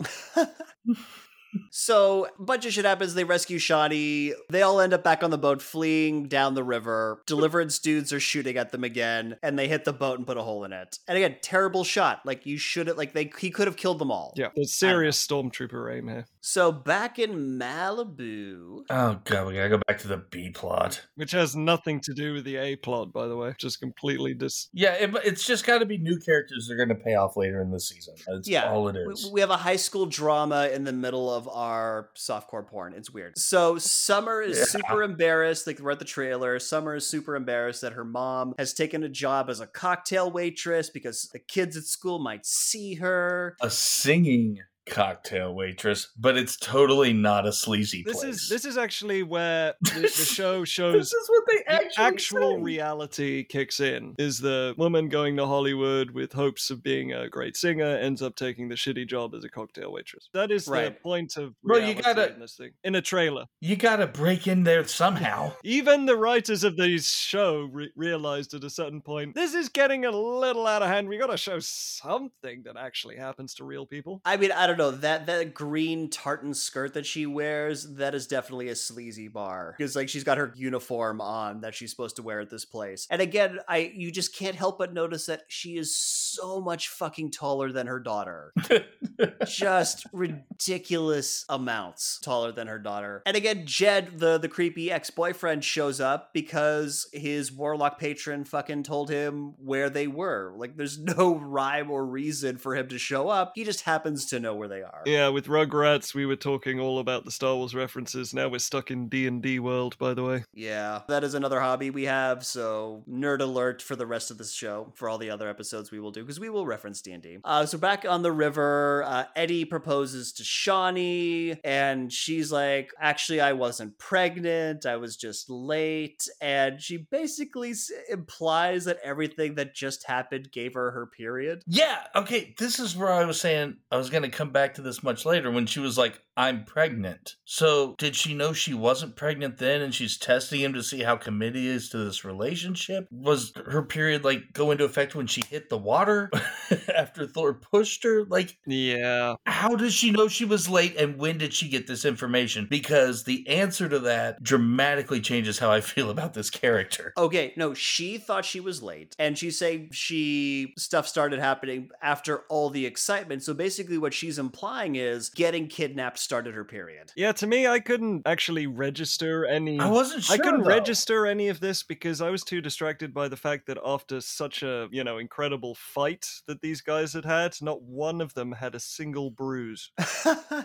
So, 1.72 2.28
a 2.38 2.44
bunch 2.44 2.66
of 2.66 2.74
shit 2.74 2.86
happens. 2.86 3.14
They 3.14 3.24
rescue 3.24 3.60
Shauni. 3.60 4.34
They 4.50 4.62
all 4.62 4.80
end 4.82 4.94
up 4.94 5.04
back 5.04 5.24
on 5.24 5.30
the 5.32 5.38
boat, 5.38 5.62
fleeing 5.62 6.28
down 6.28 6.54
the 6.56 6.64
river. 6.64 7.22
Deliverance 7.26 7.80
dudes 7.80 8.12
are 8.14 8.20
shooting 8.20 8.58
at 8.58 8.72
them 8.72 8.84
again, 8.84 9.38
and 9.44 9.58
they 9.58 9.68
hit 9.68 9.86
the 9.86 9.94
boat 9.94 10.18
and 10.18 10.28
put 10.28 10.38
a 10.38 10.42
hole 10.42 10.64
in 10.64 10.74
it. 10.74 10.98
And 11.08 11.18
again, 11.18 11.38
terrible 11.42 11.84
shot. 11.84 12.22
Like 12.26 12.46
you 12.46 12.58
should 12.58 12.88
have, 12.88 12.98
like 12.98 13.14
they 13.14 13.32
he 13.40 13.50
could 13.52 13.68
have 13.68 13.78
killed 13.78 14.00
them 14.00 14.12
all. 14.12 14.34
Yeah, 14.36 14.50
there's 14.56 14.74
serious 14.74 15.26
stormtrooper 15.26 15.96
aim 15.98 16.08
here, 16.08 16.26
So 16.42 16.72
back 16.72 17.20
in 17.20 17.60
Malibu, 17.60 18.84
Oh 18.90 19.20
god, 19.24 19.48
we 19.48 19.54
gotta 19.56 19.70
go 19.70 19.82
back 19.88 20.00
to 20.00 20.08
the 20.08 20.18
B 20.18 20.50
plot. 20.50 21.06
which 21.16 21.32
has 21.32 21.56
nothing 21.56 22.00
to 22.02 22.14
do 22.14 22.34
with 22.34 22.46
the 22.46 22.58
A 22.58 22.76
plot, 22.76 23.12
by 23.14 23.28
the 23.28 23.36
way. 23.36 23.54
Just 23.58 23.80
completely 23.80 24.34
dis. 24.34 24.70
Yeah, 24.74 24.94
it, 24.94 25.12
it's 25.24 25.46
just 25.46 25.66
got 25.66 25.80
to 25.80 25.86
be 25.86 25.98
new 25.98 26.18
characters 26.20 26.68
that 26.68 26.74
are 26.74 26.78
going 26.86 26.90
to 26.98 27.04
pay 27.04 27.16
off 27.16 27.38
later 27.38 27.62
in 27.62 27.72
the 27.72 27.80
season. 27.80 28.16
That's 28.28 28.48
Yeah, 28.48 28.70
all 28.72 28.88
it 28.90 28.96
we, 29.06 29.14
we 29.34 29.42
have 29.42 29.50
a 29.50 29.58
high 29.58 29.76
school 29.76 30.06
drama 30.06 30.68
in 30.74 30.84
the 30.84 30.94
middle 30.94 31.32
of 31.34 31.39
our 31.48 32.10
softcore 32.18 32.66
porn. 32.68 32.94
It's 32.94 33.12
weird. 33.12 33.38
So 33.38 33.78
Summer 33.78 34.42
is 34.44 34.58
Yeah. 34.58 34.64
super 34.66 35.04
embarrassed. 35.04 35.68
Like 35.68 35.80
we're 35.80 35.92
at 35.92 36.00
the 36.00 36.06
trailer. 36.06 36.60
Summer 36.60 36.96
is 36.96 37.08
super 37.08 37.36
embarrassed 37.36 37.82
that 37.82 37.94
her 37.94 38.04
mom 38.06 38.54
has 38.58 38.74
taken 38.74 39.04
a 39.04 39.10
job 39.10 39.50
as 39.50 39.60
a 39.60 39.68
cocktail 39.68 40.30
waitress 40.32 40.90
because 40.90 41.30
the 41.34 41.40
kids 41.40 41.78
at 41.78 41.84
school 41.84 42.20
might 42.20 42.46
see 42.46 42.96
her. 42.96 43.56
a 43.62 43.70
singing 43.70 44.60
cocktail 44.90 45.54
waitress, 45.54 46.12
but 46.18 46.38
it's 46.38 46.58
totally 46.58 47.14
not 47.14 47.46
a 47.46 47.54
sleazy 47.54 48.04
This 48.06 48.22
place. 48.22 48.36
is 48.36 48.50
this 48.50 48.66
is 48.66 48.78
actually 48.78 49.24
where 49.24 49.76
the, 49.82 50.02
the 50.02 50.08
show 50.08 50.62
This 50.62 50.70
shows 50.70 51.14
is 51.14 51.30
what 51.30 51.44
they 51.48 51.64
the 51.78 52.02
actual 52.02 52.56
say. 52.58 52.62
reality 52.62 53.44
kicks 53.44 53.80
in 53.80 54.16
is 54.18 54.40
the 54.40 54.74
woman 54.78 55.10
going 55.10 55.38
to 55.38 55.46
Hollywood 55.46 56.12
with 56.12 56.34
hopes 56.34 56.70
of 56.70 56.82
being 56.84 57.14
a 57.14 57.30
great 57.30 57.56
singer 57.56 57.86
ends 57.98 58.22
up 58.22 58.36
taking 58.36 58.70
the 58.70 58.76
shitty 58.76 59.08
job 59.08 59.34
as 59.36 59.44
a 59.44 59.50
cocktail 59.50 59.92
waitress. 59.92 60.30
That 60.34 60.52
is 60.52 60.66
the 60.66 60.72
Right. 60.72 61.02
point 61.04 61.38
of 61.38 61.54
Well, 61.64 61.80
you 61.80 61.96
gotta- 61.96 62.34
in 62.34 62.40
this 62.40 62.56
thing. 62.56 62.72
In 62.84 62.96
a 62.96 63.02
trailer. 63.02 63.46
You 63.62 63.76
got 63.76 63.98
to 63.98 64.08
break 64.08 64.48
in 64.48 64.64
there 64.64 64.84
somehow. 64.88 65.54
Even 65.64 66.06
the 66.06 66.16
writers 66.18 66.64
of 66.64 66.76
this 66.78 67.10
show 67.12 67.70
re- 67.72 67.92
realized 67.96 68.54
at 68.54 68.64
a 68.64 68.70
certain 68.70 69.02
point 69.02 69.36
this 69.36 69.54
is 69.54 69.70
getting 69.70 70.06
a 70.06 70.12
little 70.12 70.66
out 70.66 70.82
of 70.82 70.88
hand. 70.90 71.08
We 71.08 71.18
got 71.18 71.28
to 71.28 71.38
show 71.38 71.60
something 71.60 72.64
that 72.66 72.78
actually 72.78 73.18
happens 73.18 73.54
to 73.56 73.64
real 73.64 73.86
people. 73.86 74.22
I 74.26 74.38
mean, 74.38 74.52
I 74.52 74.66
don't 74.68 74.78
know 74.80 74.92
that 74.92 75.28
that 75.28 75.54
green 75.54 76.10
tartan 76.10 76.54
skirt 76.54 76.96
that 76.96 77.06
she 77.06 77.26
wears. 77.26 77.84
That 77.96 78.16
is 78.16 78.26
definitely 78.26 78.70
a 78.70 78.76
sleazy 78.76 79.28
bar 79.28 79.76
because 79.78 79.96
like 79.96 80.10
she's 80.10 80.24
got 80.24 80.38
her 80.38 80.52
uniform 80.56 81.22
on 81.22 81.62
that 81.62 81.76
she's 81.76 81.92
supposed 81.92 82.16
to 82.16 82.24
wear 82.24 82.40
at 82.40 82.50
this 82.50 82.66
place. 82.66 83.06
And 83.10 83.22
again, 83.22 83.60
I 83.68 83.92
you 83.96 84.12
just 84.12 84.36
can't 84.36 84.56
help 84.56 84.80
but 84.80 84.94
notice 84.94 85.28
that 85.28 85.44
she 85.48 85.78
is 85.78 85.96
so 85.96 86.60
much 86.60 86.90
fucking 86.90 87.32
taller 87.32 87.72
than 87.72 87.88
her 87.88 88.00
daughter. 88.00 88.54
just 89.46 90.06
ridiculous 90.14 91.46
amounts 91.50 92.20
taller 92.20 92.52
than 92.52 92.68
her 92.68 92.80
daughter. 92.80 93.22
And 93.26 93.36
again, 93.36 93.66
Jed, 93.66 94.20
the 94.20 94.38
the 94.38 94.48
creepy 94.48 94.92
ex-boyfriend 94.92 95.64
shows 95.64 96.00
up 96.00 96.34
because 96.34 97.08
his 97.12 97.52
warlock 97.52 98.00
patron 98.00 98.46
fucking 98.46 98.84
told 98.84 99.10
him 99.10 99.54
where 99.64 99.90
they 99.90 100.08
were. 100.08 100.54
Like 100.56 100.78
there's 100.78 100.98
no 101.18 101.36
rhyme 101.36 101.92
or 101.92 102.06
reason 102.06 102.58
for 102.58 102.76
him 102.76 102.88
to 102.88 102.98
show 102.98 103.28
up. 103.28 103.52
He 103.56 103.64
just 103.66 103.82
happens 103.82 104.26
to 104.28 104.40
know 104.40 104.56
where 104.56 104.69
they 104.70 104.82
are. 104.82 105.02
Yeah, 105.06 105.28
with 105.30 105.48
Rugrats, 105.48 106.14
we 106.14 106.26
were 106.26 106.36
talking 106.36 106.80
all 106.80 107.00
about 107.00 107.26
the 107.26 107.32
Star 107.32 107.56
Wars 107.56 107.76
references. 107.76 108.34
Now 108.34 108.48
we're 108.48 108.60
stuck 108.60 108.92
in 108.92 109.10
D 109.10 109.28
and 109.28 109.42
D 109.42 109.60
world. 109.60 109.98
By 109.98 110.14
the 110.14 110.24
way, 110.24 110.44
Yeah, 110.54 111.02
that 111.08 111.24
is 111.24 111.34
another 111.34 111.60
hobby 111.60 111.90
we 111.90 112.04
have. 112.06 112.46
So 112.46 113.04
nerd 113.10 113.42
alert 113.42 113.82
for 113.82 113.96
the 113.96 114.06
rest 114.06 114.32
of 114.32 114.38
this 114.38 114.54
show 114.54 114.92
for 114.96 115.10
all 115.10 115.18
the 115.18 115.30
other 115.30 115.50
episodes 115.50 115.92
we 115.92 116.00
will 116.00 116.12
do 116.12 116.22
because 116.22 116.40
we 116.40 116.50
will 116.50 116.66
reference 116.66 117.02
D 117.02 117.12
and 117.12 117.24
D. 117.24 117.38
Uh, 117.44 117.66
so 117.66 117.78
back 117.78 118.06
on 118.08 118.22
the 118.22 118.32
river, 118.32 119.04
uh, 119.06 119.26
Eddie 119.36 119.66
proposes 119.66 120.32
to 120.34 120.44
Shauni, 120.44 121.58
and 121.64 122.12
she's 122.12 122.52
like, 122.52 122.92
"Actually, 123.00 123.42
I 123.42 123.54
wasn't 123.54 123.98
pregnant. 123.98 124.86
I 124.86 124.98
was 124.98 125.16
just 125.16 125.50
late." 125.50 126.28
And 126.42 126.82
she 126.82 126.98
basically 126.98 127.72
s- 127.72 127.92
implies 128.10 128.86
that 128.86 128.98
everything 129.04 129.56
that 129.56 129.74
just 129.76 130.06
happened 130.08 130.52
gave 130.52 130.74
her 130.74 130.92
her 130.92 131.06
period. 131.06 131.64
Yeah, 131.68 132.00
okay, 132.16 132.54
this 132.58 132.80
is 132.80 132.96
where 132.96 133.12
I 133.12 133.26
was 133.26 133.40
saying 133.40 133.78
I 133.92 133.98
was 133.98 134.10
going 134.10 134.24
to 134.24 134.30
come 134.30 134.49
back 134.52 134.74
to 134.76 134.82
this 134.82 135.04
much 135.04 135.26
later 135.26 135.52
when 135.52 135.66
she 135.66 135.80
was 135.80 135.98
like, 135.98 136.22
I'm 136.36 136.64
pregnant. 136.64 137.36
So, 137.44 137.96
did 137.98 138.16
she 138.16 138.34
know 138.34 138.54
she 138.54 138.74
wasn't 138.74 139.18
pregnant 139.18 139.58
then 139.58 139.82
and 139.82 139.94
she's 139.94 140.18
testing 140.18 140.62
him 140.62 140.74
to 140.74 140.82
see 140.82 141.04
how 141.04 141.18
committed 141.18 141.58
he 141.58 141.68
is 141.68 141.90
to 141.90 141.98
this 141.98 142.24
relationship? 142.24 143.08
Was 143.12 143.52
her 143.66 143.84
period 143.84 144.24
like 144.24 144.54
go 144.54 144.72
into 144.72 144.86
effect 144.86 145.16
when 145.16 145.28
she 145.28 145.42
hit 145.50 145.70
the 145.70 145.78
water 145.78 146.32
after 146.96 147.28
Thor 147.28 147.54
pushed 147.54 148.06
her? 148.06 148.24
Like, 148.24 148.58
yeah, 148.66 149.36
how 149.46 149.76
does 149.76 149.94
she 149.94 150.12
know 150.12 150.30
she 150.30 150.46
was 150.46 150.70
late 150.70 150.96
and 150.96 151.18
when 151.18 151.38
did 151.38 151.54
she 151.54 151.68
get 151.68 151.88
this 151.88 152.06
information? 152.06 152.68
Because 152.70 153.26
the 153.26 153.48
answer 153.48 153.90
to 153.90 154.00
that 154.00 154.42
dramatically 154.42 155.20
changes 155.20 155.60
how 155.60 155.72
I 155.72 155.82
feel 155.82 156.10
about 156.10 156.34
this 156.34 156.50
character. 156.50 157.14
Okay, 157.18 157.54
no, 157.58 157.74
she 157.74 158.18
thought 158.18 158.46
she 158.46 158.60
was 158.60 158.82
late, 158.82 159.16
and 159.20 159.38
she's 159.38 159.58
saying 159.58 159.90
she 159.92 160.74
stuff 160.78 161.08
started 161.08 161.40
happening 161.40 161.90
after 162.02 162.40
all 162.50 162.70
the 162.70 162.86
excitement. 162.86 163.44
So 163.44 163.54
basically, 163.54 163.98
what 163.98 164.14
she's 164.14 164.39
implying 164.40 164.96
is 164.96 165.30
getting 165.30 165.68
kidnapped 165.68 166.18
started 166.20 166.54
her 166.56 166.64
period. 166.64 167.12
yeah. 167.16 167.32
To 167.34 167.48
me, 167.48 167.68
I 167.68 167.80
couldn't 167.80 168.24
actually 168.26 168.68
register 168.68 169.46
any. 169.46 169.80
I 169.80 169.90
wasn't 169.90 170.24
sure. 170.24 170.36
I 170.36 170.38
couldn't 170.40 170.64
though. 170.64 170.70
register 170.70 171.28
any 171.28 171.50
of 171.50 171.60
this 171.60 171.84
because 171.84 172.22
I 172.22 172.30
was 172.30 172.44
too 172.44 172.62
distracted 172.62 173.14
by 173.14 173.28
the 173.28 173.38
fact 173.38 173.68
that 173.68 173.78
after 173.86 174.22
such 174.22 174.64
a, 174.64 174.88
you 174.92 175.04
know, 175.04 175.18
incredible 175.18 175.76
fight 175.76 176.26
that 176.48 176.62
these 176.62 176.82
guys 176.82 177.14
had 177.14 177.26
had, 177.26 177.56
not 177.62 177.82
one 177.82 178.22
of 178.22 178.34
them 178.34 178.52
had 178.54 178.76
a 178.76 178.80
single 178.80 179.30
bruise. 179.30 179.92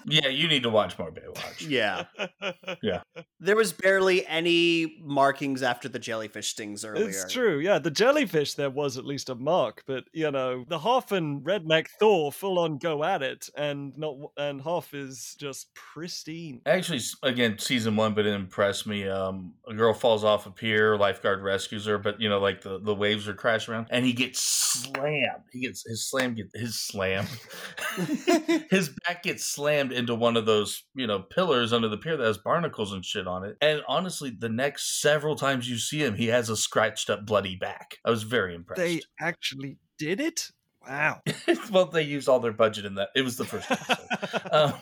Yeah, 0.06 0.28
you 0.28 0.48
need 0.48 0.62
to 0.64 0.70
watch 0.70 0.98
more 0.98 1.10
Baywatch. 1.10 1.68
yeah, 1.68 2.04
yeah. 2.82 3.02
there 3.40 3.56
was 3.56 3.72
barely 3.72 4.26
any 4.26 4.96
markings 5.02 5.62
after 5.62 5.88
the 5.88 5.98
jellyfish 5.98 6.48
stings 6.48 6.84
earlier. 6.84 7.08
It's 7.08 7.32
true, 7.32 7.58
yeah. 7.58 7.78
The 7.78 7.90
jellyfish 7.90 8.54
there 8.54 8.70
was 8.70 8.96
at 8.96 9.04
least 9.06 9.30
a 9.30 9.34
mark, 9.34 9.82
but 9.86 10.04
you 10.12 10.30
know, 10.30 10.64
the 10.68 10.78
Hoff 10.78 11.12
and 11.12 11.42
Redneck 11.44 11.86
Thor 11.98 12.32
full 12.32 12.58
on 12.58 12.78
go 12.78 13.02
at 13.04 13.22
it, 13.22 13.48
and 13.56 13.63
not 13.72 14.16
and 14.36 14.60
Hoff 14.60 14.94
is 14.94 15.36
just 15.38 15.74
pristine. 15.74 16.60
Actually, 16.66 17.00
again, 17.22 17.58
season 17.58 17.96
one, 17.96 18.14
but 18.14 18.26
it 18.26 18.34
impressed 18.34 18.86
me. 18.86 19.08
Um, 19.08 19.54
a 19.68 19.74
girl 19.74 19.94
falls 19.94 20.24
off 20.24 20.46
a 20.46 20.50
pier, 20.50 20.96
lifeguard 20.96 21.42
rescues 21.42 21.86
her, 21.86 21.98
but 21.98 22.20
you 22.20 22.28
know, 22.28 22.38
like 22.38 22.62
the, 22.62 22.78
the 22.80 22.94
waves 22.94 23.28
are 23.28 23.34
crashing 23.34 23.74
around, 23.74 23.86
and 23.90 24.04
he 24.04 24.12
gets 24.12 24.40
slammed. 24.40 25.44
He 25.52 25.60
gets 25.60 25.84
his 25.86 26.08
slam 26.08 26.34
get 26.34 26.50
his 26.54 26.80
slam, 26.80 27.26
his 28.70 28.90
back 29.06 29.22
gets 29.22 29.44
slammed 29.44 29.92
into 29.92 30.14
one 30.14 30.36
of 30.36 30.46
those 30.46 30.84
you 30.94 31.06
know 31.06 31.20
pillars 31.20 31.72
under 31.72 31.88
the 31.88 31.98
pier 31.98 32.16
that 32.16 32.26
has 32.26 32.38
barnacles 32.38 32.92
and 32.92 33.04
shit 33.04 33.26
on 33.26 33.44
it. 33.44 33.56
And 33.60 33.82
honestly, 33.88 34.30
the 34.30 34.48
next 34.48 35.00
several 35.00 35.36
times 35.36 35.68
you 35.68 35.78
see 35.78 36.04
him, 36.04 36.14
he 36.14 36.26
has 36.28 36.48
a 36.48 36.56
scratched 36.56 37.10
up, 37.10 37.26
bloody 37.26 37.56
back. 37.56 37.98
I 38.04 38.10
was 38.10 38.22
very 38.22 38.54
impressed. 38.54 38.80
They 38.80 39.00
actually 39.20 39.78
did 39.98 40.20
it. 40.20 40.50
Wow. 40.88 41.20
well, 41.72 41.86
they 41.86 42.02
used 42.02 42.28
all 42.28 42.40
their 42.40 42.52
budget 42.52 42.84
in 42.84 42.94
that. 42.96 43.10
It 43.14 43.22
was 43.22 43.36
the 43.36 43.44
first 43.44 43.70
episode. 43.70 44.52
um, 44.52 44.74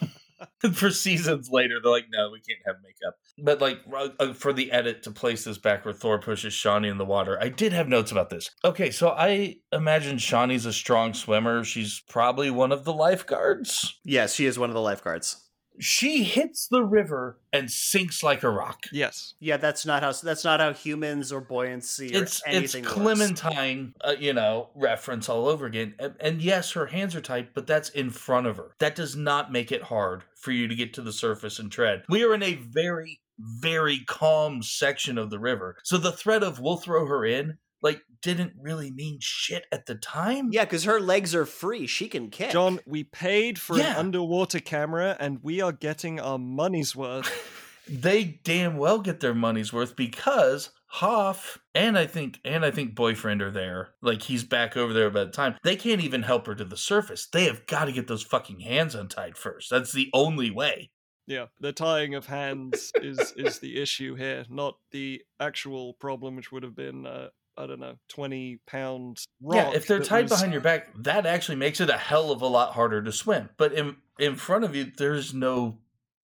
for 0.72 0.90
seasons 0.90 1.50
later, 1.50 1.76
they're 1.82 1.92
like, 1.92 2.06
no, 2.10 2.30
we 2.30 2.40
can't 2.40 2.60
have 2.66 2.76
makeup. 2.82 3.16
But 3.38 3.60
like 3.60 3.80
uh, 3.92 4.08
uh, 4.18 4.32
for 4.32 4.52
the 4.52 4.70
edit 4.72 5.02
to 5.04 5.10
place 5.10 5.44
this 5.44 5.58
back 5.58 5.84
where 5.84 5.94
Thor 5.94 6.18
pushes 6.18 6.54
Shauni 6.54 6.90
in 6.90 6.98
the 6.98 7.04
water, 7.04 7.38
I 7.40 7.48
did 7.48 7.72
have 7.72 7.88
notes 7.88 8.12
about 8.12 8.30
this. 8.30 8.50
Okay, 8.64 8.90
so 8.90 9.10
I 9.10 9.56
imagine 9.72 10.16
Shauni's 10.16 10.66
a 10.66 10.72
strong 10.72 11.14
swimmer. 11.14 11.64
She's 11.64 12.02
probably 12.08 12.50
one 12.50 12.72
of 12.72 12.84
the 12.84 12.92
lifeguards. 12.92 13.98
Yes, 14.04 14.34
she 14.34 14.46
is 14.46 14.58
one 14.58 14.70
of 14.70 14.74
the 14.74 14.80
lifeguards. 14.80 15.48
She 15.82 16.22
hits 16.22 16.68
the 16.68 16.84
river 16.84 17.38
and 17.52 17.70
sinks 17.70 18.22
like 18.22 18.42
a 18.42 18.50
rock. 18.50 18.86
Yes. 18.92 19.34
Yeah, 19.40 19.56
that's 19.56 19.84
not 19.84 20.02
how 20.02 20.12
that's 20.12 20.44
not 20.44 20.60
how 20.60 20.72
humans 20.72 21.32
or 21.32 21.40
buoyancy 21.40 22.14
or 22.14 22.22
It's 22.22 22.42
it's 22.46 22.46
anything 22.46 22.84
works. 22.84 22.94
Clementine, 22.94 23.94
uh, 24.02 24.14
you 24.18 24.32
know, 24.32 24.70
reference 24.74 25.28
all 25.28 25.48
over 25.48 25.66
again. 25.66 25.94
And, 25.98 26.14
and 26.20 26.42
yes, 26.42 26.72
her 26.72 26.86
hands 26.86 27.16
are 27.16 27.20
tight, 27.20 27.54
but 27.54 27.66
that's 27.66 27.90
in 27.90 28.10
front 28.10 28.46
of 28.46 28.56
her. 28.56 28.70
That 28.78 28.94
does 28.94 29.16
not 29.16 29.50
make 29.50 29.72
it 29.72 29.82
hard 29.82 30.22
for 30.36 30.52
you 30.52 30.68
to 30.68 30.74
get 30.74 30.94
to 30.94 31.02
the 31.02 31.12
surface 31.12 31.58
and 31.58 31.70
tread. 31.70 32.04
We 32.08 32.24
are 32.24 32.34
in 32.34 32.42
a 32.42 32.54
very, 32.54 33.20
very 33.38 34.00
calm 34.06 34.62
section 34.62 35.18
of 35.18 35.30
the 35.30 35.38
river, 35.38 35.76
so 35.82 35.98
the 35.98 36.12
threat 36.12 36.42
of 36.42 36.60
we'll 36.60 36.76
throw 36.76 37.06
her 37.06 37.24
in 37.24 37.58
like 37.82 38.02
didn't 38.22 38.52
really 38.60 38.90
mean 38.90 39.18
shit 39.20 39.64
at 39.72 39.86
the 39.86 39.94
time. 39.96 40.50
Yeah, 40.52 40.64
because 40.64 40.84
her 40.84 41.00
legs 41.00 41.34
are 41.34 41.46
free. 41.46 41.86
She 41.86 42.08
can 42.08 42.30
kick. 42.30 42.50
John, 42.52 42.78
we 42.86 43.04
paid 43.04 43.58
for 43.58 43.76
Yeah. 43.76 43.92
an 43.92 43.96
underwater 43.96 44.60
camera 44.60 45.16
and 45.18 45.40
we 45.42 45.60
are 45.60 45.72
getting 45.72 46.20
our 46.20 46.38
money's 46.38 46.94
worth. 46.94 47.28
they 47.88 48.40
damn 48.44 48.76
well 48.76 49.00
get 49.00 49.18
their 49.20 49.34
money's 49.34 49.72
worth 49.72 49.96
because 49.96 50.70
Hoff 50.86 51.58
and 51.74 51.98
I 51.98 52.06
think 52.06 52.38
and 52.44 52.64
I 52.64 52.70
think 52.70 52.94
boyfriend 52.94 53.42
are 53.42 53.50
there. 53.50 53.90
Like 54.02 54.22
he's 54.22 54.44
back 54.44 54.76
over 54.76 54.92
there 54.92 55.10
by 55.10 55.24
the 55.24 55.30
time. 55.30 55.56
They 55.64 55.74
can't 55.74 56.02
even 56.02 56.22
help 56.22 56.46
her 56.46 56.54
to 56.54 56.64
the 56.64 56.76
surface. 56.76 57.26
They 57.26 57.46
have 57.46 57.66
got 57.66 57.86
to 57.86 57.92
get 57.92 58.06
those 58.06 58.22
fucking 58.22 58.60
hands 58.60 58.94
untied 58.94 59.36
first. 59.36 59.70
That's 59.70 59.92
the 59.92 60.10
only 60.12 60.50
way. 60.50 60.90
Yeah, 61.26 61.46
the 61.60 61.72
tying 61.72 62.14
of 62.14 62.26
hands 62.26 62.92
is 62.96 63.32
is 63.36 63.58
the 63.60 63.80
issue 63.80 64.14
here, 64.16 64.44
not 64.50 64.74
the 64.90 65.22
actual 65.40 65.94
problem, 65.94 66.36
which 66.36 66.52
would 66.52 66.62
have 66.62 66.74
been 66.76 67.06
uh, 67.06 67.28
I 67.56 67.66
don't 67.66 67.80
know, 67.80 67.96
twenty 68.08 68.60
pounds. 68.66 69.26
yeah, 69.40 69.70
if 69.74 69.86
they're 69.86 70.00
tied 70.00 70.24
was- 70.24 70.32
behind 70.32 70.52
your 70.52 70.62
back, 70.62 70.88
that 71.02 71.26
actually 71.26 71.56
makes 71.56 71.80
it 71.80 71.90
a 71.90 71.98
hell 71.98 72.30
of 72.30 72.40
a 72.42 72.46
lot 72.46 72.72
harder 72.72 73.02
to 73.02 73.12
swim. 73.12 73.50
But 73.56 73.72
in 73.72 73.96
in 74.18 74.36
front 74.36 74.64
of 74.64 74.74
you, 74.74 74.90
there's 74.96 75.34
no 75.34 75.78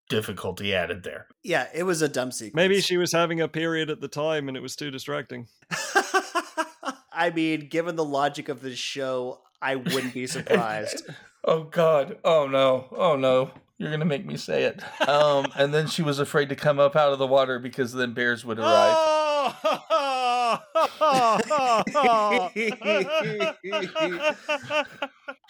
difficulty 0.09 0.75
added 0.75 1.03
there. 1.03 1.27
yeah, 1.43 1.67
it 1.75 1.83
was 1.83 2.01
a 2.01 2.09
dumb 2.09 2.33
sequence. 2.33 2.55
Maybe 2.55 2.81
she 2.81 2.97
was 2.97 3.13
having 3.13 3.43
a 3.43 3.49
period 3.49 3.91
at 3.91 4.01
the 4.01 4.09
time 4.09 4.49
and 4.49 4.57
it 4.57 4.61
was 4.61 4.75
too 4.75 4.91
distracting. 4.91 5.49
I 7.13 7.31
mean, 7.35 7.69
given 7.69 7.97
the 7.97 8.05
logic 8.05 8.49
of 8.49 8.61
this 8.63 8.79
show, 8.79 9.41
I 9.61 9.77
wouldn't 9.77 10.15
be 10.15 10.27
surprised. 10.27 11.03
oh 11.45 11.65
God! 11.65 12.19
Oh 12.25 12.47
no! 12.47 12.87
Oh 12.93 13.17
no! 13.17 13.51
You're 13.77 13.91
gonna 13.91 14.05
make 14.05 14.25
me 14.25 14.37
say 14.37 14.65
it. 14.65 14.81
Um, 15.09 15.47
and 15.57 15.75
then 15.75 15.89
she 15.89 16.03
was 16.03 16.19
afraid 16.21 16.49
to 16.51 16.57
come 16.57 16.79
up 16.79 16.95
out 16.97 17.13
of 17.13 17.19
the 17.19 17.27
water 17.27 17.59
because 17.59 17.93
then 17.93 18.15
bears 18.15 18.45
would 18.45 18.59
arrive. 18.59 19.55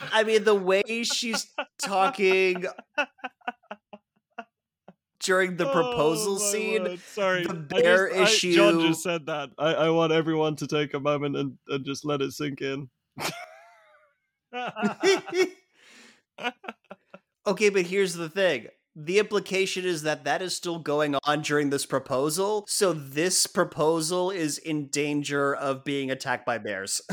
I 0.01 0.25
mean, 0.25 0.45
the 0.45 0.55
way 0.55 1.03
she's 1.05 1.47
talking 1.81 2.65
during 5.21 5.57
the 5.57 5.67
proposal 5.67 6.35
Oh, 6.35 6.39
scene. 6.39 6.85
word. 6.85 7.01
Sorry, 7.01 7.45
the 7.45 7.51
I 7.51 7.81
bear 7.81 8.09
just- 8.09 8.45
I- 8.45 8.51
John 8.53 8.81
just 8.81 9.03
said 9.03 9.27
that. 9.27 9.51
I, 9.59 9.75
I 9.75 9.91
want 9.91 10.13
everyone 10.13 10.57
to 10.57 10.67
take 10.67 10.95
a 10.95 11.01
moment 11.01 11.37
and, 11.37 11.59
and 11.69 11.85
just 11.85 12.05
let 12.05 12.23
it 12.23 12.33
sink 12.33 12.61
in. 12.63 12.89
okay, 17.47 17.69
but 17.71 17.83
here's 17.87 18.15
the 18.15 18.29
thing. 18.29 18.69
The 19.01 19.21
implication 19.21 19.85
is 19.85 20.03
that 20.03 20.25
that 20.25 20.43
is 20.43 20.57
still 20.57 20.81
going 20.81 21.15
on 21.23 21.43
during 21.43 21.71
this 21.71 21.87
proposal. 21.87 22.65
So 22.67 22.93
this 22.93 23.47
proposal 23.47 24.33
is 24.33 24.59
in 24.59 24.89
danger 24.89 25.55
of 25.55 25.85
being 25.85 26.11
attacked 26.11 26.45
by 26.45 26.59
bears. 26.59 27.01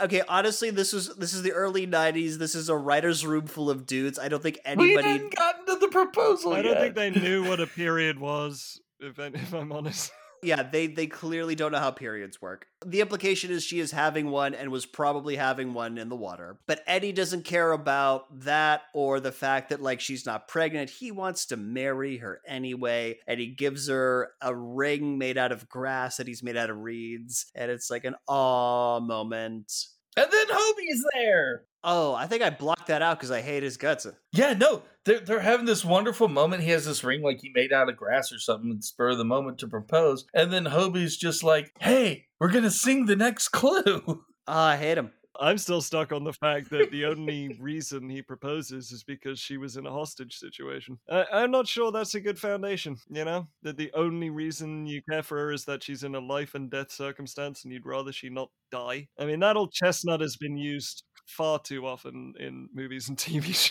okay, 0.00 0.22
honestly, 0.26 0.70
this 0.70 0.94
was 0.94 1.14
this 1.16 1.34
is 1.34 1.42
the 1.42 1.52
early 1.52 1.86
'90s. 1.86 2.38
This 2.38 2.54
is 2.54 2.70
a 2.70 2.76
writer's 2.76 3.26
room 3.26 3.46
full 3.46 3.68
of 3.68 3.84
dudes. 3.84 4.18
I 4.18 4.28
don't 4.28 4.42
think 4.42 4.58
we 4.64 4.72
anybody. 4.72 5.08
hadn't 5.08 5.36
gotten 5.36 5.66
to 5.66 5.76
the 5.78 5.88
proposal 5.88 6.54
I 6.54 6.62
don't 6.62 6.78
think 6.78 6.94
they 6.94 7.10
knew 7.10 7.46
what 7.46 7.60
a 7.60 7.66
period 7.76 8.18
was. 8.18 8.80
If, 9.00 9.18
if 9.18 9.52
I'm 9.52 9.70
honest. 9.70 10.10
Yeah, 10.44 10.62
they 10.62 10.86
they 10.86 11.06
clearly 11.06 11.54
don't 11.54 11.72
know 11.72 11.78
how 11.78 11.90
periods 11.90 12.40
work. 12.40 12.66
The 12.84 13.00
implication 13.00 13.50
is 13.50 13.64
she 13.64 13.80
is 13.80 13.92
having 13.92 14.30
one 14.30 14.54
and 14.54 14.70
was 14.70 14.84
probably 14.84 15.36
having 15.36 15.72
one 15.72 15.96
in 15.96 16.08
the 16.08 16.16
water. 16.16 16.58
But 16.66 16.82
Eddie 16.86 17.12
doesn't 17.12 17.44
care 17.44 17.72
about 17.72 18.40
that 18.40 18.82
or 18.92 19.20
the 19.20 19.32
fact 19.32 19.70
that 19.70 19.82
like 19.82 20.00
she's 20.00 20.26
not 20.26 20.46
pregnant. 20.48 20.90
He 20.90 21.10
wants 21.10 21.46
to 21.46 21.56
marry 21.56 22.18
her 22.18 22.40
anyway, 22.46 23.18
and 23.26 23.40
he 23.40 23.46
gives 23.46 23.88
her 23.88 24.32
a 24.42 24.54
ring 24.54 25.18
made 25.18 25.38
out 25.38 25.52
of 25.52 25.68
grass 25.68 26.18
that 26.18 26.28
he's 26.28 26.42
made 26.42 26.56
out 26.56 26.70
of 26.70 26.78
reeds, 26.78 27.46
and 27.54 27.70
it's 27.70 27.90
like 27.90 28.04
an 28.04 28.16
aw 28.28 29.00
moment. 29.00 29.72
And 30.16 30.30
then 30.30 30.46
Hobie's 30.50 31.04
there. 31.14 31.64
Oh, 31.82 32.14
I 32.14 32.26
think 32.26 32.42
I 32.42 32.50
blocked 32.50 32.86
that 32.86 33.02
out 33.02 33.18
because 33.18 33.30
I 33.30 33.42
hate 33.42 33.62
his 33.62 33.76
guts. 33.76 34.06
Yeah, 34.32 34.54
no, 34.54 34.82
they're 35.04 35.20
they're 35.20 35.40
having 35.40 35.66
this 35.66 35.84
wonderful 35.84 36.28
moment. 36.28 36.62
He 36.62 36.70
has 36.70 36.86
this 36.86 37.04
ring 37.04 37.22
like 37.22 37.40
he 37.42 37.50
made 37.54 37.72
out 37.72 37.90
of 37.90 37.96
grass 37.96 38.32
or 38.32 38.38
something, 38.38 38.70
and 38.70 38.82
spur 38.82 39.10
of 39.10 39.18
the 39.18 39.24
moment 39.24 39.58
to 39.58 39.68
propose. 39.68 40.24
And 40.32 40.50
then 40.50 40.64
Hobie's 40.64 41.16
just 41.16 41.44
like, 41.44 41.72
"Hey, 41.80 42.26
we're 42.40 42.50
gonna 42.50 42.70
sing 42.70 43.04
the 43.04 43.16
next 43.16 43.48
clue." 43.48 44.02
Oh, 44.06 44.22
I 44.46 44.76
hate 44.76 44.96
him. 44.96 45.10
I'm 45.40 45.58
still 45.58 45.80
stuck 45.80 46.12
on 46.12 46.24
the 46.24 46.32
fact 46.32 46.70
that 46.70 46.90
the 46.90 47.06
only 47.06 47.56
reason 47.60 48.08
he 48.08 48.22
proposes 48.22 48.92
is 48.92 49.02
because 49.02 49.38
she 49.38 49.56
was 49.56 49.76
in 49.76 49.86
a 49.86 49.90
hostage 49.90 50.36
situation. 50.36 50.98
I, 51.10 51.24
I'm 51.32 51.50
not 51.50 51.66
sure 51.66 51.90
that's 51.90 52.14
a 52.14 52.20
good 52.20 52.38
foundation, 52.38 52.96
you 53.08 53.24
know? 53.24 53.48
That 53.62 53.76
the 53.76 53.90
only 53.94 54.30
reason 54.30 54.86
you 54.86 55.02
care 55.08 55.22
for 55.22 55.38
her 55.38 55.52
is 55.52 55.64
that 55.64 55.82
she's 55.82 56.04
in 56.04 56.14
a 56.14 56.20
life 56.20 56.54
and 56.54 56.70
death 56.70 56.92
circumstance 56.92 57.64
and 57.64 57.72
you'd 57.72 57.86
rather 57.86 58.12
she 58.12 58.28
not 58.28 58.50
die. 58.70 59.08
I 59.18 59.24
mean, 59.24 59.40
that 59.40 59.56
old 59.56 59.72
chestnut 59.72 60.20
has 60.20 60.36
been 60.36 60.56
used 60.56 61.04
far 61.26 61.58
too 61.58 61.86
often 61.86 62.34
in 62.38 62.68
movies 62.74 63.08
and 63.08 63.16
TV 63.18 63.54
shows. 63.54 63.70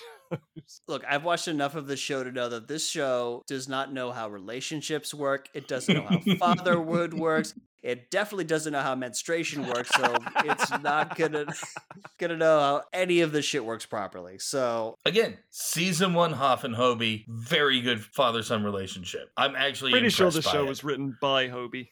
Look, 0.87 1.03
I've 1.07 1.23
watched 1.23 1.47
enough 1.47 1.75
of 1.75 1.85
the 1.87 1.95
show 1.97 2.23
to 2.23 2.31
know 2.31 2.49
that 2.49 2.67
this 2.67 2.89
show 2.89 3.43
does 3.47 3.67
not 3.69 3.93
know 3.93 4.11
how 4.11 4.29
relationships 4.29 5.13
work. 5.13 5.47
It 5.53 5.67
doesn't 5.67 5.93
know 5.93 6.07
how 6.09 6.35
fatherhood 6.37 7.13
works. 7.19 7.53
It 7.83 8.09
definitely 8.09 8.45
doesn't 8.45 8.71
know 8.71 8.79
how 8.79 8.95
menstruation 8.95 9.67
works, 9.67 9.89
so 9.93 10.15
it's 10.45 10.71
not 10.81 11.17
gonna 11.17 11.45
gonna 12.17 12.37
know 12.37 12.59
how 12.59 12.83
any 12.93 13.19
of 13.19 13.33
this 13.33 13.43
shit 13.43 13.65
works 13.65 13.85
properly. 13.85 14.39
So 14.39 14.95
Again, 15.05 15.37
season 15.49 16.13
one, 16.13 16.31
Hoff 16.31 16.63
and 16.63 16.73
Hobie, 16.75 17.25
very 17.27 17.81
good 17.81 18.01
father 18.01 18.41
son 18.41 18.63
relationship. 18.63 19.29
I'm 19.35 19.53
actually 19.57 19.91
Pretty 19.91 20.09
sure 20.09 20.31
the 20.31 20.41
show 20.41 20.63
it. 20.63 20.69
was 20.69 20.83
written 20.85 21.17
by 21.21 21.49
Hobie. 21.49 21.89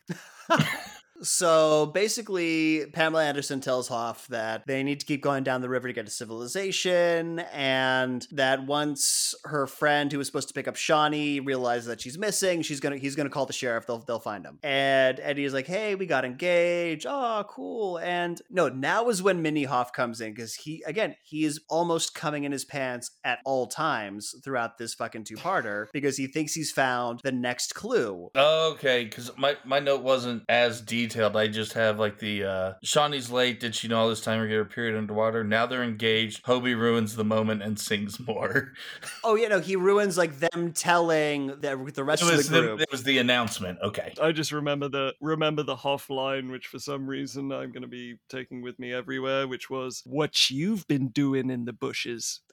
So 1.21 1.87
basically, 1.87 2.85
Pamela 2.93 3.23
Anderson 3.25 3.61
tells 3.61 3.87
Hoff 3.87 4.27
that 4.27 4.65
they 4.65 4.81
need 4.83 4.99
to 5.01 5.05
keep 5.05 5.21
going 5.21 5.43
down 5.43 5.61
the 5.61 5.69
river 5.69 5.87
to 5.87 5.93
get 5.93 6.05
to 6.05 6.11
civilization, 6.11 7.39
and 7.53 8.27
that 8.31 8.65
once 8.65 9.35
her 9.45 9.67
friend 9.67 10.11
who 10.11 10.17
was 10.17 10.27
supposed 10.27 10.47
to 10.47 10.53
pick 10.53 10.67
up 10.67 10.75
Shauni 10.75 11.45
realizes 11.45 11.85
that 11.87 12.01
she's 12.01 12.17
missing, 12.17 12.61
she's 12.61 12.79
gonna 12.79 12.97
he's 12.97 13.15
gonna 13.15 13.29
call 13.29 13.45
the 13.45 13.53
sheriff. 13.53 13.85
They'll 13.85 13.99
they'll 13.99 14.19
find 14.19 14.45
him. 14.45 14.57
And 14.63 15.19
Eddie 15.19 15.45
is 15.45 15.53
like, 15.53 15.67
"Hey, 15.67 15.95
we 15.95 16.05
got 16.07 16.25
engaged. 16.25 17.05
Oh, 17.07 17.45
cool." 17.47 17.97
And 17.99 18.41
no, 18.49 18.69
now 18.69 19.09
is 19.09 19.21
when 19.21 19.41
Mini 19.41 19.65
Hoff 19.65 19.93
comes 19.93 20.21
in 20.21 20.33
because 20.33 20.55
he 20.55 20.83
again 20.87 21.15
he 21.23 21.45
is 21.45 21.61
almost 21.69 22.15
coming 22.15 22.45
in 22.45 22.51
his 22.51 22.65
pants 22.65 23.11
at 23.23 23.39
all 23.45 23.67
times 23.67 24.33
throughout 24.43 24.77
this 24.77 24.95
fucking 24.95 25.25
two 25.25 25.35
parter 25.35 25.85
because 25.93 26.17
he 26.17 26.27
thinks 26.27 26.53
he's 26.53 26.71
found 26.71 27.19
the 27.23 27.31
next 27.31 27.75
clue. 27.75 28.29
Okay, 28.35 29.03
because 29.03 29.31
my, 29.37 29.55
my 29.65 29.79
note 29.79 30.01
wasn't 30.01 30.43
as 30.49 30.81
detailed. 30.81 31.10
I 31.17 31.47
just 31.47 31.73
have 31.73 31.99
like 31.99 32.19
the 32.19 32.43
uh 32.43 32.73
Shauni's 32.85 33.29
late. 33.31 33.59
Did 33.59 33.75
she 33.75 33.87
know 33.87 33.99
all 33.99 34.09
this 34.09 34.21
time 34.21 34.41
we 34.41 34.47
get 34.47 34.55
her 34.55 34.65
period 34.65 34.97
underwater? 34.97 35.43
Now 35.43 35.65
they're 35.65 35.83
engaged. 35.83 36.43
Hobie 36.45 36.77
ruins 36.79 37.15
the 37.15 37.23
moment 37.25 37.61
and 37.63 37.79
sings 37.79 38.19
more. 38.19 38.73
Oh 39.23 39.35
yeah, 39.35 39.49
no, 39.49 39.59
he 39.59 39.75
ruins 39.75 40.17
like 40.17 40.39
them 40.39 40.73
telling 40.73 41.47
the, 41.47 41.91
the 41.93 42.03
rest 42.03 42.23
It 42.23 42.29
of 42.29 42.37
was 42.37 42.49
the 42.49 42.55
the, 42.55 42.61
group. 42.61 42.81
it 42.81 42.91
was 42.91 43.03
the 43.03 43.17
announcement. 43.19 43.77
Okay. 43.83 44.13
I 44.21 44.31
just 44.31 44.51
remember 44.51 44.89
the 44.89 45.13
remember 45.21 45.61
the 45.63 45.75
Hoff 45.75 46.09
line, 46.09 46.49
which 46.49 46.67
for 46.67 46.79
some 46.79 47.05
reason 47.07 47.51
I'm 47.51 47.71
going 47.71 47.83
to 47.83 47.87
be 47.87 48.15
taking 48.29 48.61
with 48.61 48.79
me 48.79 48.91
everywhere, 48.93 49.47
which 49.47 49.69
was 49.69 50.01
"What 50.05 50.49
you've 50.49 50.87
been 50.87 51.09
doing 51.09 51.49
in 51.51 51.65
the 51.65 51.73
bushes." 51.73 52.41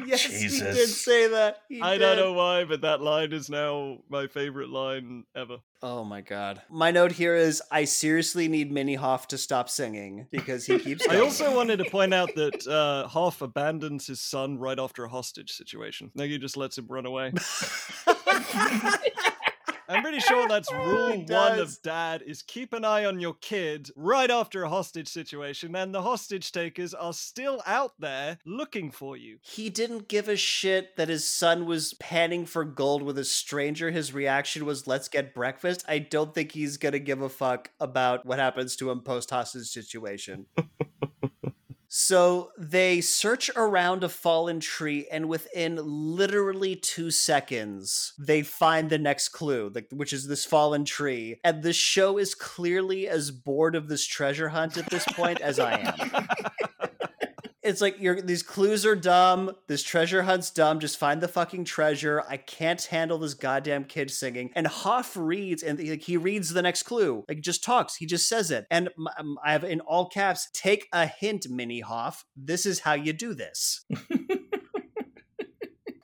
yes, 0.06 0.24
he 0.24 0.48
did 0.48 0.88
say 0.88 1.28
that. 1.28 1.62
He 1.68 1.80
I 1.80 1.92
did. 1.92 2.00
don't 2.00 2.16
know 2.16 2.32
why, 2.32 2.64
but 2.64 2.80
that 2.82 3.00
line 3.00 3.32
is 3.32 3.48
now 3.48 3.98
my 4.08 4.26
favorite 4.26 4.70
line 4.70 5.24
ever. 5.34 5.58
Oh 5.82 6.04
my 6.04 6.20
god. 6.20 6.62
My 6.70 6.90
note 6.90 7.12
here 7.12 7.34
is 7.36 7.62
I 7.70 7.84
seriously 7.84 8.48
need 8.48 8.72
Mini 8.72 8.94
Hoff 8.94 9.28
to 9.28 9.38
stop 9.38 9.68
singing 9.68 10.26
because 10.30 10.64
he 10.66 10.78
keeps. 10.80 11.06
I 11.08 11.18
also 11.18 11.54
wanted 11.54 11.78
to 11.78 11.84
point 11.84 12.14
out 12.14 12.34
that 12.36 12.66
uh, 12.66 13.06
Hoff 13.08 13.42
abandons 13.42 14.06
his 14.06 14.20
son 14.20 14.58
right 14.58 14.78
after 14.78 15.04
a 15.04 15.08
hostage 15.08 15.52
situation. 15.52 16.10
He 16.16 16.38
just 16.38 16.56
lets 16.56 16.78
him 16.78 16.86
run 16.88 17.06
away. 17.06 17.32
I'm 19.88 20.02
pretty 20.02 20.20
sure 20.20 20.48
that's 20.48 20.72
rule 20.72 21.10
one 21.10 21.26
does. 21.26 21.60
of 21.60 21.82
dad 21.82 22.22
is 22.26 22.42
keep 22.42 22.72
an 22.72 22.84
eye 22.84 23.04
on 23.04 23.20
your 23.20 23.34
kid 23.34 23.90
right 23.96 24.30
after 24.30 24.62
a 24.62 24.68
hostage 24.68 25.08
situation, 25.08 25.74
and 25.76 25.94
the 25.94 26.02
hostage 26.02 26.52
takers 26.52 26.94
are 26.94 27.12
still 27.12 27.62
out 27.66 27.92
there 27.98 28.38
looking 28.44 28.90
for 28.90 29.16
you. 29.16 29.38
He 29.42 29.70
didn't 29.70 30.08
give 30.08 30.28
a 30.28 30.36
shit 30.36 30.96
that 30.96 31.08
his 31.08 31.28
son 31.28 31.66
was 31.66 31.94
panning 31.94 32.46
for 32.46 32.64
gold 32.64 33.02
with 33.02 33.18
a 33.18 33.24
stranger. 33.24 33.90
His 33.90 34.12
reaction 34.12 34.64
was, 34.64 34.86
let's 34.86 35.08
get 35.08 35.34
breakfast. 35.34 35.84
I 35.88 35.98
don't 35.98 36.34
think 36.34 36.52
he's 36.52 36.76
going 36.76 36.92
to 36.92 37.00
give 37.00 37.20
a 37.20 37.28
fuck 37.28 37.70
about 37.80 38.24
what 38.24 38.38
happens 38.38 38.76
to 38.76 38.90
him 38.90 39.00
post 39.00 39.30
hostage 39.30 39.66
situation. 39.66 40.46
so 42.06 42.50
they 42.58 43.00
search 43.00 43.50
around 43.56 44.04
a 44.04 44.10
fallen 44.10 44.60
tree, 44.60 45.06
and 45.10 45.26
within 45.26 45.80
literally 45.82 46.76
two 46.76 47.10
seconds, 47.10 48.12
they 48.18 48.42
find 48.42 48.90
the 48.90 48.98
next 48.98 49.30
clue, 49.30 49.72
which 49.90 50.12
is 50.12 50.26
this 50.26 50.44
fallen 50.44 50.84
tree. 50.84 51.40
And 51.42 51.62
the 51.62 51.72
show 51.72 52.18
is 52.18 52.34
clearly 52.34 53.08
as 53.08 53.30
bored 53.30 53.74
of 53.74 53.88
this 53.88 54.04
treasure 54.04 54.50
hunt 54.50 54.76
at 54.76 54.90
this 54.90 55.06
point 55.12 55.40
as 55.40 55.58
I 55.58 55.78
am 55.78 56.28
it's 57.64 57.80
like 57.80 57.96
you're 57.98 58.20
these 58.20 58.42
clues 58.42 58.84
are 58.84 58.94
dumb. 58.94 59.52
This 59.66 59.82
treasure 59.82 60.22
hunt's 60.22 60.50
dumb. 60.50 60.80
Just 60.80 60.98
find 60.98 61.20
the 61.20 61.28
fucking 61.28 61.64
treasure. 61.64 62.22
I 62.28 62.36
can't 62.36 62.82
handle 62.84 63.18
this 63.18 63.34
goddamn 63.34 63.84
kid 63.84 64.10
singing. 64.10 64.50
And 64.54 64.66
hoff 64.66 65.16
reads 65.16 65.62
and 65.62 65.78
like, 65.78 66.02
he 66.02 66.16
reads 66.16 66.50
the 66.50 66.62
next 66.62 66.82
clue. 66.82 67.24
Like 67.28 67.40
just 67.40 67.64
talks. 67.64 67.96
He 67.96 68.06
just 68.06 68.28
says 68.28 68.50
it. 68.50 68.66
And 68.70 68.90
i 69.42 69.52
have 69.52 69.64
in 69.64 69.80
all 69.80 70.08
caps 70.08 70.48
take 70.52 70.88
a 70.92 71.06
hint 71.06 71.48
mini 71.48 71.80
hoff. 71.80 72.24
This 72.36 72.66
is 72.66 72.80
how 72.80 72.92
you 72.92 73.12
do 73.12 73.34
this 73.34 73.84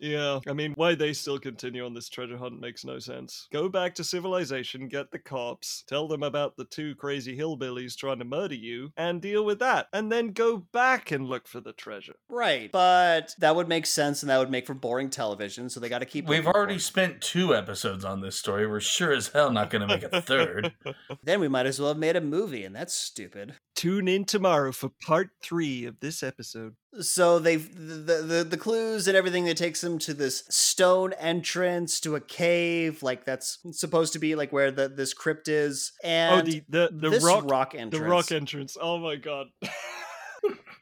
Yeah, 0.01 0.41
I 0.49 0.53
mean, 0.55 0.73
why 0.77 0.95
they 0.95 1.13
still 1.13 1.39
continue 1.39 1.85
on 1.85 1.95
this 1.95 2.09
treasure 2.09 2.37
hunt 2.39 2.61
makes 2.61 2.85
no 2.85 2.99
sense. 2.99 3.47
Go 3.53 3.69
back 3.69 3.95
to 3.97 4.05
civilization, 4.05 4.89
get 4.89 5.11
the 5.11 5.19
cops, 5.19 5.85
tell 5.87 6.09
them 6.09 6.23
about 6.23 6.57
the 6.57 6.65
two 6.65 6.95
crazy 6.95 7.37
hillbillies 7.37 7.97
trying 7.97 8.19
to 8.19 8.25
murder 8.25 8.55
you, 8.55 8.93
and 8.97 9.21
deal 9.21 9.45
with 9.45 9.59
that. 9.59 9.89
And 9.93 10.11
then 10.11 10.33
go 10.33 10.57
back 10.73 11.11
and 11.11 11.27
look 11.29 11.47
for 11.47 11.61
the 11.61 11.73
treasure. 11.73 12.15
right 12.29 12.71
but 12.73 13.35
that 13.39 13.55
would 13.55 13.69
make 13.69 13.87
sense 13.87 14.23
and 14.23 14.31
that 14.31 14.39
would 14.39 14.51
make 14.51 14.67
for 14.67 14.75
boring 14.75 15.11
television 15.11 15.69
so 15.69 15.79
they 15.81 15.89
got 15.89 15.99
to 15.99 16.07
keep 16.07 16.27
We've 16.27 16.47
already 16.47 16.77
it. 16.77 16.81
spent 16.81 17.21
two 17.21 17.55
episodes 17.55 18.05
on 18.05 18.21
this 18.21 18.37
story. 18.37 18.67
We're 18.67 18.81
sure 18.81 19.13
as 19.13 19.29
hell 19.29 19.51
not 19.53 19.71
going 19.71 19.87
to 19.87 19.95
make 19.95 20.03
a 20.05 20.23
third. 20.23 20.73
then 21.23 21.41
we 21.41 21.49
might 21.49 21.67
as 21.67 21.79
well 21.79 21.89
have 21.89 21.99
made 21.99 22.17
a 22.17 22.21
movie 22.21 22.65
and 22.65 22.75
that's 22.75 22.95
stupid 22.95 23.55
Tune 23.81 24.09
in 24.09 24.27
tomorrow 24.27 24.73
for 24.73 24.91
part 25.07 25.31
three 25.43 25.87
of 25.87 26.01
this 26.01 26.23
episode. 26.23 26.75
so 27.01 27.39
they've 27.39 27.75
the, 27.75 28.21
the 28.21 28.47
the 28.47 28.59
clues 28.59 29.09
and 29.09 29.17
everything 29.17 29.47
that 29.47 29.57
takes 29.57 29.81
them 29.81 29.99
to 30.01 30.13
this 30.13 30.45
stone 30.51 31.15
entrance 31.15 31.99
to 32.01 32.15
a 32.15 32.21
cave 32.21 33.03
like 33.03 33.25
that's 33.25 33.59
supposed 33.71 34.13
to 34.13 34.19
be 34.19 34.35
like 34.35 34.53
where 34.53 34.71
the 34.71 34.87
this 34.87 35.15
crypt 35.15 35.49
is 35.49 35.93
oh, 36.05 36.09
and 36.09 36.47
oh, 36.47 36.51
the 36.51 36.63
the, 36.69 36.91
the 36.93 37.09
this 37.09 37.25
rock, 37.25 37.51
rock 37.51 37.75
entrance 37.75 38.05
the 38.05 38.11
rock 38.11 38.31
entrance. 38.31 38.77
Oh 38.79 38.99
my 38.99 39.17
god. 39.17 39.47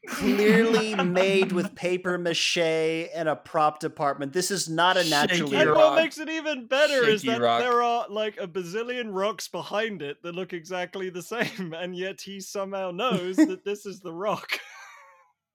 clearly 0.07 0.95
made 1.05 1.53
with 1.53 1.75
paper 1.75 2.17
mache 2.19 2.57
and 2.57 3.29
a 3.29 3.37
prop 3.37 3.79
department 3.81 4.33
this 4.33 4.51
is 4.51 4.69
not 4.69 4.97
a 4.97 5.05
naturally 5.11 5.51
Shaky 5.51 5.57
And 5.63 5.71
rock. 5.71 5.79
what 5.79 5.95
makes 5.97 6.19
it 6.19 6.29
even 6.29 6.67
better 6.67 7.05
is 7.07 7.23
that 7.23 7.41
rock. 7.41 7.61
there 7.61 7.83
are 7.83 8.07
like 8.09 8.39
a 8.41 8.47
bazillion 8.49 9.09
rocks 9.13 9.49
behind 9.49 10.01
it 10.03 10.23
that 10.23 10.35
look 10.35 10.53
exactly 10.53 11.11
the 11.11 11.23
same, 11.35 11.75
and 11.77 11.95
yet 11.95 12.21
he 12.21 12.41
somehow 12.41 12.91
knows 12.91 13.37
that 13.37 13.65
this 13.65 13.85
is 13.87 14.01
the 14.01 14.13
rock. 14.13 14.59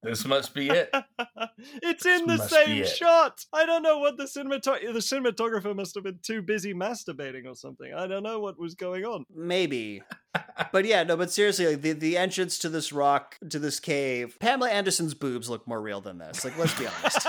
This 0.04 0.26
must 0.26 0.54
be 0.54 0.70
it. 0.70 0.94
it's 1.82 2.06
in 2.06 2.28
the 2.28 2.38
same 2.38 2.86
shot. 2.86 3.46
I 3.54 3.66
don't 3.66 3.84
know 3.84 4.00
what 4.00 4.18
the 4.18 4.26
cinematog- 4.26 4.82
the 4.82 5.00
cinematographer 5.00 5.76
must 5.76 5.96
have 5.96 6.04
been 6.04 6.20
too 6.22 6.42
busy 6.42 6.74
masturbating 6.74 7.48
or 7.48 7.56
something. 7.56 7.94
I 7.94 8.08
don't 8.08 8.24
know 8.24 8.40
what 8.40 8.60
was 8.60 8.76
going 8.76 9.06
on. 9.06 9.26
maybe 9.34 10.02
but 10.72 10.86
yeah 10.86 11.04
no 11.04 11.16
but 11.16 11.32
seriously 11.32 11.68
like, 11.68 11.82
the, 11.82 11.92
the 11.94 12.18
entrance 12.18 12.58
to 12.60 12.70
this 12.70 12.92
rock 12.92 13.38
to 13.50 13.60
this 13.60 13.80
cave 13.80 14.38
pamela 14.40 14.70
anderson's 14.70 15.14
boobs 15.14 15.50
look 15.50 15.68
more 15.68 15.82
real 15.82 16.02
than 16.02 16.18
this 16.18 16.44
like 16.44 16.58
let's 16.58 16.78
be 16.78 16.88
honest 16.88 17.28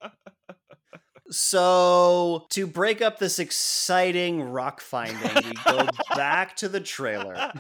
So, 1.31 2.47
to 2.51 2.67
break 2.67 3.01
up 3.01 3.19
this 3.19 3.39
exciting 3.39 4.43
rock 4.43 4.83
finding, 4.83 5.35
we 5.35 5.55
go 5.65 5.87
back 6.15 6.57
to 6.57 6.69
the 6.69 6.79
trailer. 6.79 7.51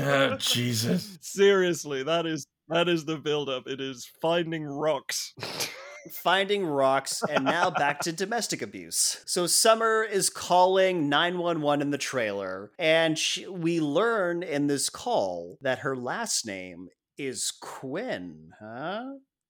Oh, 0.00 0.36
Jesus. 0.36 1.18
Seriously, 1.22 2.02
that 2.02 2.26
is 2.26 2.46
that 2.68 2.88
is 2.88 3.04
the 3.04 3.16
build-up. 3.16 3.66
It 3.66 3.80
is 3.80 4.08
finding 4.20 4.64
rocks. 4.64 5.34
Finding 6.12 6.64
rocks, 6.64 7.22
and 7.28 7.44
now 7.44 7.68
back 7.70 8.00
to 8.00 8.12
domestic 8.12 8.62
abuse. 8.62 9.22
So, 9.26 9.46
Summer 9.46 10.02
is 10.02 10.30
calling 10.30 11.08
911 11.08 11.82
in 11.82 11.90
the 11.90 11.98
trailer, 11.98 12.70
and 12.78 13.18
she, 13.18 13.46
we 13.46 13.80
learn 13.80 14.42
in 14.42 14.66
this 14.66 14.88
call 14.88 15.58
that 15.60 15.80
her 15.80 15.94
last 15.96 16.46
name 16.46 16.88
is 17.18 17.50
Quinn, 17.50 18.52
huh? 18.58 19.04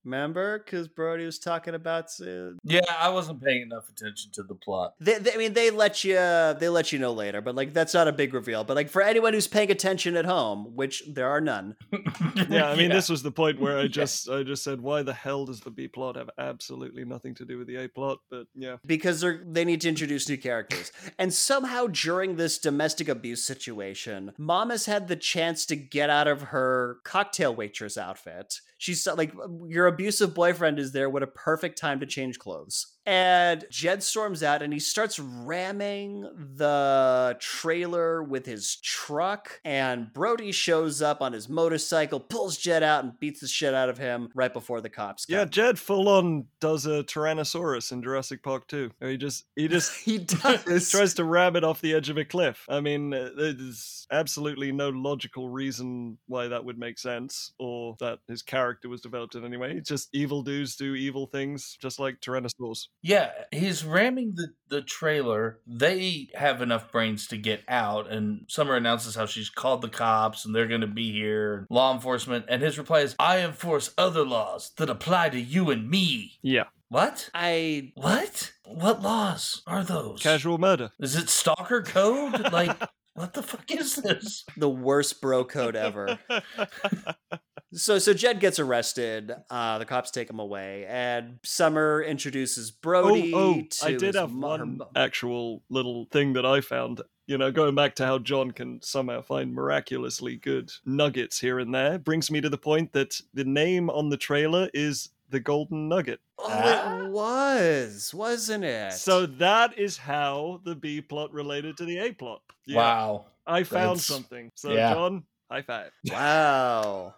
Remember? 0.05 0.59
Because 0.59 0.89
Brody 0.89 1.25
was 1.25 1.39
talking 1.39 1.75
about. 1.75 2.07
Uh, 2.21 2.53
Yeah, 2.65 2.81
I 2.99 3.11
wasn't 3.11 3.43
paying 3.43 3.63
enough 3.63 3.89
attention 3.89 4.31
to 4.33 4.43
the 4.43 4.55
plot. 4.55 4.95
they, 5.01 5.19
they, 5.19 5.35
I 5.35 5.37
mean, 5.37 5.53
they 5.53 5.71
let 5.71 6.05
you 6.05 6.15
they 6.15 6.69
let 6.69 6.93
you 6.93 6.99
know 6.99 7.13
later, 7.13 7.41
but 7.41 7.55
like 7.55 7.73
that's 7.75 7.95
not 7.95 8.09
a 8.09 8.13
big 8.13 8.33
reveal. 8.35 8.65
But 8.65 8.77
like 8.77 8.89
for 8.89 9.03
anyone 9.03 9.33
who's 9.33 9.47
paying 9.49 9.71
attention 9.71 10.17
at 10.17 10.25
home, 10.25 10.75
which 10.75 11.03
there 11.09 11.29
are 11.29 11.41
none, 11.41 11.77
Yeah, 12.49 12.71
I 12.71 12.77
mean, 12.77 12.91
this 12.91 13.09
was 13.09 13.23
the 13.23 13.31
point 13.31 13.61
where 13.61 13.79
I 13.79 13.87
just 14.01 14.29
I 14.29 14.43
just 14.43 14.65
said, 14.65 14.81
why 14.81 15.03
the 15.03 15.15
hell 15.15 15.47
does 15.47 15.61
the 15.61 15.71
B 15.71 15.89
plot 15.89 16.17
have 16.17 16.31
absolutely 16.39 17.05
nothing 17.05 17.35
to 17.37 17.45
do 17.45 17.59
with 17.59 17.67
the 17.67 17.77
A 17.77 17.89
plot? 17.89 18.19
But 18.31 18.47
yeah, 18.55 18.77
because 18.87 19.21
they're 19.21 19.43
they 19.47 19.65
need 19.65 19.81
to 19.83 19.89
introduce 19.89 20.29
new 20.29 20.39
characters. 20.39 20.93
And 21.19 21.33
somehow 21.33 21.87
during 21.89 22.37
this 22.37 22.59
domestic 22.59 23.09
abuse 23.09 23.45
situation, 23.45 24.33
Mom 24.39 24.71
has 24.71 24.87
had 24.87 25.09
the 25.09 25.17
chance 25.17 25.67
to 25.67 25.77
get 25.77 26.11
out 26.11 26.29
of 26.29 26.43
her 26.43 26.99
cocktail 27.05 27.55
waitress 27.55 27.99
outfit. 27.99 28.61
She's 28.81 29.07
like, 29.07 29.35
your 29.69 29.89
abusive 29.89 30.35
boyfriend 30.35 30.79
is 30.79 30.93
there. 30.93 31.11
What 31.11 31.23
a 31.23 31.27
perfect 31.27 31.77
time 31.77 32.01
to 32.01 32.07
change 32.07 32.39
clothes. 32.39 32.97
And 33.07 33.65
Jed 33.71 34.03
storms 34.03 34.43
out 34.43 34.63
and 34.63 34.73
he 34.73 34.79
starts 34.79 35.19
ramming 35.19 36.23
the 36.57 37.37
trailer 37.41 38.23
with 38.23 38.47
his 38.47 38.77
truck. 38.77 39.61
And 39.65 40.13
Brody 40.13 40.53
shows 40.53 41.03
up 41.03 41.21
on 41.23 41.33
his 41.33 41.49
motorcycle, 41.49 42.21
pulls 42.21 42.57
Jed 42.57 42.83
out, 42.83 43.05
and 43.05 43.19
beats 43.19 43.41
the 43.41 43.49
shit 43.49 43.75
out 43.75 43.89
of 43.89 43.99
him 43.99 44.31
right 44.35 44.53
before 44.53 44.81
the 44.81 44.91
cops 44.91 45.27
come. 45.27 45.39
yeah, 45.39 45.45
Jed 45.45 45.79
full 45.79 46.09
on 46.09 46.47
does 46.61 46.87
a 46.87 47.03
Tyrannosaurus 47.05 47.93
in 47.93 48.03
Jurassic 48.03 48.43
Park 48.43 48.67
2. 48.69 48.91
He 49.01 49.17
just 49.17 49.47
he 49.57 49.67
just 49.69 49.97
he 50.05 50.19
does. 50.19 50.91
tries 50.91 51.15
to 51.15 51.25
ram 51.25 51.57
it 51.57 51.65
off 51.65 51.81
the 51.81 51.95
edge 51.95 52.11
of 52.11 52.19
a 52.19 52.25
cliff. 52.25 52.65
I 52.69 52.81
mean, 52.81 53.13
uh, 53.15 53.31
there's 53.37 54.07
absolutely 54.13 54.73
no 54.73 54.91
logical 54.91 55.49
reason 55.49 56.19
why 56.27 56.49
that 56.49 56.65
would 56.65 56.79
make 56.79 56.99
sense 56.99 57.53
or 57.59 57.97
that 58.01 58.19
his 58.29 58.43
character 58.43 58.89
was 58.89 59.01
developed 59.01 59.35
in 59.35 59.45
any 59.45 59.57
way. 59.57 59.73
It's 59.73 59.89
just 59.89 60.09
evil 60.13 60.43
dudes 60.43 60.77
do 60.77 60.95
evil 60.95 61.27
things, 61.27 61.77
just 61.81 61.99
like 61.99 62.21
Tyrannosaurs. 62.21 62.89
Yeah, 63.03 63.31
he's 63.51 63.83
ramming 63.83 64.35
the, 64.37 64.49
the 64.69 64.83
trailer. 64.83 65.61
They 65.67 66.29
have 66.35 66.61
enough 66.61 66.93
brains 66.93 67.27
to 67.29 67.39
get 67.39 67.63
out, 67.67 68.11
and 68.13 68.45
Summer 68.47 68.77
announces 68.77 69.15
how 69.15 69.25
she's 69.25 69.49
called 69.49 69.81
the 69.81 69.89
cops 69.89 70.45
and 70.45 70.55
they're 70.55 70.67
going 70.69 70.83
to 70.83 70.87
be 70.87 71.11
here, 71.11 71.67
law 71.71 71.95
enforcement. 71.95 72.45
And 72.49 72.61
his 72.61 72.77
reply 72.77 73.01
is, 73.01 73.17
I 73.19 73.39
enforce 73.39 73.95
other 73.97 74.25
laws 74.27 74.73
that 74.77 74.91
apply 74.91 75.31
to 75.31 75.41
you 75.41 75.71
and 75.71 75.89
me. 75.89 76.39
Yeah, 76.43 76.65
What? 76.91 77.31
I 77.33 77.93
What? 77.95 78.53
What 78.67 79.01
laws 79.03 79.63
are 79.67 79.83
those? 79.83 80.21
casual 80.23 80.59
murder. 80.59 80.91
Is 81.01 81.17
it 81.17 81.31
stalker 81.31 81.81
code? 81.83 82.53
like, 82.53 82.77
what 83.15 83.33
the 83.33 83.43
fuck 83.43 83.71
is 83.71 83.97
this? 83.97 84.45
the 84.59 84.69
worst 84.69 85.23
bro 85.23 85.45
code 85.47 85.75
ever. 85.75 86.19
So 87.73 87.99
so 87.99 88.13
Jed 88.13 88.41
gets 88.41 88.59
arrested. 88.59 89.33
Uh, 89.49 89.79
the 89.79 89.85
cops 89.85 90.11
take 90.11 90.29
him 90.29 90.41
away, 90.41 90.87
and 90.89 91.39
Summer 91.45 92.03
introduces 92.03 92.71
Brody. 92.71 93.33
oh, 93.35 93.39
oh, 93.39 93.63
to 93.63 93.87
I 93.87 93.91
did 93.93 94.03
his 94.03 94.17
have 94.17 94.33
mo- 94.33 94.57
her 94.57 94.65
one 94.65 94.81
actual 94.97 95.63
little 95.69 96.07
thing 96.11 96.33
that 96.33 96.45
I 96.45 96.61
found. 96.61 97.01
You 97.27 97.39
know, 97.39 97.53
going 97.53 97.77
back 97.77 97.95
to 97.97 98.07
how 98.07 98.19
John 98.19 98.51
can 98.51 98.83
somehow 98.83 99.23
find 99.23 99.55
miraculously 99.55 100.35
good 100.35 100.73
nuggets 100.85 101.39
here 101.39 101.61
and 101.61 101.73
there, 101.73 101.97
brings 101.97 102.29
me 102.29 102.41
to 102.41 102.49
the 102.49 102.59
point 102.59 102.93
that 102.93 103.21
the 103.35 103.45
name 103.45 103.89
on 103.89 104.09
the 104.09 104.17
trailer 104.17 104.69
is 104.75 105.11
the 105.29 105.39
Golden 105.39 105.89
Nugget. 105.89 106.19
Oh, 106.41 106.49
Ah. 106.51 106.99
it 107.05 107.11
was, 107.13 108.13
wasn't 108.13 108.65
it? 108.65 108.95
So 108.95 109.27
that 109.27 109.79
is 109.79 109.97
how 109.97 110.61
the 110.65 110.75
B 110.75 111.01
plot 111.01 111.33
related 111.33 111.77
to 111.77 111.85
the 111.85 111.99
A 111.99 112.11
plot. 112.13 112.43
Yeah, 112.67 112.79
Wow. 112.79 113.27
I 113.47 113.63
found 113.63 113.99
That's- 114.01 114.07
something. 114.07 114.51
So, 114.57 114.73
yeah. 114.73 114.93
John, 114.95 115.23
high 115.49 115.63
five. 115.63 115.93
wow, 116.07 117.15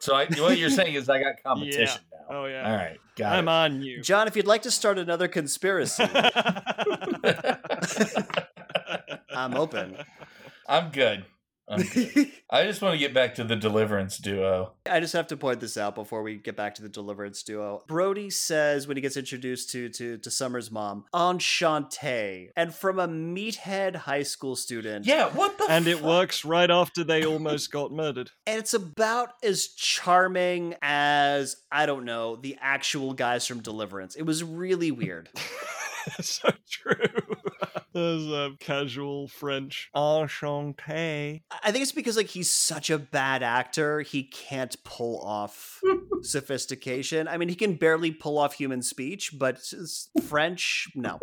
So 0.00 0.14
I, 0.14 0.26
what 0.38 0.56
you're 0.58 0.70
saying 0.70 0.94
is 0.94 1.08
I 1.08 1.20
got 1.22 1.34
competition 1.44 2.00
now. 2.10 2.18
Oh, 2.36 2.46
yeah. 2.46 2.70
All 2.70 2.76
right. 2.76 2.98
Got 3.16 3.34
I'm 3.34 3.48
it. 3.48 3.50
on 3.50 3.82
you. 3.82 4.00
John, 4.00 4.26
if 4.26 4.34
you'd 4.34 4.46
like 4.46 4.62
to 4.62 4.70
start 4.70 4.98
another 4.98 5.28
conspiracy, 5.28 6.04
I'm 9.30 9.54
open. 9.54 9.96
I'm 10.68 10.90
good. 10.90 11.24
I'm 11.70 11.82
good. 11.82 12.30
I 12.50 12.64
just 12.64 12.82
want 12.82 12.94
to 12.94 12.98
get 12.98 13.14
back 13.14 13.36
to 13.36 13.44
the 13.44 13.54
Deliverance 13.54 14.18
duo. 14.18 14.72
I 14.90 14.98
just 14.98 15.12
have 15.12 15.28
to 15.28 15.36
point 15.36 15.60
this 15.60 15.76
out 15.76 15.94
before 15.94 16.22
we 16.22 16.36
get 16.36 16.56
back 16.56 16.74
to 16.76 16.82
the 16.82 16.88
Deliverance 16.88 17.42
duo. 17.42 17.84
Brody 17.86 18.28
says 18.28 18.88
when 18.88 18.96
he 18.96 19.00
gets 19.00 19.16
introduced 19.16 19.70
to 19.70 19.88
to 19.90 20.18
to 20.18 20.30
Summer's 20.30 20.70
mom, 20.70 21.04
Enchante, 21.14 22.50
and 22.56 22.74
from 22.74 22.98
a 22.98 23.06
meathead 23.06 23.94
high 23.94 24.24
school 24.24 24.56
student. 24.56 25.06
Yeah, 25.06 25.28
what 25.28 25.56
the 25.58 25.66
and 25.70 25.86
it 25.86 26.02
works 26.02 26.44
right 26.44 26.70
after 26.70 27.04
they 27.04 27.24
almost 27.24 27.70
got 27.70 27.92
murdered. 27.92 28.32
And 28.46 28.58
it's 28.58 28.74
about 28.74 29.30
as 29.42 29.68
charming 29.68 30.74
as, 30.82 31.56
I 31.70 31.86
don't 31.86 32.04
know, 32.04 32.36
the 32.36 32.56
actual 32.60 33.12
guys 33.12 33.46
from 33.46 33.60
Deliverance. 33.60 34.16
It 34.16 34.22
was 34.22 34.42
really 34.42 34.90
weird. 34.90 35.28
so 36.20 36.50
true. 36.68 37.06
There's 37.92 38.26
a 38.26 38.52
casual 38.60 39.28
French 39.28 39.90
enchanté. 39.94 41.42
I 41.62 41.72
think 41.72 41.82
it's 41.82 41.92
because 41.92 42.16
like 42.16 42.28
he's 42.28 42.50
such 42.50 42.90
a 42.90 42.98
bad 42.98 43.42
actor, 43.42 44.00
he 44.00 44.22
can't 44.22 44.76
pull 44.84 45.20
off 45.20 45.80
sophistication. 46.22 47.26
I 47.26 47.36
mean, 47.36 47.48
he 47.48 47.54
can 47.54 47.74
barely 47.74 48.12
pull 48.12 48.38
off 48.38 48.54
human 48.54 48.82
speech, 48.82 49.32
but 49.38 49.58
French, 50.22 50.88
no. 50.94 51.18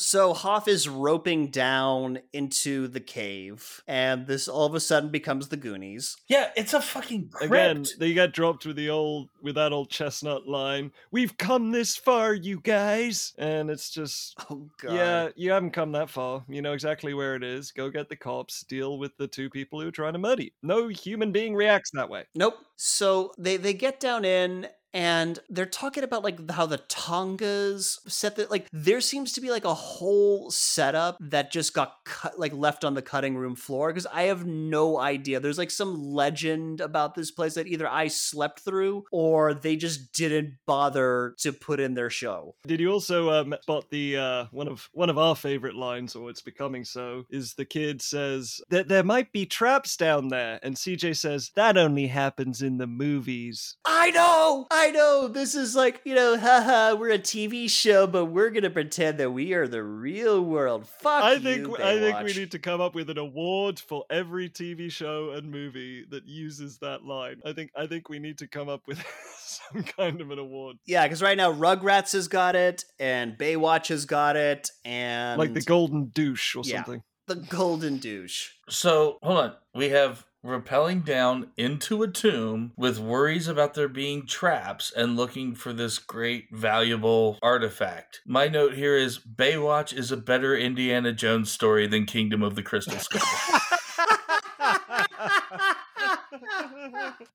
So 0.00 0.32
Hoff 0.32 0.66
is 0.66 0.88
roping 0.88 1.48
down 1.48 2.20
into 2.32 2.88
the 2.88 3.00
cave, 3.00 3.82
and 3.86 4.26
this 4.26 4.48
all 4.48 4.64
of 4.64 4.74
a 4.74 4.80
sudden 4.80 5.10
becomes 5.10 5.48
the 5.48 5.58
Goonies. 5.58 6.16
Yeah, 6.26 6.50
it's 6.56 6.72
a 6.72 6.80
fucking 6.80 7.28
crypt. 7.28 7.52
Again, 7.52 7.84
they 7.98 8.14
get 8.14 8.32
dropped 8.32 8.64
with 8.64 8.76
the 8.76 8.88
old 8.88 9.28
with 9.42 9.56
that 9.56 9.72
old 9.72 9.90
chestnut 9.90 10.48
line. 10.48 10.92
We've 11.10 11.36
come 11.36 11.70
this 11.70 11.96
far, 11.96 12.32
you 12.32 12.60
guys, 12.60 13.34
and 13.36 13.70
it's 13.70 13.90
just 13.90 14.34
Oh 14.50 14.70
god. 14.80 14.94
yeah, 14.94 15.28
you 15.36 15.50
haven't 15.50 15.72
come 15.72 15.92
that 15.92 16.08
far. 16.08 16.44
You 16.48 16.62
know 16.62 16.72
exactly 16.72 17.12
where 17.12 17.36
it 17.36 17.44
is. 17.44 17.70
Go 17.70 17.90
get 17.90 18.08
the 18.08 18.16
cops. 18.16 18.64
Deal 18.64 18.98
with 18.98 19.16
the 19.18 19.28
two 19.28 19.50
people 19.50 19.80
who 19.80 19.88
are 19.88 19.92
trying 19.92 20.14
to 20.14 20.18
murder 20.18 20.44
you. 20.44 20.50
No 20.62 20.88
human 20.88 21.30
being 21.30 21.54
reacts 21.54 21.90
that 21.92 22.08
way. 22.08 22.24
Nope. 22.34 22.54
So 22.76 23.32
they 23.38 23.58
they 23.58 23.74
get 23.74 24.00
down 24.00 24.24
in 24.24 24.66
and 24.92 25.38
they're 25.48 25.66
talking 25.66 26.04
about 26.04 26.24
like 26.24 26.50
how 26.50 26.66
the 26.66 26.78
Tongas 26.78 27.98
set 28.10 28.36
that 28.36 28.50
like 28.50 28.68
there 28.72 29.00
seems 29.00 29.32
to 29.32 29.40
be 29.40 29.50
like 29.50 29.64
a 29.64 29.74
whole 29.74 30.50
setup 30.50 31.16
that 31.20 31.50
just 31.50 31.74
got 31.74 32.04
cut 32.04 32.38
like 32.38 32.52
left 32.52 32.84
on 32.84 32.94
the 32.94 33.02
cutting 33.02 33.36
room 33.36 33.54
floor 33.54 33.88
because 33.88 34.06
I 34.06 34.22
have 34.22 34.46
no 34.46 34.98
idea. 34.98 35.40
There's 35.40 35.58
like 35.58 35.70
some 35.70 36.00
legend 36.02 36.80
about 36.80 37.14
this 37.14 37.30
place 37.30 37.54
that 37.54 37.66
either 37.66 37.88
I 37.88 38.08
slept 38.08 38.60
through 38.60 39.04
or 39.12 39.54
they 39.54 39.76
just 39.76 40.12
didn't 40.12 40.54
bother 40.66 41.34
to 41.38 41.52
put 41.52 41.80
in 41.80 41.94
their 41.94 42.10
show. 42.10 42.54
Did 42.66 42.80
you 42.80 42.90
also 42.90 43.30
um, 43.30 43.54
spot 43.62 43.90
the 43.90 44.16
uh, 44.16 44.44
one 44.50 44.68
of 44.68 44.88
one 44.92 45.10
of 45.10 45.18
our 45.18 45.36
favorite 45.36 45.74
lines, 45.74 46.16
or 46.16 46.30
it's 46.30 46.42
becoming 46.42 46.84
so? 46.84 47.24
Is 47.30 47.54
the 47.54 47.64
kid 47.64 48.02
says 48.02 48.60
that 48.70 48.88
there 48.88 49.04
might 49.04 49.32
be 49.32 49.46
traps 49.46 49.96
down 49.96 50.28
there, 50.28 50.58
and 50.62 50.74
CJ 50.74 51.16
says 51.16 51.50
that 51.54 51.76
only 51.76 52.06
happens 52.06 52.62
in 52.62 52.78
the 52.78 52.86
movies. 52.86 53.76
I 53.84 54.10
know, 54.10 54.66
I 54.70 54.79
know. 54.88 55.28
This 55.28 55.54
is 55.54 55.76
like, 55.76 56.00
you 56.04 56.14
know, 56.14 56.38
haha, 56.38 56.94
we're 56.94 57.10
a 57.10 57.18
TV 57.18 57.70
show, 57.70 58.06
but 58.06 58.26
we're 58.26 58.50
gonna 58.50 58.70
pretend 58.70 59.18
that 59.18 59.30
we 59.30 59.52
are 59.52 59.68
the 59.68 59.82
real 59.82 60.42
world. 60.42 60.86
Fuck 60.86 61.22
I 61.22 61.34
you, 61.34 61.40
think 61.40 61.80
I 61.80 61.98
think 61.98 62.18
we 62.22 62.32
need 62.32 62.50
to 62.52 62.58
come 62.58 62.80
up 62.80 62.94
with 62.94 63.10
an 63.10 63.18
award 63.18 63.78
for 63.78 64.04
every 64.10 64.48
TV 64.48 64.90
show 64.90 65.30
and 65.30 65.50
movie 65.50 66.04
that 66.10 66.26
uses 66.26 66.78
that 66.78 67.04
line. 67.04 67.36
I 67.44 67.52
think 67.52 67.70
I 67.76 67.86
think 67.86 68.08
we 68.08 68.18
need 68.18 68.38
to 68.38 68.48
come 68.48 68.68
up 68.68 68.82
with 68.86 68.98
some 69.38 69.82
kind 69.82 70.20
of 70.20 70.30
an 70.30 70.38
award, 70.38 70.76
Yeah, 70.86 71.04
because 71.04 71.22
right 71.22 71.36
now 71.36 71.52
Rugrats 71.52 72.12
has 72.12 72.28
got 72.28 72.56
it, 72.56 72.84
and 72.98 73.36
Baywatch 73.36 73.88
has 73.88 74.06
got 74.06 74.36
it, 74.36 74.70
and 74.84 75.38
like 75.38 75.54
the 75.54 75.60
golden 75.62 76.06
douche 76.06 76.56
or 76.56 76.62
Yeah. 76.64 76.76
something. 76.76 77.02
the 77.26 77.36
Golden 77.36 77.98
Douche. 77.98 78.48
So 78.68 79.18
hold 79.22 79.38
on. 79.38 79.54
We 79.74 79.90
have 79.90 80.24
rappelling 80.44 81.04
down 81.04 81.48
into 81.56 82.02
a 82.02 82.08
tomb 82.08 82.72
with 82.76 82.98
worries 82.98 83.46
about 83.46 83.74
there 83.74 83.88
being 83.88 84.26
traps 84.26 84.92
and 84.94 85.16
looking 85.16 85.54
for 85.54 85.72
this 85.72 85.98
great 85.98 86.48
valuable 86.50 87.38
artifact. 87.42 88.20
My 88.26 88.48
note 88.48 88.74
here 88.74 88.96
is 88.96 89.18
Baywatch 89.18 89.92
is 89.92 90.10
a 90.10 90.16
better 90.16 90.56
Indiana 90.56 91.12
Jones 91.12 91.50
story 91.50 91.86
than 91.86 92.06
Kingdom 92.06 92.42
of 92.42 92.54
the 92.54 92.62
Crystal 92.62 92.98
Skull. 92.98 93.60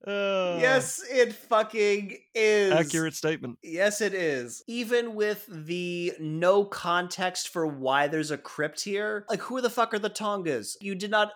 Uh, 0.06 0.56
yes, 0.60 1.02
it 1.10 1.32
fucking 1.32 2.16
is. 2.32 2.72
accurate 2.72 3.14
statement. 3.14 3.58
Yes, 3.62 4.00
it 4.00 4.14
is. 4.14 4.62
Even 4.68 5.16
with 5.16 5.44
the 5.50 6.12
no 6.20 6.64
context 6.64 7.48
for 7.48 7.66
why 7.66 8.06
there's 8.06 8.30
a 8.30 8.38
crypt 8.38 8.82
here, 8.82 9.24
like 9.28 9.40
who 9.40 9.60
the 9.60 9.70
fuck 9.70 9.92
are 9.94 9.98
the 9.98 10.08
Tongas? 10.08 10.76
You 10.80 10.94
did 10.94 11.10
not, 11.10 11.32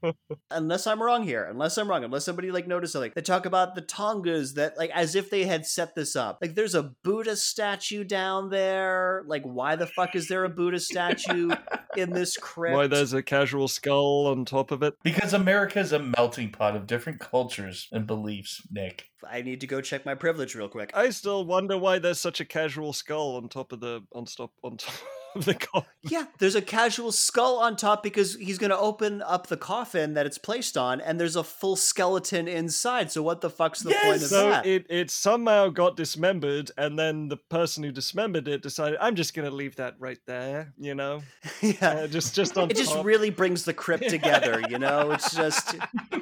unless 0.50 0.86
I'm 0.86 1.02
wrong 1.02 1.22
here. 1.22 1.44
Unless 1.44 1.78
I'm 1.78 1.88
wrong. 1.88 2.04
Unless 2.04 2.26
somebody 2.26 2.50
like 2.50 2.66
noticed 2.66 2.92
something. 2.92 3.12
They 3.14 3.22
talk 3.22 3.46
about 3.46 3.74
the 3.74 3.82
Tongas 3.82 4.54
that 4.54 4.76
like 4.76 4.90
as 4.90 5.14
if 5.14 5.30
they 5.30 5.44
had 5.44 5.64
set 5.64 5.94
this 5.94 6.14
up. 6.14 6.38
Like 6.42 6.54
there's 6.54 6.74
a 6.74 6.94
Buddha 7.02 7.36
statue 7.36 8.04
down 8.04 8.50
there. 8.50 9.24
Like 9.26 9.44
why 9.44 9.76
the 9.76 9.86
fuck 9.86 10.14
is 10.14 10.28
there 10.28 10.44
a 10.44 10.50
Buddha 10.50 10.80
statue? 10.80 11.50
in 11.96 12.10
this 12.10 12.36
crypt. 12.36 12.74
Why 12.74 12.86
there's 12.86 13.12
a 13.12 13.22
casual 13.22 13.68
skull 13.68 14.26
on 14.26 14.44
top 14.44 14.70
of 14.70 14.82
it? 14.82 14.94
Because 15.02 15.32
America 15.32 15.78
is 15.78 15.92
a 15.92 15.98
melting 15.98 16.50
pot 16.50 16.76
of 16.76 16.86
different 16.86 17.20
cultures 17.20 17.88
and 17.94 18.06
beliefs, 18.06 18.60
Nick. 18.70 19.06
I 19.26 19.40
need 19.40 19.60
to 19.62 19.66
go 19.66 19.80
check 19.80 20.04
my 20.04 20.14
privilege 20.14 20.54
real 20.54 20.68
quick. 20.68 20.90
I 20.94 21.10
still 21.10 21.44
wonder 21.44 21.78
why 21.78 21.98
there's 21.98 22.20
such 22.20 22.40
a 22.40 22.44
casual 22.44 22.92
skull 22.92 23.36
on 23.36 23.48
top 23.48 23.72
of 23.72 23.80
the 23.80 24.02
on 24.12 24.26
stop 24.26 24.50
on 24.62 24.76
top 24.76 24.94
of 25.34 25.44
the 25.44 25.54
coffin. 25.54 25.88
Yeah, 26.02 26.26
there's 26.38 26.56
a 26.56 26.60
casual 26.60 27.12
skull 27.12 27.58
on 27.58 27.76
top 27.76 28.02
because 28.02 28.34
he's 28.34 28.58
going 28.58 28.70
to 28.70 28.78
open 28.78 29.22
up 29.22 29.46
the 29.46 29.56
coffin 29.56 30.14
that 30.14 30.26
it's 30.26 30.38
placed 30.38 30.76
on, 30.76 31.00
and 31.00 31.18
there's 31.18 31.36
a 31.36 31.44
full 31.44 31.76
skeleton 31.76 32.48
inside. 32.48 33.10
So 33.12 33.22
what 33.22 33.40
the 33.40 33.48
fuck's 33.48 33.80
the 33.80 33.90
point 33.90 34.16
of 34.16 34.20
Yes! 34.22 34.30
So 34.30 34.50
that? 34.50 34.66
it, 34.66 34.86
it 34.90 35.10
somehow 35.10 35.68
got 35.68 35.96
dismembered, 35.96 36.70
and 36.76 36.98
then 36.98 37.28
the 37.28 37.36
person 37.36 37.82
who 37.84 37.92
dismembered 37.92 38.48
it 38.48 38.60
decided, 38.60 38.98
I'm 39.00 39.14
just 39.14 39.34
gonna 39.34 39.50
leave 39.50 39.76
that 39.76 39.94
right 39.98 40.18
there, 40.26 40.74
you 40.78 40.94
know, 40.94 41.22
yeah, 41.62 41.76
uh, 41.80 42.06
just 42.08 42.34
just 42.34 42.58
on 42.58 42.70
it 42.70 42.76
just 42.76 42.96
really 43.04 43.30
brings 43.30 43.64
the 43.64 43.72
crypt 43.72 44.10
together. 44.10 44.62
You 44.68 44.78
know, 44.78 45.12
it's 45.12 45.34
just 45.34 45.76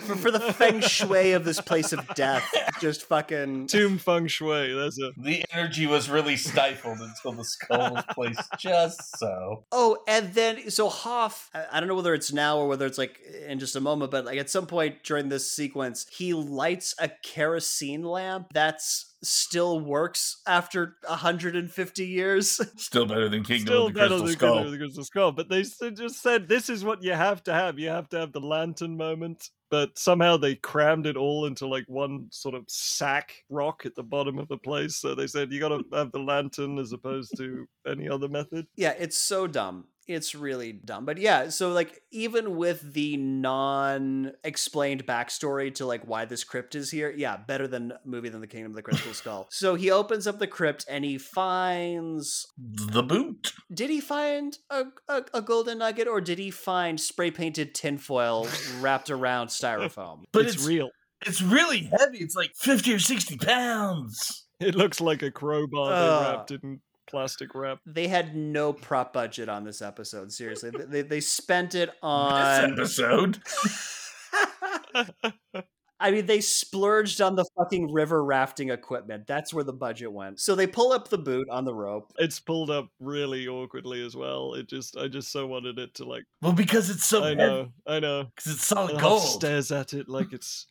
for, 0.00 0.16
for 0.16 0.30
the 0.30 0.40
feng 0.40 0.80
shui 0.80 1.32
of 1.32 1.44
this 1.44 1.60
place 1.60 1.92
of 1.92 2.06
death. 2.14 2.44
Just 2.80 3.02
fucking. 3.04 3.66
Tomb 3.66 3.98
feng 3.98 4.26
shui. 4.26 4.72
There's 4.72 4.98
a 4.98 5.12
the 5.16 5.44
energy 5.52 5.86
was 5.86 6.08
really 6.08 6.36
stifled 6.36 7.00
until 7.00 7.32
the 7.32 7.44
skull 7.44 7.94
was 7.94 8.04
placed 8.12 8.48
just 8.58 9.18
so. 9.18 9.64
Oh, 9.72 9.98
and 10.08 10.32
then 10.34 10.70
so 10.70 10.88
Hoff, 10.88 11.50
I 11.54 11.66
I 11.72 11.80
don't 11.80 11.88
know 11.88 11.94
whether 11.94 12.14
it's 12.14 12.32
now 12.32 12.58
or 12.58 12.68
whether 12.68 12.86
it's 12.86 12.98
like 12.98 13.20
in 13.46 13.58
just 13.58 13.76
a 13.76 13.80
moment, 13.80 14.10
but 14.10 14.24
like 14.24 14.38
at 14.38 14.50
some 14.50 14.66
point 14.66 15.02
during 15.02 15.28
this 15.28 15.50
sequence, 15.50 16.06
he 16.10 16.32
lights 16.34 16.94
a 16.98 17.10
kerosene 17.22 18.02
lamp 18.02 18.48
that's 18.52 19.09
still 19.22 19.80
works 19.80 20.40
after 20.46 20.96
150 21.06 22.06
years. 22.06 22.60
Still 22.76 23.06
better 23.06 23.28
than 23.28 23.44
Kingdom 23.44 23.66
still 23.66 23.86
of 23.86 23.94
the 23.94 24.00
better 24.00 24.08
Crystal 24.08 24.26
than 24.26 24.36
Skull. 24.36 24.54
Kingdom 24.54 24.66
of 24.66 24.72
the 24.72 24.84
Crystal 24.84 25.04
Skull, 25.04 25.32
but 25.32 25.48
they 25.48 25.62
just 25.62 26.22
said 26.22 26.48
this 26.48 26.68
is 26.68 26.84
what 26.84 27.02
you 27.02 27.12
have 27.12 27.42
to 27.44 27.52
have. 27.52 27.78
You 27.78 27.88
have 27.88 28.08
to 28.10 28.18
have 28.18 28.32
the 28.32 28.40
lantern 28.40 28.96
moment. 28.96 29.50
But 29.70 29.96
somehow 29.96 30.36
they 30.36 30.56
crammed 30.56 31.06
it 31.06 31.16
all 31.16 31.46
into 31.46 31.66
like 31.66 31.84
one 31.86 32.26
sort 32.30 32.56
of 32.56 32.64
sack 32.66 33.44
rock 33.50 33.86
at 33.86 33.94
the 33.94 34.02
bottom 34.02 34.36
of 34.38 34.48
the 34.48 34.58
place. 34.58 34.96
So 34.96 35.14
they 35.14 35.28
said 35.28 35.52
you 35.52 35.60
got 35.60 35.68
to 35.68 35.84
have 35.92 36.10
the 36.10 36.18
lantern 36.18 36.76
as 36.78 36.92
opposed 36.92 37.36
to 37.36 37.68
any 37.86 38.08
other 38.08 38.28
method. 38.28 38.66
Yeah, 38.74 38.94
it's 38.98 39.16
so 39.16 39.46
dumb. 39.46 39.84
It's 40.10 40.34
really 40.34 40.72
dumb. 40.72 41.04
But 41.04 41.18
yeah, 41.18 41.48
so 41.50 41.70
like 41.72 42.02
even 42.10 42.56
with 42.56 42.92
the 42.92 43.16
non-explained 43.16 45.06
backstory 45.06 45.74
to 45.76 45.86
like 45.86 46.02
why 46.04 46.24
this 46.24 46.44
crypt 46.44 46.74
is 46.74 46.90
here, 46.90 47.12
yeah, 47.16 47.36
better 47.36 47.68
than 47.68 47.92
movie 48.04 48.28
than 48.28 48.40
the 48.40 48.46
Kingdom 48.46 48.72
of 48.72 48.76
the 48.76 48.82
Crystal 48.82 49.14
Skull. 49.14 49.46
so 49.52 49.74
he 49.74 49.90
opens 49.90 50.26
up 50.26 50.38
the 50.38 50.46
crypt 50.46 50.84
and 50.88 51.04
he 51.04 51.18
finds 51.18 52.46
The 52.58 53.02
boot. 53.02 53.52
did 53.72 53.90
he 53.90 54.00
find 54.00 54.58
a, 54.68 54.84
a, 55.08 55.22
a 55.34 55.42
golden 55.42 55.78
nugget 55.78 56.08
or 56.08 56.20
did 56.20 56.38
he 56.38 56.50
find 56.50 57.00
spray 57.00 57.30
painted 57.30 57.74
tinfoil 57.74 58.48
wrapped 58.80 59.10
around 59.10 59.48
styrofoam? 59.48 60.24
But 60.32 60.46
it's, 60.46 60.56
it's, 60.56 60.66
real. 60.66 60.90
it's 61.26 61.40
really 61.40 61.90
heavy. 61.98 62.18
It's 62.18 62.34
like 62.34 62.50
50 62.56 62.94
or 62.94 62.98
60 62.98 63.36
pounds. 63.38 64.46
It 64.58 64.74
looks 64.74 65.00
like 65.00 65.22
a 65.22 65.30
crowbar 65.30 65.88
they 65.90 65.96
Ugh. 65.96 66.36
wrapped 66.36 66.50
in 66.50 66.80
plastic 67.10 67.54
wrap. 67.54 67.80
They 67.86 68.08
had 68.08 68.34
no 68.36 68.72
prop 68.72 69.12
budget 69.12 69.48
on 69.48 69.64
this 69.64 69.82
episode. 69.82 70.32
Seriously, 70.32 70.70
They- 70.70 70.84
they, 70.84 71.02
they 71.02 71.20
spent 71.20 71.74
it 71.74 71.88
This 71.88 71.96
on. 72.02 72.72
episode. 72.72 73.38
I 76.00 76.10
mean, 76.10 76.26
they 76.26 76.40
splurged 76.40 77.20
on 77.20 77.36
the 77.36 77.44
fucking 77.56 77.92
river 77.92 78.24
rafting 78.24 78.70
equipment. 78.70 79.26
That's 79.26 79.52
where 79.52 79.64
the 79.64 79.72
budget 79.74 80.10
went. 80.12 80.40
So 80.40 80.54
they 80.54 80.66
pull 80.66 80.92
up 80.92 81.08
the 81.08 81.18
boot 81.18 81.48
on 81.50 81.64
the 81.66 81.74
rope. 81.74 82.12
It's 82.18 82.40
pulled 82.40 82.70
up 82.70 82.88
really 82.98 83.46
awkwardly 83.46 84.04
as 84.04 84.16
well. 84.16 84.54
It 84.54 84.68
just, 84.68 84.96
I 84.96 85.08
just 85.08 85.30
so 85.30 85.46
wanted 85.46 85.78
it 85.78 85.94
to 85.96 86.04
like. 86.04 86.24
Well, 86.40 86.54
because 86.54 86.88
it's 86.88 87.04
so 87.04 87.22
I 87.22 87.28
heavy. 87.28 87.36
know, 87.36 87.68
I 87.86 88.00
know. 88.00 88.24
Because 88.34 88.52
it's 88.54 88.66
solid 88.66 88.92
And 88.92 89.00
gold. 89.00 89.22
Stares 89.22 89.70
at 89.70 89.92
it 89.92 90.08
like 90.08 90.32
it's 90.32 90.66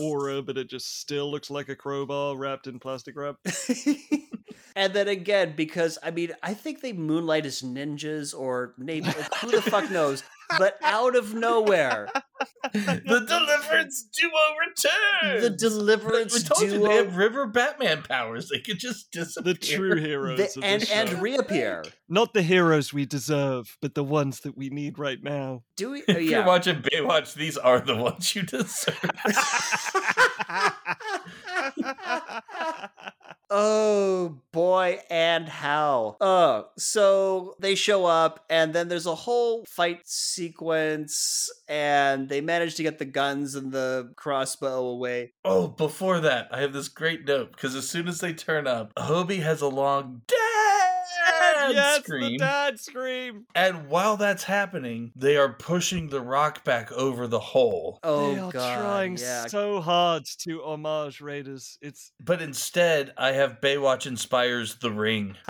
aura, 0.00 0.40
but 0.42 0.56
it 0.56 0.70
just 0.70 0.98
still 1.00 1.30
looks 1.30 1.50
like 1.50 1.68
a 1.68 1.76
crowbar 1.76 2.36
wrapped 2.36 2.66
in 2.66 2.78
plastic 2.78 3.16
wrap. 3.16 3.36
and 4.76 4.94
then 4.94 5.08
again, 5.08 5.52
because 5.56 5.98
I 6.02 6.10
mean, 6.10 6.32
I 6.42 6.54
think 6.54 6.80
they 6.80 6.92
moonlight 6.92 7.44
as 7.46 7.62
ninjas 7.62 8.38
or 8.38 8.74
maybe 8.78 9.06
like, 9.06 9.34
who 9.36 9.50
the 9.50 9.62
fuck 9.62 9.90
knows. 9.90 10.22
But 10.58 10.78
out 10.82 11.16
of 11.16 11.34
nowhere, 11.34 12.08
the 12.72 13.24
Deliverance 13.26 14.08
duo 14.12 14.30
returns. 14.66 15.42
the 15.42 15.50
Deliverance 15.50 16.34
we 16.34 16.40
told 16.40 16.62
you 16.62 16.70
duo 16.78 16.88
they 16.88 16.96
have 16.96 17.16
River 17.16 17.46
Batman 17.46 18.02
powers. 18.02 18.48
They 18.48 18.60
could 18.60 18.78
just 18.78 19.10
disappear. 19.10 19.52
The 19.52 19.58
true 19.58 19.96
heroes 19.96 20.38
the, 20.38 20.44
of 20.60 20.64
and 20.64 20.82
this 20.82 20.90
and 20.90 21.22
reappear. 21.22 21.84
Not 22.08 22.34
the 22.34 22.42
heroes 22.42 22.92
we 22.92 23.06
deserve, 23.06 23.76
but 23.80 23.94
the 23.94 24.04
ones 24.04 24.40
that 24.40 24.56
we 24.56 24.70
need 24.70 24.98
right 24.98 25.22
now. 25.22 25.62
Do 25.76 25.90
we? 25.90 26.02
If 26.06 26.16
uh, 26.16 26.20
you're 26.20 26.46
watching 26.46 26.82
Baywatch, 26.82 27.34
these 27.34 27.56
are 27.56 27.80
the 27.80 27.96
ones 27.96 28.34
you 28.34 28.42
deserve. 28.42 28.98
Oh 33.52 34.38
boy, 34.52 35.00
and 35.10 35.48
how? 35.48 36.16
Oh, 36.20 36.26
uh, 36.50 36.64
so 36.78 37.56
they 37.58 37.74
show 37.74 38.06
up, 38.06 38.44
and 38.48 38.72
then 38.72 38.88
there's 38.88 39.06
a 39.06 39.14
whole 39.14 39.64
fight 39.66 40.02
sequence, 40.04 41.50
and 41.68 42.28
they 42.28 42.40
manage 42.40 42.76
to 42.76 42.84
get 42.84 42.98
the 42.98 43.04
guns 43.04 43.56
and 43.56 43.72
the 43.72 44.12
crossbow 44.16 44.86
away. 44.86 45.32
oh, 45.44 45.66
before 45.66 46.20
that, 46.20 46.48
I 46.52 46.60
have 46.60 46.72
this 46.72 46.88
great 46.88 47.26
note 47.26 47.52
because 47.52 47.74
as 47.74 47.88
soon 47.88 48.06
as 48.06 48.20
they 48.20 48.32
turn 48.32 48.66
up, 48.68 48.94
Hobie 48.94 49.42
has 49.42 49.60
a 49.60 49.68
long 49.68 50.22
dad 51.68 51.74
yes, 51.74 51.98
scream. 52.04 52.32
the 52.32 52.38
dad 52.38 52.80
scream. 52.80 53.46
And 53.54 53.88
while 53.88 54.16
that's 54.16 54.44
happening, 54.44 55.12
they 55.16 55.36
are 55.36 55.52
pushing 55.52 56.08
the 56.08 56.20
rock 56.20 56.64
back 56.64 56.90
over 56.92 57.26
the 57.26 57.40
hole. 57.40 57.98
Oh 58.02 58.34
they 58.34 58.40
are 58.40 58.50
god, 58.52 58.78
trying 58.80 59.16
yeah. 59.16 59.46
so 59.46 59.80
hard 59.80 60.24
to 60.40 60.62
homage 60.62 61.20
Raiders. 61.20 61.78
It's 61.80 62.12
But 62.20 62.42
instead, 62.42 63.12
I 63.16 63.32
have 63.32 63.60
Baywatch 63.60 64.06
inspires 64.06 64.76
the 64.76 64.90
ring. 64.90 65.36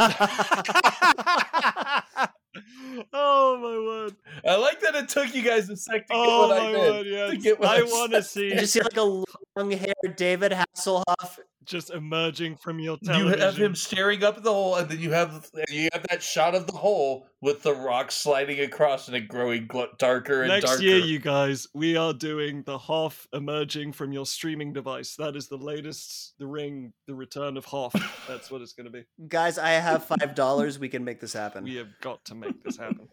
oh 3.12 3.58
my 3.58 3.78
word! 3.86 4.16
I 4.46 4.56
like 4.56 4.80
that 4.80 4.94
it 4.96 5.08
took 5.08 5.34
you 5.34 5.42
guys 5.42 5.68
a 5.70 5.76
sec 5.76 6.06
to 6.08 6.12
get 6.14 6.16
Oh 6.16 6.48
what 6.48 6.58
I 6.58 6.72
did. 6.72 6.78
word! 6.78 7.06
Yeah, 7.06 7.26
to 7.28 7.36
get 7.36 7.60
what 7.60 7.68
I 7.68 7.78
I 7.78 7.82
want 7.82 8.12
to 8.12 8.22
said. 8.22 8.30
see 8.30 8.44
you 8.48 8.54
just 8.56 8.72
see 8.72 8.80
like 8.80 8.96
a 8.96 9.24
long-haired 9.56 10.16
David 10.16 10.52
Hasselhoff. 10.52 11.38
Just 11.64 11.90
emerging 11.90 12.56
from 12.56 12.78
your 12.78 12.96
television. 13.04 13.38
You 13.38 13.44
have 13.44 13.56
him 13.56 13.74
staring 13.74 14.24
up 14.24 14.36
at 14.36 14.42
the 14.42 14.52
hole, 14.52 14.76
and 14.76 14.88
then 14.88 14.98
you 14.98 15.12
have 15.12 15.50
you 15.68 15.88
have 15.92 16.06
that 16.08 16.22
shot 16.22 16.54
of 16.54 16.66
the 16.66 16.76
hole 16.76 17.26
with 17.42 17.62
the 17.62 17.74
rock 17.74 18.10
sliding 18.10 18.60
across 18.60 19.08
and 19.08 19.16
it 19.16 19.28
growing 19.28 19.66
gl- 19.68 19.96
darker 19.98 20.42
and 20.42 20.48
Next 20.48 20.66
darker. 20.66 20.82
year, 20.82 20.98
you 20.98 21.18
guys, 21.18 21.66
we 21.74 21.96
are 21.96 22.12
doing 22.12 22.62
the 22.64 22.78
Hoff 22.78 23.26
emerging 23.32 23.92
from 23.92 24.12
your 24.12 24.26
streaming 24.26 24.72
device. 24.72 25.14
That 25.16 25.36
is 25.36 25.48
the 25.48 25.56
latest, 25.56 26.34
The 26.38 26.46
Ring, 26.46 26.92
The 27.06 27.14
Return 27.14 27.56
of 27.56 27.64
Hoff. 27.66 27.94
That's 28.28 28.50
what 28.50 28.60
it's 28.62 28.72
going 28.72 28.86
to 28.86 28.90
be. 28.92 29.04
Guys, 29.28 29.58
I 29.58 29.70
have 29.70 30.04
five 30.04 30.34
dollars. 30.34 30.78
We 30.78 30.88
can 30.88 31.04
make 31.04 31.20
this 31.20 31.32
happen. 31.32 31.64
We 31.64 31.76
have 31.76 31.88
got 32.00 32.24
to 32.26 32.34
make 32.34 32.62
this 32.64 32.76
happen. 32.76 33.08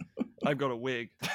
I've 0.46 0.58
got 0.58 0.72
a 0.72 0.76
wig. 0.76 1.10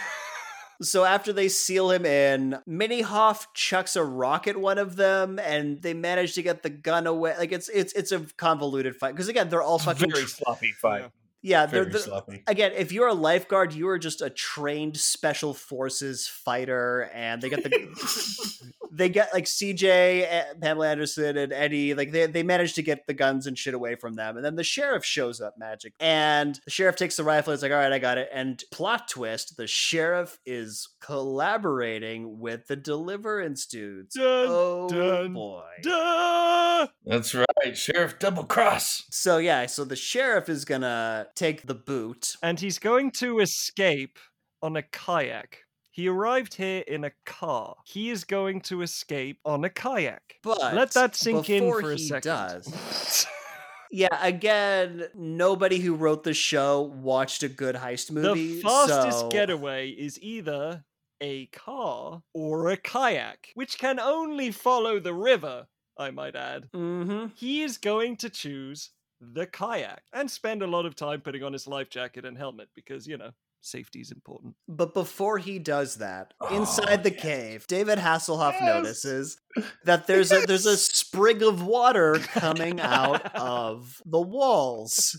So 0.82 1.04
after 1.04 1.32
they 1.32 1.48
seal 1.48 1.90
him 1.90 2.04
in, 2.04 2.58
Mini 2.66 3.00
Hoff 3.02 3.52
chucks 3.54 3.96
a 3.96 4.04
rock 4.04 4.46
at 4.48 4.56
one 4.56 4.78
of 4.78 4.96
them, 4.96 5.38
and 5.38 5.80
they 5.80 5.94
manage 5.94 6.34
to 6.34 6.42
get 6.42 6.62
the 6.62 6.70
gun 6.70 7.06
away. 7.06 7.34
Like 7.38 7.52
it's 7.52 7.68
it's 7.68 7.92
it's 7.92 8.12
a 8.12 8.20
convoluted 8.36 8.96
fight 8.96 9.12
because 9.12 9.28
again, 9.28 9.48
they're 9.48 9.62
all 9.62 9.78
fucking 9.78 10.10
very 10.10 10.26
sloppy 10.26 10.72
fight. 10.72 11.10
Yeah. 11.42 11.66
They're, 11.66 11.84
they're- 11.84 12.00
sloppy. 12.00 12.44
again, 12.46 12.72
if 12.76 12.92
you're 12.92 13.08
a 13.08 13.14
lifeguard, 13.14 13.72
you 13.72 13.88
are 13.88 13.98
just 13.98 14.22
a 14.22 14.30
trained 14.30 14.96
special 14.96 15.54
forces 15.54 16.28
fighter, 16.28 17.10
and 17.12 17.42
they 17.42 17.48
get 17.48 17.64
the 17.64 17.70
they 18.92 19.08
get 19.08 19.32
like 19.32 19.44
CJ, 19.44 19.82
eh, 20.28 20.44
Pamela 20.60 20.90
Anderson, 20.90 21.36
and 21.36 21.52
Eddie. 21.52 21.94
Like 21.94 22.12
they 22.12 22.26
they 22.26 22.42
manage 22.42 22.74
to 22.74 22.82
get 22.82 23.06
the 23.06 23.14
guns 23.14 23.46
and 23.46 23.56
shit 23.56 23.74
away 23.74 23.94
from 23.94 24.14
them, 24.14 24.36
and 24.36 24.44
then 24.44 24.56
the 24.56 24.64
sheriff 24.64 25.04
shows 25.04 25.40
up 25.40 25.54
magic, 25.58 25.94
and 25.98 26.60
the 26.64 26.70
sheriff 26.70 26.96
takes 26.96 27.16
the 27.16 27.24
rifle. 27.24 27.52
It's 27.52 27.62
like, 27.62 27.72
all 27.72 27.78
right, 27.78 27.92
I 27.92 27.98
got 27.98 28.18
it. 28.18 28.28
And 28.32 28.62
plot 28.70 29.08
twist: 29.08 29.56
the 29.56 29.66
sheriff 29.66 30.38
is 30.44 30.88
collaborating 31.00 32.38
with 32.38 32.66
the 32.66 32.76
Deliverance 32.76 33.66
dudes. 33.66 34.14
Dun, 34.14 34.46
oh 34.48 34.88
dun, 34.88 35.32
boy. 35.32 35.64
Duh! 35.82 36.88
That's 37.06 37.34
right, 37.34 37.76
Sheriff 37.76 38.18
Double 38.18 38.44
Cross. 38.44 39.04
So 39.10 39.38
yeah, 39.38 39.66
so 39.66 39.84
the 39.84 39.96
sheriff 39.96 40.48
is 40.48 40.64
gonna 40.64 41.28
take 41.34 41.62
the 41.66 41.74
boot. 41.74 42.36
And 42.42 42.60
he's 42.60 42.78
going 42.78 43.10
to 43.12 43.40
escape 43.40 44.18
on 44.62 44.76
a 44.76 44.82
kayak. 44.82 45.58
He 45.92 46.08
arrived 46.08 46.54
here 46.54 46.82
in 46.88 47.04
a 47.04 47.12
car. 47.26 47.76
He 47.84 48.08
is 48.08 48.24
going 48.24 48.62
to 48.62 48.80
escape 48.80 49.38
on 49.44 49.62
a 49.64 49.68
kayak. 49.70 50.36
But 50.42 50.74
Let 50.74 50.92
that 50.92 51.14
sink 51.14 51.50
in 51.50 51.70
for 51.70 51.92
a 51.92 51.96
he 51.96 52.08
second. 52.08 52.22
Does, 52.30 53.26
yeah, 53.90 54.18
again, 54.26 55.04
nobody 55.14 55.78
who 55.80 55.94
wrote 55.94 56.24
the 56.24 56.32
show 56.32 56.80
watched 56.80 57.42
a 57.42 57.48
good 57.48 57.74
heist 57.76 58.10
movie. 58.10 58.54
The 58.56 58.60
fastest 58.62 59.20
so- 59.20 59.28
getaway 59.28 59.90
is 59.90 60.18
either 60.22 60.82
a 61.20 61.46
car 61.46 62.22
or 62.32 62.70
a 62.70 62.76
kayak, 62.78 63.48
which 63.54 63.78
can 63.78 64.00
only 64.00 64.50
follow 64.50 64.98
the 64.98 65.14
river, 65.14 65.66
I 65.98 66.10
might 66.10 66.34
add. 66.34 66.70
Mhm. 66.74 67.32
He 67.36 67.62
is 67.62 67.76
going 67.76 68.16
to 68.16 68.30
choose 68.30 68.90
the 69.20 69.46
kayak 69.46 70.02
and 70.14 70.30
spend 70.30 70.62
a 70.62 70.66
lot 70.66 70.86
of 70.86 70.96
time 70.96 71.20
putting 71.20 71.44
on 71.44 71.52
his 71.52 71.66
life 71.68 71.90
jacket 71.90 72.24
and 72.24 72.36
helmet 72.38 72.70
because, 72.74 73.06
you 73.06 73.18
know, 73.18 73.32
safety 73.62 74.00
is 74.00 74.10
important. 74.12 74.54
But 74.68 74.92
before 74.94 75.38
he 75.38 75.58
does 75.58 75.96
that, 75.96 76.34
oh, 76.40 76.54
inside 76.54 77.02
the 77.04 77.10
cave, 77.10 77.66
David 77.66 77.98
Hasselhoff 77.98 78.52
Yes. 78.60 78.62
notices 78.62 79.38
that 79.84 80.06
there's 80.06 80.30
a 80.32 80.40
there's 80.46 80.66
a 80.66 80.76
sprig 80.76 81.42
of 81.42 81.64
water 81.64 82.14
coming 82.34 82.80
out 82.80 83.34
of 83.34 84.02
the 84.04 84.20
walls. 84.20 85.16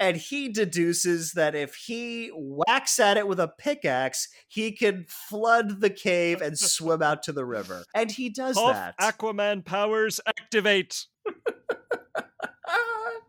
And 0.00 0.16
he 0.16 0.48
deduces 0.48 1.32
that 1.32 1.56
if 1.56 1.74
he 1.74 2.28
whacks 2.32 3.00
at 3.00 3.16
it 3.16 3.26
with 3.26 3.40
a 3.40 3.48
pickaxe, 3.48 4.28
he 4.46 4.70
can 4.70 5.04
flood 5.08 5.80
the 5.80 5.90
cave 5.90 6.40
and 6.40 6.56
swim 6.56 7.02
out 7.02 7.24
to 7.24 7.32
the 7.32 7.44
river. 7.44 7.82
And 7.94 8.08
he 8.08 8.28
does 8.30 8.56
Hoff 8.56 8.74
that. 8.74 8.96
Aquaman 8.98 9.64
powers 9.64 10.20
activate. 10.24 11.06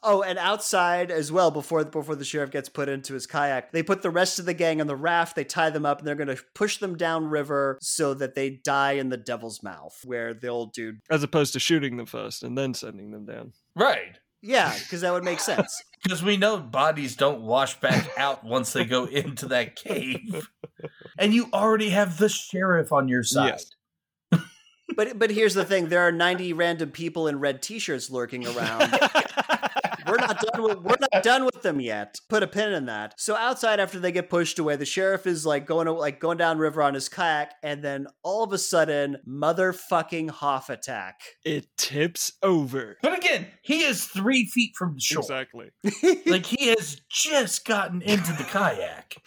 Oh, 0.02 0.22
and 0.22 0.40
outside 0.40 1.12
as 1.12 1.32
well, 1.32 1.52
before 1.52 1.84
before 1.86 2.16
the 2.16 2.26
sheriff 2.26 2.52
gets 2.52 2.70
put 2.70 2.90
into 2.90 3.14
his 3.14 3.28
kayak, 3.28 3.72
they 3.72 3.84
put 3.84 4.02
the 4.02 4.10
rest 4.10 4.40
of 4.40 4.46
the 4.46 4.54
gang 4.54 4.82
on 4.82 4.88
the 4.88 4.96
raft. 4.96 5.36
They 5.36 5.44
tie 5.44 5.70
them 5.70 5.86
up, 5.86 6.00
and 6.00 6.08
they're 6.08 6.16
going 6.16 6.36
to 6.36 6.42
push 6.54 6.78
them 6.78 6.98
down 6.98 7.26
river 7.26 7.78
so 7.82 8.14
that 8.14 8.36
they 8.36 8.50
die 8.50 8.94
in 8.94 9.10
the 9.10 9.18
Devil's 9.18 9.62
Mouth, 9.62 10.00
where 10.06 10.34
the 10.34 10.48
old 10.48 10.74
dude. 10.74 11.00
As 11.10 11.24
opposed 11.24 11.54
to 11.54 11.60
shooting 11.60 11.98
them 11.98 12.06
first 12.06 12.44
and 12.44 12.58
then 12.58 12.74
sending 12.74 13.12
them 13.12 13.26
down. 13.26 13.54
Right. 13.76 14.18
Yeah, 14.42 14.74
because 14.78 15.02
that 15.02 15.12
would 15.14 15.24
make 15.24 15.40
sense. 15.40 15.84
Because 16.02 16.24
we 16.24 16.38
know 16.38 16.58
bodies 16.58 17.18
don't 17.18 17.42
wash 17.42 17.78
back 17.82 18.18
out 18.18 18.42
once 18.46 18.72
they 18.72 18.86
go 18.86 19.04
into 19.04 19.48
that 19.48 19.76
cave. 19.76 20.48
And 21.18 21.34
you 21.34 21.50
already 21.54 21.90
have 21.90 22.18
the 22.18 22.30
sheriff 22.30 22.94
on 22.94 23.10
your 23.10 23.22
side. 23.22 23.60
Yes. 24.32 24.42
But 24.96 25.20
but 25.20 25.30
here's 25.30 25.54
the 25.54 25.66
thing: 25.66 25.90
there 25.90 26.02
are 26.02 26.12
90 26.12 26.54
random 26.54 26.92
people 26.92 27.28
in 27.28 27.40
red 27.40 27.62
T-shirts 27.62 28.10
lurking 28.10 28.48
around. 28.48 28.98
we're 30.08 30.18
not 30.18 30.40
done 30.42 30.64
with 30.64 30.80
we're 30.80 30.96
not 31.00 31.24
done 31.24 31.46
with 31.46 31.62
them 31.62 31.80
yet. 31.80 32.20
Put 32.30 32.44
a 32.44 32.48
pin 32.48 32.74
in 32.74 32.86
that. 32.86 33.16
So 33.18 33.36
outside, 33.36 33.80
after 33.80 34.00
they 34.00 34.12
get 34.12 34.30
pushed 34.30 34.60
away, 34.60 34.76
the 34.76 34.86
sheriff 34.86 35.28
is 35.28 35.46
like 35.46 35.66
going 35.66 35.86
to, 35.86 35.94
like 35.94 36.20
going 36.20 36.38
down 36.38 36.58
river 36.58 36.82
on 36.82 36.94
his 36.94 37.10
kayak, 37.10 37.54
and 37.64 37.84
then 37.84 38.08
all 38.24 38.44
of 38.44 38.54
a 38.54 38.58
sudden, 38.58 39.18
motherfucking 39.28 40.30
Hoff 40.30 40.70
attack. 40.70 41.22
It 41.44 41.68
tips 41.78 42.34
over. 42.44 42.98
But 43.02 43.18
again, 43.18 43.48
he 43.62 43.82
is 43.84 44.06
three 44.06 44.46
feet 44.46 44.74
from 44.78 44.96
the 44.96 45.02
shore. 45.02 45.22
Exactly. 45.22 45.70
Like 46.26 46.46
he 46.46 46.68
has 46.68 47.02
just 47.10 47.66
gotten 47.66 48.02
into 48.02 48.34
the 48.34 48.44
kayak. 48.44 49.18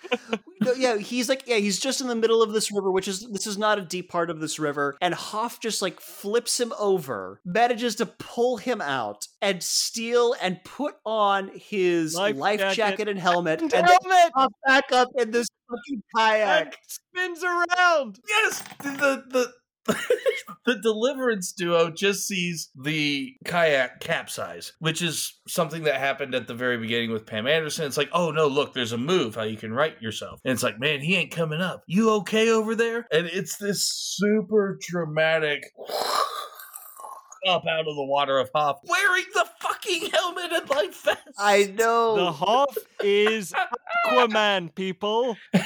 No, 0.61 0.73
yeah, 0.73 0.97
he's 0.99 1.28
like, 1.28 1.44
yeah, 1.47 1.57
he's 1.57 1.81
just 1.81 2.01
in 2.01 2.07
the 2.07 2.15
middle 2.15 2.43
of 2.43 2.53
this 2.53 2.70
river, 2.70 2.90
which 2.90 3.09
is 3.09 3.27
this 3.31 3.47
is 3.47 3.59
not 3.59 3.78
a 3.78 3.82
deep 3.82 4.09
part 4.09 4.31
of 4.31 4.40
this 4.40 4.59
river, 4.59 4.97
and 5.01 5.15
Hoff 5.15 5.61
just 5.61 5.82
like 5.82 6.01
flips 6.01 6.61
him 6.61 6.73
over, 6.78 7.40
manages 7.44 7.97
to 7.97 8.07
pull 8.07 8.59
him 8.59 8.81
out, 8.81 9.27
and 9.40 9.62
steal 9.62 10.35
and 10.40 10.61
put 10.64 10.94
on 11.05 11.51
his 11.55 12.14
life, 12.14 12.36
Life 12.36 12.60
jacket, 12.60 12.76
jacket 12.76 13.09
and 13.09 13.18
helmet, 13.18 13.60
And 13.62 13.72
and 13.72 13.86
helmet 13.86 14.52
back 14.66 14.93
up 14.93 15.09
in 15.18 15.30
this 15.30 15.48
fucking 15.68 16.02
kayak. 16.16 16.66
and 16.66 16.74
spins 16.86 17.44
around. 17.44 18.18
Yes, 18.28 18.62
the 18.82 19.24
the 19.30 19.52
the 20.64 20.78
deliverance 20.80 21.52
duo 21.52 21.90
just 21.90 22.26
sees 22.26 22.70
the 22.80 23.34
kayak 23.44 23.98
capsize, 24.01 24.72
which 24.78 25.02
is 25.02 25.40
something 25.48 25.82
that 25.84 25.97
happened 25.97 26.34
at 26.36 26.47
the 26.47 26.55
very 26.55 26.78
beginning 26.78 27.10
with 27.10 27.26
Pam 27.26 27.48
Anderson. 27.48 27.86
It's 27.86 27.97
like, 27.97 28.10
oh 28.12 28.30
no, 28.30 28.47
look, 28.47 28.74
there's 28.74 28.93
a 28.93 28.98
move 28.98 29.34
how 29.34 29.43
you 29.43 29.56
can 29.56 29.72
right 29.72 30.01
yourself. 30.01 30.40
And 30.44 30.52
it's 30.52 30.62
like, 30.62 30.78
man, 30.78 31.01
he 31.01 31.16
ain't 31.16 31.32
coming 31.32 31.60
up. 31.60 31.82
You 31.86 32.10
okay 32.18 32.51
over 32.51 32.76
there? 32.76 33.06
And 33.10 33.26
it's 33.26 33.56
this 33.56 33.84
super 33.84 34.78
dramatic 34.80 35.64
up 37.47 37.66
out 37.66 37.86
of 37.89 37.97
the 37.97 38.05
water 38.05 38.39
of 38.39 38.51
Hoff 38.55 38.81
wearing 38.85 39.24
the 39.35 39.47
fucking 39.60 40.10
helmet 40.10 40.52
and 40.52 40.69
life 40.70 41.02
vest. 41.05 41.19
I 41.39 41.64
know. 41.77 42.16
The 42.16 42.32
Hoff 42.32 42.77
is 43.02 43.52
Aquaman, 44.06 44.74
people. 44.74 45.36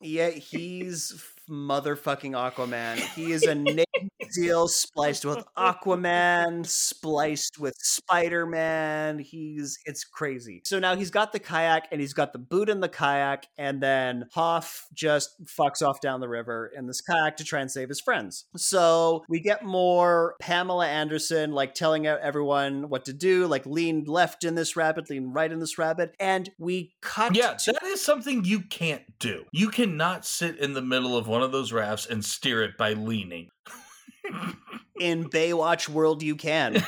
Yeah, 0.00 0.28
he's 0.30 1.24
motherfucking 1.50 2.32
Aquaman. 2.32 2.98
He 3.14 3.32
is 3.32 3.42
a 3.44 3.54
Navy 3.54 3.86
SEAL 4.30 4.68
spliced 4.68 5.24
with 5.24 5.44
Aquaman, 5.56 6.66
spliced 6.66 7.58
with 7.58 7.74
Spider 7.78 8.46
Man. 8.46 9.18
He's 9.18 9.78
it's 9.84 10.04
crazy. 10.04 10.62
So 10.64 10.78
now 10.78 10.96
he's 10.96 11.10
got 11.10 11.32
the 11.32 11.38
kayak 11.38 11.88
and 11.92 12.00
he's 12.00 12.12
got 12.12 12.32
the 12.32 12.38
boot 12.38 12.68
in 12.68 12.80
the 12.80 12.88
kayak, 12.88 13.46
and 13.58 13.82
then 13.82 14.24
Hoff 14.32 14.86
just 14.94 15.30
fucks 15.44 15.82
off 15.82 16.00
down 16.00 16.20
the 16.20 16.28
river 16.28 16.70
in 16.76 16.86
this 16.86 17.00
kayak 17.00 17.36
to 17.38 17.44
try 17.44 17.60
and 17.60 17.70
save 17.70 17.88
his 17.88 18.00
friends. 18.00 18.46
So 18.56 19.24
we 19.28 19.40
get 19.40 19.64
more 19.64 20.34
Pamela 20.40 20.86
Anderson 20.86 21.52
like 21.52 21.74
telling 21.74 22.06
everyone 22.06 22.88
what 22.88 23.04
to 23.06 23.12
do, 23.12 23.46
like 23.46 23.66
lean 23.66 24.04
left 24.04 24.44
in 24.44 24.54
this 24.54 24.76
rabbit, 24.76 25.10
lean 25.10 25.32
right 25.32 25.50
in 25.50 25.58
this 25.58 25.78
rabbit, 25.78 26.14
and 26.20 26.50
we 26.58 26.94
cut. 27.02 27.34
Yeah, 27.34 27.54
to- 27.54 27.72
that 27.72 27.82
is 27.84 28.02
something 28.02 28.44
you 28.44 28.60
can't 28.60 29.02
do. 29.18 29.44
You 29.52 29.68
cannot 29.68 30.24
sit 30.24 30.58
in 30.58 30.74
the 30.74 30.82
middle 30.82 31.16
of 31.16 31.28
one 31.28 31.42
of 31.42 31.52
those 31.52 31.72
rafts 31.72 32.06
and 32.06 32.24
steer 32.24 32.62
it 32.62 32.76
by 32.76 32.92
leaning. 32.92 33.48
in 35.00 35.28
Baywatch 35.28 35.88
world 35.88 36.22
you 36.22 36.36
can. 36.36 36.82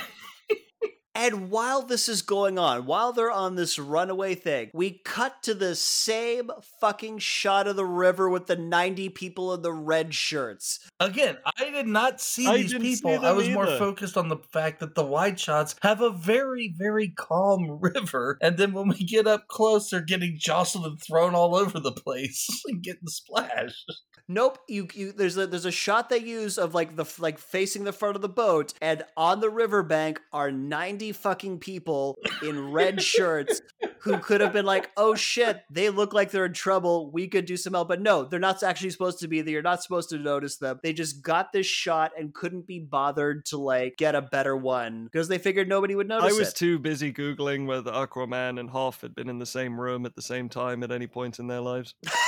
and 1.14 1.50
while 1.50 1.82
this 1.82 2.08
is 2.08 2.22
going 2.22 2.58
on, 2.58 2.86
while 2.86 3.12
they're 3.12 3.30
on 3.30 3.56
this 3.56 3.78
runaway 3.78 4.34
thing, 4.34 4.70
we 4.72 5.00
cut 5.04 5.42
to 5.42 5.54
the 5.54 5.74
same 5.74 6.50
fucking 6.80 7.18
shot 7.18 7.66
of 7.66 7.76
the 7.76 7.84
river 7.84 8.28
with 8.28 8.46
the 8.46 8.56
90 8.56 9.08
people 9.10 9.52
in 9.52 9.62
the 9.62 9.72
red 9.72 10.14
shirts. 10.14 10.88
Again, 11.00 11.36
I 11.58 11.70
did 11.70 11.86
not 11.86 12.20
see 12.20 12.46
I 12.46 12.58
these 12.58 12.72
didn't 12.72 12.86
see 12.86 12.94
people. 12.96 13.10
I 13.24 13.28
them 13.28 13.36
was 13.36 13.48
more 13.48 13.66
focused 13.66 14.16
on 14.16 14.28
the 14.28 14.38
fact 14.52 14.80
that 14.80 14.94
the 14.94 15.04
wide 15.04 15.38
shots 15.38 15.74
have 15.82 16.00
a 16.00 16.10
very, 16.10 16.74
very 16.76 17.08
calm 17.08 17.78
river. 17.80 18.38
And 18.40 18.56
then 18.56 18.72
when 18.72 18.88
we 18.88 19.04
get 19.04 19.26
up 19.26 19.48
close, 19.48 19.90
they're 19.90 20.00
getting 20.00 20.36
jostled 20.38 20.86
and 20.86 21.02
thrown 21.02 21.34
all 21.34 21.54
over 21.54 21.80
the 21.80 21.92
place 21.92 22.48
and 22.66 22.82
getting 22.82 23.08
splashed. 23.08 23.92
Nope, 24.30 24.58
you, 24.68 24.86
you 24.92 25.12
there's 25.12 25.38
a 25.38 25.46
there's 25.46 25.64
a 25.64 25.70
shot 25.70 26.10
they 26.10 26.18
use 26.18 26.58
of 26.58 26.74
like 26.74 26.96
the 26.96 27.06
like 27.18 27.38
facing 27.38 27.84
the 27.84 27.92
front 27.92 28.14
of 28.14 28.20
the 28.20 28.28
boat 28.28 28.74
and 28.82 29.02
on 29.16 29.40
the 29.40 29.48
riverbank 29.48 30.20
are 30.34 30.50
90 30.50 31.12
fucking 31.12 31.58
people 31.60 32.18
in 32.42 32.70
red 32.70 33.02
shirts 33.14 33.62
who 34.00 34.18
could 34.18 34.42
have 34.42 34.52
been 34.52 34.66
like, 34.66 34.90
"Oh 34.96 35.14
shit, 35.14 35.62
they 35.70 35.88
look 35.88 36.12
like 36.12 36.30
they're 36.30 36.44
in 36.44 36.52
trouble. 36.52 37.10
We 37.10 37.26
could 37.26 37.46
do 37.46 37.56
some 37.56 37.72
help." 37.72 37.88
But 37.88 38.02
no, 38.02 38.24
they're 38.24 38.38
not 38.38 38.62
actually 38.62 38.90
supposed 38.90 39.18
to 39.20 39.28
be 39.28 39.40
there. 39.40 39.52
You're 39.52 39.62
not 39.62 39.82
supposed 39.82 40.10
to 40.10 40.18
notice 40.18 40.56
them. 40.56 40.78
They 40.82 40.92
just 40.92 41.22
got 41.22 41.52
this 41.52 41.66
shot 41.66 42.12
and 42.18 42.34
couldn't 42.34 42.66
be 42.66 42.80
bothered 42.80 43.46
to 43.46 43.56
like 43.56 43.96
get 43.96 44.14
a 44.14 44.22
better 44.22 44.56
one 44.56 45.04
because 45.04 45.28
they 45.28 45.38
figured 45.38 45.68
nobody 45.68 45.94
would 45.94 46.08
notice. 46.08 46.34
I 46.34 46.38
was 46.38 46.50
it. 46.50 46.54
too 46.54 46.78
busy 46.78 47.12
Googling 47.12 47.66
whether 47.66 47.92
Aquaman 47.92 48.60
and 48.60 48.70
Hoff 48.70 49.00
had 49.00 49.14
been 49.14 49.30
in 49.30 49.38
the 49.38 49.46
same 49.46 49.80
room 49.80 50.04
at 50.04 50.16
the 50.16 50.22
same 50.22 50.48
time 50.48 50.82
at 50.82 50.92
any 50.92 51.06
point 51.06 51.38
in 51.38 51.46
their 51.46 51.60
lives. 51.60 51.94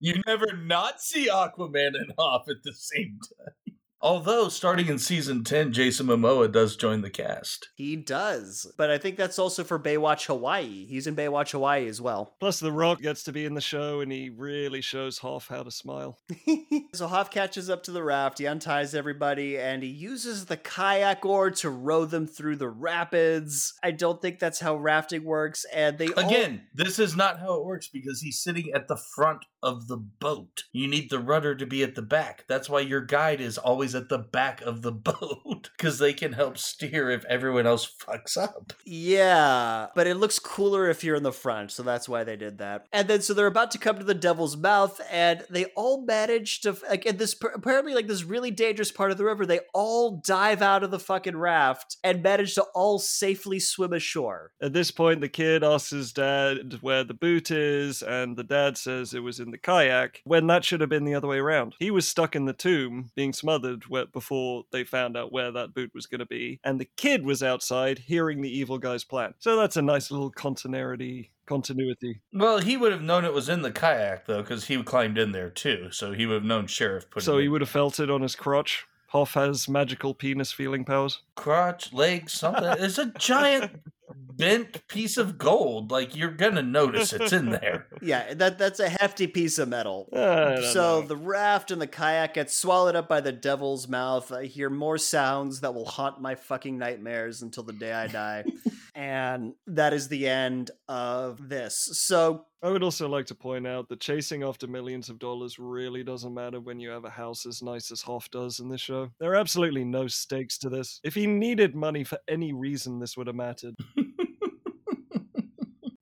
You 0.00 0.22
never 0.26 0.56
not 0.56 1.00
see 1.02 1.28
Aquaman 1.28 1.88
and 1.94 2.12
Hoff 2.18 2.48
at 2.48 2.62
the 2.64 2.72
same 2.74 3.18
time. 3.38 3.54
Although, 4.02 4.48
starting 4.48 4.86
in 4.88 4.98
season 4.98 5.44
10, 5.44 5.72
Jason 5.72 6.06
Momoa 6.06 6.50
does 6.50 6.74
join 6.76 7.02
the 7.02 7.10
cast. 7.10 7.68
he 7.74 7.96
does, 7.96 8.72
but 8.78 8.90
I 8.90 8.96
think 8.98 9.16
that's 9.16 9.38
also 9.38 9.62
for 9.62 9.78
Baywatch 9.78 10.26
Hawaii. 10.26 10.86
He's 10.86 11.06
in 11.06 11.14
Baywatch 11.14 11.50
Hawaii 11.52 11.86
as 11.86 12.00
well. 12.00 12.34
Plus, 12.40 12.60
The 12.60 12.72
Rock 12.72 13.00
gets 13.00 13.22
to 13.24 13.32
be 13.32 13.44
in 13.44 13.54
the 13.54 13.60
show 13.60 14.00
and 14.00 14.10
he 14.10 14.30
really 14.30 14.80
shows 14.80 15.18
Hoff 15.18 15.48
how 15.48 15.62
to 15.64 15.70
smile. 15.70 16.18
so 16.94 17.08
Hoff 17.08 17.30
catches 17.30 17.68
up 17.68 17.82
to 17.84 17.90
the 17.92 18.02
raft, 18.02 18.38
he 18.38 18.44
unties 18.46 18.94
everybody, 18.94 19.58
and 19.58 19.82
he 19.82 19.90
uses 19.90 20.46
the 20.46 20.56
kayak 20.56 21.24
oar 21.26 21.50
to 21.50 21.68
row 21.70 22.04
them 22.06 22.26
through 22.26 22.56
the 22.56 22.68
rapids. 22.70 23.74
I 23.82 23.90
don't 23.90 24.20
think 24.22 24.38
that's 24.38 24.60
how 24.60 24.76
rafting 24.76 25.24
works, 25.24 25.66
and 25.74 25.98
they 25.98 26.08
all- 26.14 26.26
Again, 26.26 26.62
this 26.74 26.98
is 26.98 27.14
not 27.16 27.40
how 27.40 27.54
it 27.54 27.64
works 27.66 27.88
because 27.88 28.20
he's 28.22 28.42
sitting 28.42 28.70
at 28.74 28.88
the 28.88 28.98
front 29.14 29.44
of 29.62 29.88
the 29.88 29.96
boat. 29.98 30.64
You 30.72 30.88
need 30.88 31.10
the 31.10 31.18
rudder 31.18 31.54
to 31.54 31.66
be 31.66 31.82
at 31.82 31.94
the 31.94 32.02
back. 32.02 32.44
That's 32.48 32.68
why 32.70 32.80
your 32.80 33.02
guide 33.02 33.40
is 33.42 33.58
always 33.58 33.89
at 33.94 34.08
the 34.08 34.18
back 34.18 34.60
of 34.62 34.82
the 34.82 34.92
boat 35.10 35.70
because 35.76 35.98
they 35.98 36.12
can 36.12 36.32
help 36.32 36.58
steer 36.58 37.10
if 37.10 37.24
everyone 37.26 37.66
else 37.66 37.90
fucks 37.90 38.36
up. 38.36 38.72
Yeah, 38.84 39.88
but 39.94 40.06
it 40.06 40.16
looks 40.16 40.38
cooler 40.38 40.88
if 40.88 41.04
you're 41.04 41.16
in 41.16 41.22
the 41.22 41.32
front, 41.32 41.72
so 41.72 41.82
that's 41.82 42.08
why 42.08 42.24
they 42.24 42.36
did 42.36 42.58
that. 42.58 42.86
And 42.92 43.08
then 43.08 43.22
so 43.22 43.34
they're 43.34 43.46
about 43.46 43.70
to 43.72 43.78
come 43.78 43.98
to 43.98 44.04
the 44.04 44.14
devil's 44.14 44.56
mouth, 44.56 45.00
and 45.10 45.44
they 45.50 45.66
all 45.76 46.04
manage 46.04 46.60
to 46.62 46.76
like 46.88 47.06
in 47.06 47.16
this 47.16 47.34
apparently 47.54 47.94
like 47.94 48.06
this 48.06 48.24
really 48.24 48.50
dangerous 48.50 48.90
part 48.90 49.10
of 49.10 49.18
the 49.18 49.24
river. 49.24 49.46
They 49.46 49.60
all 49.74 50.22
dive 50.24 50.62
out 50.62 50.82
of 50.82 50.90
the 50.90 50.98
fucking 50.98 51.36
raft 51.36 51.96
and 52.04 52.22
manage 52.22 52.54
to 52.54 52.62
all 52.74 52.98
safely 52.98 53.60
swim 53.60 53.92
ashore. 53.92 54.52
At 54.60 54.72
this 54.72 54.90
point, 54.90 55.20
the 55.20 55.28
kid 55.28 55.64
asks 55.64 55.90
his 55.90 56.12
dad 56.12 56.78
where 56.80 57.04
the 57.04 57.14
boot 57.14 57.50
is, 57.50 58.02
and 58.02 58.36
the 58.36 58.44
dad 58.44 58.76
says 58.76 59.14
it 59.14 59.20
was 59.20 59.40
in 59.40 59.50
the 59.50 59.58
kayak, 59.58 60.20
when 60.24 60.46
that 60.48 60.64
should 60.64 60.80
have 60.80 60.90
been 60.90 61.04
the 61.04 61.14
other 61.14 61.28
way 61.28 61.38
around. 61.38 61.74
He 61.78 61.90
was 61.90 62.06
stuck 62.06 62.36
in 62.36 62.44
the 62.44 62.52
tomb, 62.52 63.10
being 63.14 63.32
smothered 63.32 63.79
where, 63.88 64.06
before 64.06 64.64
they 64.72 64.84
found 64.84 65.16
out 65.16 65.32
where 65.32 65.50
that 65.52 65.74
boot 65.74 65.92
was 65.94 66.06
going 66.06 66.18
to 66.20 66.26
be, 66.26 66.60
and 66.64 66.80
the 66.80 66.88
kid 66.96 67.24
was 67.24 67.42
outside 67.42 67.98
hearing 67.98 68.40
the 68.42 68.58
evil 68.58 68.78
guy's 68.78 69.04
plan. 69.04 69.34
So 69.38 69.56
that's 69.56 69.76
a 69.76 69.82
nice 69.82 70.10
little 70.10 70.30
continuity. 70.30 71.30
Continuity. 71.46 72.20
Well, 72.32 72.58
he 72.58 72.76
would 72.76 72.92
have 72.92 73.02
known 73.02 73.24
it 73.24 73.32
was 73.32 73.48
in 73.48 73.62
the 73.62 73.72
kayak 73.72 74.26
though 74.26 74.42
because 74.42 74.66
he 74.66 74.80
climbed 74.82 75.18
in 75.18 75.32
there 75.32 75.50
too, 75.50 75.88
so 75.90 76.12
he 76.12 76.26
would 76.26 76.34
have 76.34 76.44
known 76.44 76.66
Sheriff 76.66 77.10
put 77.10 77.22
it. 77.22 77.26
So 77.26 77.38
he 77.38 77.46
in. 77.46 77.52
would 77.52 77.60
have 77.60 77.70
felt 77.70 77.98
it 77.98 78.10
on 78.10 78.22
his 78.22 78.36
crotch. 78.36 78.86
Hoff 79.08 79.34
has 79.34 79.68
magical 79.68 80.14
penis 80.14 80.52
feeling 80.52 80.84
powers. 80.84 81.22
Crotch, 81.34 81.92
legs, 81.92 82.32
something. 82.32 82.64
It's 82.78 82.98
a 82.98 83.06
giant 83.18 83.72
bent 84.16 84.86
piece 84.88 85.16
of 85.16 85.38
gold. 85.38 85.90
Like 85.90 86.16
you're 86.16 86.30
gonna 86.30 86.62
notice 86.62 87.12
it's 87.12 87.32
in 87.32 87.50
there. 87.50 87.86
Yeah, 88.02 88.32
that 88.34 88.56
that's 88.56 88.80
a 88.80 88.88
hefty 88.88 89.26
piece 89.26 89.58
of 89.58 89.68
metal. 89.68 90.08
I 90.12 90.16
don't 90.16 90.62
So 90.72 91.00
know. 91.02 91.06
the 91.06 91.16
raft 91.16 91.70
and 91.70 91.80
the 91.82 91.86
kayak 91.86 92.32
get 92.34 92.50
swallowed 92.50 92.96
up 92.96 93.08
by 93.08 93.20
the 93.20 93.32
devil's 93.32 93.88
mouth. 93.88 94.32
I 94.32 94.46
hear 94.46 94.70
more 94.70 94.96
sounds 94.96 95.60
that 95.60 95.74
will 95.74 95.84
haunt 95.84 96.20
my 96.20 96.34
fucking 96.34 96.78
nightmares 96.78 97.42
until 97.42 97.62
the 97.62 97.74
day 97.74 97.92
I 97.92 98.06
die. 98.06 98.44
and 98.94 99.52
that 99.66 99.92
is 99.92 100.08
the 100.08 100.26
end 100.28 100.70
of 100.88 101.46
this. 101.48 101.76
So 101.92 102.46
I 102.62 102.70
would 102.70 102.82
also 102.82 103.08
like 103.08 103.26
to 103.26 103.34
point 103.34 103.66
out 103.66 103.88
that 103.88 104.00
chasing 104.00 104.42
after 104.42 104.66
millions 104.66 105.08
of 105.10 105.18
dollars 105.18 105.58
really 105.58 106.02
doesn't 106.02 106.32
matter 106.34 106.60
when 106.60 106.80
you 106.80 106.90
have 106.90 107.04
a 107.04 107.10
house 107.10 107.44
as 107.46 107.62
nice 107.62 107.90
as 107.90 108.00
Hoff 108.02 108.30
does 108.30 108.60
in 108.60 108.68
this 108.68 108.80
show. 108.80 109.10
There 109.18 109.32
are 109.32 109.36
absolutely 109.36 109.84
no 109.84 110.06
stakes 110.08 110.56
to 110.58 110.68
this. 110.70 111.00
If 111.04 111.14
he 111.14 111.26
needed 111.26 111.74
money 111.74 112.04
for 112.04 112.18
any 112.28 112.52
reason, 112.52 112.98
this 112.98 113.16
would 113.16 113.26
have 113.26 113.36
mattered. 113.36 113.74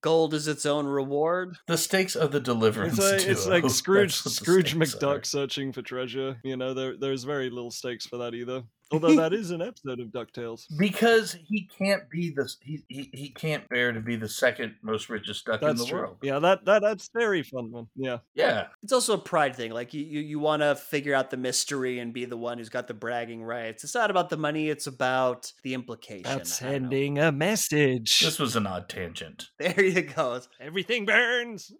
gold 0.01 0.35
is 0.35 0.49
its 0.49 0.67
own 0.67 0.87
reward. 0.87 1.57
The 1.67 1.79
stakes 1.79 2.17
of 2.17 2.33
the 2.33 2.41
deliverance. 2.41 2.99
It's 2.99 3.13
like, 3.13 3.29
it's 3.29 3.47
like 3.47 3.71
Scrooge 3.71 4.23
the 4.23 4.31
Scrooge 4.31 4.75
stakes 4.75 4.95
are. 4.95 4.99
McDuck 4.99 5.27
searching 5.27 5.73
for 5.73 5.83
treasure. 5.83 6.37
You 6.43 6.57
know, 6.57 6.75
there 6.75 6.97
there's 6.99 7.25
very 7.25 7.51
little 7.51 7.71
stakes 7.71 8.07
for 8.07 8.19
that 8.19 8.35
either. 8.35 8.63
Although 8.91 9.17
that 9.17 9.33
is 9.33 9.51
an 9.51 9.63
episode 9.63 10.01
of 10.01 10.09
DuckTales. 10.09 10.67
Because 10.79 11.37
he 11.47 11.69
can't 11.79 12.09
be 12.11 12.31
the 12.31 12.51
he, 12.63 12.85
he 12.89 13.11
he 13.13 13.29
can't 13.31 13.69
bear 13.69 13.93
to 13.93 14.01
be 14.01 14.17
the 14.17 14.29
second 14.29 14.75
most 14.83 15.09
richest 15.09 15.45
duck 15.45 15.63
in 15.63 15.77
the 15.77 15.85
true. 15.85 15.99
world. 15.99 16.17
Yeah, 16.23 16.39
that, 16.39 16.65
that 16.65 16.83
that's 16.83 17.11
very 17.15 17.43
fun 17.43 17.71
one. 17.71 17.87
Yeah. 17.97 18.19
Yeah. 18.35 18.69
It's 18.83 18.93
also 18.93 19.15
a 19.15 19.19
pride 19.19 19.57
thing. 19.57 19.73
Like 19.73 19.95
you, 19.95 20.03
you, 20.03 20.21
you 20.21 20.39
want 20.39 20.63
to 20.63 20.75
figure 20.75 21.15
out 21.15 21.31
the 21.31 21.37
mystery 21.37 21.99
and 21.99 22.13
be 22.13 22.25
the 22.25 22.37
one 22.37 22.59
who's 22.59 22.69
got 22.69 22.89
the 22.89 22.95
bragging 22.95 23.43
rights. 23.43 23.85
It's 23.85 23.95
not 23.95 24.11
about 24.11 24.31
the 24.31 24.37
money. 24.37 24.69
It's 24.69 24.87
about 24.87 25.53
the 25.63 25.75
implication. 25.75 26.23
That's 26.23 26.63
I 26.63 26.65
don't 26.65 26.73
know. 26.73 26.89
sending 26.91 27.19
a 27.19 27.33
message. 27.33 28.21
This 28.21 28.39
was 28.39 28.57
an 28.57 28.67
odd 28.67 28.89
tangent. 28.89 29.47
There 29.59 29.85
you 29.85 30.03
go. 30.03 30.41
Everything 30.61 31.05
burns. 31.05 31.71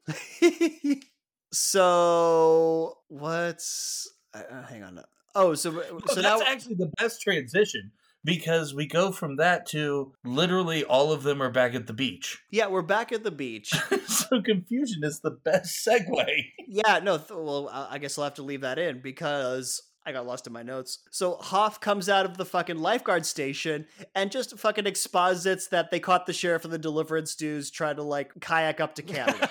so 1.53 2.99
what's? 3.09 4.13
Uh, 4.35 4.43
uh, 4.51 4.63
hang 4.67 4.83
on. 4.83 5.03
Oh, 5.35 5.55
so 5.55 5.79
uh, 5.79 5.83
so 6.09 6.15
So 6.15 6.21
now 6.21 6.39
that's 6.39 6.51
actually 6.51 6.77
the 6.77 6.93
best 6.99 7.21
transition 7.21 7.93
because 8.25 8.75
we 8.75 8.87
go 8.87 9.13
from 9.13 9.37
that 9.37 9.67
to 9.67 10.13
literally 10.25 10.85
all 10.85 11.13
of 11.13 11.23
them 11.23 11.41
are 11.41 11.51
back 11.51 11.75
at 11.75 11.87
the 11.87 11.93
beach. 11.93 12.39
yeah, 12.51 12.67
we're 12.67 12.83
back 12.83 13.13
at 13.13 13.23
the 13.25 13.31
beach. 13.31 13.71
so 14.07 14.43
confusion 14.43 15.05
is 15.05 15.21
the 15.21 15.31
best 15.31 15.87
segue. 15.87 16.27
yeah, 16.69 16.99
no. 17.03 17.19
Th- 17.19 17.31
well, 17.31 17.69
I 17.73 17.95
I 17.95 17.99
guess 17.99 18.19
I'll 18.19 18.25
have 18.25 18.35
to 18.35 18.43
leave 18.43 18.63
that 18.63 18.79
in 18.79 19.01
because. 19.01 19.83
I 20.07 20.13
got 20.13 20.25
lost 20.27 20.47
in 20.47 20.55
my 20.55 20.63
notes. 20.63 21.01
So 21.11 21.35
Hoff 21.37 21.81
comes 21.81 22.09
out 22.09 22.25
of 22.25 22.39
the 22.39 22.47
fucking 22.47 22.79
lifeguard 22.79 23.27
station 23.27 23.85
and 24.15 24.31
just 24.31 24.59
fucking 24.59 24.87
exposits 24.87 25.67
that 25.67 25.91
they 25.91 26.01
caught 26.01 26.25
the 26.25 26.33
sheriff 26.33 26.65
of 26.65 26.71
the 26.71 26.79
deliverance 26.79 27.35
dudes 27.35 27.71
trying 27.71 27.97
to 27.97 28.03
like 28.03 28.33
kayak 28.41 28.81
up 28.81 28.95
to 28.95 29.03
Canada. 29.15 29.51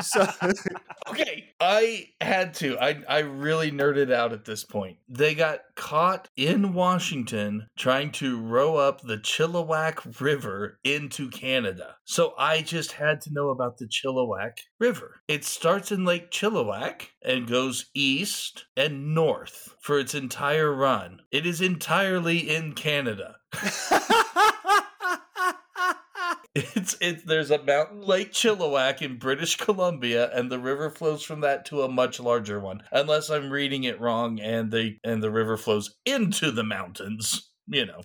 So 0.00 0.26
Okay, 1.08 1.50
I 1.60 2.10
had 2.20 2.54
to. 2.54 2.78
I 2.78 3.02
I 3.08 3.18
really 3.20 3.72
nerded 3.72 4.12
out 4.12 4.32
at 4.32 4.44
this 4.44 4.64
point. 4.64 4.98
They 5.08 5.34
got 5.34 5.60
caught 5.74 6.28
in 6.36 6.72
Washington 6.72 7.66
trying 7.76 8.12
to 8.12 8.40
row 8.40 8.76
up 8.76 9.00
the 9.00 9.16
Chilliwack 9.16 10.20
River 10.20 10.78
into 10.84 11.28
Canada. 11.30 11.96
So 12.04 12.34
I 12.38 12.62
just 12.62 12.92
had 12.92 13.20
to 13.22 13.32
know 13.32 13.48
about 13.48 13.78
the 13.78 13.86
Chilliwack 13.86 14.58
River. 14.78 15.20
It 15.26 15.44
starts 15.44 15.90
in 15.90 16.04
Lake 16.04 16.30
Chilliwack 16.30 17.08
and 17.22 17.48
goes 17.48 17.86
east 17.94 18.66
and 18.76 19.14
north 19.14 19.74
for 19.80 19.98
its 19.98 20.14
entire 20.14 20.72
run. 20.72 21.22
It 21.32 21.46
is 21.46 21.60
entirely 21.60 22.38
in 22.38 22.74
Canada. 22.74 23.36
It's 26.54 26.96
it's 27.00 27.22
there's 27.22 27.52
a 27.52 27.62
mountain 27.62 28.02
mm. 28.02 28.08
lake 28.08 28.32
Chilliwack 28.32 29.02
in 29.02 29.18
British 29.18 29.56
Columbia, 29.56 30.30
and 30.34 30.50
the 30.50 30.58
river 30.58 30.90
flows 30.90 31.22
from 31.22 31.42
that 31.42 31.64
to 31.66 31.82
a 31.82 31.88
much 31.88 32.18
larger 32.18 32.58
one. 32.58 32.82
Unless 32.90 33.30
I'm 33.30 33.50
reading 33.50 33.84
it 33.84 34.00
wrong, 34.00 34.40
and 34.40 34.72
the 34.72 34.96
and 35.04 35.22
the 35.22 35.30
river 35.30 35.56
flows 35.56 35.96
into 36.04 36.50
the 36.50 36.64
mountains. 36.64 37.48
You 37.68 37.86
know, 37.86 38.00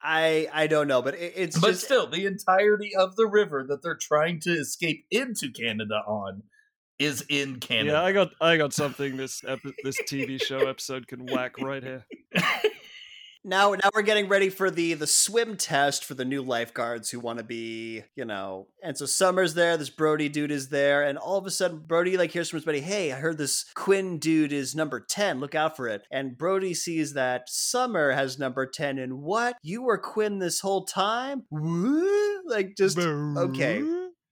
I 0.00 0.48
I 0.52 0.68
don't 0.68 0.86
know, 0.86 1.02
but 1.02 1.14
it, 1.16 1.32
it's 1.34 1.58
but 1.58 1.68
just 1.68 1.84
still, 1.84 2.06
the 2.06 2.24
entirety 2.26 2.94
of 2.96 3.16
the 3.16 3.26
river 3.26 3.64
that 3.68 3.82
they're 3.82 3.98
trying 4.00 4.38
to 4.42 4.52
escape 4.52 5.04
into 5.10 5.50
Canada 5.50 6.02
on 6.06 6.44
is 7.00 7.24
in 7.28 7.58
Canada. 7.58 7.94
Yeah, 7.94 8.02
I 8.02 8.12
got 8.12 8.28
I 8.40 8.56
got 8.58 8.72
something 8.74 9.16
this 9.16 9.42
epi- 9.44 9.74
this 9.82 10.00
TV 10.02 10.40
show 10.40 10.68
episode 10.68 11.08
can 11.08 11.26
whack 11.26 11.58
right 11.58 11.82
here. 11.82 12.06
now 13.46 13.72
now 13.72 13.88
we're 13.94 14.02
getting 14.02 14.28
ready 14.28 14.50
for 14.50 14.70
the 14.70 14.92
the 14.94 15.06
swim 15.06 15.56
test 15.56 16.04
for 16.04 16.14
the 16.14 16.24
new 16.24 16.42
lifeguards 16.42 17.10
who 17.10 17.18
want 17.18 17.38
to 17.38 17.44
be 17.44 18.02
you 18.14 18.24
know 18.24 18.66
and 18.82 18.98
so 18.98 19.06
summer's 19.06 19.54
there 19.54 19.76
this 19.76 19.88
brody 19.88 20.28
dude 20.28 20.50
is 20.50 20.68
there 20.68 21.02
and 21.02 21.16
all 21.16 21.38
of 21.38 21.46
a 21.46 21.50
sudden 21.50 21.78
brody 21.78 22.16
like 22.16 22.32
hears 22.32 22.50
from 22.50 22.58
his 22.58 22.64
buddy 22.64 22.80
hey 22.80 23.12
i 23.12 23.16
heard 23.16 23.38
this 23.38 23.64
quinn 23.74 24.18
dude 24.18 24.52
is 24.52 24.74
number 24.74 25.00
10 25.00 25.40
look 25.40 25.54
out 25.54 25.76
for 25.76 25.86
it. 25.88 26.02
And 26.10 26.36
brody 26.36 26.74
sees 26.74 27.14
that 27.14 27.48
summer 27.48 28.12
has 28.12 28.38
number 28.38 28.66
10 28.66 28.98
and 28.98 29.22
what? 29.22 29.56
You 29.62 29.82
were 29.82 29.98
quinn 29.98 30.38
this 30.38 30.60
whole 30.60 30.84
time? 30.84 31.44
Like 32.46 32.76
just 32.76 32.98
okay 32.98 33.82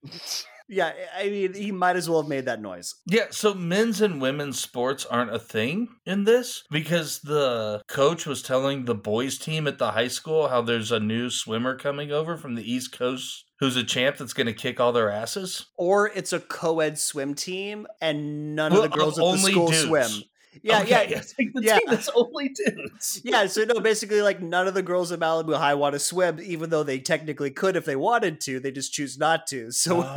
yeah 0.69 0.93
i 1.17 1.29
mean 1.29 1.55
he 1.55 1.71
might 1.73 1.97
as 1.97 2.09
well 2.09 2.23
have 2.23 2.29
made 2.29 2.45
that 2.47 2.61
noise 2.61 2.95
Yeah, 3.07 3.27
so 3.31 3.55
men's 3.55 4.01
and 4.01 4.21
women's 4.21 4.61
sports 4.61 5.05
aren't 5.05 5.35
a 5.35 5.39
thing 5.39 5.89
in 6.07 6.25
this 6.25 6.65
because 6.71 7.21
the 7.21 7.83
coach 7.87 8.27
was 8.27 8.43
telling 8.43 8.85
the 8.85 8.95
boys 8.95 9.39
team 9.39 9.67
at 9.67 9.79
the 9.79 9.93
high 9.93 10.09
school 10.09 10.49
how 10.49 10.63
there's 10.63 10.93
a 10.93 11.01
new 11.01 11.31
swimmer 11.31 11.77
coming 11.77 12.11
over 12.11 12.37
from 12.37 12.55
the 12.55 12.71
East 12.71 12.93
Coast 12.97 13.45
who's 13.61 13.77
a 13.77 13.85
champ 13.85 14.17
that's 14.17 14.33
going 14.33 14.47
to 14.47 14.53
kick 14.53 14.81
all 14.81 14.93
their 14.93 15.11
asses. 15.11 15.67
or 15.77 16.09
it's 16.09 16.33
a 16.33 16.41
co-ed 16.41 16.99
swim 16.99 17.35
team 17.35 17.87
and 18.01 18.55
none 18.57 18.73
of 18.73 18.83
the 18.83 18.89
girls 18.89 19.19
at 19.19 19.25
the 19.25 19.39
school 19.39 19.69
dudes. 19.69 19.83
swim 19.85 20.11
yeah 20.63 20.81
Okay, 20.81 20.91
yeah 20.91 21.01
it's 21.19 21.35
like 21.39 21.53
the 21.53 21.63
yeah. 21.63 21.79
team 21.79 21.89
that's 21.89 22.11
only 22.15 22.51
dudes. 22.51 23.21
yeah, 23.25 23.47
so 23.47 23.65
no, 23.65 23.81
basically, 23.81 24.23
like 24.23 24.41
none 24.41 24.67
of 24.67 24.75
the 24.75 24.83
girls 24.83 25.13
in 25.13 25.21
Malibu 25.21 25.57
High 25.57 25.75
want 25.75 25.95
to 25.95 25.99
swim, 25.99 26.41
even 26.43 26.71
though 26.71 26.83
they 26.83 26.99
technically 26.99 27.51
could 27.51 27.77
if 27.77 27.85
they 27.85 27.97
wanted 27.97 28.41
to. 28.43 28.61
They 28.61 28.71
just 28.71 28.93
choose 28.93 29.19
not 29.19 29.47
to. 29.49 29.71
So 29.71 30.03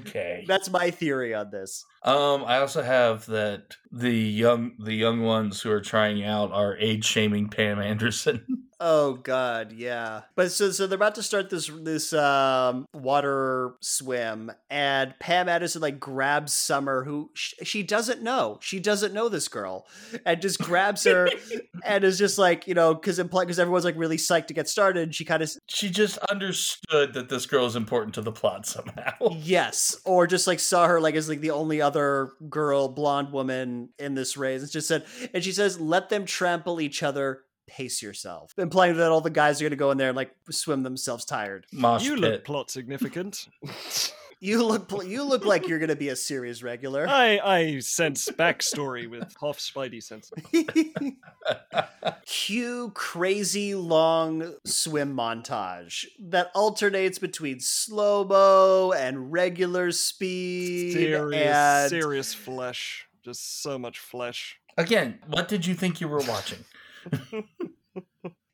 okay. 0.00 0.44
that's 0.46 0.70
my 0.70 0.90
theory 0.90 1.34
on 1.34 1.50
this. 1.50 1.84
Um, 2.02 2.44
I 2.44 2.58
also 2.58 2.82
have 2.82 3.26
that 3.26 3.76
the 3.90 4.12
young 4.12 4.72
the 4.78 4.94
young 4.94 5.22
ones 5.22 5.60
who 5.60 5.70
are 5.70 5.80
trying 5.80 6.24
out 6.24 6.52
are 6.52 6.76
age 6.78 7.04
shaming 7.04 7.48
Pam 7.48 7.78
Anderson. 7.78 8.44
Oh 8.84 9.12
God, 9.12 9.70
yeah. 9.70 10.22
But 10.34 10.50
so 10.50 10.72
so 10.72 10.88
they're 10.88 10.96
about 10.96 11.14
to 11.14 11.22
start 11.22 11.50
this 11.50 11.70
this 11.82 12.12
um 12.12 12.84
water 12.92 13.74
swim, 13.80 14.50
and 14.70 15.14
Pam 15.20 15.48
Anderson 15.48 15.80
like 15.80 16.00
grabs 16.00 16.52
Summer, 16.52 17.04
who 17.04 17.30
sh- 17.32 17.54
she 17.62 17.84
doesn't 17.84 18.22
know. 18.22 18.58
She 18.60 18.80
doesn't 18.80 19.14
know 19.14 19.28
this 19.28 19.46
girl, 19.46 19.86
and 20.26 20.42
just 20.42 20.58
grabs 20.58 21.04
her, 21.04 21.28
and 21.84 22.02
is 22.02 22.18
just 22.18 22.38
like 22.38 22.66
you 22.66 22.74
know 22.74 22.92
because 22.92 23.22
because 23.22 23.60
everyone's 23.60 23.84
like 23.84 23.96
really 23.96 24.16
psyched 24.16 24.48
to 24.48 24.54
get 24.54 24.68
started. 24.68 25.14
She 25.14 25.24
kind 25.24 25.44
of 25.44 25.52
she 25.68 25.88
just 25.88 26.18
understood 26.18 27.14
that 27.14 27.28
this 27.28 27.46
girl 27.46 27.66
is 27.66 27.76
important 27.76 28.16
to 28.16 28.20
the 28.20 28.32
plot 28.32 28.66
somehow. 28.66 29.12
Yes, 29.42 29.96
or 30.04 30.26
just 30.26 30.46
like 30.48 30.58
saw 30.58 30.88
her 30.88 31.00
like 31.00 31.14
as 31.14 31.28
like 31.28 31.40
the 31.40 31.52
only 31.52 31.80
other 31.80 32.32
girl, 32.50 32.88
blonde 32.88 33.32
woman 33.32 33.90
in 33.98 34.14
this 34.14 34.36
race. 34.36 34.62
and 34.62 34.70
just 34.70 34.88
said, 34.88 35.04
and 35.32 35.44
she 35.44 35.52
says, 35.52 35.78
"Let 35.78 36.08
them 36.08 36.26
trample 36.26 36.80
each 36.80 37.02
other. 37.04 37.42
Pace 37.72 38.02
yourself," 38.02 38.52
implying 38.58 38.96
that 38.98 39.10
all 39.10 39.22
the 39.22 39.30
guys 39.30 39.60
are 39.60 39.64
gonna 39.64 39.76
go 39.76 39.90
in 39.90 39.96
there 39.98 40.08
and 40.10 40.16
like 40.16 40.30
swim 40.50 40.82
themselves 40.82 41.24
tired. 41.24 41.66
Mosh 41.72 42.04
You 42.04 42.12
pit. 42.14 42.20
look 42.20 42.44
plot 42.44 42.70
significant. 42.70 43.48
You 44.44 44.64
look, 44.66 44.88
pl- 44.88 45.04
you 45.04 45.22
look 45.22 45.44
like 45.44 45.68
you're 45.68 45.78
gonna 45.78 45.94
be 45.94 46.08
a 46.08 46.16
series 46.16 46.64
regular. 46.64 47.06
I 47.08 47.38
I 47.38 47.78
sense 47.78 48.28
backstory 48.28 49.08
with 49.08 49.32
Hoff 49.40 49.60
Spidey 49.60 50.02
sense. 50.02 50.32
Cue 52.26 52.90
crazy 52.92 53.76
long 53.76 54.54
swim 54.64 55.14
montage 55.16 56.06
that 56.18 56.50
alternates 56.56 57.20
between 57.20 57.60
slow 57.60 58.24
mo 58.24 58.92
and 58.92 59.30
regular 59.32 59.92
speed 59.92 60.92
Serious 60.94 61.46
and 61.46 61.90
serious 61.90 62.34
flesh. 62.34 63.06
Just 63.24 63.62
so 63.62 63.78
much 63.78 64.00
flesh. 64.00 64.58
Again, 64.76 65.20
what 65.28 65.46
did 65.46 65.66
you 65.66 65.74
think 65.74 66.00
you 66.00 66.08
were 66.08 66.18
watching? 66.26 66.64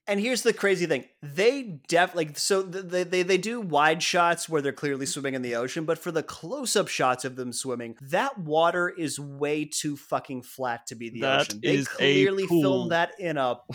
And 0.08 0.18
here's 0.18 0.42
the 0.42 0.54
crazy 0.54 0.86
thing: 0.86 1.04
they 1.22 1.80
def 1.86 2.14
like 2.14 2.38
so 2.38 2.62
they, 2.62 3.04
they 3.04 3.22
they 3.22 3.36
do 3.36 3.60
wide 3.60 4.02
shots 4.02 4.48
where 4.48 4.62
they're 4.62 4.72
clearly 4.72 5.04
swimming 5.04 5.34
in 5.34 5.42
the 5.42 5.54
ocean, 5.54 5.84
but 5.84 5.98
for 5.98 6.10
the 6.10 6.22
close 6.22 6.74
up 6.76 6.88
shots 6.88 7.26
of 7.26 7.36
them 7.36 7.52
swimming, 7.52 7.96
that 8.00 8.38
water 8.38 8.88
is 8.88 9.20
way 9.20 9.66
too 9.66 9.98
fucking 9.98 10.42
flat 10.42 10.86
to 10.86 10.94
be 10.94 11.10
the 11.10 11.20
That 11.20 11.40
ocean. 11.42 11.60
They 11.62 11.84
clearly 11.84 12.46
filmed 12.46 12.92
that 12.92 13.12
in 13.20 13.36
a. 13.36 13.58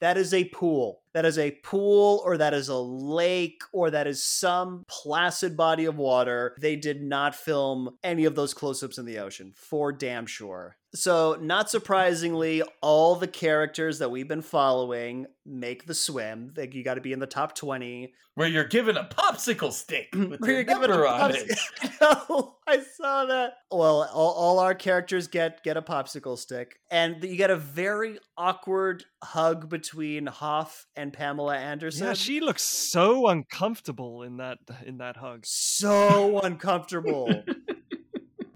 That 0.00 0.18
is 0.18 0.34
a 0.34 0.46
pool. 0.46 1.00
That 1.14 1.24
is 1.24 1.38
a 1.38 1.52
pool, 1.62 2.22
or 2.24 2.36
that 2.36 2.54
is 2.54 2.68
a 2.68 2.76
lake, 2.76 3.62
or 3.72 3.88
that 3.88 4.08
is 4.08 4.20
some 4.24 4.82
placid 4.88 5.56
body 5.56 5.84
of 5.84 5.96
water. 5.96 6.56
They 6.60 6.74
did 6.74 7.00
not 7.00 7.36
film 7.36 7.90
any 8.02 8.24
of 8.24 8.34
those 8.34 8.52
close 8.52 8.82
ups 8.82 8.98
in 8.98 9.04
the 9.04 9.20
ocean, 9.20 9.52
for 9.54 9.92
damn 9.92 10.26
sure. 10.26 10.76
So, 10.94 11.38
not 11.40 11.70
surprisingly, 11.70 12.62
all 12.82 13.16
the 13.16 13.26
characters 13.26 13.98
that 14.00 14.10
we've 14.10 14.28
been 14.28 14.42
following 14.42 15.26
make 15.46 15.86
the 15.86 15.94
swim. 15.94 16.52
Like 16.56 16.74
you 16.74 16.84
got 16.84 16.94
to 16.94 17.00
be 17.00 17.12
in 17.12 17.18
the 17.18 17.26
top 17.26 17.54
twenty. 17.54 18.12
Where 18.34 18.48
you're 18.48 18.64
given 18.64 18.96
a 18.96 19.04
popsicle 19.04 19.72
stick 19.72 20.08
with 20.14 20.40
Where 20.40 20.50
your 20.50 20.60
you're 20.60 20.64
given 20.64 20.84
a 20.90 20.94
number 20.94 21.06
on 21.06 21.34
it. 21.34 21.48
pops- 21.80 22.00
no, 22.00 22.56
I 22.66 22.80
saw 22.80 23.26
that. 23.26 23.54
Well, 23.70 24.08
all, 24.12 24.32
all 24.32 24.58
our 24.58 24.74
characters 24.74 25.28
get 25.28 25.62
get 25.64 25.76
a 25.78 25.82
popsicle 25.82 26.36
stick, 26.38 26.78
and 26.90 27.22
you 27.24 27.36
get 27.36 27.50
a 27.50 27.56
very 27.56 28.18
awkward 28.36 29.04
hug 29.22 29.68
between 29.70 30.26
Hoff 30.26 30.86
and 30.96 31.12
Pamela 31.12 31.56
Anderson. 31.56 32.06
Yeah, 32.08 32.12
she 32.14 32.40
looks 32.40 32.62
so 32.64 33.28
uncomfortable 33.28 34.22
in 34.22 34.36
that 34.38 34.58
in 34.84 34.98
that 34.98 35.16
hug. 35.16 35.46
so 35.46 36.40
uncomfortable. 36.40 37.44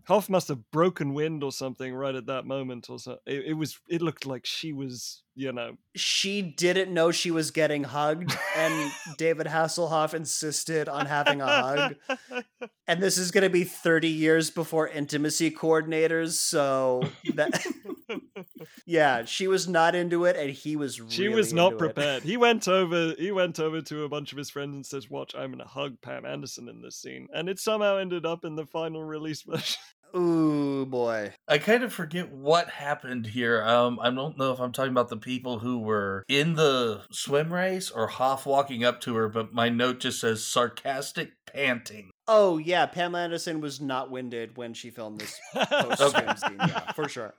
Hoff 0.06 0.28
must 0.28 0.48
have 0.48 0.70
broken 0.70 1.14
wind 1.14 1.42
or 1.42 1.50
something 1.50 1.92
right 1.92 2.14
at 2.14 2.26
that 2.26 2.46
moment, 2.46 2.88
or 2.88 2.98
so. 2.98 3.18
It, 3.26 3.46
it 3.46 3.52
was. 3.54 3.78
It 3.88 4.02
looked 4.02 4.24
like 4.24 4.46
she 4.46 4.72
was, 4.72 5.22
you 5.34 5.52
know. 5.52 5.76
she 5.96 6.42
didn't 6.42 6.94
know 6.94 7.10
she 7.10 7.32
was 7.32 7.50
getting 7.50 7.82
hugged, 7.82 8.36
and 8.56 8.92
David 9.18 9.48
Hasselhoff 9.48 10.14
insisted 10.14 10.88
on 10.88 11.06
having 11.06 11.40
a 11.40 11.46
hug. 11.46 11.94
And 12.88 13.02
this 13.02 13.18
is 13.18 13.32
going 13.32 13.42
to 13.42 13.50
be 13.50 13.64
30 13.64 14.06
years 14.06 14.48
before 14.48 14.86
intimacy 14.86 15.50
coordinators, 15.50 16.34
so 16.34 17.02
that 17.34 17.66
yeah, 18.86 19.24
she 19.24 19.48
was 19.48 19.66
not 19.66 19.96
into 19.96 20.24
it, 20.24 20.36
and 20.36 20.50
he 20.50 20.76
was. 20.76 21.00
She 21.08 21.28
was 21.28 21.52
not 21.52 21.78
prepared. 21.78 22.22
He 22.22 22.36
went 22.36 22.68
over. 22.68 23.14
He 23.18 23.32
went 23.32 23.58
over 23.58 23.80
to 23.80 24.04
a 24.04 24.08
bunch 24.08 24.30
of 24.30 24.38
his 24.38 24.50
friends 24.50 24.74
and 24.76 24.86
says, 24.86 25.10
"Watch, 25.10 25.34
I'm 25.34 25.50
gonna 25.50 25.66
hug 25.66 26.00
Pam 26.00 26.24
Anderson 26.24 26.68
in 26.68 26.80
this 26.80 26.96
scene," 26.96 27.26
and 27.34 27.48
it 27.48 27.58
somehow 27.58 27.96
ended 27.96 28.24
up 28.24 28.44
in 28.44 28.54
the 28.54 28.66
final 28.66 29.02
release 29.02 29.42
version. 29.42 29.80
Ooh 30.16 30.86
boy. 30.86 31.32
I 31.46 31.58
kind 31.58 31.82
of 31.82 31.92
forget 31.92 32.32
what 32.32 32.70
happened 32.70 33.26
here. 33.26 33.62
Um, 33.62 33.98
I 34.00 34.10
don't 34.10 34.38
know 34.38 34.52
if 34.52 34.60
I'm 34.60 34.72
talking 34.72 34.92
about 34.92 35.08
the 35.10 35.16
people 35.16 35.58
who 35.58 35.78
were 35.80 36.24
in 36.28 36.54
the 36.54 37.02
swim 37.10 37.52
race 37.52 37.90
or 37.90 38.06
Hoff 38.06 38.46
walking 38.46 38.82
up 38.84 39.00
to 39.02 39.14
her, 39.16 39.28
but 39.28 39.52
my 39.52 39.68
note 39.68 40.00
just 40.00 40.20
says 40.20 40.44
sarcastic 40.46 41.32
panting. 41.52 42.10
Oh 42.28 42.58
yeah, 42.58 42.86
Pamela 42.86 43.24
Anderson 43.24 43.60
was 43.60 43.80
not 43.80 44.10
winded 44.10 44.56
when 44.56 44.74
she 44.74 44.90
filmed 44.90 45.20
this 45.20 45.38
post 45.54 45.98
swim 45.98 46.14
Okay. 46.14 46.34
scene. 46.36 46.56
Yeah, 46.60 46.92
for 46.92 47.08
sure. 47.08 47.34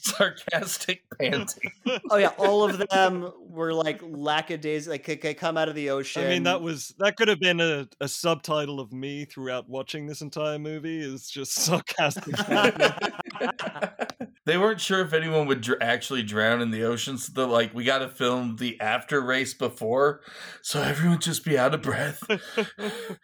Sarcastic 0.16 1.02
panting. 1.18 1.72
Oh 2.10 2.16
yeah, 2.16 2.28
all 2.38 2.64
of 2.64 2.78
them 2.90 3.32
were 3.48 3.72
like 3.72 4.00
lackadaisical. 4.02 4.92
Like 4.92 5.04
they- 5.04 5.16
they 5.16 5.34
come 5.34 5.56
out 5.56 5.68
of 5.68 5.74
the 5.74 5.90
ocean. 5.90 6.24
I 6.24 6.28
mean, 6.28 6.42
that 6.44 6.60
was 6.62 6.94
that 6.98 7.16
could 7.16 7.28
have 7.28 7.40
been 7.40 7.60
a, 7.60 7.88
a 8.00 8.08
subtitle 8.08 8.80
of 8.80 8.92
me 8.92 9.24
throughout 9.24 9.68
watching 9.68 10.06
this 10.06 10.20
entire 10.22 10.58
movie. 10.58 11.00
Is 11.00 11.28
just 11.30 11.52
sarcastic. 11.54 12.34
they 14.50 14.58
weren't 14.58 14.80
sure 14.80 15.00
if 15.00 15.12
anyone 15.12 15.46
would 15.46 15.60
dr- 15.60 15.80
actually 15.80 16.24
drown 16.24 16.60
in 16.60 16.72
the 16.72 16.82
ocean, 16.82 17.16
so 17.18 17.32
they're 17.32 17.46
like, 17.46 17.72
"We 17.72 17.84
got 17.84 17.98
to 17.98 18.08
film 18.08 18.56
the 18.56 18.80
after 18.80 19.20
race 19.20 19.54
before, 19.54 20.22
so 20.60 20.82
everyone 20.82 21.20
just 21.20 21.44
be 21.44 21.56
out 21.56 21.72
of 21.72 21.82
breath." 21.82 22.20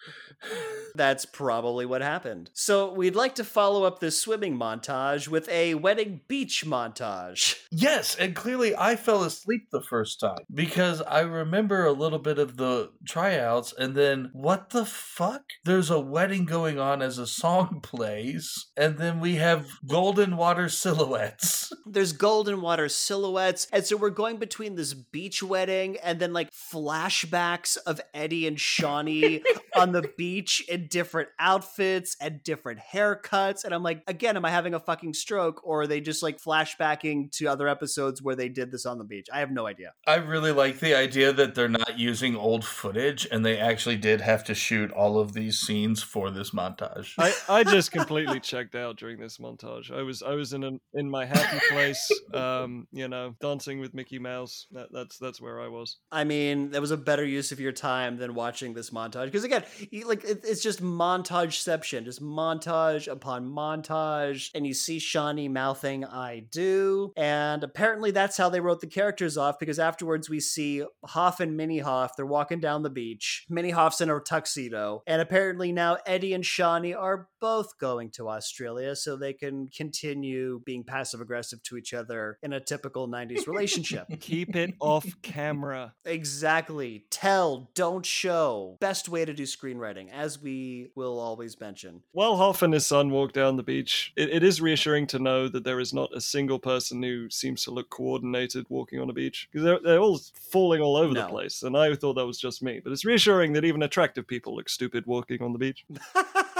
That's 0.94 1.26
probably 1.26 1.86
what 1.86 2.02
happened. 2.02 2.50
So 2.54 2.92
we'd 2.92 3.16
like 3.16 3.34
to 3.36 3.44
follow 3.44 3.84
up 3.84 3.98
this 3.98 4.20
swimming 4.20 4.58
montage 4.58 5.28
with 5.28 5.48
a 5.48 5.74
wedding 5.74 6.22
beach 6.28 6.64
montage. 6.66 7.60
Yes, 7.70 8.14
and 8.16 8.34
clearly 8.34 8.74
I 8.76 8.96
fell 8.96 9.22
asleep 9.24 9.68
the 9.70 9.82
first 9.82 10.20
time 10.20 10.38
because 10.52 11.02
I 11.02 11.20
remember 11.20 11.84
a 11.84 11.92
little 11.92 12.18
bit 12.18 12.38
of 12.38 12.56
the 12.56 12.90
tryouts 13.06 13.74
and 13.76 13.94
then 13.94 14.30
what 14.32 14.70
the 14.70 14.84
fuck? 14.84 15.42
There's 15.64 15.90
a 15.90 16.00
wedding 16.00 16.44
going 16.44 16.78
on 16.78 17.02
as 17.02 17.18
a 17.18 17.26
song 17.26 17.80
plays 17.82 18.66
and 18.76 18.98
then 18.98 19.20
we 19.20 19.36
have 19.36 19.68
golden 19.86 20.36
water 20.36 20.68
silhouettes. 21.16 21.72
There's 21.86 22.12
golden 22.12 22.60
water 22.60 22.88
silhouettes, 22.88 23.66
and 23.72 23.84
so 23.84 23.96
we're 23.96 24.10
going 24.10 24.36
between 24.38 24.74
this 24.74 24.94
beach 24.94 25.42
wedding 25.42 25.96
and 26.02 26.18
then 26.18 26.32
like 26.32 26.52
flashbacks 26.52 27.76
of 27.86 28.00
Eddie 28.14 28.46
and 28.46 28.56
Shauni 28.56 29.42
on 29.76 29.92
the 29.92 30.10
beach 30.16 30.64
in 30.68 30.88
different 30.88 31.28
outfits 31.38 32.16
and 32.20 32.42
different 32.42 32.80
haircuts. 32.92 33.64
And 33.64 33.74
I'm 33.74 33.82
like, 33.82 34.02
again, 34.06 34.36
am 34.36 34.44
I 34.44 34.50
having 34.50 34.74
a 34.74 34.80
fucking 34.80 35.14
stroke 35.14 35.64
or 35.64 35.82
are 35.82 35.86
they 35.86 36.00
just 36.00 36.22
like 36.22 36.40
flashbacking 36.40 37.30
to 37.32 37.46
other 37.46 37.68
episodes 37.68 38.22
where 38.22 38.36
they 38.36 38.48
did 38.48 38.70
this 38.70 38.86
on 38.86 38.98
the 38.98 39.04
beach? 39.04 39.28
I 39.32 39.40
have 39.40 39.50
no 39.50 39.66
idea. 39.66 39.92
I 40.06 40.16
really 40.16 40.52
like 40.52 40.80
the 40.80 40.94
idea 40.94 41.32
that 41.32 41.54
they're 41.54 41.68
not 41.68 41.98
using 41.98 42.36
old 42.36 42.64
footage 42.64 43.26
and 43.30 43.44
they 43.44 43.58
actually 43.58 43.96
did 43.96 44.20
have 44.20 44.44
to 44.44 44.54
shoot 44.54 44.90
all 44.90 45.18
of 45.18 45.32
these 45.32 45.58
scenes 45.58 46.02
for 46.02 46.30
this 46.30 46.50
montage. 46.50 47.12
I, 47.18 47.34
I 47.48 47.64
just 47.64 47.92
completely 47.92 48.40
checked 48.40 48.74
out 48.74 48.96
during 48.96 49.20
this 49.20 49.38
montage. 49.38 49.90
I 49.90 50.02
was 50.02 50.22
I 50.22 50.34
was 50.34 50.52
in 50.52 50.64
an, 50.64 50.80
in 50.94 51.05
my 51.10 51.24
happy 51.24 51.60
place, 51.70 52.10
um, 52.34 52.86
you 52.92 53.08
know, 53.08 53.34
dancing 53.40 53.80
with 53.80 53.94
Mickey 53.94 54.18
Mouse. 54.18 54.66
That, 54.72 54.88
that's 54.92 55.18
that's 55.18 55.40
where 55.40 55.60
I 55.60 55.68
was. 55.68 55.98
I 56.10 56.24
mean, 56.24 56.70
that 56.70 56.80
was 56.80 56.90
a 56.90 56.96
better 56.96 57.24
use 57.24 57.52
of 57.52 57.60
your 57.60 57.72
time 57.72 58.16
than 58.16 58.34
watching 58.34 58.74
this 58.74 58.90
montage. 58.90 59.26
Because 59.26 59.44
again, 59.44 59.64
like 60.04 60.24
it, 60.24 60.40
it's 60.44 60.62
just 60.62 60.82
montageception, 60.82 62.04
just 62.04 62.22
montage 62.22 63.10
upon 63.10 63.46
montage, 63.46 64.50
and 64.54 64.66
you 64.66 64.74
see 64.74 64.98
Shauni 64.98 65.50
mouthing 65.50 66.04
"I 66.04 66.44
do," 66.50 67.12
and 67.16 67.62
apparently 67.62 68.10
that's 68.10 68.36
how 68.36 68.48
they 68.48 68.60
wrote 68.60 68.80
the 68.80 68.86
characters 68.86 69.36
off. 69.36 69.58
Because 69.58 69.78
afterwards, 69.78 70.28
we 70.28 70.40
see 70.40 70.84
Hoff 71.04 71.40
and 71.40 71.56
Mini 71.56 71.78
Hoff. 71.78 72.16
They're 72.16 72.26
walking 72.26 72.60
down 72.60 72.82
the 72.82 72.90
beach. 72.90 73.46
Mini 73.48 73.70
Hoff's 73.70 74.00
in 74.00 74.10
a 74.10 74.20
tuxedo, 74.20 75.02
and 75.06 75.20
apparently 75.20 75.72
now 75.72 75.98
Eddie 76.06 76.32
and 76.32 76.44
Shauni 76.44 76.96
are 76.96 77.28
both 77.40 77.78
going 77.78 78.10
to 78.10 78.28
Australia 78.28 78.96
so 78.96 79.16
they 79.16 79.32
can 79.32 79.68
continue 79.68 80.60
being 80.64 80.84
passive 80.86 81.20
aggressive 81.20 81.62
to 81.64 81.76
each 81.76 81.94
other 81.94 82.38
in 82.42 82.52
a 82.52 82.60
typical 82.60 83.08
'90s 83.08 83.46
relationship. 83.46 84.06
Keep 84.20 84.56
it 84.56 84.74
off 84.80 85.06
camera. 85.22 85.94
Exactly. 86.04 87.04
Tell, 87.10 87.70
don't 87.74 88.04
show. 88.04 88.76
Best 88.80 89.08
way 89.08 89.24
to 89.24 89.32
do 89.32 89.44
screenwriting, 89.44 90.10
as 90.12 90.40
we 90.40 90.90
will 90.94 91.18
always 91.18 91.58
mention. 91.60 92.02
While 92.12 92.36
Hoff 92.36 92.62
and 92.62 92.72
his 92.72 92.86
son 92.86 93.10
walk 93.10 93.32
down 93.32 93.56
the 93.56 93.62
beach, 93.62 94.12
it, 94.16 94.30
it 94.30 94.42
is 94.42 94.60
reassuring 94.60 95.06
to 95.08 95.18
know 95.18 95.48
that 95.48 95.64
there 95.64 95.80
is 95.80 95.92
not 95.92 96.14
a 96.14 96.20
single 96.20 96.58
person 96.58 97.02
who 97.02 97.28
seems 97.30 97.64
to 97.64 97.70
look 97.70 97.90
coordinated 97.90 98.66
walking 98.68 99.00
on 99.00 99.10
a 99.10 99.12
beach 99.12 99.48
because 99.50 99.64
they're, 99.64 99.80
they're 99.82 100.00
all 100.00 100.20
falling 100.34 100.80
all 100.80 100.96
over 100.96 101.14
the 101.14 101.26
place. 101.26 101.62
And 101.62 101.76
I 101.76 101.94
thought 101.94 102.14
that 102.14 102.26
was 102.26 102.38
just 102.38 102.62
me, 102.62 102.80
but 102.82 102.92
it's 102.92 103.04
reassuring 103.04 103.52
that 103.54 103.64
even 103.64 103.82
attractive 103.82 104.26
people 104.26 104.56
look 104.56 104.68
stupid 104.68 105.06
walking 105.06 105.42
on 105.42 105.52
the 105.52 105.58
beach. 105.58 105.84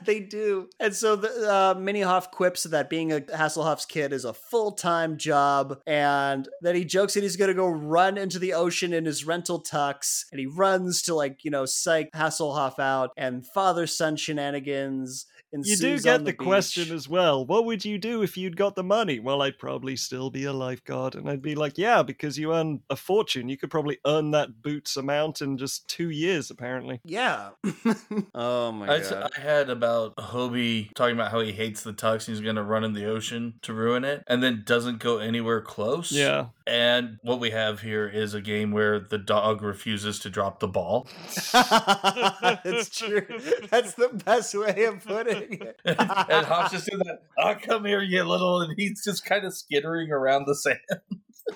they 0.04 0.20
do. 0.20 0.68
And 0.78 0.94
so 0.94 1.16
the 1.16 1.28
uh, 1.28 1.74
Mini 1.78 2.00
Hoff 2.00 2.30
quips 2.30 2.64
that 2.64 2.90
being 2.90 3.12
a 3.12 3.20
Hasselhoff's 3.20 3.86
kid 3.86 4.12
is 4.12 4.24
a 4.24 4.32
full 4.32 4.72
time 4.72 5.16
job, 5.16 5.78
and 5.86 6.48
then 6.60 6.74
he 6.74 6.84
jokes 6.84 7.14
that 7.14 7.22
he's 7.22 7.36
going 7.36 7.48
to 7.48 7.54
go 7.54 7.68
run 7.68 8.18
into 8.18 8.38
the 8.38 8.54
ocean 8.54 8.92
in 8.92 9.04
his 9.04 9.24
rental 9.24 9.62
tux, 9.62 10.24
and 10.30 10.40
he 10.40 10.46
runs 10.46 11.02
to 11.02 11.14
like 11.14 11.44
you 11.44 11.50
know 11.50 11.66
psych 11.66 12.10
Hasselhoff 12.12 12.78
out, 12.78 13.10
and 13.16 13.46
father 13.46 13.86
son 13.86 14.16
shenanigans. 14.16 15.26
You 15.52 15.76
do 15.76 15.98
get 16.00 16.24
the, 16.24 16.32
beach. 16.32 16.38
question 16.38 16.94
as 16.94 17.08
well. 17.08 17.44
What 17.44 17.66
would 17.66 17.84
you 17.84 17.98
do 17.98 18.22
if 18.22 18.36
you'd 18.36 18.56
got 18.56 18.74
the 18.74 18.82
money? 18.82 19.20
Well, 19.20 19.42
I'd 19.42 19.58
probably 19.58 19.96
still 19.96 20.30
be 20.30 20.44
a 20.44 20.52
lifeguard. 20.52 21.14
And 21.14 21.28
I'd 21.28 21.42
be 21.42 21.54
like, 21.54 21.76
yeah, 21.76 22.02
because 22.02 22.38
you 22.38 22.54
earn 22.54 22.80
a 22.88 22.96
fortune. 22.96 23.48
You 23.48 23.58
could 23.58 23.70
probably 23.70 23.98
earn 24.06 24.30
that 24.30 24.62
boots 24.62 24.96
amount 24.96 25.42
in 25.42 25.58
just 25.58 25.86
two 25.88 26.08
years, 26.08 26.50
apparently. 26.50 27.00
Yeah. 27.04 27.50
oh 28.34 28.72
my 28.72 28.94
I, 28.94 29.00
god. 29.00 29.30
I 29.36 29.40
had 29.40 29.68
about 29.68 30.16
Hobie 30.16 30.92
talking 30.94 31.16
about 31.16 31.30
how 31.30 31.40
he 31.40 31.52
hates 31.52 31.82
the 31.82 31.92
tux 31.92 32.26
and 32.26 32.36
he's 32.36 32.40
going 32.40 32.56
to 32.56 32.62
run 32.62 32.84
in 32.84 32.94
the 32.94 33.04
ocean 33.04 33.54
to 33.62 33.74
ruin 33.74 34.04
it 34.04 34.24
and 34.26 34.42
then 34.42 34.62
doesn't 34.64 34.98
go 35.00 35.18
anywhere 35.18 35.60
close. 35.60 36.12
Yeah. 36.12 36.46
And 36.66 37.18
what 37.22 37.40
we 37.40 37.50
have 37.50 37.80
here 37.80 38.08
is 38.08 38.34
a 38.34 38.40
game 38.40 38.70
where 38.70 39.00
the 39.00 39.18
dog 39.18 39.62
refuses 39.62 40.18
to 40.20 40.30
drop 40.30 40.60
the 40.60 40.68
ball. 40.68 41.08
That's 41.52 42.88
true. 42.88 43.26
That's 43.68 43.94
the 43.94 44.08
best 44.24 44.54
way 44.54 44.84
of 44.84 45.04
putting 45.04 45.36
it. 45.36 45.41
And 45.84 46.46
Hoff's 46.46 46.72
just 46.72 46.86
doing 46.86 47.02
that, 47.04 47.22
oh, 47.38 47.54
come 47.60 47.84
here, 47.84 48.02
you 48.02 48.22
little, 48.24 48.60
and 48.60 48.74
he's 48.76 49.04
just 49.04 49.24
kind 49.24 49.44
of 49.44 49.54
skittering 49.54 50.10
around 50.10 50.46
the 50.46 50.54
sand. 50.54 50.78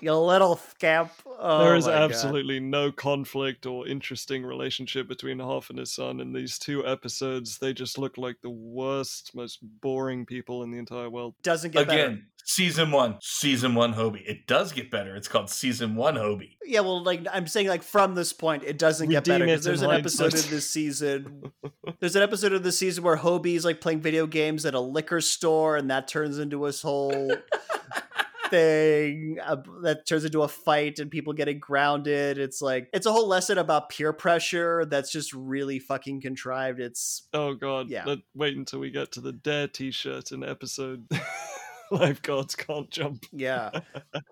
You 0.00 0.14
little 0.14 0.56
scamp. 0.56 1.12
Oh 1.38 1.64
there 1.64 1.76
is 1.76 1.86
my 1.86 1.92
God. 1.92 2.10
absolutely 2.10 2.60
no 2.60 2.90
conflict 2.92 3.66
or 3.66 3.86
interesting 3.86 4.44
relationship 4.44 5.08
between 5.08 5.38
Hoff 5.38 5.70
and 5.70 5.78
his 5.78 5.92
son 5.92 6.20
in 6.20 6.32
these 6.32 6.58
two 6.58 6.86
episodes. 6.86 7.58
They 7.58 7.72
just 7.72 7.98
look 7.98 8.18
like 8.18 8.36
the 8.42 8.50
worst, 8.50 9.34
most 9.34 9.58
boring 9.62 10.26
people 10.26 10.62
in 10.62 10.70
the 10.70 10.78
entire 10.78 11.10
world. 11.10 11.34
doesn't 11.42 11.72
get 11.72 11.86
better. 11.86 12.04
Again, 12.04 12.26
season 12.44 12.90
one, 12.90 13.16
season 13.20 13.74
one 13.74 13.94
Hobie. 13.94 14.22
It 14.26 14.46
does 14.46 14.72
get 14.72 14.90
better. 14.90 15.14
It's 15.14 15.28
called 15.28 15.50
season 15.50 15.94
one 15.94 16.14
Hobie. 16.14 16.56
Yeah, 16.64 16.80
well, 16.80 17.02
like 17.02 17.26
I'm 17.32 17.46
saying, 17.46 17.68
like 17.68 17.82
from 17.82 18.14
this 18.14 18.32
point, 18.32 18.64
it 18.64 18.78
doesn't 18.78 19.08
get 19.08 19.24
better 19.24 19.44
because 19.44 19.64
there's 19.64 19.82
in 19.82 19.90
an 19.90 19.96
episode 19.96 20.32
hindsight. 20.32 20.50
in 20.50 20.56
this 20.56 20.70
season. 20.70 21.42
There's 22.00 22.16
an 22.16 22.22
episode 22.22 22.52
of 22.52 22.62
this 22.62 22.78
season 22.78 23.04
where 23.04 23.16
Hobie's 23.16 23.64
like 23.64 23.80
playing 23.80 24.00
video 24.00 24.26
games 24.26 24.66
at 24.66 24.74
a 24.74 24.80
liquor 24.80 25.20
store, 25.20 25.76
and 25.76 25.90
that 25.90 26.08
turns 26.08 26.38
into 26.38 26.64
his 26.64 26.82
whole 26.82 27.32
thing. 28.51 29.39
Uh, 29.44 29.56
that 29.82 30.06
turns 30.06 30.24
into 30.24 30.43
a 30.43 30.48
fight, 30.48 30.98
and 30.98 31.10
people 31.10 31.32
getting 31.32 31.59
grounded. 31.59 32.39
It's 32.39 32.60
like 32.62 32.89
it's 32.93 33.06
a 33.06 33.12
whole 33.12 33.28
lesson 33.28 33.59
about 33.59 33.90
peer 33.90 34.12
pressure 34.12 34.85
that's 34.85 35.10
just 35.10 35.32
really 35.32 35.78
fucking 35.78 36.20
contrived. 36.20 36.81
It's 36.81 37.28
Oh 37.32 37.55
god. 37.55 37.89
Yeah. 37.89 38.05
Let, 38.06 38.18
wait 38.35 38.56
until 38.56 38.81
we 38.81 38.90
get 38.90 39.12
to 39.12 39.20
the 39.20 39.32
Dare 39.32 39.68
t-shirt 39.68 40.32
in 40.32 40.43
episode 40.44 41.09
lifeguards 41.90 42.54
can't 42.54 42.90
jump. 42.90 43.24
Yeah. 43.32 43.70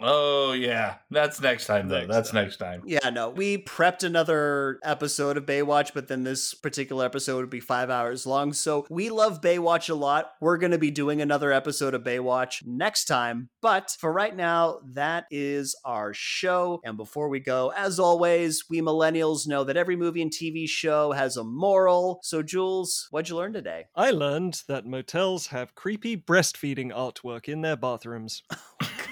Oh 0.00 0.52
yeah, 0.52 0.96
that's 1.10 1.40
next 1.40 1.66
time 1.66 1.88
though. 1.88 2.00
Next 2.00 2.14
that's 2.14 2.30
time. 2.30 2.42
next 2.42 2.56
time. 2.58 2.82
Yeah, 2.84 3.08
no. 3.10 3.30
We 3.30 3.58
prepped 3.58 4.02
another 4.02 4.78
episode 4.82 5.36
of 5.38 5.46
Baywatch, 5.46 5.92
but 5.94 6.08
then 6.08 6.24
this 6.24 6.52
particular 6.52 7.06
episode 7.06 7.40
would 7.40 7.50
be 7.50 7.60
five 7.60 7.88
hours 7.88 8.26
long. 8.26 8.52
So 8.52 8.86
we 8.90 9.08
love 9.08 9.40
Baywatch 9.40 9.88
a 9.88 9.94
lot. 9.94 10.32
We're 10.40 10.58
going 10.58 10.72
to 10.72 10.78
be 10.78 10.90
doing 10.90 11.22
another 11.22 11.52
episode 11.52 11.94
of 11.94 12.02
Baywatch 12.02 12.66
next 12.66 13.06
time. 13.06 13.48
But 13.62 13.96
for 13.98 14.12
right 14.12 14.34
now, 14.34 14.80
that 14.92 15.24
is 15.30 15.74
our 15.84 16.12
show. 16.12 16.80
And 16.84 16.96
before 16.96 17.28
we 17.28 17.40
go, 17.40 17.72
as 17.74 17.98
always, 17.98 18.64
we 18.68 18.80
millennials 18.80 19.46
know 19.46 19.64
that 19.64 19.76
every 19.76 19.96
movie 19.96 20.22
and 20.22 20.30
TV 20.30 20.68
show 20.68 21.12
has 21.12 21.36
a 21.36 21.44
moral. 21.44 22.20
So, 22.22 22.42
Jules, 22.42 23.08
what'd 23.10 23.28
you 23.30 23.36
learn 23.36 23.52
today? 23.52 23.86
I 23.94 24.10
learned 24.10 24.62
that 24.68 24.86
motels 24.86 25.46
have 25.48 25.74
creepy 25.74 26.16
breastfeeding 26.16 26.92
artwork 26.92 27.43
in 27.48 27.62
their 27.62 27.76
bathrooms. 27.76 28.42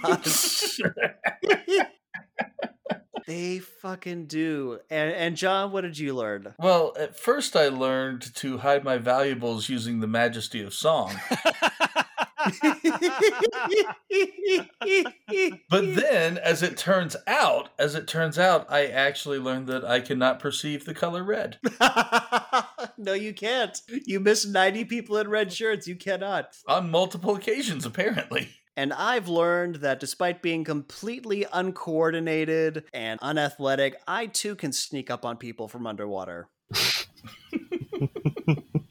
Oh, 0.05 0.17
they 3.27 3.59
fucking 3.59 4.27
do. 4.27 4.78
And, 4.90 5.12
and 5.12 5.36
John, 5.36 5.73
what 5.73 5.82
did 5.82 5.99
you 5.99 6.15
learn? 6.15 6.55
well, 6.59 6.93
at 6.99 7.19
first 7.19 7.57
I 7.57 7.69
learned 7.69 8.35
to 8.36 8.59
hide 8.59 8.85
my 8.85 8.99
valuables 8.99 9.69
using 9.69 10.01
the 10.01 10.07
majesty 10.07 10.62
of 10.62 10.74
song. 10.74 11.15
But 15.70 15.94
then, 15.94 16.39
as 16.39 16.62
it 16.62 16.77
turns 16.77 17.16
out, 17.27 17.70
as 17.78 17.94
it 17.94 18.07
turns 18.07 18.39
out, 18.39 18.66
I 18.70 18.86
actually 18.86 19.39
learned 19.39 19.69
that 19.69 19.85
I 19.85 20.01
cannot 20.01 20.40
perceive 20.40 20.85
the 20.85 20.94
color 20.94 21.23
red. 21.23 21.59
no, 22.99 23.12
you 23.12 23.32
can't. 23.32 23.81
You 23.89 24.20
missed 24.20 24.49
90 24.49 24.85
people 24.86 25.16
in 25.19 25.28
red 25.28 25.53
shirts. 25.53 25.86
You 25.86 25.97
cannot. 25.97 26.57
On 26.66 26.90
multiple 26.90 27.36
occasions, 27.36 27.86
apparently. 27.86 28.49
And 28.77 28.93
I've 28.93 29.28
learned 29.28 29.77
that 29.77 30.01
despite 30.01 30.40
being 30.43 30.65
completely 30.65 31.47
uncoordinated 31.53 32.85
and 32.94 33.20
unathletic, 33.20 34.01
I 34.07 34.27
too 34.27 34.55
can 34.57 34.73
sneak 34.73 35.11
up 35.11 35.24
on 35.24 35.36
people 35.36 35.69
from 35.69 35.86
underwater. 35.86 36.49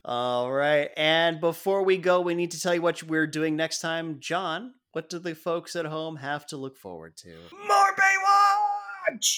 All 0.06 0.52
right. 0.52 0.90
And 0.98 1.40
before 1.40 1.84
we 1.84 1.98
go, 1.98 2.22
we 2.22 2.36
need 2.36 2.52
to 2.52 2.60
tell 2.60 2.76
you 2.76 2.82
what 2.82 3.02
we're 3.02 3.28
doing 3.28 3.56
next 3.56 3.80
time. 3.80 4.20
John, 4.20 4.74
what 4.92 5.10
do 5.10 5.20
the 5.20 5.34
folks 5.34 5.76
at 5.76 5.86
home 5.86 6.18
have 6.18 6.46
to 6.48 6.58
look 6.58 6.78
forward 6.78 7.18
to? 7.18 7.30
More 7.30 7.96
Baywatch! 7.96 8.61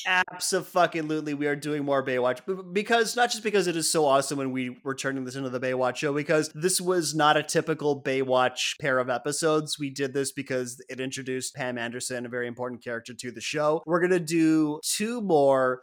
Absolutely, 0.08 1.34
we 1.34 1.48
are 1.48 1.56
doing 1.56 1.84
more 1.84 2.06
Baywatch 2.06 2.42
because 2.74 3.16
not 3.16 3.32
just 3.32 3.44
because 3.44 3.68
it 3.68 3.76
is 3.76 3.92
so 3.92 4.06
awesome 4.06 4.38
when 4.38 4.52
we 4.52 4.78
were 4.84 4.96
turning 4.96 5.26
this 5.26 5.36
into 5.36 5.50
the 5.50 5.60
Baywatch 5.60 5.98
show, 5.98 6.14
because 6.14 6.52
this 6.54 6.80
was 6.80 7.16
not 7.16 7.38
a 7.38 7.44
typical 7.44 8.02
Baywatch 8.02 8.80
pair 8.80 9.00
of 9.00 9.10
episodes. 9.10 9.80
We 9.80 9.90
did 9.90 10.14
this 10.14 10.32
because 10.32 10.84
it 10.90 11.00
introduced 11.00 11.56
Pam 11.56 11.78
Anderson, 11.78 12.26
a 12.26 12.30
very 12.30 12.48
important 12.48 12.84
character 12.84 13.14
to 13.14 13.32
the 13.32 13.42
show. 13.42 13.82
We're 13.86 14.02
gonna 14.02 14.20
do 14.20 14.80
two 14.84 15.22
more 15.22 15.82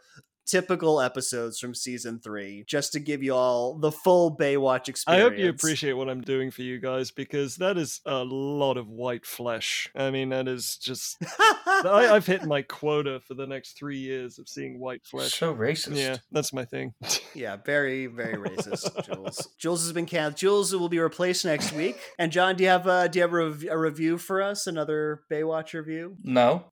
typical 0.51 0.99
episodes 0.99 1.59
from 1.59 1.73
season 1.73 2.19
three 2.19 2.65
just 2.67 2.91
to 2.91 2.99
give 2.99 3.23
you 3.23 3.33
all 3.33 3.73
the 3.73 3.91
full 3.91 4.35
Baywatch 4.35 4.89
experience. 4.89 5.07
I 5.07 5.29
hope 5.29 5.37
you 5.37 5.47
appreciate 5.47 5.93
what 5.93 6.09
I'm 6.09 6.19
doing 6.19 6.51
for 6.51 6.61
you 6.61 6.77
guys 6.77 7.09
because 7.09 7.55
that 7.55 7.77
is 7.77 8.01
a 8.05 8.25
lot 8.25 8.75
of 8.75 8.89
white 8.89 9.25
flesh. 9.25 9.89
I 9.95 10.11
mean, 10.11 10.29
that 10.29 10.49
is 10.49 10.75
just. 10.75 11.17
I, 11.39 12.09
I've 12.11 12.25
hit 12.25 12.43
my 12.43 12.63
quota 12.63 13.21
for 13.21 13.33
the 13.33 13.47
next 13.47 13.77
three 13.77 13.99
years 13.99 14.39
of 14.39 14.49
seeing 14.49 14.77
white 14.77 15.05
flesh. 15.05 15.39
So 15.39 15.55
racist. 15.55 15.95
Yeah, 15.95 16.17
that's 16.31 16.51
my 16.51 16.65
thing. 16.65 16.93
Yeah, 17.33 17.55
very, 17.55 18.07
very 18.07 18.35
racist, 18.35 19.05
Jules. 19.05 19.47
Jules 19.57 19.83
has 19.83 19.93
been 19.93 20.05
canceled. 20.05 20.35
Jules 20.37 20.75
will 20.75 20.89
be 20.89 20.99
replaced 20.99 21.45
next 21.45 21.71
week. 21.71 21.97
And 22.19 22.29
John, 22.29 22.57
do 22.57 22.63
you 22.63 22.69
have 22.69 22.87
a 22.87 23.07
do 23.07 23.19
you 23.19 23.23
have 23.23 23.31
a, 23.31 23.35
rev- 23.35 23.67
a 23.69 23.77
review 23.77 24.17
for 24.17 24.41
us? 24.41 24.67
Another 24.67 25.21
Baywatch 25.31 25.73
review? 25.73 26.17
No. 26.23 26.65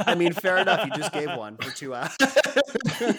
I 0.00 0.16
mean, 0.16 0.32
fair 0.32 0.56
enough. 0.56 0.84
You 0.84 0.92
just 0.96 1.12
gave 1.12 1.28
one 1.36 1.56
for 1.58 1.70
two 1.70 1.94
hours. 1.94 2.16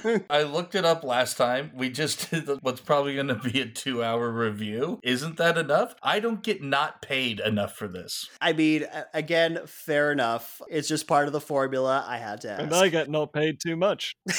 I 0.29 0.43
looked 0.43 0.75
it 0.75 0.85
up 0.85 1.03
last 1.03 1.37
time. 1.37 1.71
We 1.75 1.89
just 1.89 2.29
did 2.31 2.45
the- 2.45 2.59
what's 2.61 2.81
probably 2.81 3.15
going 3.15 3.27
to 3.27 3.35
be 3.35 3.61
a 3.61 3.65
two 3.65 4.03
hour 4.03 4.29
review. 4.31 4.99
Isn't 5.03 5.37
that 5.37 5.57
enough? 5.57 5.95
I 6.03 6.19
don't 6.19 6.43
get 6.43 6.61
not 6.63 7.01
paid 7.01 7.39
enough 7.39 7.75
for 7.75 7.87
this. 7.87 8.29
I 8.39 8.53
mean, 8.53 8.85
again, 9.13 9.59
fair 9.65 10.11
enough. 10.11 10.61
It's 10.69 10.87
just 10.87 11.07
part 11.07 11.27
of 11.27 11.33
the 11.33 11.41
formula. 11.41 12.05
I 12.07 12.17
had 12.17 12.41
to 12.41 12.53
and 12.59 12.73
I 12.73 12.83
ask. 12.83 12.91
get 12.91 13.09
not 13.09 13.33
paid 13.33 13.59
too 13.59 13.75
much. 13.75 14.15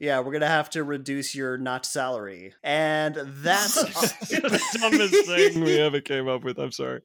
Yeah, 0.00 0.20
we're 0.20 0.30
gonna 0.30 0.46
have 0.46 0.70
to 0.70 0.84
reduce 0.84 1.34
your 1.34 1.58
not 1.58 1.84
salary, 1.84 2.54
and 2.62 3.16
that's 3.16 3.74
the 3.74 4.78
dumbest 4.80 5.26
thing 5.26 5.60
we 5.64 5.76
ever 5.80 6.00
came 6.00 6.28
up 6.28 6.44
with. 6.44 6.56
I'm 6.60 6.70
sorry. 6.70 7.00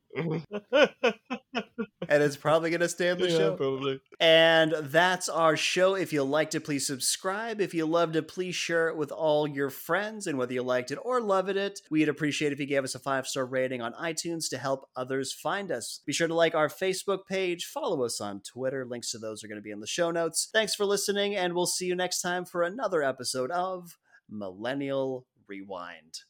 And 2.10 2.24
it's 2.24 2.38
probably 2.38 2.70
gonna 2.70 2.90
stay 2.90 3.10
on 3.10 3.18
the 3.18 3.30
yeah, 3.30 3.38
show. 3.38 3.56
probably. 3.56 4.00
And 4.20 4.74
that's 4.80 5.30
our 5.30 5.58
show. 5.58 5.96
If 5.96 6.14
you 6.14 6.24
liked 6.24 6.56
it, 6.56 6.62
please 6.62 6.88
subscribe. 6.88 7.60
If 7.60 7.74
you 7.74 7.86
loved 7.86 8.16
it, 8.16 8.28
please 8.28 8.56
share 8.56 8.90
it 8.90 8.98
with 8.98 9.12
all 9.12 9.48
your 9.48 9.70
friends. 9.70 10.28
And 10.28 10.38
whether 10.38 10.54
you 10.54 10.64
liked 10.64 10.92
it 10.92 11.00
or 11.02 11.22
loved 11.22 11.50
it, 11.50 11.82
we'd 11.90 12.10
appreciate 12.10 12.54
if 12.54 12.60
you 12.60 12.66
gave 12.66 12.84
us 12.84 12.96
a 12.96 13.00
five 13.00 13.28
star 13.28 13.46
rating 13.46 13.82
on 13.82 13.94
iTunes 13.94 14.50
to 14.50 14.58
help 14.58 14.90
others 14.96 15.34
find 15.34 15.72
us. 15.72 16.02
Be 16.06 16.14
sure 16.14 16.28
to 16.28 16.34
like 16.34 16.56
our 16.56 16.70
Facebook 16.70 17.26
page, 17.28 17.66
follow 17.66 18.04
us 18.04 18.22
on 18.22 18.42
Twitter. 18.42 18.86
Links 18.86 19.12
to 19.12 19.18
those 19.18 19.44
are 19.44 19.48
going 19.48 19.58
to 19.58 19.62
be 19.62 19.72
in 19.72 19.80
the 19.80 19.88
show 19.88 20.12
notes. 20.12 20.50
Thanks 20.52 20.76
for 20.76 20.86
listening, 20.86 21.36
and 21.36 21.54
we'll 21.54 21.66
see 21.66 21.86
you 21.86 21.96
next 21.96 22.22
time 22.22 22.46
for 22.46 22.64
another 22.64 23.04
episode 23.04 23.52
of 23.52 23.98
Millennial 24.30 25.26
Rewind. 25.48 26.22